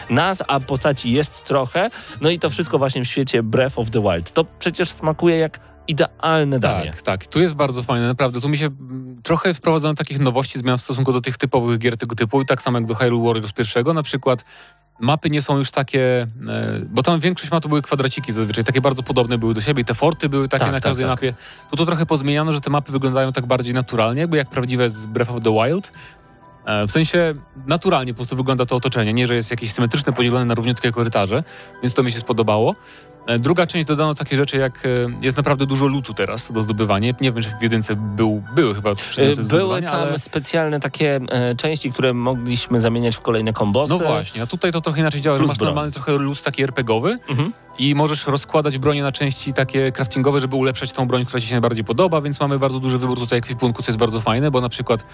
nas, 0.09 0.43
a 0.47 0.59
postaci 0.59 1.11
jest 1.11 1.45
trochę, 1.45 1.89
no 2.21 2.29
i 2.29 2.39
to 2.39 2.49
wszystko 2.49 2.77
właśnie 2.77 3.05
w 3.05 3.07
świecie 3.07 3.43
Breath 3.43 3.79
of 3.79 3.89
the 3.89 4.01
Wild. 4.01 4.31
To 4.31 4.45
przecież 4.59 4.91
smakuje 4.91 5.37
jak 5.37 5.59
idealne 5.89 6.59
danie. 6.59 6.91
Tak, 6.91 7.01
tak. 7.01 7.27
Tu 7.27 7.39
jest 7.39 7.53
bardzo 7.53 7.83
fajne, 7.83 8.07
naprawdę. 8.07 8.41
Tu 8.41 8.49
mi 8.49 8.57
się 8.57 8.65
mm, 8.65 9.21
trochę 9.23 9.53
wprowadzono 9.53 9.93
takich 9.93 10.19
nowości, 10.19 10.59
zmian 10.59 10.77
w 10.77 10.81
stosunku 10.81 11.13
do 11.13 11.21
tych 11.21 11.37
typowych 11.37 11.79
gier 11.79 11.97
tego 11.97 12.15
typu 12.15 12.41
i 12.41 12.45
tak 12.45 12.61
samo 12.61 12.77
jak 12.77 12.87
do 12.87 12.95
Hyrule 12.95 13.27
Warriors 13.27 13.53
pierwszego. 13.53 13.93
Na 13.93 14.03
przykład 14.03 14.45
mapy 14.99 15.29
nie 15.29 15.41
są 15.41 15.57
już 15.57 15.71
takie, 15.71 16.27
e, 16.47 16.79
bo 16.89 17.01
tam 17.03 17.19
większość 17.19 17.51
map 17.51 17.63
to 17.63 17.69
były 17.69 17.81
kwadraciki 17.81 18.33
zazwyczaj, 18.33 18.63
takie 18.63 18.81
bardzo 18.81 19.03
podobne 19.03 19.37
były 19.37 19.53
do 19.53 19.61
siebie 19.61 19.83
te 19.83 19.93
forty 19.93 20.29
były 20.29 20.47
takie 20.49 20.65
Tak, 20.65 20.71
na 20.71 20.77
tak, 20.77 20.83
każdej 20.83 21.05
tak. 21.05 21.11
mapie. 21.11 21.33
Tu 21.71 21.77
to 21.77 21.85
trochę 21.85 22.05
pozmieniano, 22.05 22.51
że 22.51 22.61
te 22.61 22.69
mapy 22.69 22.91
wyglądają 22.91 23.31
tak 23.31 23.45
bardziej 23.45 23.73
naturalnie, 23.73 24.21
jakby 24.21 24.37
jak 24.37 24.49
prawdziwe 24.49 24.89
z 24.89 25.05
Breath 25.05 25.31
of 25.31 25.43
the 25.43 25.51
Wild. 25.53 25.91
E, 26.65 26.87
W 26.87 26.91
sensie 26.91 27.35
naturalnie 27.67 28.13
po 28.13 28.17
prostu 28.17 28.35
wygląda 28.35 28.65
to 28.65 28.75
otoczenie, 28.75 29.13
nie 29.13 29.27
że 29.27 29.35
jest 29.35 29.51
jakieś 29.51 29.71
symetryczne, 29.73 30.13
podzielone 30.13 30.45
na 30.45 30.55
równiutkie 30.55 30.91
korytarze, 30.91 31.43
więc 31.83 31.93
to 31.93 32.03
mi 32.03 32.11
się 32.11 32.19
spodobało. 32.19 32.75
E, 33.29 33.39
Druga 33.39 33.67
część 33.67 33.85
dodano 33.87 34.15
takie 34.15 34.35
rzeczy, 34.37 34.57
jak 34.57 34.85
e, 34.85 34.89
jest 35.21 35.37
naprawdę 35.37 35.65
dużo 35.65 35.87
lutu 35.87 36.13
teraz 36.13 36.51
do 36.51 36.61
zdobywania. 36.61 37.13
Nie 37.21 37.31
wiem, 37.31 37.43
czy 37.43 37.49
w 37.59 37.61
jedynce 37.63 37.95
był, 37.95 38.43
były 38.55 38.75
chyba 38.75 38.91
Y, 38.91 38.95
przedmioty 38.95 39.43
Były 39.43 39.81
tam 39.81 39.95
ale... 39.99 40.17
specjalne 40.17 40.79
takie 40.79 41.19
e, 41.29 41.55
części, 41.55 41.91
które 41.91 42.13
mogliśmy 42.13 42.79
zamieniać 42.79 43.15
w 43.15 43.21
kolejne 43.21 43.53
kombosy. 43.53 43.93
No 43.93 43.99
właśnie, 43.99 44.41
a 44.41 44.47
tutaj 44.47 44.71
to 44.71 44.81
trochę 44.81 44.99
inaczej 45.01 45.21
działa, 45.21 45.37
że 45.37 45.39
Plus 45.39 45.49
masz 45.49 45.57
broń. 45.57 45.67
normalny 45.67 45.91
trochę 45.91 46.11
lód 46.11 46.41
taki 46.41 46.63
RPGowy 46.63 47.17
Mhm. 47.29 47.53
i 47.79 47.95
możesz 47.95 48.27
rozkładać 48.27 48.77
bronię 48.77 49.03
na 49.03 49.11
części 49.11 49.53
takie 49.53 49.91
craftingowe, 49.91 50.41
żeby 50.41 50.55
ulepszać 50.55 50.91
tą 50.91 51.07
broń, 51.07 51.25
która 51.25 51.41
ci 51.41 51.47
się 51.47 51.53
najbardziej 51.53 51.83
podoba, 51.83 52.21
więc 52.21 52.39
mamy 52.39 52.59
bardzo 52.59 52.79
duży 52.79 52.97
wybór 52.97 53.19
tutaj 53.19 53.39
ekwipunku, 53.39 53.83
co 53.83 53.91
jest 53.91 53.99
bardzo 53.99 54.19
fajne, 54.19 54.51
bo 54.51 54.61
na 54.61 54.69
przykład 54.69 55.01
e, 55.01 55.05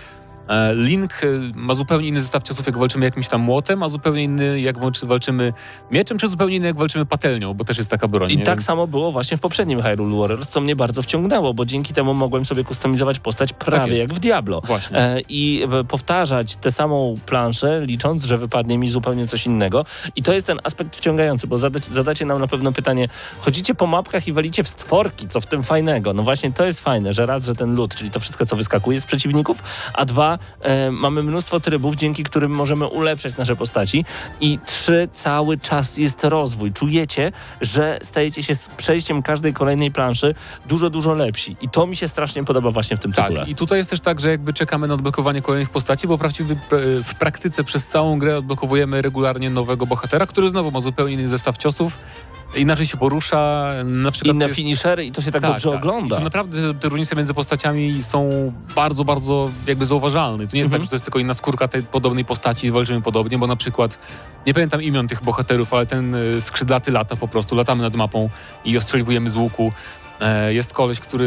Link 0.76 1.14
e, 1.24 1.28
ma 1.56 1.74
zupełnie 1.74 2.08
inny 2.08 2.22
zestaw 2.22 2.44
ciosów, 2.44 2.66
jak 2.66 2.78
walczymy 2.78 3.06
jakimś 3.06 3.28
tam 3.28 3.42
młotem, 3.42 3.84
a 3.84 3.90
zupełnie 3.90 4.24
inny, 4.24 4.60
jak 4.62 4.78
walczy- 4.78 5.08
walczymy 5.08 5.54
mieczem, 5.92 6.18
czy 6.18 6.28
zupełnie 6.28 6.56
inny, 6.56 6.68
jak 6.68 6.78
walczymy 6.78 7.06
patelnią, 7.06 7.54
bo 7.54 7.66
też 7.66 7.78
jest 7.78 7.90
taka 7.90 8.08
broń. 8.08 8.32
I 8.32 8.38
tak 8.38 8.56
Więc- 8.56 8.66
samo 8.66 8.88
było 8.88 9.12
właśnie 9.12 9.38
w 9.38 9.40
poprzednim 9.42 9.82
Hyrule 9.82 10.18
Warriors, 10.20 10.50
co 10.50 10.62
mnie 10.62 10.76
bardzo 10.76 11.02
wciągnęło, 11.02 11.54
bo 11.54 11.66
dzięki 11.66 11.94
temu 11.94 12.14
mogłem 12.14 12.46
sobie 12.46 12.64
kustomizować 12.64 13.20
postać 13.20 13.54
prawie 13.54 13.92
Tak 13.92 13.98
jak 13.98 14.14
w 14.14 14.20
Diablo. 14.20 14.62
Właśnie. 14.66 14.98
E, 14.98 15.22
I 15.30 15.64
e, 15.80 15.84
powtarzać 15.84 16.56
tę 16.56 16.72
samą 16.72 17.16
planszę, 17.26 17.82
licząc, 17.86 18.24
że 18.24 18.38
wypadnie 18.38 18.78
mi 18.78 18.90
zupełnie 18.90 19.28
coś 19.28 19.46
innego. 19.46 19.86
I 20.16 20.24
to 20.24 20.34
jest 20.34 20.48
ten 20.48 20.60
aspekt 20.64 20.96
wciągający, 20.96 21.48
bo 21.48 21.58
zadacie, 21.58 21.94
zadacie 21.94 22.26
nam 22.26 22.40
na 22.40 22.48
pewno 22.48 22.72
pytanie, 22.72 23.08
chodzicie 23.42 23.76
po 23.76 23.88
mapkach 23.88 24.28
i 24.28 24.34
walicie 24.34 24.64
w 24.64 24.68
stworki, 24.68 25.28
co 25.28 25.42
w 25.42 25.46
tym 25.46 25.64
fajnego? 25.64 26.14
No 26.14 26.24
właśnie 26.24 26.52
to 26.52 26.66
jest 26.66 26.80
fajne, 26.80 27.14
że 27.14 27.26
raz, 27.26 27.46
że 27.46 27.56
ten 27.56 27.76
lód, 27.76 27.96
czyli 27.96 28.12
to 28.12 28.20
wszystko, 28.20 28.46
co 28.46 28.56
wyskakuje 28.56 29.02
z 29.02 29.06
przeciwników, 29.06 29.64
a 29.94 30.06
dwa, 30.06 30.35
e, 30.62 30.92
mamy 30.92 31.24
mnóstwo 31.24 31.60
trybów, 31.60 31.96
dzięki 31.96 32.24
którym 32.24 32.52
możemy 32.52 32.88
ulepszać 32.88 33.38
nasze 33.38 33.56
postaci 33.56 34.06
i 34.42 34.60
trzy, 34.66 35.08
cały 35.12 35.58
czas 35.58 35.98
jest 35.98 36.24
rozwój. 36.24 36.72
Czujecie, 36.74 37.32
że 37.62 38.00
stajecie 38.04 38.44
się 38.44 38.56
z 38.56 38.68
przejściem 38.68 39.22
każdej 39.24 39.54
kolejnej 39.54 39.92
planszy 39.92 40.36
dużo, 40.66 40.90
dużo 40.90 41.14
lepsi. 41.14 41.58
I 41.62 41.70
to 41.70 41.88
mi 41.88 41.96
się 41.96 42.08
strasznie 42.08 42.44
podoba 42.44 42.72
właśnie 42.72 42.98
w 42.98 43.00
tym 43.00 43.14
tytule. 43.14 43.40
Tak, 43.40 43.50
i 43.50 43.56
tutaj 43.56 43.78
jest 43.78 43.90
też 43.90 44.00
tak, 44.00 44.20
że 44.20 44.30
jakby 44.30 44.54
czekamy 44.54 44.88
na 44.88 44.94
odblokowanie 44.94 45.42
kolejnych 45.42 45.70
postaci, 45.70 46.08
bo 46.08 46.18
prawdziwie 46.18 46.56
w- 46.72 47.02
w 47.04 47.16
praktyce 47.16 47.64
przez 47.64 47.88
całą 47.88 48.20
grę 48.20 48.38
odblokowujemy 48.38 49.02
regularnie 49.02 49.50
nowego 49.50 49.86
bohatera, 49.86 50.26
który 50.28 50.50
znowu 50.50 50.72
ma 50.72 50.80
zupełnie 50.80 51.14
inny 51.14 51.30
zestaw 51.30 51.58
ciosów, 51.58 51.98
inaczej 52.56 52.86
się 52.88 52.98
porusza, 52.98 53.72
na 53.86 54.12
przykład 54.12 54.36
Inne 54.36 54.46
jest... 54.46 54.56
finishery 54.56 55.06
i 55.06 55.12
to 55.12 55.22
się 55.22 55.32
tak, 55.32 55.42
dobrze 55.42 55.70
ogląda. 55.70 56.16
I 56.16 56.20
to 56.20 56.24
naprawdę 56.24 56.74
te 56.74 56.90
różnice 56.90 57.16
między 57.16 57.34
postaciami 57.34 58.04
są 58.04 58.52
bardzo, 58.76 59.06
bardzo 59.06 59.52
jakby 59.68 59.86
zauważalne. 59.86 60.48
To 60.48 60.56
nie 60.56 60.60
jest 60.60 60.68
Mhm. 60.68 60.72
tak, 60.72 60.84
że 60.84 60.90
to 60.90 60.96
jest 60.96 61.06
tylko 61.06 61.20
inna 61.20 61.34
skórka 61.34 61.68
tej 61.68 61.84
podobnej 61.84 62.26
postaci 62.26 62.72
walczymy 62.72 63.02
podobnie, 63.02 63.38
bo 63.38 63.48
na 63.48 63.56
przykład, 63.56 64.00
nie 64.48 64.54
pamiętam 64.54 64.82
imion 64.82 65.08
tych 65.08 65.24
bohaterów, 65.24 65.74
ale 65.74 65.86
ten 65.86 66.16
y, 66.16 66.42
skrzydlaty 66.42 66.92
lata 66.92 67.16
po 67.16 67.28
prostu, 67.28 67.56
latamy 67.56 67.82
nad 67.84 67.96
mapą 67.96 68.30
i 68.66 68.78
ostrzeliwujemy 68.78 69.30
z 69.30 69.36
łuku. 69.36 69.72
E, 70.22 70.54
Jest 70.54 70.74
koleś, 70.74 71.00
który 71.00 71.26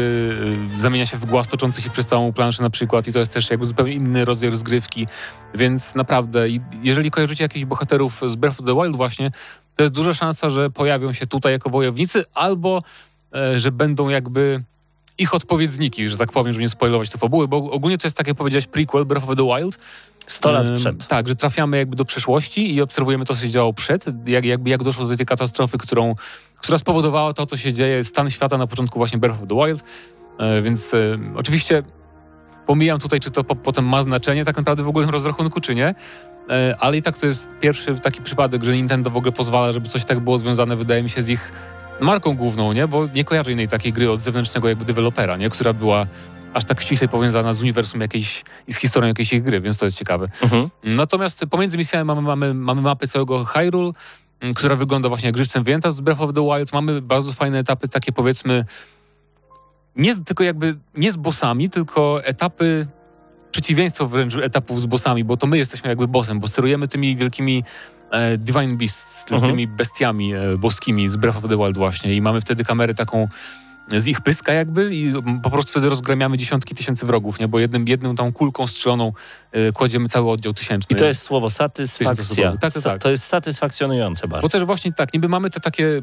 y, 0.77 0.81
zamienia 0.81 1.05
się 1.05 1.17
w 1.17 1.25
głaz 1.25 1.47
toczący 1.47 1.81
się 1.81 1.89
przez 1.89 2.07
całą 2.07 2.33
planszę 2.33 2.63
na 2.63 2.69
przykład 2.69 3.07
i 3.07 3.13
to 3.13 3.19
jest 3.19 3.31
też 3.31 3.49
jakby 3.49 3.65
zupełnie 3.65 3.93
inny 3.93 4.25
rodzaj 4.25 4.49
rozgrywki, 4.49 5.07
więc 5.55 5.95
naprawdę, 5.95 6.45
jeżeli 6.83 7.11
kojarzycie 7.11 7.43
jakichś 7.43 7.65
bohaterów 7.65 8.21
z 8.27 8.35
Breath 8.35 8.59
of 8.59 8.65
the 8.65 8.75
Wild 8.81 8.95
właśnie, 8.95 9.31
to 9.79 9.83
jest 9.83 9.93
duża 9.93 10.13
szansa, 10.13 10.49
że 10.49 10.69
pojawią 10.69 11.13
się 11.13 11.27
tutaj 11.27 11.53
jako 11.53 11.69
wojownicy 11.69 12.23
albo 12.33 12.83
e, 13.35 13.59
że 13.59 13.71
będą 13.71 14.09
jakby 14.09 14.63
ich 15.17 15.33
odpowiedniki, 15.33 16.09
że 16.09 16.17
tak 16.17 16.31
powiem, 16.31 16.53
żeby 16.53 16.63
nie 16.63 16.69
spoilować 16.69 17.09
tu 17.09 17.17
fabuły, 17.17 17.47
bo 17.47 17.57
ogólnie 17.57 17.97
to 17.97 18.07
jest, 18.07 18.17
tak 18.17 18.27
jak 18.27 18.37
powiedziałeś, 18.37 18.67
prequel 18.67 19.05
Breath 19.05 19.29
of 19.29 19.37
the 19.37 19.43
Wild. 19.43 19.77
100 20.27 20.51
lat 20.51 20.71
przed. 20.71 21.07
Tak, 21.07 21.27
że 21.27 21.35
trafiamy 21.35 21.77
jakby 21.77 21.95
do 21.95 22.05
przeszłości 22.05 22.75
i 22.75 22.81
obserwujemy 22.81 23.25
to, 23.25 23.35
co 23.35 23.41
się 23.41 23.49
działo 23.49 23.73
przed, 23.73 24.05
jak, 24.25 24.45
jakby 24.45 24.69
jak 24.69 24.83
doszło 24.83 25.07
do 25.07 25.17
tej 25.17 25.25
katastrofy, 25.25 25.77
którą, 25.77 26.15
która 26.57 26.77
spowodowała 26.77 27.33
to, 27.33 27.45
co 27.45 27.57
się 27.57 27.73
dzieje, 27.73 28.03
stan 28.03 28.29
świata 28.29 28.57
na 28.57 28.67
początku 28.67 28.99
właśnie 28.99 29.17
Breath 29.19 29.43
of 29.43 29.49
the 29.49 29.55
Wild. 29.55 29.83
E, 30.37 30.61
więc 30.61 30.93
e, 30.93 31.19
oczywiście 31.35 31.83
pomijam 32.65 32.99
tutaj, 32.99 33.19
czy 33.19 33.31
to 33.31 33.43
po, 33.43 33.55
potem 33.55 33.85
ma 33.85 34.03
znaczenie 34.03 34.45
tak 34.45 34.57
naprawdę 34.57 34.83
w 34.83 34.87
ogólnym 34.87 35.09
rozrachunku, 35.09 35.61
czy 35.61 35.75
nie. 35.75 35.95
E, 36.49 36.75
ale 36.79 36.97
i 36.97 37.01
tak 37.01 37.17
to 37.17 37.25
jest 37.25 37.49
pierwszy 37.59 37.99
taki 37.99 38.21
przypadek, 38.21 38.63
że 38.63 38.75
Nintendo 38.75 39.09
w 39.09 39.17
ogóle 39.17 39.31
pozwala, 39.31 39.71
żeby 39.71 39.89
coś 39.89 40.05
tak 40.05 40.19
było 40.19 40.37
związane, 40.37 40.75
wydaje 40.75 41.03
mi 41.03 41.09
się, 41.09 41.23
z 41.23 41.29
ich 41.29 41.51
marką 42.01 42.35
główną, 42.35 42.73
nie? 42.73 42.87
Bo 42.87 43.07
nie 43.15 43.23
kojarzę 43.23 43.51
innej 43.51 43.67
takiej 43.67 43.93
gry 43.93 44.11
od 44.11 44.19
zewnętrznego 44.19 44.69
jakby 44.69 44.85
dewelopera, 44.85 45.37
nie? 45.37 45.49
Która 45.49 45.73
była 45.73 46.07
aż 46.53 46.65
tak 46.65 46.81
ściśle 46.81 47.07
powiązana 47.07 47.53
z 47.53 47.61
uniwersum 47.61 48.01
jakiejś 48.01 48.43
i 48.67 48.73
z 48.73 48.77
historią 48.77 49.07
jakiejś 49.07 49.33
ich 49.33 49.43
gry, 49.43 49.61
więc 49.61 49.77
to 49.77 49.85
jest 49.85 49.97
ciekawe. 49.97 50.27
Mhm. 50.43 50.69
Natomiast 50.83 51.45
pomiędzy 51.49 51.77
misjami 51.77 52.05
mamy, 52.05 52.21
mamy, 52.21 52.53
mamy 52.53 52.81
mapę 52.81 53.07
całego 53.07 53.45
Hyrule, 53.45 53.91
która 54.55 54.75
wygląda 54.75 55.09
właśnie 55.09 55.27
jak 55.27 55.37
żywcem 55.37 55.63
wyjęta 55.63 55.91
z 55.91 56.01
Breath 56.01 56.21
of 56.21 56.33
the 56.33 56.41
Wild. 56.41 56.73
Mamy 56.73 57.01
bardzo 57.01 57.33
fajne 57.33 57.59
etapy, 57.59 57.87
takie 57.87 58.11
powiedzmy, 58.11 58.65
nie 59.95 60.13
z- 60.13 60.23
tylko 60.23 60.43
jakby 60.43 60.75
nie 60.97 61.11
z 61.11 61.15
bossami, 61.17 61.69
tylko 61.69 62.23
etapy, 62.23 62.87
przeciwieństwo 63.51 64.07
wręcz 64.07 64.35
etapów 64.35 64.81
z 64.81 64.85
bossami, 64.85 65.23
bo 65.23 65.37
to 65.37 65.47
my 65.47 65.57
jesteśmy 65.57 65.89
jakby 65.89 66.07
bossem, 66.07 66.39
bo 66.39 66.47
sterujemy 66.47 66.87
tymi 66.87 67.15
wielkimi 67.17 67.63
e, 68.11 68.37
Divine 68.37 68.77
Beasts, 68.77 69.25
Mhm. 69.31 69.51
tymi 69.51 69.67
bestiami 69.67 70.33
e, 70.33 70.57
boskimi 70.57 71.09
z 71.09 71.15
Breath 71.17 71.37
of 71.37 71.43
the 71.49 71.57
Wild 71.57 71.77
właśnie 71.77 72.13
i 72.13 72.21
mamy 72.21 72.41
wtedy 72.41 72.63
kamerę 72.63 72.93
taką 72.93 73.27
z 73.97 74.07
ich 74.07 74.21
pyska 74.21 74.53
jakby 74.53 74.95
i 74.95 75.13
po 75.43 75.49
prostu 75.49 75.71
wtedy 75.71 75.89
rozgramiamy 75.89 76.37
dziesiątki 76.37 76.75
tysięcy 76.75 77.05
wrogów, 77.05 77.39
nie? 77.39 77.47
Bo 77.47 77.59
jednym, 77.59 77.87
jedną 77.87 78.15
tą 78.15 78.33
kulką 78.33 78.67
strzeloną 78.67 79.13
e, 79.51 79.71
kładziemy 79.71 80.09
cały 80.09 80.29
oddział 80.31 80.53
tysięczny. 80.53 80.95
I 80.95 80.99
to 80.99 81.05
jest 81.05 81.21
słowo 81.21 81.49
satysfakcja. 81.49 82.51
Tak, 82.57 82.73
tak, 82.73 82.83
tak. 82.83 83.01
To 83.01 83.09
jest 83.11 83.25
satysfakcjonujące 83.25 84.27
bardzo. 84.27 84.41
Bo 84.41 84.49
też 84.49 84.63
właśnie 84.63 84.93
tak, 84.93 85.13
niby 85.13 85.29
mamy 85.29 85.49
te 85.49 85.59
takie 85.59 86.01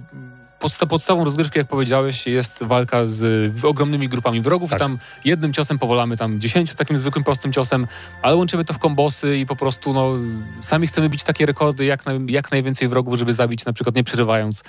podsta 0.59 0.87
podstawą 0.87 1.25
rozgrywki, 1.25 1.59
jak 1.59 1.69
powiedziałeś, 1.69 2.27
jest 2.27 2.63
walka 2.63 3.07
z 3.07 3.23
y, 3.65 3.69
ogromnymi 3.69 4.09
grupami 4.09 4.41
wrogów 4.41 4.71
Tak. 4.71 4.79
i 4.79 4.81
tam 4.81 4.99
jednym 5.25 5.53
ciosem 5.53 5.79
powalamy 5.79 6.17
tam 6.17 6.41
10 6.41 6.75
takim 6.75 6.99
zwykłym, 6.99 7.25
prostym 7.25 7.53
ciosem, 7.53 7.87
ale 8.23 8.37
łączymy 8.37 8.65
to 8.65 8.75
w 8.75 8.79
kombosy 8.79 9.39
i 9.39 9.47
po 9.47 9.57
prostu 9.57 9.93
no, 9.93 10.13
sami 10.61 10.87
chcemy 10.87 11.09
bić 11.09 11.23
takie 11.23 11.47
rekordy, 11.47 11.85
jak, 11.85 12.07
na, 12.07 12.13
jak 12.29 12.51
najwięcej 12.51 12.89
wrogów, 12.89 13.19
żeby 13.19 13.33
zabić 13.33 13.65
na 13.65 13.73
przykład 13.73 13.97
nie 13.97 14.05
przerywając 14.05 14.63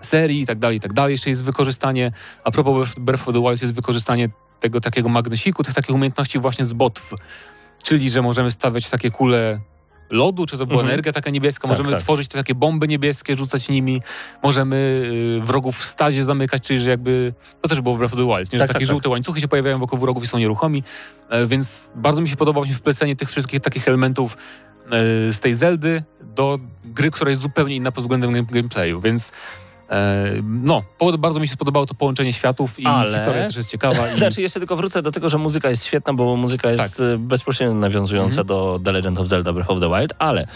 serii 0.00 0.40
i 0.40 0.46
tak 0.46 0.58
dalej, 0.58 0.76
i 0.76 0.80
tak 0.80 0.92
dalej. 0.92 1.12
Jeszcze 1.12 1.30
jest 1.30 1.44
wykorzystanie, 1.44 2.12
a 2.44 2.50
propos 2.50 2.94
Breath 2.98 3.28
of 3.28 3.34
the 3.34 3.40
Wild, 3.40 3.62
jest 3.62 3.74
wykorzystanie 3.74 4.28
tego 4.60 4.80
takiego 4.80 5.08
magnesiku, 5.08 5.62
tych 5.62 5.74
takich 5.74 5.94
umiejętności 5.94 6.38
właśnie 6.38 6.64
z 6.64 6.72
botw, 6.72 7.14
czyli 7.82 8.10
że 8.10 8.22
możemy 8.22 8.50
stawiać 8.50 8.90
takie 8.90 9.10
kule 9.10 9.60
lodu, 10.10 10.46
czy 10.46 10.58
to 10.58 10.66
była 10.66 10.80
Mhm. 10.80 10.92
energia 10.92 11.12
taka 11.12 11.30
niebieska, 11.30 11.68
Tak, 11.68 11.78
możemy 11.78 11.90
tak. 11.96 12.00
tworzyć 12.02 12.28
te 12.28 12.38
takie 12.38 12.54
bomby 12.54 12.88
niebieskie, 12.88 13.36
rzucać 13.36 13.68
nimi, 13.68 14.02
możemy 14.42 14.76
y, 15.42 15.46
wrogów 15.46 15.76
w 15.78 15.82
stazie 15.84 16.24
zamykać, 16.24 16.62
czyli 16.62 16.78
że 16.78 16.90
jakby, 16.90 17.34
to 17.62 17.68
też 17.68 17.80
było 17.80 17.94
w 17.94 17.98
Breath 17.98 18.14
of 18.14 18.20
the 18.20 18.26
Wild, 18.26 18.52
nie? 18.52 18.58
że 18.58 18.64
Tak, 18.64 18.68
takie 18.72 18.86
tak, 18.86 18.92
żółte 18.92 19.08
łańcuchy 19.08 19.40
się 19.40 19.48
pojawiają 19.48 19.78
wokół 19.78 19.98
wrogów 19.98 20.24
i 20.24 20.26
są 20.26 20.38
nieruchomi, 20.38 20.82
e, 21.28 21.46
więc 21.46 21.90
bardzo 21.94 22.20
mi 22.20 22.28
się 22.28 22.36
podoba 22.36 22.60
właśnie 22.60 22.74
wplecenie 22.74 23.16
tych 23.16 23.30
wszystkich 23.30 23.60
takich 23.60 23.88
elementów 23.88 24.36
e, 24.86 24.88
z 25.32 25.40
tej 25.40 25.54
Zeldy 25.54 26.02
do 26.20 26.58
gry, 26.84 27.10
która 27.10 27.30
jest 27.30 27.42
zupełnie 27.42 27.76
inna 27.76 27.92
pod 27.92 28.04
względem 28.04 28.32
game- 28.32 28.52
gameplayu, 28.52 29.00
więc 29.00 29.32
no, 30.42 30.82
po- 30.98 31.18
bardzo 31.18 31.40
mi 31.40 31.48
się 31.48 31.56
podobało 31.56 31.86
to 31.86 31.94
połączenie 31.94 32.32
światów 32.32 32.80
i 32.80 32.86
Ale- 32.86 33.16
historia 33.18 33.46
też 33.46 33.56
jest 33.56 33.70
ciekawa. 33.70 34.12
I... 34.12 34.16
Znaczy 34.18 34.42
jeszcze 34.42 34.60
tylko 34.60 34.76
wrócę 34.76 35.02
do 35.02 35.10
tego, 35.10 35.28
że 35.28 35.38
muzyka 35.38 35.70
jest 35.70 35.84
świetna, 35.84 36.14
bo 36.14 36.36
muzyka 36.36 36.70
jest 36.70 36.80
Tak. 36.96 37.00
y, 37.00 37.18
bezpośrednio 37.18 37.74
nawiązująca 37.74 38.40
Mhm. 38.40 38.46
do 38.46 38.80
The 38.84 38.92
Legend 38.92 39.18
of 39.20 39.28
Zelda 39.28 39.52
Breath 39.52 39.70
of 39.70 39.80
the 39.80 39.88
Wild, 39.88 40.12
ale 40.18 40.46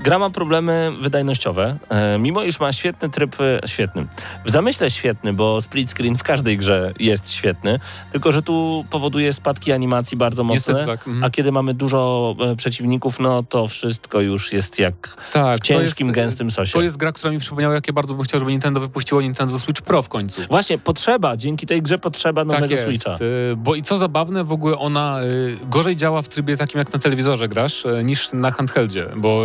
gra 0.00 0.18
ma 0.18 0.30
problemy 0.30 0.92
wydajnościowe, 1.02 1.78
e, 1.88 2.18
mimo 2.18 2.42
iż 2.42 2.60
ma 2.60 2.72
świetny 2.72 3.10
tryb, 3.10 3.36
e, 3.40 3.68
świetny, 3.68 4.06
w 4.46 4.50
zamyśle 4.50 4.90
świetny, 4.90 5.32
bo 5.32 5.60
split 5.60 5.90
screen 5.90 6.18
w 6.18 6.22
każdej 6.22 6.58
grze 6.58 6.92
jest 6.98 7.30
świetny, 7.30 7.80
tylko 8.12 8.32
że 8.32 8.42
tu 8.42 8.84
powoduje 8.90 9.32
spadki 9.32 9.72
animacji 9.72 10.16
bardzo 10.16 10.44
mocne, 10.44 10.54
Niestety 10.74 10.86
tak. 10.86 11.08
mhm. 11.08 11.24
a 11.24 11.30
kiedy 11.30 11.52
mamy 11.52 11.74
dużo 11.74 12.34
e, 12.40 12.56
przeciwników, 12.56 13.20
no 13.20 13.42
to 13.42 13.66
wszystko 13.66 14.20
już 14.20 14.52
jest 14.52 14.78
jak 14.78 15.16
tak, 15.32 15.58
w 15.58 15.60
ciężkim, 15.60 16.06
jest, 16.06 16.14
gęstym 16.16 16.50
sosie. 16.50 16.72
To 16.72 16.82
jest 16.82 16.96
gra, 16.96 17.12
która 17.12 17.32
mi 17.32 17.38
przypomniała, 17.38 17.74
jakie 17.74 17.92
bardzo 17.92 18.14
bym 18.14 18.24
chciał, 18.24 18.40
żeby 18.40 18.52
Nintendo 18.52 18.80
wypuściło 18.80 19.20
Nintendo 19.20 19.58
Switch 19.58 19.82
Pro 19.82 20.02
w 20.02 20.08
końcu. 20.08 20.42
Właśnie, 20.50 20.78
potrzeba, 20.78 21.36
dzięki 21.36 21.66
tej 21.66 21.82
grze 21.82 21.98
potrzeba 21.98 22.44
nowego 22.44 22.62
tak 22.62 22.70
jest. 22.70 22.82
Switcha. 22.82 23.14
y, 23.20 23.56
Bo 23.56 23.74
i 23.74 23.82
co 23.82 23.98
zabawne, 23.98 24.44
w 24.44 24.52
ogóle 24.52 24.78
ona 24.78 25.22
y, 25.22 25.56
gorzej 25.66 25.96
działa 25.96 26.22
w 26.22 26.28
trybie 26.28 26.56
takim, 26.56 26.78
jak 26.78 26.92
na 26.92 26.98
telewizorze 26.98 27.48
grasz, 27.48 27.84
y, 27.84 28.04
niż 28.04 28.32
na 28.32 28.50
handheldzie, 28.50 29.06
bo 29.16 29.44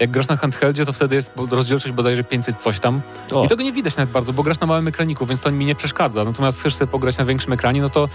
jak 0.00 0.10
grasz 0.10 0.28
na 0.28 0.36
handheldzie, 0.36 0.84
to 0.84 0.92
wtedy 0.92 1.14
jest 1.14 1.30
rozdzielczość 1.50 1.92
bodajże 1.94 2.24
500 2.24 2.56
coś 2.56 2.80
tam. 2.80 3.02
O. 3.32 3.44
I 3.44 3.48
tego 3.48 3.62
nie 3.62 3.72
widać 3.72 3.96
nawet 3.96 4.10
bardzo, 4.12 4.32
bo 4.32 4.42
grasz 4.42 4.60
na 4.60 4.66
małym 4.66 4.88
ekraniku, 4.88 5.26
więc 5.26 5.40
to 5.40 5.50
mi 5.52 5.64
nie 5.64 5.74
przeszkadza. 5.74 6.24
Natomiast 6.24 6.60
chcesz 6.60 6.74
sobie 6.74 6.90
pograć 6.90 7.18
na 7.18 7.24
większym 7.24 7.52
ekranie, 7.52 7.80
no 7.82 7.88
to 7.88 8.08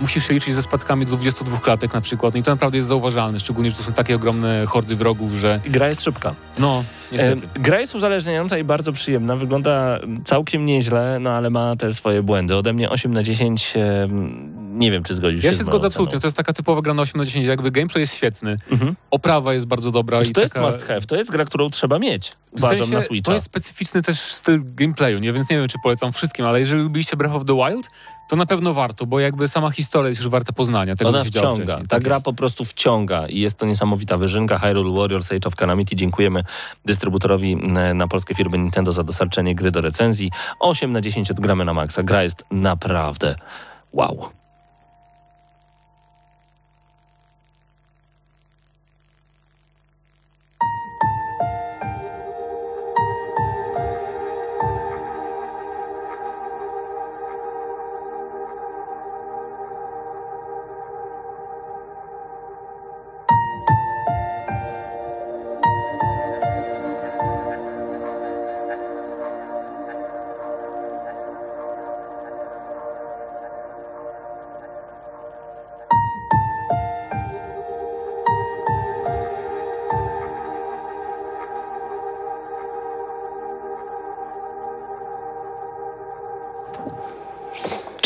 musisz 0.00 0.26
się 0.28 0.34
liczyć 0.34 0.54
ze 0.54 0.62
spadkami 0.62 1.06
do 1.06 1.16
22 1.16 1.58
klatek 1.58 1.94
na 1.94 2.00
przykład. 2.00 2.34
No 2.34 2.40
i 2.40 2.42
to 2.42 2.50
naprawdę 2.50 2.76
jest 2.78 2.88
zauważalne, 2.88 3.40
szczególnie, 3.40 3.70
że 3.70 3.76
to 3.76 3.82
są 3.82 3.92
takie 3.92 4.16
ogromne 4.16 4.64
hordy 4.66 4.96
wrogów, 4.96 5.32
że 5.32 5.60
Gra 5.66 5.88
jest 5.88 6.02
szybka. 6.02 6.34
no, 6.58 6.84
niestety. 7.12 7.46
E, 7.56 7.60
Gra 7.60 7.80
jest 7.80 7.94
uzależniająca 7.94 8.58
i 8.58 8.64
bardzo 8.64 8.92
przyjemna. 8.92 9.36
Wygląda 9.36 9.98
całkiem 10.24 10.64
nieźle, 10.64 11.18
no 11.20 11.30
ale 11.30 11.50
ma 11.50 11.76
te 11.76 11.92
swoje 11.94 12.22
błędy. 12.22 12.56
Ode 12.56 12.72
mnie 12.72 12.90
8 12.90 13.14
na 13.14 13.22
10. 13.22 13.72
E, 13.76 14.08
nie 14.72 14.90
wiem, 14.90 15.02
czy 15.04 15.14
zgodzisz 15.14 15.44
Ja 15.44 15.52
się 15.52 15.58
się 15.58 15.64
z 15.64 15.66
moją 15.66 15.78
zgodzę 15.78 15.86
absolutnie. 15.86 16.20
To 16.20 16.26
jest 16.26 16.36
taka 16.36 16.52
typowa 16.52 16.80
gra 16.80 16.94
na 16.94 17.02
8 17.02 17.18
na 17.18 17.24
10. 17.24 17.46
Jakby 17.46 17.70
gameplay 17.70 18.00
jest 18.00 18.14
świetny, 18.14 18.56
Mhm. 18.70 18.96
oprawa 19.10 19.54
jest 19.54 19.66
bardzo 19.66 19.90
dobra. 19.90 20.16
Znaczy, 20.16 20.30
i 20.30 20.34
to 20.34 20.40
jest 20.40 20.54
taka... 20.54 20.66
must 20.66 20.82
have. 20.82 21.00
To 21.00 21.16
jest 21.16 21.27
gra, 21.30 21.44
którą 21.44 21.70
trzeba 21.70 21.98
mieć. 21.98 22.30
W 22.30 22.58
Uważam 22.58 22.78
sensie, 22.78 22.94
na 22.94 23.00
Switcha. 23.00 23.26
To 23.26 23.32
jest 23.32 23.46
specyficzny 23.46 24.02
też 24.02 24.20
styl 24.20 24.62
gameplayu, 24.64 25.18
nie? 25.18 25.32
więc 25.32 25.50
nie 25.50 25.56
wiem, 25.56 25.68
czy 25.68 25.78
polecam 25.82 26.12
wszystkim, 26.12 26.46
ale 26.46 26.60
jeżeli 26.60 26.82
lubiliście 26.82 27.16
Breath 27.16 27.34
of 27.34 27.44
the 27.44 27.54
Wild, 27.54 27.90
to 28.28 28.36
na 28.36 28.46
pewno 28.46 28.74
warto, 28.74 29.06
bo 29.06 29.20
jakby 29.20 29.48
sama 29.48 29.70
historia 29.70 30.08
jest 30.08 30.20
już 30.20 30.30
warta 30.30 30.52
poznania 30.52 30.96
tego, 30.96 31.10
Ona 31.10 31.24
wciąga. 31.24 31.76
Ta 31.76 31.84
Tak 31.88 32.02
gra 32.02 32.14
jest. 32.16 32.24
po 32.24 32.32
prostu 32.32 32.64
wciąga 32.64 33.26
i 33.26 33.40
jest 33.40 33.56
to 33.56 33.66
niesamowita 33.66 34.16
wyżynka. 34.16 34.58
Hyrule 34.58 35.00
Warriors 35.00 35.32
Age 35.32 35.48
of 35.48 35.54
Calamity. 35.54 35.96
Dziękujemy 35.96 36.44
dystrybutorowi 36.84 37.52
e, 37.52 37.94
na 37.94 38.08
polskie 38.08 38.34
firmy 38.34 38.58
Nintendo 38.58 38.92
za 38.92 39.04
dostarczenie 39.04 39.54
gry 39.54 39.70
do 39.70 39.80
recenzji. 39.80 40.30
8 40.60 40.92
na 40.92 41.00
10 41.00 41.30
odgramy 41.30 41.64
na 41.64 41.74
maksa. 41.74 42.02
Gra 42.02 42.22
jest 42.22 42.44
naprawdę 42.50 43.34
wow. 43.92 44.28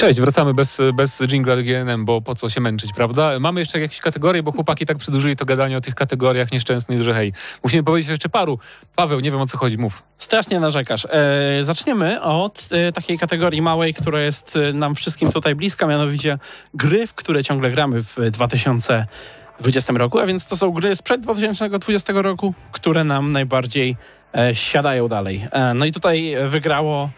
Cześć, 0.03 0.20
wracamy 0.20 0.55
bez, 0.55 0.79
bez 0.95 1.20
jingla 1.20 1.57
GNM, 1.57 2.05
bo 2.05 2.20
po 2.20 2.35
co 2.35 2.49
się 2.49 2.61
męczyć, 2.61 2.93
prawda? 2.93 3.41
Mamy 3.41 3.61
jeszcze 3.61 3.81
jakieś 3.81 4.01
kategorie, 4.01 4.43
bo 4.43 4.53
chłopaki 4.53 4.87
tak 4.87 4.97
przedłużyli 4.97 5.37
to 5.37 5.45
gadanie 5.45 5.77
o 5.77 5.81
tych 5.81 5.95
kategoriach 5.95 6.53
nieszczęsnych, 6.53 7.03
że 7.03 7.15
hej, 7.15 7.33
musimy 7.62 7.83
powiedzieć 7.83 8.11
jeszcze 8.11 8.29
paru. 8.29 8.59
Paweł, 8.97 9.20
nie 9.20 9.31
wiem 9.31 9.41
o 9.41 9.47
co 9.47 9.59
chodzi, 9.59 9.79
mów. 9.79 10.03
Strasznie 10.19 10.61
narzekasz. 10.61 11.07
E, 11.11 11.65
zaczniemy 11.65 12.23
od 12.23 12.69
e, 12.70 12.93
takiej 12.93 13.19
kategorii 13.19 13.62
małej, 13.62 13.95
która 13.95 14.20
jest 14.20 14.57
e, 14.57 14.73
nam 14.73 14.95
wszystkim 14.95 15.33
tutaj 15.33 15.55
bliska, 15.55 15.87
mianowicie 15.87 16.39
gry, 16.74 17.07
w 17.07 17.15
które 17.15 17.45
ciągle 17.45 17.70
gramy 17.70 18.03
w 18.03 18.31
2020 18.31 19.93
roku, 19.93 20.19
a 20.19 20.27
więc 20.27 20.47
to 20.47 20.57
są 20.57 20.70
gry 20.70 20.97
sprzed 20.97 21.20
2020 21.20 22.12
roku, 22.16 22.55
które 22.73 23.05
nam 23.05 23.33
najbardziej 23.33 23.97
e, 24.35 24.55
siadają 24.55 25.09
dalej. 25.09 25.49
E, 25.53 25.74
no 25.74 25.85
i 25.85 25.93
tutaj 25.93 26.35
wygrało 26.49 27.11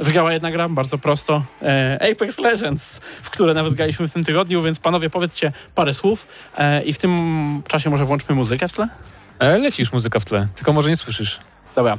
Wygrała 0.00 0.32
jedna 0.32 0.50
gra, 0.50 0.68
bardzo 0.68 0.98
prosto. 0.98 1.42
E, 1.62 1.98
Apex 2.12 2.38
Legends, 2.38 3.00
w 3.22 3.30
które 3.30 3.54
nawet 3.54 3.74
graliśmy 3.74 4.08
w 4.08 4.12
tym 4.12 4.24
tygodniu, 4.24 4.62
więc 4.62 4.80
panowie 4.80 5.10
powiedzcie 5.10 5.52
parę 5.74 5.94
słów 5.94 6.26
e, 6.58 6.82
i 6.82 6.92
w 6.92 6.98
tym 6.98 7.62
czasie 7.68 7.90
może 7.90 8.04
włączmy 8.04 8.34
muzykę 8.34 8.68
w 8.68 8.72
tle. 8.72 8.88
E, 9.38 9.58
leci 9.58 9.82
już 9.82 9.92
muzyka 9.92 10.20
w 10.20 10.24
tle, 10.24 10.48
tylko 10.56 10.72
może 10.72 10.90
nie 10.90 10.96
słyszysz. 10.96 11.40
Dobra. 11.76 11.98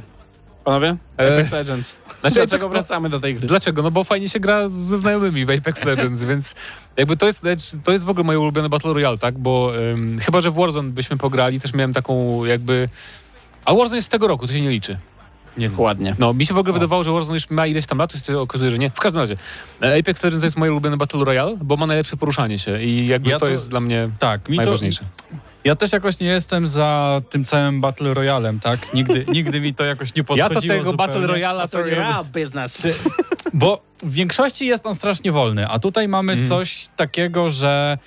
Panowie? 0.64 0.96
Apex 1.16 1.52
Legends. 1.52 1.98
Znaczy, 2.20 2.34
Dlaczego 2.34 2.66
Apex- 2.66 2.72
wracamy 2.72 3.08
do 3.08 3.20
tej 3.20 3.34
gry? 3.34 3.48
Dlaczego? 3.48 3.82
No 3.82 3.90
bo 3.90 4.04
fajnie 4.04 4.28
się 4.28 4.40
gra 4.40 4.68
ze 4.68 4.98
znajomymi 4.98 5.46
w 5.46 5.50
Apex 5.50 5.84
Legends, 5.84 6.22
więc 6.30 6.54
jakby 6.96 7.16
to 7.16 7.26
jest, 7.26 7.42
to 7.84 7.92
jest 7.92 8.04
w 8.04 8.10
ogóle 8.10 8.24
moje 8.24 8.40
ulubione 8.40 8.68
Battle 8.68 8.92
Royale, 8.94 9.18
tak? 9.18 9.38
Bo 9.38 9.76
ym, 9.76 10.18
chyba, 10.18 10.40
że 10.40 10.50
w 10.50 10.54
Warzone 10.54 10.90
byśmy 10.90 11.16
pograli, 11.16 11.60
też 11.60 11.74
miałem 11.74 11.92
taką 11.92 12.44
jakby... 12.44 12.88
A 13.64 13.74
Warzone 13.74 13.96
jest 13.96 14.06
z 14.06 14.10
tego 14.10 14.26
roku, 14.26 14.46
to 14.46 14.52
się 14.52 14.60
nie 14.60 14.70
liczy. 14.70 14.98
Nie, 15.56 15.70
Dokładnie. 15.70 16.16
No, 16.18 16.34
mi 16.34 16.46
się 16.46 16.54
w 16.54 16.58
ogóle 16.58 16.72
wydawało, 16.72 17.04
że 17.04 17.10
Warzone 17.12 17.34
już 17.34 17.50
ma 17.50 17.66
ileś 17.66 17.86
tam 17.86 17.98
lat, 17.98 18.12
to 18.12 18.32
się 18.32 18.38
okazuje, 18.38 18.70
że 18.70 18.78
nie. 18.78 18.90
W 18.90 18.94
każdym 18.94 19.20
razie, 19.20 19.36
e, 19.82 19.98
Apex 19.98 20.22
Legends 20.22 20.40
to 20.40 20.46
jest 20.46 20.56
moje 20.56 20.72
ulubione 20.72 20.96
Battle 20.96 21.24
Royale, 21.24 21.56
bo 21.62 21.76
ma 21.76 21.86
najlepsze 21.86 22.16
poruszanie 22.16 22.58
się 22.58 22.82
i 22.82 23.06
jakby 23.06 23.30
Ja 23.30 23.38
to, 23.38 23.46
to- 23.46 23.52
jest 23.52 23.70
dla 23.70 23.80
mnie 23.80 24.08
Tak, 24.18 24.48
mi 24.48 24.56
to, 24.56 24.62
najważniejsze. 24.62 25.04
ja 25.64 25.76
też 25.76 25.92
jakoś 25.92 26.18
nie 26.20 26.26
jestem 26.26 26.66
za 26.66 27.20
tym 27.30 27.44
całym 27.44 27.80
Battle 27.80 28.14
Royalem, 28.14 28.60
tak? 28.60 28.94
Nigdy, 28.94 29.24
nigdy 29.34 29.60
mi 29.60 29.74
to 29.74 29.84
jakoś 29.84 30.14
nie 30.14 30.20
Ja 30.20 30.24
podchodziło 30.24 30.54
to 30.54 30.60
tego 30.60 30.84
zupełnie. 30.84 30.96
Battle 30.96 31.26
Royala 31.26 31.68
to 31.68 31.78
nie 31.78 31.90
lubię. 31.90 32.04
business. 32.44 32.86
Bo 33.54 33.82
w 34.02 34.12
większości 34.12 34.66
jest 34.66 34.86
on 34.86 34.94
strasznie 34.94 35.32
wolny, 35.32 35.68
a 35.68 35.78
tutaj 35.78 36.08
mamy 36.08 36.32
Mhm. 36.32 36.48
coś 36.48 36.88
takiego, 36.96 37.50
że 37.50 37.98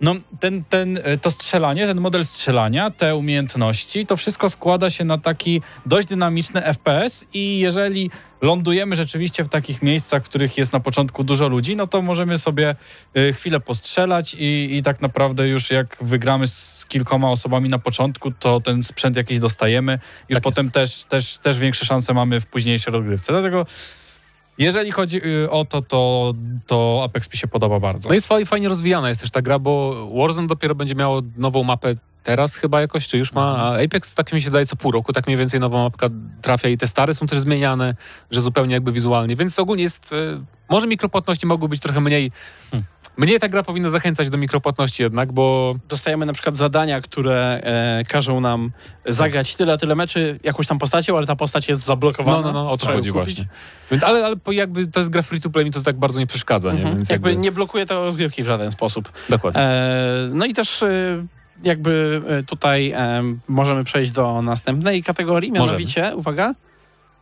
no, 0.00 0.14
ten, 0.40 0.64
ten, 0.64 1.00
e, 1.04 1.18
to 1.18 1.30
strzelanie, 1.30 1.86
ten 1.86 2.00
model 2.00 2.24
strzelania, 2.24 2.90
te 2.90 3.16
umiejętności, 3.16 4.06
to 4.06 4.16
wszystko 4.16 4.50
składa 4.50 4.90
się 4.90 5.04
na 5.04 5.18
taki 5.18 5.62
dość 5.86 6.08
dynamiczny 6.08 6.62
FPS 6.62 7.24
i 7.32 7.58
jeżeli 7.58 8.10
lądujemy 8.40 8.96
rzeczywiście 8.96 9.44
w 9.44 9.48
takich 9.48 9.82
miejscach, 9.82 10.22
w 10.24 10.28
których 10.28 10.58
jest 10.58 10.72
na 10.72 10.80
początku 10.80 11.24
dużo 11.24 11.48
ludzi, 11.48 11.76
no 11.76 11.86
to 11.86 12.02
możemy 12.02 12.38
sobie 12.38 12.76
e, 13.14 13.32
chwilę 13.32 13.60
postrzelać 13.60 14.34
i, 14.34 14.76
i 14.76 14.82
tak 14.82 15.02
naprawdę 15.02 15.48
już 15.48 15.70
jak 15.70 15.96
wygramy 16.00 16.46
z 16.46 16.86
kilkoma 16.88 17.30
osobami 17.30 17.68
na 17.68 17.78
początku, 17.78 18.30
to 18.30 18.60
ten 18.60 18.82
sprzęt 18.82 19.16
jakiś 19.16 19.38
dostajemy, 19.38 19.98
już 20.28 20.36
Tak 20.36 20.42
potem 20.42 20.70
też, 20.70 21.04
też, 21.04 21.38
też 21.38 21.58
większe 21.58 21.86
szanse 21.86 22.14
mamy 22.14 22.40
w 22.40 22.46
późniejszej 22.46 22.92
rozgrywce. 22.92 23.32
Dlatego 23.32 23.66
jeżeli 24.58 24.90
chodzi 24.90 25.26
y, 25.26 25.50
o 25.50 25.64
to, 25.64 25.82
to, 25.82 26.32
to 26.66 27.00
Apex 27.04 27.32
mi 27.32 27.38
się 27.38 27.48
podoba 27.48 27.80
bardzo. 27.80 28.08
No 28.08 28.14
jest 28.14 28.26
fa- 28.26 28.44
fajnie 28.46 28.68
rozwijana 28.68 29.08
jest 29.08 29.20
też 29.20 29.30
ta 29.30 29.42
gra, 29.42 29.58
bo 29.58 29.94
Warzone 30.16 30.48
dopiero 30.48 30.74
będzie 30.74 30.94
miało 30.94 31.22
nową 31.36 31.64
mapę 31.64 31.94
teraz 32.22 32.56
chyba 32.56 32.80
jakoś, 32.80 33.08
czy 33.08 33.18
już 33.18 33.32
ma, 33.32 33.56
a 33.56 33.84
Apex 33.84 34.14
tak 34.14 34.32
mi 34.32 34.42
się 34.42 34.50
daje 34.50 34.66
co 34.66 34.76
pół 34.76 34.92
roku, 34.92 35.12
tak 35.12 35.26
mniej 35.26 35.38
więcej 35.38 35.60
nowa 35.60 35.82
mapka 35.82 36.08
trafia 36.42 36.68
i 36.68 36.78
te 36.78 36.88
stare 36.88 37.14
są 37.14 37.26
też 37.26 37.40
zmieniane, 37.40 37.94
że 38.30 38.40
zupełnie 38.40 38.74
jakby 38.74 38.92
wizualnie, 38.92 39.36
więc 39.36 39.58
ogólnie 39.58 39.82
jest, 39.82 40.12
e, 40.12 40.44
może 40.70 40.86
mikropłatności 40.86 41.46
mogą 41.46 41.68
być 41.68 41.80
trochę 41.80 42.00
mniej, 42.00 42.32
mniej 43.16 43.40
ta 43.40 43.48
gra 43.48 43.62
powinna 43.62 43.90
zachęcać 43.90 44.30
do 44.30 44.38
mikropłatności 44.38 45.02
jednak, 45.02 45.32
bo 45.32 45.74
Dostajemy 45.88 46.26
na 46.26 46.32
przykład 46.32 46.56
zadania, 46.56 47.00
które 47.00 47.60
e, 47.62 48.04
każą 48.08 48.40
nam 48.40 48.72
zagrać 49.06 49.56
tyle, 49.56 49.78
tyle 49.78 49.94
meczy 49.94 50.40
jakąś 50.42 50.66
tam 50.66 50.78
postacią, 50.78 51.16
ale 51.16 51.26
ta 51.26 51.36
postać 51.36 51.68
jest 51.68 51.84
zablokowana. 51.84 52.40
no, 52.40 52.52
no, 52.52 52.64
no, 52.64 52.70
o 52.70 52.72
ją 52.72 52.96
chodzi 52.96 53.12
kupić. 53.12 53.12
właśnie. 53.12 53.46
Więc, 53.90 54.02
ale, 54.02 54.26
ale 54.26 54.36
jakby 54.54 54.86
to 54.86 55.00
jest 55.00 55.10
gra 55.10 55.22
free 55.22 55.40
to 55.40 55.50
play, 55.50 55.64
mi 55.64 55.70
to 55.70 55.82
tak 55.82 55.96
bardzo 55.96 56.18
nie 56.18 56.26
przeszkadza, 56.26 56.72
nie? 56.72 56.78
Mhm. 56.78 56.96
Więc 56.96 57.08
jakby 57.08 57.28
jakby, 57.28 57.42
nie 57.42 57.52
blokuje 57.52 57.86
to 57.86 58.04
rozgrywki 58.04 58.42
w 58.42 58.46
żaden 58.46 58.72
sposób. 58.72 59.12
dokładnie. 59.28 59.60
E, 59.60 60.28
no 60.32 60.46
i 60.46 60.54
też 60.54 60.82
e, 60.82 61.26
jakby 61.64 62.22
e, 62.28 62.42
tutaj 62.42 62.94
możemy 63.48 63.84
przejść 63.84 64.12
do 64.12 64.42
następnej 64.42 65.02
kategorii, 65.02 65.52
mianowicie, 65.52 66.12
uwaga, 66.16 66.54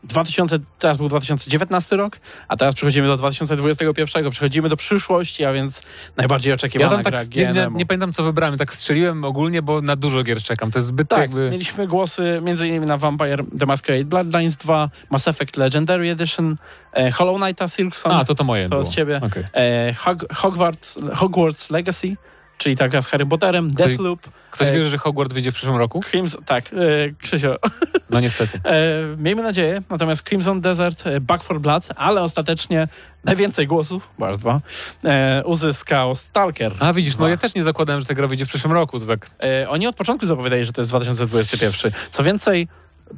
2000, 0.04 0.58
teraz 0.78 0.96
był 0.96 1.08
2019 1.08 1.96
rok, 1.96 2.18
a 2.48 2.56
teraz 2.56 2.74
przechodzimy 2.74 3.06
do 3.08 3.16
2021, 3.16 4.30
przechodzimy 4.30 4.68
do 4.68 4.76
przyszłości, 4.76 5.44
a 5.44 5.52
więc 5.52 5.82
najbardziej 6.16 6.50
Ja 6.50 6.54
oczekiwana 6.54 6.90
tam 6.90 7.02
gra 7.02 7.18
tak 7.18 7.34
nie, 7.34 7.46
nie, 7.46 7.68
nie 7.72 7.86
pamiętam 7.86 8.12
co 8.12 8.22
wybrałem, 8.22 8.58
tak 8.58 8.74
strzeliłem 8.74 9.24
ogólnie, 9.24 9.62
bo 9.62 9.82
na 9.82 9.96
dużo 9.96 10.22
gier 10.22 10.42
czekam. 10.42 10.70
To 10.70 10.78
jest 10.78 10.88
zbyt 10.88 11.08
Tak, 11.08 11.18
jakby... 11.18 11.50
mieliśmy 11.50 11.86
głosy 11.86 12.42
m.in. 12.46 12.84
na 12.84 12.96
Vampire 12.98 13.44
The 13.58 13.66
Masquerade 13.66 14.04
Bloodlines 14.04 14.56
2, 14.56 14.90
Mass 15.10 15.28
Effect 15.28 15.56
Legendary 15.56 16.10
Edition, 16.10 16.56
e, 16.92 17.10
Hollow 17.10 17.40
Knighta 17.40 17.68
Silksong, 17.68 18.14
A, 18.14 18.24
to 18.24 18.34
to 18.34 18.44
moje 18.44 18.64
to 18.64 18.68
było. 18.68 18.80
od 18.80 18.88
ciebie, 18.88 19.20
Okej. 19.22 19.44
e, 19.52 19.94
Hog 19.94 20.32
Hogwarts, 20.34 20.98
Hogwarts 21.14 21.70
Legacy, 21.70 22.16
czyli 22.58 22.76
taka 22.76 23.02
z 23.02 23.06
Harry 23.06 23.26
Potterem, 23.26 23.70
Coś- 23.74 23.76
Deathloop, 23.88 24.20
Ktoś 24.50 24.70
wierzy, 24.70 24.88
że 24.88 24.98
Hogwarts 24.98 25.34
wyjdzie 25.34 25.52
w 25.52 25.54
przyszłym 25.54 25.76
roku? 25.76 26.00
Crimson, 26.10 26.44
tak, 26.44 26.64
e, 26.72 26.76
Krzysio, 27.18 27.56
No 28.10 28.20
niestety. 28.20 28.60
e, 28.64 29.02
miejmy 29.18 29.42
nadzieję, 29.42 29.82
natomiast 29.90 30.22
Crimson 30.28 30.60
Desert, 30.60 31.06
e, 31.06 31.20
Back 31.20 31.44
for 31.44 31.60
Blood, 31.60 31.88
ale 31.96 32.22
ostatecznie 32.22 32.88
najwięcej 33.24 33.66
głosów, 33.66 34.08
bo 34.18 34.28
aż 34.28 34.36
dwa, 34.36 34.60
e, 35.04 35.42
uzyskał 35.44 36.14
Stalker. 36.14 36.72
A 36.80 36.92
widzisz, 36.92 37.16
no 37.18 37.28
ja 37.28 37.36
też 37.36 37.54
nie 37.54 37.62
zakładałem, 37.62 38.00
że 38.00 38.06
ta 38.06 38.14
gra 38.14 38.26
wyjdzie 38.26 38.46
w 38.46 38.48
przyszłym 38.48 38.72
roku, 38.72 39.00
to 39.00 39.06
tak... 39.06 39.30
E, 39.44 39.68
oni 39.70 39.86
od 39.86 39.96
początku 39.96 40.26
zapowiadali, 40.26 40.64
że 40.64 40.72
to 40.72 40.80
jest 40.80 40.90
2021. 40.90 41.92
Co 42.10 42.24
więcej, 42.24 42.68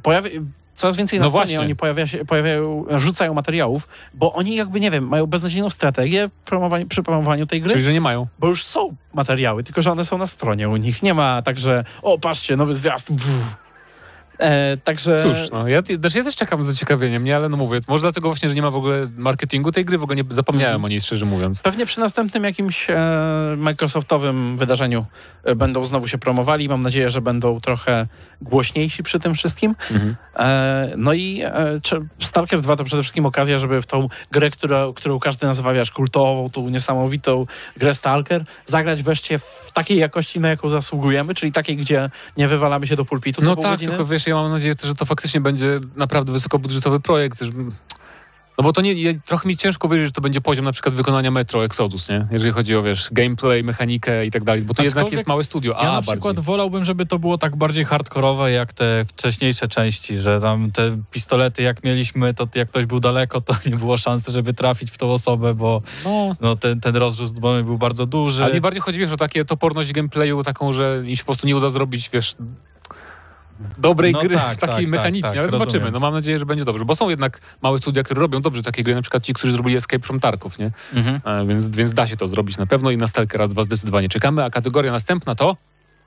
pojawia, 0.03 0.29
coraz 0.79 0.95
więcej 0.95 1.19
na 1.19 1.23
No 1.25 1.29
stronie 1.29 1.45
właśnie. 1.45 1.59
oni 1.61 1.75
pojawia 1.75 2.07
się, 2.07 2.25
pojawiają, 2.25 2.85
rzucają 2.97 3.33
materiałów, 3.33 3.87
bo 4.13 4.33
oni 4.33 4.55
jakby, 4.55 4.79
nie 4.79 4.91
wiem, 4.91 5.07
mają 5.07 5.25
beznadziejną 5.27 5.69
strategię 5.69 6.29
przy 6.89 7.03
promowaniu 7.03 7.45
tej 7.45 7.61
gry, 7.61 7.71
Czyli, 7.71 7.83
że 7.83 7.93
nie 7.93 8.01
mają. 8.01 8.27
bo 8.39 8.47
już 8.47 8.63
są 8.65 8.95
materiały, 9.13 9.63
tylko 9.63 9.81
że 9.81 9.91
one 9.91 10.05
są 10.05 10.17
na 10.17 10.27
stronie 10.27 10.69
u 10.69 10.77
nich. 10.77 11.03
Nie 11.03 11.13
ma 11.13 11.41
tak, 11.41 11.59
że 11.59 11.83
o, 12.01 12.19
patrzcie, 12.19 12.55
nowy 12.55 12.75
zwiastun. 12.75 13.17
E, 14.39 14.77
także... 14.77 15.23
Cóż, 15.23 15.51
no 15.51 15.67
ja, 15.67 15.81
znaczy 15.99 16.17
ja 16.17 16.23
też 16.23 16.35
czekam 16.35 16.63
z 16.63 16.65
zaciekawieniem, 16.65 17.23
nie? 17.23 17.35
Ale 17.35 17.49
no 17.49 17.57
mówię, 17.57 17.79
może 17.87 18.01
dlatego 18.01 18.29
właśnie, 18.29 18.49
że 18.49 18.55
nie 18.55 18.61
ma 18.61 18.71
w 18.71 18.75
ogóle 18.75 19.07
marketingu 19.17 19.71
tej 19.71 19.85
gry, 19.85 19.97
w 19.97 20.03
ogóle 20.03 20.15
nie 20.15 20.23
zapomniałem 20.29 20.75
Mhm. 20.75 20.85
o 20.85 20.87
niej, 20.87 21.01
szczerze 21.01 21.25
mówiąc. 21.25 21.61
Pewnie 21.61 21.85
przy 21.85 21.99
następnym 21.99 22.43
jakimś 22.43 22.89
e, 22.89 22.95
Microsoftowym 23.57 24.57
wydarzeniu 24.57 25.05
e, 25.43 25.55
będą 25.55 25.85
znowu 25.85 26.07
się 26.07 26.17
promowali. 26.17 26.69
Mam 26.69 26.81
nadzieję, 26.81 27.09
że 27.09 27.21
będą 27.21 27.61
trochę 27.61 28.07
głośniejsi 28.41 29.03
przy 29.03 29.19
tym 29.19 29.33
wszystkim. 29.33 29.75
Mhm. 29.91 30.15
E, 30.35 30.93
no 30.97 31.13
i 31.13 31.41
e, 31.43 31.79
Stalker 32.19 32.61
2 32.61 32.75
to 32.75 32.83
przede 32.83 33.03
wszystkim 33.03 33.25
okazja, 33.25 33.57
żeby 33.57 33.81
w 33.81 33.85
tą 33.85 34.09
grę, 34.31 34.49
która, 34.51 34.85
którą 34.95 35.19
każdy 35.19 35.47
nazywa 35.47 35.73
wiesz, 35.73 35.91
kultową, 35.91 36.49
tą 36.49 36.69
niesamowitą 36.69 37.45
grę 37.77 37.93
Stalker, 37.93 38.43
zagrać 38.65 39.03
wreszcie 39.03 39.39
w 39.39 39.71
takiej 39.73 39.97
jakości, 39.97 40.39
na 40.39 40.49
jaką 40.49 40.69
zasługujemy, 40.69 41.35
czyli 41.35 41.51
takiej, 41.51 41.77
gdzie 41.77 42.09
nie 42.37 42.47
wywalamy 42.47 42.87
się 42.87 42.95
do 42.95 43.05
pulpitu 43.05 43.41
No 43.43 43.55
tak, 43.55 43.71
godziny. 43.71 43.91
tylko 43.91 44.05
wiesz, 44.05 44.27
ja 44.27 44.35
mam 44.35 44.51
nadzieję, 44.51 44.73
że 44.83 44.95
to 44.95 45.05
faktycznie 45.05 45.41
będzie 45.41 45.79
naprawdę 45.95 46.31
wysokobudżetowy 46.31 46.99
projekt. 46.99 47.43
No 48.59 48.63
bo 48.63 48.73
to 48.73 48.81
nie, 48.81 49.19
trochę 49.19 49.47
mi 49.49 49.57
ciężko 49.57 49.89
wierzyć, 49.89 50.05
że 50.05 50.11
to 50.11 50.21
będzie 50.21 50.41
poziom 50.41 50.65
na 50.65 50.71
przykład 50.71 50.95
wykonania 50.95 51.31
Metro 51.31 51.65
Exodus, 51.65 52.09
nie? 52.09 52.27
Jeżeli 52.31 52.51
chodzi 52.51 52.75
o, 52.75 52.83
wiesz, 52.83 53.09
gameplay, 53.11 53.63
mechanikę 53.63 54.25
i 54.25 54.31
tak 54.31 54.43
dalej, 54.43 54.61
bo 54.61 54.73
to 54.73 54.83
jednak 54.83 55.11
jest 55.11 55.27
małe 55.27 55.43
studio, 55.43 55.77
a 55.79 55.83
Ja 55.83 55.85
na 55.89 55.95
bardziej. 55.95 56.13
przykład 56.13 56.39
wolałbym, 56.39 56.85
żeby 56.85 57.05
to 57.05 57.19
było 57.19 57.37
tak 57.37 57.55
bardziej 57.55 57.85
hardkorowe 57.85 58.51
jak 58.51 58.73
te 58.73 59.05
wcześniejsze 59.05 59.67
części, 59.67 60.17
że 60.17 60.39
tam 60.39 60.71
te 60.71 60.97
pistolety 61.11 61.63
jak 61.63 61.83
mieliśmy, 61.83 62.33
to 62.33 62.47
jak 62.55 62.67
ktoś 62.69 62.85
był 62.85 62.99
daleko, 62.99 63.41
to 63.41 63.55
nie 63.65 63.75
było 63.75 63.97
szansy, 63.97 64.31
żeby 64.31 64.53
trafić 64.53 64.91
w 64.91 64.97
tą 64.97 65.11
osobę, 65.11 65.53
bo 65.53 65.81
No, 66.05 66.35
no, 66.41 66.55
ten, 66.55 66.81
ten 66.81 66.95
rozrzut 66.95 67.39
był 67.39 67.77
bardzo 67.77 68.05
duży. 68.05 68.43
ale 68.43 68.53
mi 68.53 68.61
bardziej 68.61 68.81
chodzi, 68.81 68.99
wiesz, 68.99 69.11
o 69.11 69.17
takie 69.17 69.45
toporność 69.45 69.91
gameplayu, 69.93 70.43
taką, 70.43 70.73
że 70.73 71.03
im 71.05 71.15
się 71.15 71.21
po 71.23 71.25
prostu 71.25 71.47
nie 71.47 71.55
uda 71.55 71.69
zrobić, 71.69 72.09
wiesz, 72.13 72.35
dobrej 73.77 74.13
No 74.13 74.19
gry 74.19 74.35
tak, 74.35 74.55
takiej 74.55 74.85
tak, 74.85 74.87
mechanicznie, 74.87 75.29
tak, 75.29 75.37
ale 75.37 75.47
tak, 75.47 75.51
zobaczymy. 75.51 75.79
rozumiem. 75.79 75.93
No 75.93 75.99
mam 75.99 76.13
nadzieję, 76.13 76.39
że 76.39 76.45
będzie 76.45 76.65
dobrze, 76.65 76.85
bo 76.85 76.95
są 76.95 77.09
jednak 77.09 77.41
małe 77.61 77.77
studia, 77.77 78.03
które 78.03 78.21
robią 78.21 78.41
dobrze 78.41 78.63
takie 78.63 78.83
gry, 78.83 78.95
na 78.95 79.01
przykład 79.01 79.23
ci, 79.23 79.33
którzy 79.33 79.53
zrobili 79.53 79.75
Escape 79.75 80.03
from 80.03 80.19
Tarkov, 80.19 80.59
nie? 80.59 80.71
Mhm. 80.93 81.21
E, 81.25 81.47
więc, 81.47 81.67
więc 81.67 81.93
da 81.93 82.07
się 82.07 82.17
to 82.17 82.27
zrobić 82.27 82.57
na 82.57 82.65
pewno 82.65 82.91
i 82.91 82.97
na 82.97 83.07
Stalkera 83.07 83.47
2 83.47 83.63
zdecydowanie 83.63 84.09
czekamy, 84.09 84.43
a 84.43 84.49
kategoria 84.49 84.91
następna 84.91 85.35
to... 85.35 85.57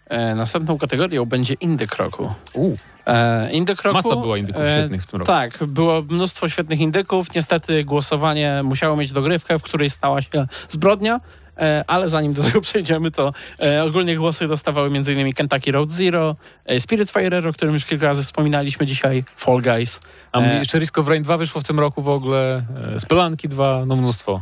E, 0.07 0.35
następną 0.35 0.79
kategorią 0.79 1.25
będzie 1.25 1.55
Indyk 1.55 1.97
Roku. 1.97 2.35
U, 2.55 2.77
E, 3.07 3.53
indyk 3.53 3.83
roku 3.83 3.97
masa 3.97 4.17
była 4.17 4.39
indyków 4.39 4.63
e, 4.63 4.79
świetnych 4.79 5.03
w 5.03 5.07
tym 5.07 5.19
roku. 5.21 5.33
Tak, 5.33 5.65
było 5.67 6.03
mnóstwo 6.03 6.49
świetnych 6.49 6.81
indyków. 6.81 7.35
Niestety 7.35 7.85
głosowanie 7.85 8.61
musiało 8.65 8.97
mieć 8.97 9.13
dogrywkę, 9.13 9.59
w 9.59 9.63
której 9.63 9.91
stała 9.91 10.23
się 10.23 10.47
zbrodnia. 10.69 11.21
E, 11.63 11.85
Ale 11.87 12.09
zanim 12.09 12.33
do 12.33 12.43
tego 12.49 12.61
przejdziemy, 12.61 13.11
to 13.11 13.33
e, 13.63 13.85
ogólnie 13.85 14.17
głosy 14.17 14.49
dostawały 14.49 14.87
m.in. 14.87 15.33
Kentucky 15.33 15.73
Road 15.73 15.91
Zero, 15.91 16.37
e, 16.67 16.81
Spirit 16.81 17.11
Fire, 17.11 17.49
o 17.49 17.53
którym 17.53 17.75
już 17.75 17.85
kilka 17.85 18.07
razy 18.07 18.23
wspominaliśmy 18.23 18.87
dzisiaj, 18.87 19.25
Fall 19.37 19.63
Guys. 19.63 20.01
A 20.33 20.41
e, 20.41 20.59
jeszcze 20.59 20.79
Risk 20.79 20.99
of 20.99 21.09
Rain 21.09 21.23
2 21.23 21.37
wyszło 21.37 21.61
w 21.61 21.65
tym 21.65 21.81
roku 21.81 22.03
w 22.03 22.09
ogóle, 22.09 22.63
Spelanki 22.99 23.49
2, 23.49 23.87
no 23.87 23.97
mnóstwo. 23.97 24.41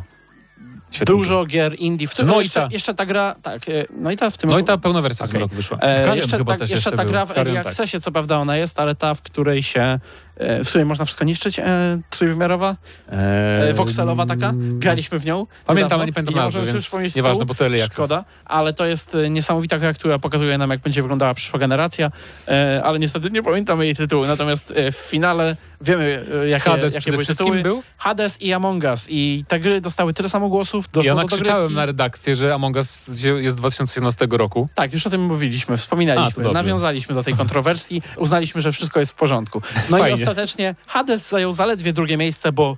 Świetnych 0.90 1.18
Dużo 1.18 1.47
gier 1.47 1.74
indie. 1.78 2.06
W 2.09 2.14
tym, 2.14 2.26
No 2.26 2.34
i 2.40 2.44
jeszcze, 2.44 2.60
ta. 2.60 2.68
jeszcze 2.70 2.94
ta 2.94 3.06
gra, 3.06 3.36
tak, 3.42 3.62
no 4.01 4.10
i 4.10 4.16
ta 4.16 4.30
w 4.30 4.38
tym 4.38 4.51
No 4.51 4.56
i 4.56 4.60
roku- 4.60 4.66
ta 4.66 4.78
pełna 4.78 5.02
wersja 5.02 5.26
w 5.26 5.28
tym 5.30 5.40
roku 5.40 5.55
wyszła. 5.55 5.78
E, 5.78 6.05
Karion 6.05 6.16
jeszcze 6.16 6.44
ta, 6.44 6.52
jeszcze 6.52 6.74
jeszcze 6.74 6.92
ta 6.92 7.05
gra 7.05 7.26
w 7.26 7.38
Early 7.38 7.55
tak. 7.55 7.66
Accessie, 7.66 8.01
co 8.01 8.12
prawda 8.12 8.38
ona 8.38 8.56
jest, 8.56 8.80
ale 8.80 8.94
ta, 8.94 9.14
w 9.14 9.22
której 9.22 9.62
się, 9.62 9.98
w 10.40 10.68
której 10.68 10.84
można 10.84 11.04
wszystko 11.04 11.24
niszczyć, 11.24 11.58
e, 11.58 11.64
trójwymiarowa, 12.10 12.76
e, 13.08 13.74
voxelowa 13.74 14.26
taka, 14.26 14.52
graliśmy 14.56 15.18
w 15.18 15.24
nią. 15.24 15.46
Pamiętam, 15.66 15.98
ale 15.98 16.06
nie 16.06 16.12
pamiętam 16.12 16.34
i 16.34 16.36
nazwy, 16.36 16.62
więc 16.62 16.82
przypomnieć 16.82 17.14
nieważne, 17.14 17.44
bo 17.44 17.54
to 17.54 17.64
early. 17.64 17.86
Szkoda, 17.92 18.24
ale 18.44 18.72
to 18.72 18.86
jest 18.86 19.14
e, 19.14 19.30
niesamowita 19.30 19.78
gra, 19.78 19.94
która 19.94 20.18
pokazuje 20.18 20.58
nam, 20.58 20.70
jak 20.70 20.80
będzie 20.80 21.02
wyglądała 21.02 21.34
przyszła 21.34 21.58
generacja, 21.58 22.10
e, 22.48 22.82
ale 22.84 22.98
niestety 22.98 23.30
nie 23.30 23.42
pamiętamy 23.42 23.84
jej 23.84 23.96
tytułu, 23.96 24.26
natomiast 24.26 24.72
e, 24.76 24.92
w 24.92 24.96
finale 24.96 25.56
wiemy, 25.80 26.24
e, 26.44 26.48
jakie, 26.48 26.70
Hades 26.70 26.94
jakie 26.94 27.12
były 27.12 27.26
tytuły. 27.26 27.62
był? 27.62 27.82
Hades 27.96 28.42
i 28.42 28.52
Among 28.52 28.84
Us 28.84 29.06
i 29.08 29.44
te 29.48 29.60
gry 29.60 29.80
dostały 29.80 30.14
tyle 30.14 30.28
samo 30.28 30.48
głosów, 30.48 30.84
Ja 31.04 31.14
nakrzyczałem 31.14 31.74
na 31.74 31.86
redakcję, 31.86 32.36
że 32.36 32.54
Among 32.54 32.76
Us 32.76 33.02
jest 33.38 33.56
z 33.56 33.60
2017 33.60 34.26
roku. 34.30 34.68
Tak, 34.74 34.92
już 34.92 35.06
o 35.06 35.10
tym 35.10 35.24
mówiliśmy, 35.24 35.74
A, 35.74 35.76
wspominaliśmy, 35.76 36.42
dobrze. 36.42 36.62
nawiązaliśmy 36.62 37.14
do 37.14 37.22
tej 37.22 37.34
kontrowersji, 37.34 38.02
uznaliśmy, 38.16 38.62
że 38.62 38.72
wszystko 38.72 39.00
jest 39.00 39.12
w 39.12 39.14
porządku. 39.14 39.62
No 39.90 39.98
i 39.98 40.00
Fajnie. 40.00 40.16
Ostatecznie 40.31 40.74
Hades 40.86 41.28
zajął 41.28 41.52
zaledwie 41.52 41.93
drugie 41.93 42.16
miejsce, 42.16 42.52
bo 42.52 42.77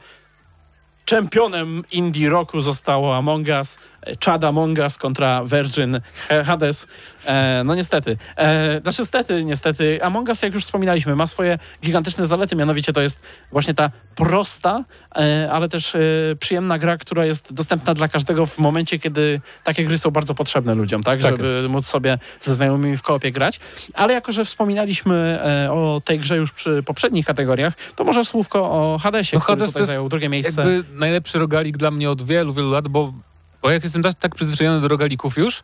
czempionem 1.04 1.84
indie 1.92 2.30
roku 2.30 2.60
zostało 2.60 3.16
Among 3.16 3.48
Us, 3.48 3.78
Chad 4.24 4.44
Among 4.44 4.78
Us 4.78 4.98
kontra 4.98 5.44
Virgin 5.44 6.00
e, 6.28 6.44
Hades. 6.44 6.86
E, 7.26 7.62
no 7.64 7.74
niestety. 7.74 8.16
E, 8.36 8.80
znaczy 8.80 9.04
stety, 9.04 9.44
niestety. 9.44 10.02
Among 10.02 10.28
Us, 10.28 10.42
jak 10.42 10.54
już 10.54 10.64
wspominaliśmy, 10.64 11.16
ma 11.16 11.26
swoje 11.26 11.58
gigantyczne 11.82 12.26
zalety, 12.26 12.56
mianowicie 12.56 12.92
to 12.92 13.00
jest 13.00 13.20
właśnie 13.52 13.74
ta 13.74 13.90
prosta, 14.14 14.84
e, 15.16 15.48
ale 15.52 15.68
też 15.68 15.94
e, 15.94 15.98
przyjemna 16.38 16.78
gra, 16.78 16.96
która 16.96 17.24
jest 17.24 17.52
dostępna 17.52 17.94
dla 17.94 18.08
każdego 18.08 18.46
w 18.46 18.58
momencie, 18.58 18.98
kiedy 18.98 19.40
takie 19.64 19.84
gry 19.84 19.98
są 19.98 20.10
bardzo 20.10 20.34
potrzebne 20.34 20.74
ludziom, 20.74 21.02
tak? 21.02 21.20
Tak 21.20 21.46
Żeby 21.46 21.68
móc 21.68 21.86
sobie 21.86 22.18
ze 22.40 22.54
znajomymi 22.54 22.96
w 22.96 23.02
koopie 23.02 23.32
grać. 23.32 23.60
Ale 23.94 24.14
jako, 24.14 24.32
że 24.32 24.44
wspominaliśmy 24.44 25.38
o 25.70 26.02
tej 26.04 26.18
grze 26.18 26.36
już 26.36 26.52
przy 26.52 26.82
poprzednich 26.82 27.26
kategoriach, 27.26 27.74
to 27.96 28.04
może 28.04 28.24
słówko 28.24 28.70
o 28.70 28.98
Hadesie, 28.98 29.36
No, 29.36 29.40
który 29.40 29.58
Hades 29.58 29.68
tutaj 29.68 29.72
to 29.72 29.78
jest 29.78 29.92
zajął 29.92 30.08
drugie 30.08 30.28
miejsce. 30.28 30.62
Jakby 30.62 30.98
najlepszy 30.98 31.38
rogalik 31.38 31.76
dla 31.76 31.90
mnie 31.90 32.10
od 32.10 32.22
wielu, 32.22 32.52
wielu 32.52 32.70
lat, 32.70 32.88
bo, 32.88 33.12
bo 33.62 33.70
jak 33.70 33.82
jestem 33.82 34.02
tak, 34.02 34.14
tak 34.14 34.34
przyzwyczajony 34.34 34.80
do 34.80 34.88
rogalików 34.88 35.36
już, 35.36 35.62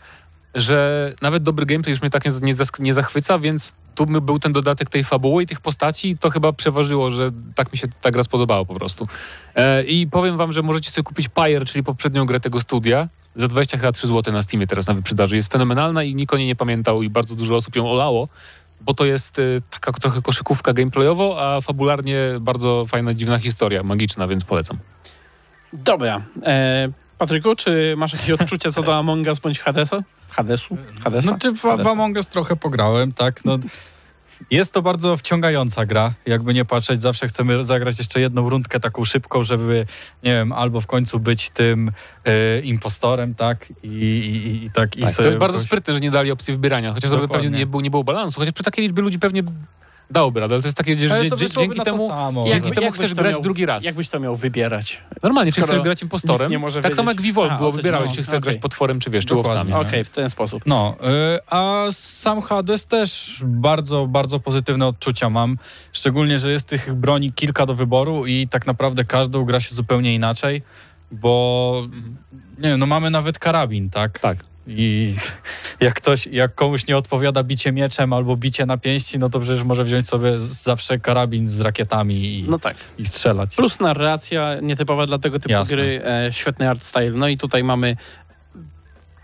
że 0.54 1.12
nawet 1.22 1.42
dobry 1.42 1.66
gameplay 1.66 1.90
już 1.90 2.00
mnie 2.02 2.10
tak 2.10 2.24
nie, 2.24 2.54
nie, 2.80 2.94
zachwyca, 2.94 3.38
więc 3.38 3.72
tu 3.94 4.06
by 4.06 4.20
był 4.20 4.38
ten 4.38 4.52
dodatek 4.52 4.88
tej 4.88 5.04
fabuły 5.04 5.42
i 5.42 5.46
tych 5.46 5.60
postaci 5.60 6.18
to 6.18 6.30
chyba 6.30 6.52
przeważyło, 6.52 7.10
że 7.10 7.30
tak 7.54 7.72
mi 7.72 7.78
się 7.78 7.88
ta 8.00 8.10
gra 8.10 8.22
spodobała 8.22 8.64
po 8.64 8.74
prostu. 8.74 9.08
E, 9.54 9.82
I 9.82 10.06
powiem 10.06 10.36
wam, 10.36 10.52
że 10.52 10.62
możecie 10.62 10.90
sobie 10.90 11.04
kupić 11.04 11.28
Pyre, 11.28 11.64
czyli 11.64 11.84
poprzednią 11.84 12.26
grę 12.26 12.40
tego 12.40 12.60
studia, 12.60 13.08
za 13.36 13.48
23 13.48 14.06
zł 14.06 14.34
na 14.34 14.42
Steamie 14.42 14.66
teraz 14.66 14.86
na 14.86 14.94
wyprzedaży. 14.94 15.36
Jest 15.36 15.52
fenomenalna 15.52 16.02
i 16.02 16.14
nikt 16.14 16.34
o 16.34 16.36
niej 16.36 16.46
nie 16.46 16.56
pamiętał 16.56 17.02
i 17.02 17.10
bardzo 17.10 17.34
dużo 17.34 17.56
osób 17.56 17.76
ją 17.76 17.88
olało, 17.88 18.28
bo 18.80 18.94
to 18.94 19.04
jest 19.04 19.38
e, 19.38 19.42
taka 19.70 19.92
trochę 19.92 20.22
koszykówka 20.22 20.72
gameplayowo, 20.72 21.36
a 21.40 21.60
fabularnie 21.60 22.18
bardzo 22.40 22.86
fajna, 22.86 23.14
dziwna 23.14 23.38
historia, 23.38 23.82
magiczna, 23.82 24.28
więc 24.28 24.44
polecam. 24.44 24.78
Dobra. 25.72 26.22
E, 26.42 26.88
Patryku, 27.18 27.56
czy 27.56 27.94
masz 27.96 28.12
jakieś 28.12 28.30
odczucia 28.30 28.72
co 28.72 28.82
do 28.82 28.96
Among 28.96 29.26
Us 29.26 29.38
bądź 29.38 29.60
Hadesa? 29.60 30.02
Hadesu? 30.30 30.76
Hadesa? 31.04 31.30
No, 31.30 31.38
czy 31.38 31.52
w, 31.52 31.58
w 31.58 31.62
Hadesa. 31.62 31.90
Among 31.90 32.16
Us 32.16 32.28
trochę 32.28 32.56
pograłem, 32.56 33.12
tak? 33.12 33.44
No, 33.44 33.58
jest 34.50 34.72
to 34.72 34.82
bardzo 34.82 35.16
wciągająca 35.16 35.86
gra, 35.86 36.12
jakby 36.26 36.54
nie 36.54 36.64
patrzeć. 36.64 37.00
Zawsze 37.00 37.28
chcemy 37.28 37.64
zagrać 37.64 37.98
jeszcze 37.98 38.20
jedną 38.20 38.48
rundkę 38.50 38.80
taką 38.80 39.04
szybką, 39.04 39.44
żeby, 39.44 39.86
nie 40.22 40.32
wiem, 40.34 40.52
albo 40.52 40.80
w 40.80 40.86
końcu 40.86 41.20
być 41.20 41.50
tym 41.50 41.92
e, 42.24 42.60
impostorem, 42.60 43.34
tak? 43.34 43.66
I, 43.82 43.88
i, 43.88 44.64
i 44.64 44.70
tak. 44.70 44.96
I 44.96 45.00
Tak, 45.00 45.14
to 45.14 45.22
jest 45.22 45.36
bardzo 45.38 45.56
jakoś- 45.56 45.66
sprytne, 45.66 45.94
że 45.94 46.00
nie 46.00 46.10
dali 46.10 46.30
opcji 46.30 46.52
wybierania, 46.54 46.92
chociaż 46.94 47.10
Dokładnie. 47.10 47.36
pewnie 47.36 47.58
nie, 47.58 47.66
był, 47.66 47.80
nie 47.80 47.90
było 47.90 48.04
balansu, 48.04 48.40
chociaż 48.40 48.54
przy 48.54 48.64
takiej 48.64 48.84
liczbie 48.84 49.02
ludzi 49.02 49.18
pewnie 49.18 49.42
dałoby 50.10 50.40
radę, 50.40 50.54
ale 50.54 50.62
to 50.62 50.68
jest 50.68 50.76
takie, 50.76 51.08
że 51.08 51.24
to 51.24 51.36
dzie- 51.36 51.48
dzięki 51.50 51.80
temu, 51.80 52.08
samo. 52.08 52.44
dzięki 52.44 52.54
Jakby- 52.66 52.80
temu 52.80 52.92
chcesz 52.92 53.10
to 53.10 53.16
grać 53.16 53.32
miał- 53.32 53.42
drugi 53.42 53.66
raz. 53.66 53.84
Jakbyś 53.84 54.08
to 54.08 54.20
miał 54.20 54.36
wybierać? 54.36 55.02
Normalnie, 55.22 55.52
czy 55.52 55.60
skoro 55.60 55.72
chcesz 55.72 55.84
grać 55.84 56.02
impostorem, 56.02 56.40
nikt 56.40 56.50
nie 56.50 56.58
może 56.58 56.82
tak 56.82 56.94
samo 56.94 57.10
jak 57.10 57.20
Aha, 57.46 57.56
było, 57.58 57.72
wybierałeś, 57.72 58.08
czy 58.08 58.22
chcesz 58.22 58.28
Okej. 58.28 58.40
grać 58.40 58.56
potworem, 58.56 59.00
czy 59.00 59.10
wiesz, 59.10 59.24
czy 59.26 59.34
Dokładnie. 59.34 59.74
łowcami. 59.74 59.88
Okej, 59.88 60.04
w 60.04 60.10
ten 60.10 60.30
sposób. 60.30 60.62
No, 60.66 60.96
y, 61.34 61.38
a 61.50 61.86
sam 61.90 62.40
Hades 62.42 62.86
też 62.86 63.40
bardzo, 63.44 64.06
bardzo 64.06 64.40
pozytywne 64.40 64.86
odczucia 64.86 65.30
mam. 65.30 65.58
Szczególnie, 65.92 66.38
że 66.38 66.52
jest 66.52 66.66
tych 66.66 66.94
broni 66.94 67.32
kilka 67.32 67.66
do 67.66 67.74
wyboru 67.74 68.26
i 68.26 68.48
tak 68.48 68.66
naprawdę 68.66 69.04
każdą 69.04 69.44
gra 69.44 69.60
się 69.60 69.74
zupełnie 69.74 70.14
inaczej, 70.14 70.62
bo 71.12 71.82
nie 72.58 72.68
wiem, 72.68 72.80
no 72.80 72.86
mamy 72.86 73.10
nawet 73.10 73.38
karabin, 73.38 73.90
tak? 73.90 74.18
Tak. 74.18 74.36
I 74.70 75.14
jak 75.80 75.94
ktoś, 75.94 76.26
jak 76.26 76.54
komuś 76.54 76.86
nie 76.86 76.96
odpowiada 76.96 77.42
bicie 77.42 77.72
mieczem 77.72 78.12
albo 78.12 78.36
bicie 78.36 78.66
na 78.66 78.78
pięści, 78.78 79.18
no 79.18 79.28
to 79.28 79.40
przecież 79.40 79.64
może 79.64 79.84
wziąć 79.84 80.08
sobie 80.08 80.38
zawsze 80.38 80.98
karabin 80.98 81.48
z 81.48 81.60
rakietami 81.60 82.38
i, 82.38 82.44
No 82.48 82.58
tak. 82.58 82.76
i 82.98 83.06
strzelać. 83.06 83.56
Plus 83.56 83.80
narracja 83.80 84.60
nietypowa 84.62 85.06
dla 85.06 85.18
tego 85.18 85.38
typu 85.38 85.52
Jasne. 85.52 85.76
gry, 85.76 86.02
e, 86.04 86.32
świetny 86.32 86.70
art 86.70 86.82
style. 86.82 87.10
No 87.10 87.28
i 87.28 87.36
tutaj 87.38 87.64
mamy 87.64 87.96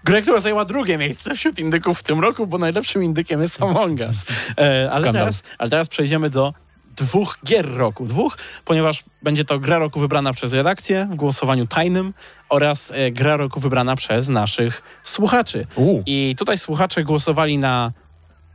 grę, 0.05 0.23
która 0.23 0.41
zajęła 0.41 0.65
drugie 0.65 0.99
miejsce 0.99 1.35
wśród 1.35 1.59
indyków 1.59 1.99
w 1.99 2.03
tym 2.03 2.21
roku, 2.21 2.47
bo 2.47 2.59
najlepszym 2.59 3.05
indykiem 3.05 3.43
jest 3.43 3.63
Among 3.63 4.01
Us. 4.01 4.17
E, 4.59 4.91
ale, 4.93 5.03
Skandal. 5.03 5.13
teraz, 5.13 5.43
ale 5.59 5.71
teraz 5.71 5.89
przejdziemy 5.89 6.31
do 6.31 6.55
dwóch 6.97 7.39
gier 7.47 7.77
roku. 7.77 8.07
Dwóch, 8.07 8.39
ponieważ 8.65 9.05
będzie 9.23 9.45
to 9.45 9.59
gra 9.59 9.79
roku 9.79 10.01
wybrana 10.01 10.33
przez 10.33 10.53
redakcję 10.53 11.09
w 11.11 11.15
głosowaniu 11.15 11.67
tajnym 11.67 12.15
oraz 12.49 12.93
e, 12.95 13.11
gra 13.11 13.37
roku 13.37 13.61
wybrana 13.61 13.97
przez 13.97 14.29
naszych 14.29 14.83
słuchaczy. 15.05 15.67
U. 15.77 16.03
I 16.07 16.35
tutaj 16.39 16.59
słuchacze 16.59 17.05
głosowali 17.05 17.59
na 17.59 17.93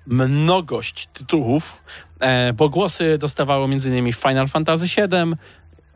mnogość 0.08 1.08
tytułów, 1.14 1.84
e, 2.20 2.54
bo 2.54 2.70
głosy 2.70 3.18
dostawało 3.18 3.66
m.in. 3.66 4.14
Final 4.14 4.48
Fantasy 4.48 4.88
VII, 4.88 5.34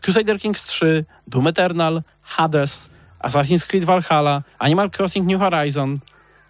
Crusader 0.01 0.39
Kings 0.39 0.63
3, 0.63 1.05
Doom 1.27 1.47
Eternal, 1.47 2.01
Hades, 2.21 2.89
Assassin's 3.19 3.65
Creed 3.65 3.85
Valhalla, 3.85 4.43
Animal 4.59 4.89
Crossing 4.97 5.27
New 5.27 5.41
Horizon, 5.41 5.99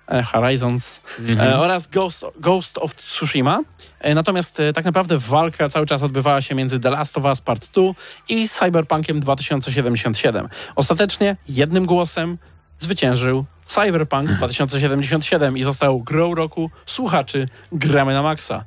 Horizons 0.08 1.02
e, 1.40 1.60
oraz 1.60 1.88
Ghost, 1.88 2.26
Ghost 2.40 2.78
of 2.78 2.96
Tsushima. 2.96 3.60
E, 4.00 4.16
natomiast 4.16 4.60
e, 4.60 4.74
tak 4.74 4.86
naprawdę 4.86 5.18
walka 5.18 5.70
cały 5.70 5.86
czas 5.86 6.04
odbywała 6.04 6.42
się 6.42 6.56
między 6.56 6.80
The 6.80 6.90
Last 6.90 7.18
of 7.18 7.24
Us 7.24 7.42
Part 7.42 7.72
2 7.72 7.84
i 8.30 8.50
Cyberpunkiem 8.50 9.20
2077. 9.20 10.50
Ostatecznie 10.76 11.38
jednym 11.48 11.86
głosem 11.86 12.38
zwyciężył 12.80 13.46
Cyberpunk 13.66 14.32
2077 14.38 15.58
i 15.58 15.64
został 15.64 16.00
grą 16.00 16.36
roku 16.36 16.72
słuchaczy 16.86 17.48
Gramy 17.72 18.14
na 18.14 18.22
Maxa. 18.22 18.66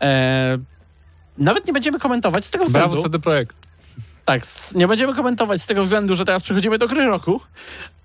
E, 0.00 0.58
nawet 1.38 1.66
nie 1.66 1.72
będziemy 1.72 1.98
komentować 1.98 2.44
z 2.44 2.50
tego 2.50 2.64
względu. 2.64 2.88
Brawo 2.88 3.02
CD 3.02 3.18
Projekt. 3.18 3.56
Tak, 4.24 4.42
nie 4.74 4.88
będziemy 4.88 5.14
komentować 5.14 5.62
z 5.62 5.66
tego 5.66 5.82
względu, 5.82 6.14
że 6.14 6.24
teraz 6.24 6.42
przechodzimy 6.42 6.78
do 6.78 6.88
gry 6.88 7.04
roku. 7.04 7.40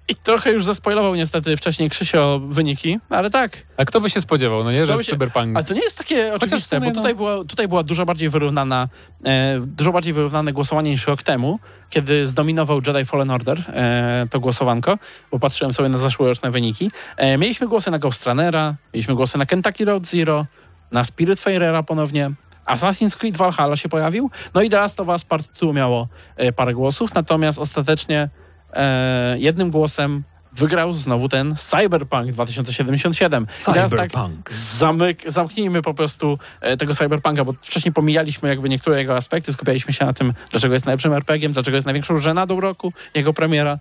I 0.07 0.15
trochę 0.15 0.51
już 0.51 0.65
zaspoilował 0.65 1.15
niestety 1.15 1.57
wcześniej 1.57 1.89
Krzysio 1.89 2.39
wyniki, 2.39 2.99
ale 3.09 3.29
tak. 3.29 3.57
A 3.77 3.85
kto 3.85 4.01
by 4.01 4.09
się 4.09 4.21
spodziewał, 4.21 4.63
no 4.63 4.71
nie, 4.71 4.87
że 4.87 4.97
się- 4.97 5.11
Cyberpunk. 5.11 5.55
Ale 5.55 5.65
to 5.65 5.73
nie 5.73 5.81
jest 5.81 5.97
takie 5.97 6.33
oczywiste, 6.33 6.75
sumie, 6.75 6.89
bo 6.89 6.95
tutaj, 6.95 7.11
no. 7.11 7.17
była, 7.17 7.43
tutaj 7.43 7.67
była 7.67 7.83
dużo 7.83 8.05
bardziej 8.05 8.29
wyrównana, 8.29 8.87
e, 9.25 9.59
dużo 9.59 9.91
bardziej 9.91 10.13
wyrównane 10.13 10.53
głosowanie 10.53 10.91
niż 10.91 11.07
rok 11.07 11.23
temu, 11.23 11.59
kiedy 11.89 12.27
zdominował 12.27 12.81
Jedi 12.87 13.05
Fallen 13.05 13.31
Order 13.31 13.63
e, 13.67 14.27
to 14.29 14.39
głosowanko, 14.39 14.97
bo 15.31 15.39
patrzyłem 15.39 15.73
sobie 15.73 15.89
na 15.89 15.97
zeszłoroczne 15.97 16.51
wyniki. 16.51 16.91
E, 17.17 17.37
mieliśmy 17.37 17.67
głosy 17.67 17.91
na 17.91 17.99
Ghost 17.99 18.25
Runnera, 18.25 18.75
mieliśmy 18.93 19.15
głosy 19.15 19.37
na 19.37 19.45
Kentucky 19.45 19.85
Road 19.85 20.07
Zero, 20.07 20.45
na 20.91 21.03
Spiritfarera 21.03 21.83
ponownie, 21.83 22.31
Assassin's 22.65 23.17
Creed 23.17 23.37
Valhalla 23.37 23.75
się 23.75 23.89
pojawił, 23.89 24.31
no 24.53 24.61
i 24.61 24.69
The 24.69 24.77
Last 24.77 24.99
of 24.99 25.07
Us 25.07 25.23
Part 25.23 25.59
2 25.61 25.73
miało 25.73 26.07
e, 26.35 26.51
parę 26.53 26.73
głosów, 26.73 27.13
natomiast 27.13 27.59
ostatecznie 27.59 28.29
e, 28.73 29.35
jednym 29.39 29.71
głosem 29.71 30.23
wygrał 30.53 30.93
znowu 30.93 31.29
ten 31.29 31.55
Cyberpunk 31.55 32.31
2077. 32.31 33.43
I 33.43 33.73
teraz 33.73 33.91
tak 33.91 34.11
Cyberpunk. 34.11 34.51
zamyk, 34.51 35.31
zamknijmy 35.31 35.81
po 35.81 35.93
prostu 35.93 36.39
e, 36.61 36.77
tego 36.77 36.95
Cyberpunka, 36.95 37.45
bo 37.45 37.53
wcześniej 37.53 37.93
pomijaliśmy 37.93 38.49
jakby 38.49 38.69
niektóre 38.69 38.99
jego 38.99 39.15
aspekty, 39.15 39.53
skupialiśmy 39.53 39.93
się 39.93 40.05
na 40.05 40.13
tym, 40.13 40.33
dlaczego 40.51 40.73
jest 40.73 40.85
najlepszym 40.85 41.13
RPG-iem, 41.13 41.51
dlaczego 41.51 41.77
jest 41.77 41.85
największą 41.85 42.17
żenadą 42.17 42.59
roku, 42.59 42.93
jego 43.15 43.33
premiera, 43.33 43.79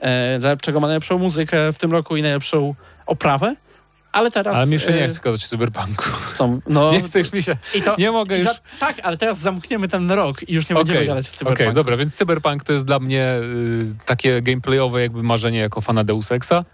e, 0.00 0.38
dlaczego 0.38 0.80
ma 0.80 0.86
najlepszą 0.86 1.18
muzykę 1.18 1.72
w 1.72 1.78
tym 1.78 1.92
roku 1.92 2.16
i 2.16 2.22
najlepszą 2.22 2.74
oprawę. 3.06 3.56
Ale 4.12 4.30
teraz... 4.30 4.56
Ale 4.56 4.66
mi 4.66 4.72
jeszcze 4.72 4.92
nie 4.92 5.04
e, 5.04 5.08
chce 5.08 5.20
gadać 5.20 5.44
o 5.44 5.48
Cyberpunku. 5.48 6.04
co, 6.34 6.58
no, 6.66 6.90
Nie 6.92 7.02
chcesz 7.02 7.32
mi 7.32 7.42
się... 7.42 7.56
i 7.74 7.82
to, 7.82 7.96
nie 7.98 8.10
mogę 8.10 8.36
i 8.36 8.38
już. 8.38 8.48
to, 8.48 8.54
Tak, 8.80 8.96
ale 9.02 9.16
teraz 9.16 9.38
zamkniemy 9.38 9.88
ten 9.88 10.10
rok 10.10 10.48
i 10.48 10.54
już 10.54 10.68
nie 10.68 10.76
będziemy 10.76 10.98
Okej, 10.98 11.08
gadać 11.08 11.26
o 11.26 11.28
Okej, 11.28 11.38
Cyberpunku. 11.38 11.72
dobra, 11.72 11.96
więc 11.96 12.14
Cyberpunk 12.14 12.64
to 12.64 12.72
jest 12.72 12.84
dla 12.86 12.98
mnie 12.98 13.34
y, 13.42 14.04
takie 14.06 14.42
gameplayowe 14.42 15.00
jakby 15.02 15.22
marzenie 15.22 15.58
jako 15.58 15.80
fana 15.80 16.04
Deus 16.04 16.32
Exa, 16.32 16.64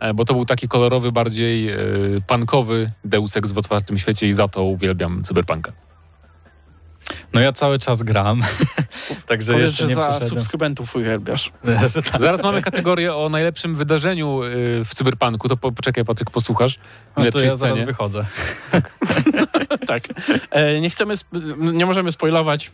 e, 0.00 0.14
bo 0.14 0.24
to 0.24 0.34
był 0.34 0.46
taki 0.46 0.68
kolorowy, 0.68 1.12
bardziej 1.12 1.70
y, 1.70 2.20
punkowy 2.26 2.90
Deus 3.04 3.36
Ex 3.36 3.52
w 3.52 3.58
otwartym 3.58 3.98
świecie 3.98 4.28
i 4.28 4.32
za 4.32 4.48
to 4.48 4.64
uwielbiam 4.64 5.22
Cyberpunka. 5.24 5.72
No 7.32 7.40
ja 7.40 7.52
cały 7.52 7.78
czas 7.78 8.02
gram, 8.02 8.42
także 9.34 9.52
Powiesz, 9.52 9.70
jeszcze 9.70 9.84
że 9.84 9.88
nie 9.88 9.94
za 9.94 10.28
subskrybentów 10.28 10.96
uwielbiasz. 10.96 11.52
Zaraz 12.18 12.42
mamy 12.42 12.62
kategorię 12.62 13.14
o 13.14 13.28
najlepszym 13.28 13.76
wydarzeniu 13.76 14.42
y, 14.42 14.84
w 14.84 14.94
Cyberpunku, 14.94 15.48
to 15.48 15.56
po, 15.56 15.72
poczekaj 15.72 16.04
Patryk, 16.04 16.30
posłuchasz. 16.30 16.78
No 17.16 17.30
to 17.30 17.40
ja 17.40 17.56
zaraz 17.56 17.74
scenie. 17.74 17.86
wychodzę. 17.86 18.26
tak. 19.86 20.02
E, 20.50 20.80
nie 20.80 20.90
chcemy, 20.90 21.14
nie 21.58 21.86
możemy 21.86 22.12
spoilować, 22.12 22.70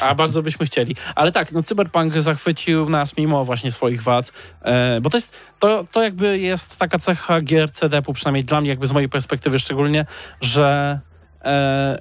a 0.00 0.14
bardzo 0.14 0.42
byśmy 0.42 0.66
chcieli. 0.66 0.96
Ale 1.14 1.32
tak, 1.32 1.52
no 1.52 1.62
Cyberpunk 1.62 2.20
zachwycił 2.20 2.90
nas 2.90 3.16
mimo 3.16 3.44
właśnie 3.44 3.72
swoich 3.72 4.02
wad, 4.02 4.32
e, 4.62 5.00
bo 5.00 5.10
to 5.10 5.16
jest, 5.16 5.32
to, 5.58 5.84
to 5.92 6.02
jakby 6.02 6.38
jest 6.38 6.78
taka 6.78 6.98
cecha 6.98 7.40
gier 7.40 7.72
CD-u, 7.72 8.12
przynajmniej 8.12 8.44
dla 8.44 8.60
mnie, 8.60 8.70
jakby 8.70 8.86
z 8.86 8.92
mojej 8.92 9.08
perspektywy 9.08 9.58
szczególnie, 9.58 10.06
że 10.40 11.00
e, 11.44 11.98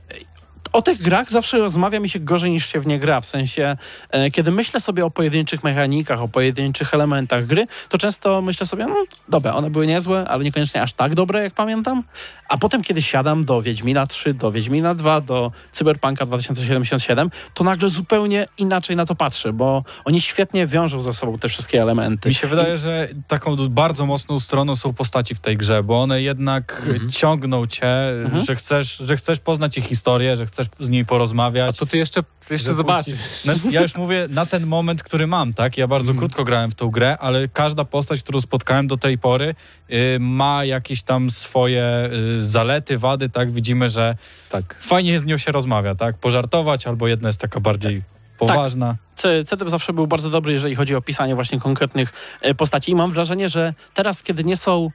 o 0.73 0.81
tych 0.81 1.01
grach 1.01 1.31
zawsze 1.31 1.57
rozmawia 1.57 1.99
mi 1.99 2.09
się 2.09 2.19
gorzej 2.19 2.51
niż 2.51 2.65
się 2.71 2.79
w 2.79 2.87
nie 2.87 2.99
gra. 2.99 3.19
W 3.21 3.25
sensie, 3.25 3.77
e, 4.09 4.31
kiedy 4.31 4.51
myślę 4.51 4.79
sobie 4.79 5.05
o 5.05 5.11
pojedynczych 5.11 5.63
mechanikach, 5.63 6.21
o 6.21 6.27
pojedynczych 6.27 6.93
elementach 6.93 7.45
gry, 7.45 7.67
to 7.89 7.97
często 7.97 8.41
myślę 8.41 8.67
sobie, 8.67 8.85
no 8.87 8.95
dobra, 9.29 9.55
one 9.55 9.69
były 9.69 9.87
niezłe, 9.87 10.25
ale 10.27 10.43
niekoniecznie 10.43 10.81
aż 10.81 10.93
tak 10.93 11.15
dobre, 11.15 11.43
jak 11.43 11.53
pamiętam. 11.53 12.03
A 12.49 12.57
potem, 12.57 12.81
kiedy 12.81 13.01
siadam 13.01 13.45
do 13.45 13.61
Wiedźmina 13.61 14.07
3, 14.07 14.33
do 14.33 14.51
Wiedźmina 14.51 14.95
2, 14.95 15.21
do 15.21 15.51
Cyberpunka 15.71 16.25
2077, 16.25 17.29
to 17.53 17.63
nagle 17.63 17.89
zupełnie 17.89 18.45
inaczej 18.57 18.95
na 18.95 19.05
to 19.05 19.15
patrzę, 19.15 19.53
bo 19.53 19.83
oni 20.05 20.21
świetnie 20.21 20.67
wiążą 20.67 21.01
ze 21.01 21.13
sobą 21.13 21.37
te 21.37 21.49
wszystkie 21.49 21.81
elementy. 21.81 22.29
Mi 22.29 22.35
się 22.35 22.47
wydaje, 22.47 22.77
że 22.77 23.07
taką 23.27 23.55
bardzo 23.69 24.05
mocną 24.05 24.39
stroną 24.39 24.75
są 24.75 24.93
postaci 24.93 25.35
w 25.35 25.39
tej 25.39 25.57
grze, 25.57 25.83
bo 25.83 26.01
one 26.01 26.21
jednak 26.21 26.87
ciągną 27.11 27.65
cię, 27.65 27.89
Mhm. 28.25 28.45
że, 28.45 28.55
chcesz, 28.55 28.97
że 28.97 29.15
chcesz 29.17 29.39
poznać 29.39 29.77
ich 29.77 29.85
historię, 29.85 30.37
że 30.37 30.45
chcesz 30.45 30.58
z 30.79 30.89
nimi 30.89 31.05
porozmawiać. 31.05 31.77
To 31.77 31.85
ty 31.85 31.97
jeszcze, 31.97 32.23
ty 32.23 32.53
jeszcze 32.53 32.73
zobaczysz. 32.73 33.19
No, 33.45 33.53
ja 33.71 33.81
już 33.81 33.95
mówię 33.95 34.27
na 34.29 34.45
ten 34.45 34.67
moment, 34.67 35.03
który 35.03 35.27
mam, 35.27 35.53
tak? 35.53 35.77
Ja 35.77 35.87
bardzo 35.87 36.11
Mhm. 36.11 36.17
krótko 36.19 36.43
grałem 36.43 36.71
w 36.71 36.75
tą 36.75 36.89
grę, 36.89 37.17
ale 37.17 37.47
każda 37.47 37.85
postać, 37.85 38.21
którą 38.23 38.41
spotkałem 38.41 38.87
do 38.87 38.97
tej 38.97 39.17
pory, 39.17 39.55
y, 39.91 40.17
ma 40.19 40.65
jakieś 40.65 41.01
tam 41.03 41.29
swoje 41.29 42.09
y, 42.37 42.41
zalety, 42.49 42.97
wady, 42.97 43.29
tak? 43.29 43.51
Widzimy, 43.51 43.89
że 43.89 44.15
Tak. 44.49 44.75
fajnie 44.79 45.19
z 45.19 45.25
nią 45.25 45.37
się 45.37 45.51
rozmawia, 45.51 45.95
tak? 45.95 46.17
Pożartować, 46.17 46.87
albo 46.87 47.07
jedna 47.07 47.29
jest 47.29 47.39
taka 47.39 47.59
bardziej 47.59 48.01
poważna. 48.37 48.95
C- 49.15 49.43
CDEP 49.45 49.69
zawsze 49.69 49.93
był 49.93 50.07
bardzo 50.07 50.29
dobry, 50.29 50.53
jeżeli 50.53 50.75
chodzi 50.75 50.95
o 50.95 51.01
pisanie 51.01 51.35
właśnie 51.35 51.59
konkretnych 51.59 52.13
e, 52.41 52.55
postaci. 52.55 52.91
I 52.91 52.95
mam 52.95 53.11
wrażenie, 53.11 53.49
że 53.49 53.73
teraz, 53.93 54.23
kiedy 54.23 54.43
nie 54.43 54.57
są 54.57 54.89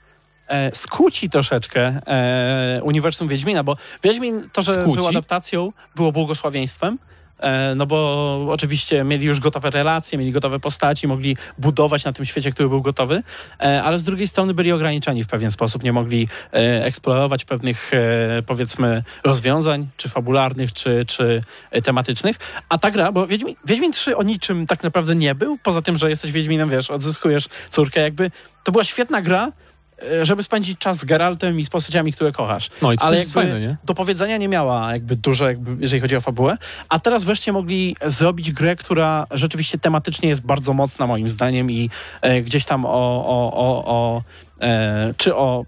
e, 0.48 0.74
skłóci 0.74 1.30
troszeczkę 1.30 2.00
e, 2.06 2.80
uniwersum 2.82 3.28
Wiedźmina, 3.28 3.64
bo 3.64 3.76
Wiedźmin, 4.02 4.48
to, 4.52 4.62
że 4.62 4.72
Skłóci? 4.72 4.96
był 4.96 5.08
adaptacją, 5.08 5.72
było 5.96 6.12
błogosławieństwem. 6.12 6.98
E, 7.38 7.74
no 7.74 7.86
bo 7.86 8.46
oczywiście 8.50 9.04
mieli 9.04 9.26
już 9.26 9.40
gotowe 9.40 9.70
relacje, 9.70 10.18
mieli 10.18 10.32
gotowe 10.32 10.60
postaci, 10.60 11.08
mogli 11.08 11.36
budować 11.58 12.04
na 12.04 12.12
tym 12.12 12.26
świecie, 12.26 12.50
który 12.52 12.68
był 12.68 12.82
gotowy, 12.82 13.22
e, 13.60 13.82
ale 13.82 13.98
z 13.98 14.04
drugiej 14.04 14.28
strony 14.28 14.54
byli 14.54 14.72
ograniczeni 14.72 15.24
w 15.24 15.26
pewien 15.26 15.50
sposób, 15.50 15.82
nie 15.82 15.92
mogli 15.92 16.28
e, 16.52 16.84
eksplorować 16.84 17.44
pewnych, 17.44 17.90
powiedzmy, 18.46 19.02
rozwiązań, 19.24 19.88
czy 19.96 20.08
fabularnych, 20.08 20.72
czy, 20.72 21.04
czy 21.06 21.42
tematycznych. 21.84 22.36
A 22.68 22.78
ta 22.78 22.90
gra, 22.90 23.12
bo 23.12 23.26
Wiedźmin, 23.26 23.54
Wiedźmin 23.64 23.92
3 23.92 24.16
o 24.16 24.22
niczym 24.22 24.66
tak 24.66 24.82
naprawdę 24.82 25.14
nie 25.14 25.34
był, 25.34 25.58
poza 25.62 25.82
tym, 25.82 25.98
że 25.98 26.10
jesteś 26.10 26.32
Wiedźminem, 26.32 26.70
wiesz, 26.70 26.90
odzyskujesz 26.90 27.48
córkę, 27.70 28.00
jakby. 28.00 28.30
To 28.64 28.72
była 28.72 28.84
świetna 28.84 29.22
gra, 29.22 29.52
żeby 30.22 30.42
spędzić 30.42 30.78
czas 30.78 30.98
z 30.98 31.04
Geraltem 31.04 31.60
i 31.60 31.64
z 31.64 31.70
postaciami, 31.70 32.12
które 32.12 32.32
kochasz. 32.32 32.70
No 32.82 32.92
i 32.92 32.98
to 32.98 33.04
Ale 33.04 33.18
jest 33.18 33.32
fajne, 33.32 33.60
nie? 33.60 33.76
do 33.84 33.94
powiedzenia 33.94 34.36
nie 34.36 34.48
miała 34.48 34.92
jakby 34.92 35.16
dużo, 35.16 35.48
jakby, 35.48 35.82
jeżeli 35.82 36.00
chodzi 36.00 36.16
o 36.16 36.20
fabułę. 36.20 36.56
A 36.88 36.98
teraz 36.98 37.24
wreszcie 37.24 37.52
mogli 37.52 37.96
zrobić 38.06 38.52
grę, 38.52 38.76
która 38.76 39.26
rzeczywiście 39.30 39.78
tematycznie 39.78 40.28
jest 40.28 40.42
bardzo 40.46 40.72
mocna 40.72 41.06
moim 41.06 41.28
zdaniem 41.28 41.70
i 41.70 41.90
e, 42.20 42.42
gdzieś 42.42 42.64
tam 42.64 42.84
o, 42.84 43.24
o, 43.26 43.52
o, 43.52 43.84
o 43.86 44.22
e, 44.60 45.14
czy 45.16 45.36
o 45.36 45.64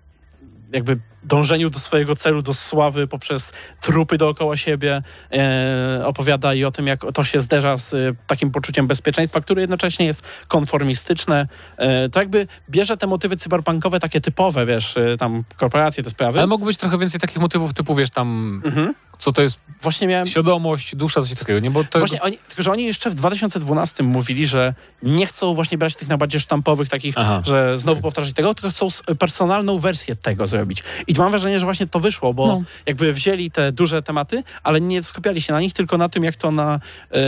jakby 0.73 0.99
dążeniu 1.27 1.71
do 1.71 1.79
swojego 1.79 2.17
celu, 2.17 2.43
do 2.43 2.55
sławy 2.55 3.07
poprzez 3.07 3.53
trupy 3.81 4.19
dookoła 4.19 4.57
siebie 4.57 5.03
e, 5.33 6.03
opowiada 6.05 6.55
i 6.55 6.65
o 6.65 6.71
tym, 6.71 6.87
jak 6.87 7.01
to 7.15 7.25
się 7.25 7.41
zderza 7.41 7.77
z 7.77 7.95
e, 7.95 7.99
takim 8.27 8.51
poczuciem 8.51 8.87
bezpieczeństwa, 8.87 9.41
które 9.41 9.61
jednocześnie 9.61 10.07
jest 10.07 10.23
konformistyczne. 10.49 11.47
E, 11.77 12.09
to 12.09 12.21
jakby 12.21 12.47
bierze 12.71 12.97
te 12.97 13.07
motywy 13.07 13.37
cyberpunkowe, 13.37 14.01
takie 14.01 14.21
typowe, 14.21 14.67
wiesz, 14.67 14.97
e, 14.97 15.17
tam 15.17 15.45
korporacje, 15.57 16.05
te 16.05 16.11
sprawy. 16.11 16.39
Ale 16.39 16.47
mogło 16.47 16.67
być 16.67 16.79
trochę 16.79 16.99
więcej 16.99 17.21
takich 17.21 17.39
motywów 17.39 17.75
typu, 17.75 17.95
wiesz, 17.95 18.11
tam, 18.11 18.63
Mhm. 18.65 18.95
Co 19.19 19.33
to 19.33 19.43
jest 19.43 19.59
Właśnie 19.83 20.07
miałem... 20.07 20.27
świadomość, 20.27 20.97
dusza, 20.97 21.23
coś 21.23 21.35
takiego, 21.35 21.61
nie? 21.61 21.71
Bo 21.71 21.85
to 21.85 21.99
Właśnie 21.99 22.23
oni, 22.23 22.39
tylko, 22.49 22.63
że 22.63 22.73
oni 22.73 22.85
jeszcze 22.85 23.11
w 23.11 23.15
2012 23.15 24.03
mówili, 24.03 24.47
że 24.47 24.75
nie 25.03 25.27
chcą 25.27 25.55
właśnie 25.55 25.79
brać 25.79 25.97
tych 25.97 26.09
najbardziej 26.09 26.41
sztampowych, 26.41 26.89
takich, 26.89 27.15
Aha. 27.19 27.43
że 27.47 27.79
znowu 27.79 28.01
powtarzać 28.03 28.33
tego, 28.33 28.55
tylko 28.55 28.71
chcą 28.71 28.89
personalną 29.19 29.79
wersję 29.79 30.17
tego 30.17 30.47
zrobić. 30.47 30.83
I 31.07 31.15
mam 31.19 31.31
wrażenie, 31.31 31.59
że 31.61 31.65
właśnie 31.67 31.87
to 31.87 32.01
wyszło, 32.01 32.35
bo 32.35 32.47
No. 32.47 32.63
jakby 32.87 33.13
wzięli 33.13 33.51
te 33.51 33.73
duże 33.73 34.03
tematy, 34.03 34.43
ale 34.63 34.81
nie 34.81 35.03
skupiali 35.03 35.43
się 35.43 35.53
na 35.53 35.61
nich, 35.61 35.73
tylko 35.73 35.99
na 35.99 36.09
tym, 36.09 36.25
jak 36.25 36.37
to 36.37 36.51
na 36.51 36.81
e, 37.13 37.19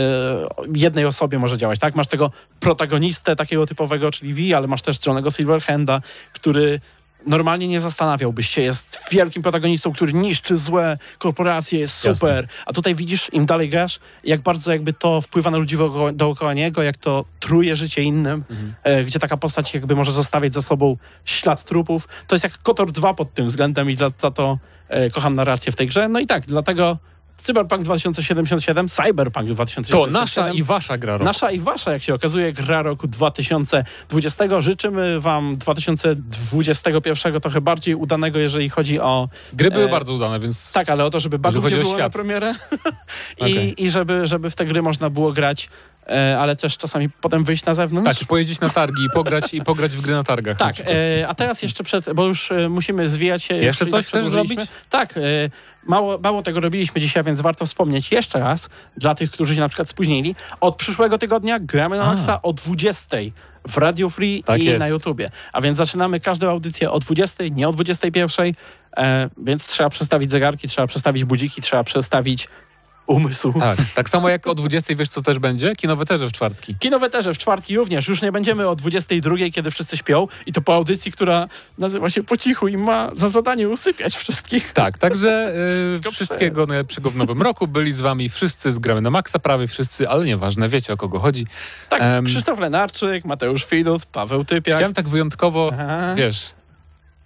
jednej 0.75 1.05
osobie 1.05 1.39
może 1.39 1.57
działać. 1.57 1.79
Tak? 1.79 1.95
Masz 1.95 2.07
tego 2.07 2.31
protagonistę 2.59 3.35
takiego 3.35 3.65
typowego, 3.65 4.11
czyli 4.11 4.33
V, 4.33 4.57
ale 4.57 4.67
masz 4.67 4.81
też 4.81 5.05
Johnego 5.05 5.31
Silverhanda, 5.31 6.01
który 6.33 6.79
normalnie 7.27 7.67
nie 7.67 7.79
zastanawiałbyś 7.79 8.49
się, 8.49 8.61
jest 8.61 8.99
wielkim 9.11 9.43
protagonistą, 9.43 9.91
który 9.91 10.13
niszczy 10.13 10.57
złe 10.57 10.97
korporacje, 11.17 11.79
jest 11.79 12.05
Jasne. 12.05 12.15
super. 12.15 12.47
A 12.65 12.73
tutaj 12.73 12.95
widzisz, 12.95 13.29
im 13.33 13.45
dalej 13.45 13.69
grasz, 13.69 13.99
jak 14.23 14.41
bardzo 14.41 14.71
jakby 14.71 14.93
to 14.93 15.21
wpływa 15.21 15.51
na 15.51 15.57
ludzi 15.57 15.77
dookoła 16.13 16.53
niego, 16.53 16.83
jak 16.83 16.97
to 16.97 17.25
truje 17.39 17.75
życie 17.75 18.03
innym, 18.03 18.43
e, 18.83 19.03
gdzie 19.03 19.19
taka 19.19 19.37
postać 19.37 19.73
jakby 19.73 19.95
może 19.95 20.11
zostawiać 20.11 20.53
za 20.53 20.61
sobą 20.61 20.97
ślad 21.25 21.65
trupów. 21.65 22.07
To 22.27 22.35
jest 22.35 22.43
jak 22.43 22.61
KOTOR 22.61 22.91
2 22.91 23.13
pod 23.13 23.33
tym 23.33 23.47
względem 23.47 23.91
i 23.91 23.95
za 23.95 24.31
to 24.31 24.57
e, 24.87 25.09
kocham 25.09 25.35
narrację 25.35 25.71
w 25.71 25.75
tej 25.75 25.87
grze. 25.87 26.09
No 26.09 26.19
i 26.19 26.27
tak, 26.27 26.45
dlatego 26.45 26.97
Cyberpunk 27.41 27.83
2077, 27.83 28.89
Cyberpunk 28.89 29.47
2077. 29.47 30.05
to 30.05 30.19
nasza 30.19 30.51
i 30.51 30.63
wasza 30.63 30.97
gra 30.97 31.13
roku. 31.13 31.25
Nasza 31.25 31.51
i 31.51 31.59
wasza, 31.59 31.91
jak 31.91 32.01
się 32.03 32.13
okazuje, 32.13 32.53
gra 32.53 32.81
roku 32.81 33.07
2020. 33.07 34.61
Życzymy 34.61 35.19
wam 35.19 35.57
2021 35.57 37.41
trochę 37.41 37.61
bardziej 37.61 37.95
udanego, 37.95 38.39
jeżeli 38.39 38.69
chodzi 38.69 38.99
o... 38.99 39.29
Gry 39.53 39.71
były 39.71 39.85
e, 39.85 39.89
bardzo 39.89 40.13
udane, 40.13 40.39
więc 40.39 40.71
Tak, 40.71 40.89
ale 40.89 41.05
o 41.05 41.09
to, 41.09 41.19
żeby 41.19 41.39
bugów 41.39 41.63
nie 41.63 41.77
było 41.77 41.91
na 41.91 41.97
świat. 41.99 42.13
premierę 42.13 42.53
I, 43.37 43.41
Okej. 43.41 43.83
i 43.83 43.89
żeby, 43.89 44.27
żeby 44.27 44.49
w 44.49 44.55
te 44.55 44.65
gry 44.65 44.81
można 44.81 45.09
było 45.09 45.33
grać, 45.33 45.69
ale 46.39 46.55
też 46.55 46.77
czasami 46.77 47.09
potem 47.09 47.43
wyjść 47.43 47.65
na 47.65 47.73
zewnątrz. 47.73 48.09
tak, 48.09 48.21
i 48.21 48.25
pojeździć 48.25 48.59
na 48.59 48.69
targi 48.69 49.05
i 49.05 49.09
pograć, 49.13 49.53
i 49.53 49.61
pograć 49.61 49.91
w 49.91 50.01
gry 50.01 50.13
na 50.13 50.23
targach. 50.23 50.59
na 50.59 50.65
Tak, 50.65 50.73
przykład. 50.73 50.95
e, 51.21 51.27
a 51.27 51.35
teraz 51.35 51.61
jeszcze 51.61 51.83
przed, 51.83 52.13
bo 52.13 52.25
już 52.25 52.51
e, 52.51 52.69
musimy 52.69 53.09
zwijać 53.09 53.43
się. 53.43 53.55
Jeszcze 53.55 53.85
coś 53.85 54.05
chcesz 54.05 54.27
zrobić? 54.27 54.59
Tak, 54.89 55.17
e, 55.17 55.21
mało, 55.83 56.19
mało 56.23 56.41
tego 56.43 56.59
robiliśmy 56.59 57.01
dzisiaj, 57.01 57.23
więc 57.23 57.41
warto 57.41 57.65
wspomnieć 57.65 58.11
jeszcze 58.11 58.39
raz 58.39 58.69
dla 58.97 59.15
tych, 59.15 59.31
którzy 59.31 59.55
się 59.55 59.61
na 59.61 59.69
przykład 59.69 59.89
spóźnili. 59.89 60.35
Od 60.61 60.75
przyszłego 60.75 61.17
tygodnia 61.17 61.59
gramy 61.59 61.97
na. 61.97 62.05
Maxa 62.05 62.41
o 62.41 62.53
20 62.53 63.17
w 63.67 63.77
Radio 63.77 64.09
Free 64.09 64.43
Tak 64.43 64.61
i 64.61 64.65
jest. 64.65 64.79
na 64.79 64.87
YouTubie. 64.87 65.29
A 65.53 65.61
więc 65.61 65.77
zaczynamy 65.77 66.19
każdą 66.19 66.49
audycję 66.49 66.91
o 66.91 66.99
20, 66.99 67.43
nie 67.51 67.69
o 67.69 67.73
21, 67.73 68.53
e, 68.97 69.29
więc 69.37 69.67
trzeba 69.67 69.89
przestawić 69.89 70.31
zegarki, 70.31 70.67
trzeba 70.67 70.87
przestawić 70.87 71.23
budziki, 71.23 71.61
trzeba 71.61 71.83
przestawić 71.83 72.47
umysł. 73.09 73.53
Tak, 73.59 73.77
tak 73.95 74.09
samo 74.09 74.29
jak 74.29 74.47
o 74.47 74.55
20 74.55 74.95
wiesz 74.95 75.09
co 75.09 75.21
też 75.21 75.39
będzie? 75.39 75.75
Kinowe 75.75 76.05
też 76.05 76.21
w 76.21 76.31
czwartki. 76.31 76.75
Kinowe 76.79 77.09
też 77.09 77.27
w 77.27 77.37
czwartki 77.37 77.77
również. 77.77 78.07
Już 78.07 78.21
nie 78.21 78.31
będziemy 78.31 78.67
o 78.67 78.75
22, 78.75 79.35
kiedy 79.53 79.71
wszyscy 79.71 79.97
śpią 79.97 80.27
i 80.45 80.53
to 80.53 80.61
po 80.61 80.73
audycji, 80.75 81.11
która 81.11 81.47
nazywa 81.77 82.09
się 82.09 82.23
Po 82.23 82.37
cichu 82.37 82.67
i 82.67 82.77
ma 82.77 83.09
za 83.13 83.29
zadanie 83.29 83.69
usypiać 83.69 84.15
wszystkich. 84.15 84.73
Tak, 84.73 84.97
także 84.97 85.53
y, 85.95 85.99
Tylko 85.99 86.11
wszystkiego 86.11 86.65
najlepszego 86.65 87.09
w 87.11 87.15
nowym 87.15 87.41
roku. 87.41 87.67
Byli 87.67 87.91
z 87.91 87.99
wami 87.99 88.29
wszyscy, 88.29 88.71
zgramy 88.71 89.01
na 89.01 89.09
maksa, 89.09 89.39
prawie 89.39 89.67
wszyscy, 89.67 90.09
ale 90.09 90.25
nieważne, 90.25 90.69
wiecie 90.69 90.93
o 90.93 90.97
kogo 90.97 91.19
chodzi. 91.19 91.47
Tak, 91.89 92.01
Em, 92.01 92.25
Krzysztof 92.25 92.59
Lenarczyk, 92.59 93.25
Mateusz 93.25 93.65
Widut, 93.71 94.05
Paweł 94.05 94.43
Typiak, 94.43 94.75
Chciałem 94.75 94.93
tak 94.93 95.09
wyjątkowo, 95.09 95.69
Aha. 95.73 96.15
wiesz, 96.15 96.45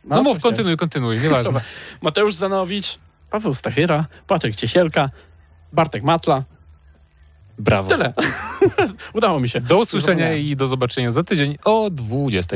no, 0.04 0.16
mów, 0.16 0.26
co 0.26 0.40
chciałeś? 0.40 0.42
kontynuuj, 0.44 0.78
kontynuuj, 0.78 1.20
nieważne. 1.20 1.62
Mateusz 2.02 2.34
Zanowicz, 2.36 2.98
Paweł 3.30 3.54
Stachyra, 3.54 4.06
Patryk 4.28 4.56
Ciesielka, 4.56 5.10
Bartek 5.74 6.04
Matla. 6.04 6.44
Brawo. 7.60 7.90
Tyle. 7.90 8.14
Udało 9.14 9.40
mi 9.40 9.50
się. 9.50 9.62
Do 9.62 9.80
usłyszenia 9.80 10.34
i 10.34 10.56
do 10.56 10.68
zobaczenia 10.68 11.12
za 11.12 11.24
tydzień 11.24 11.58
o 11.64 11.90
20. 11.90 12.56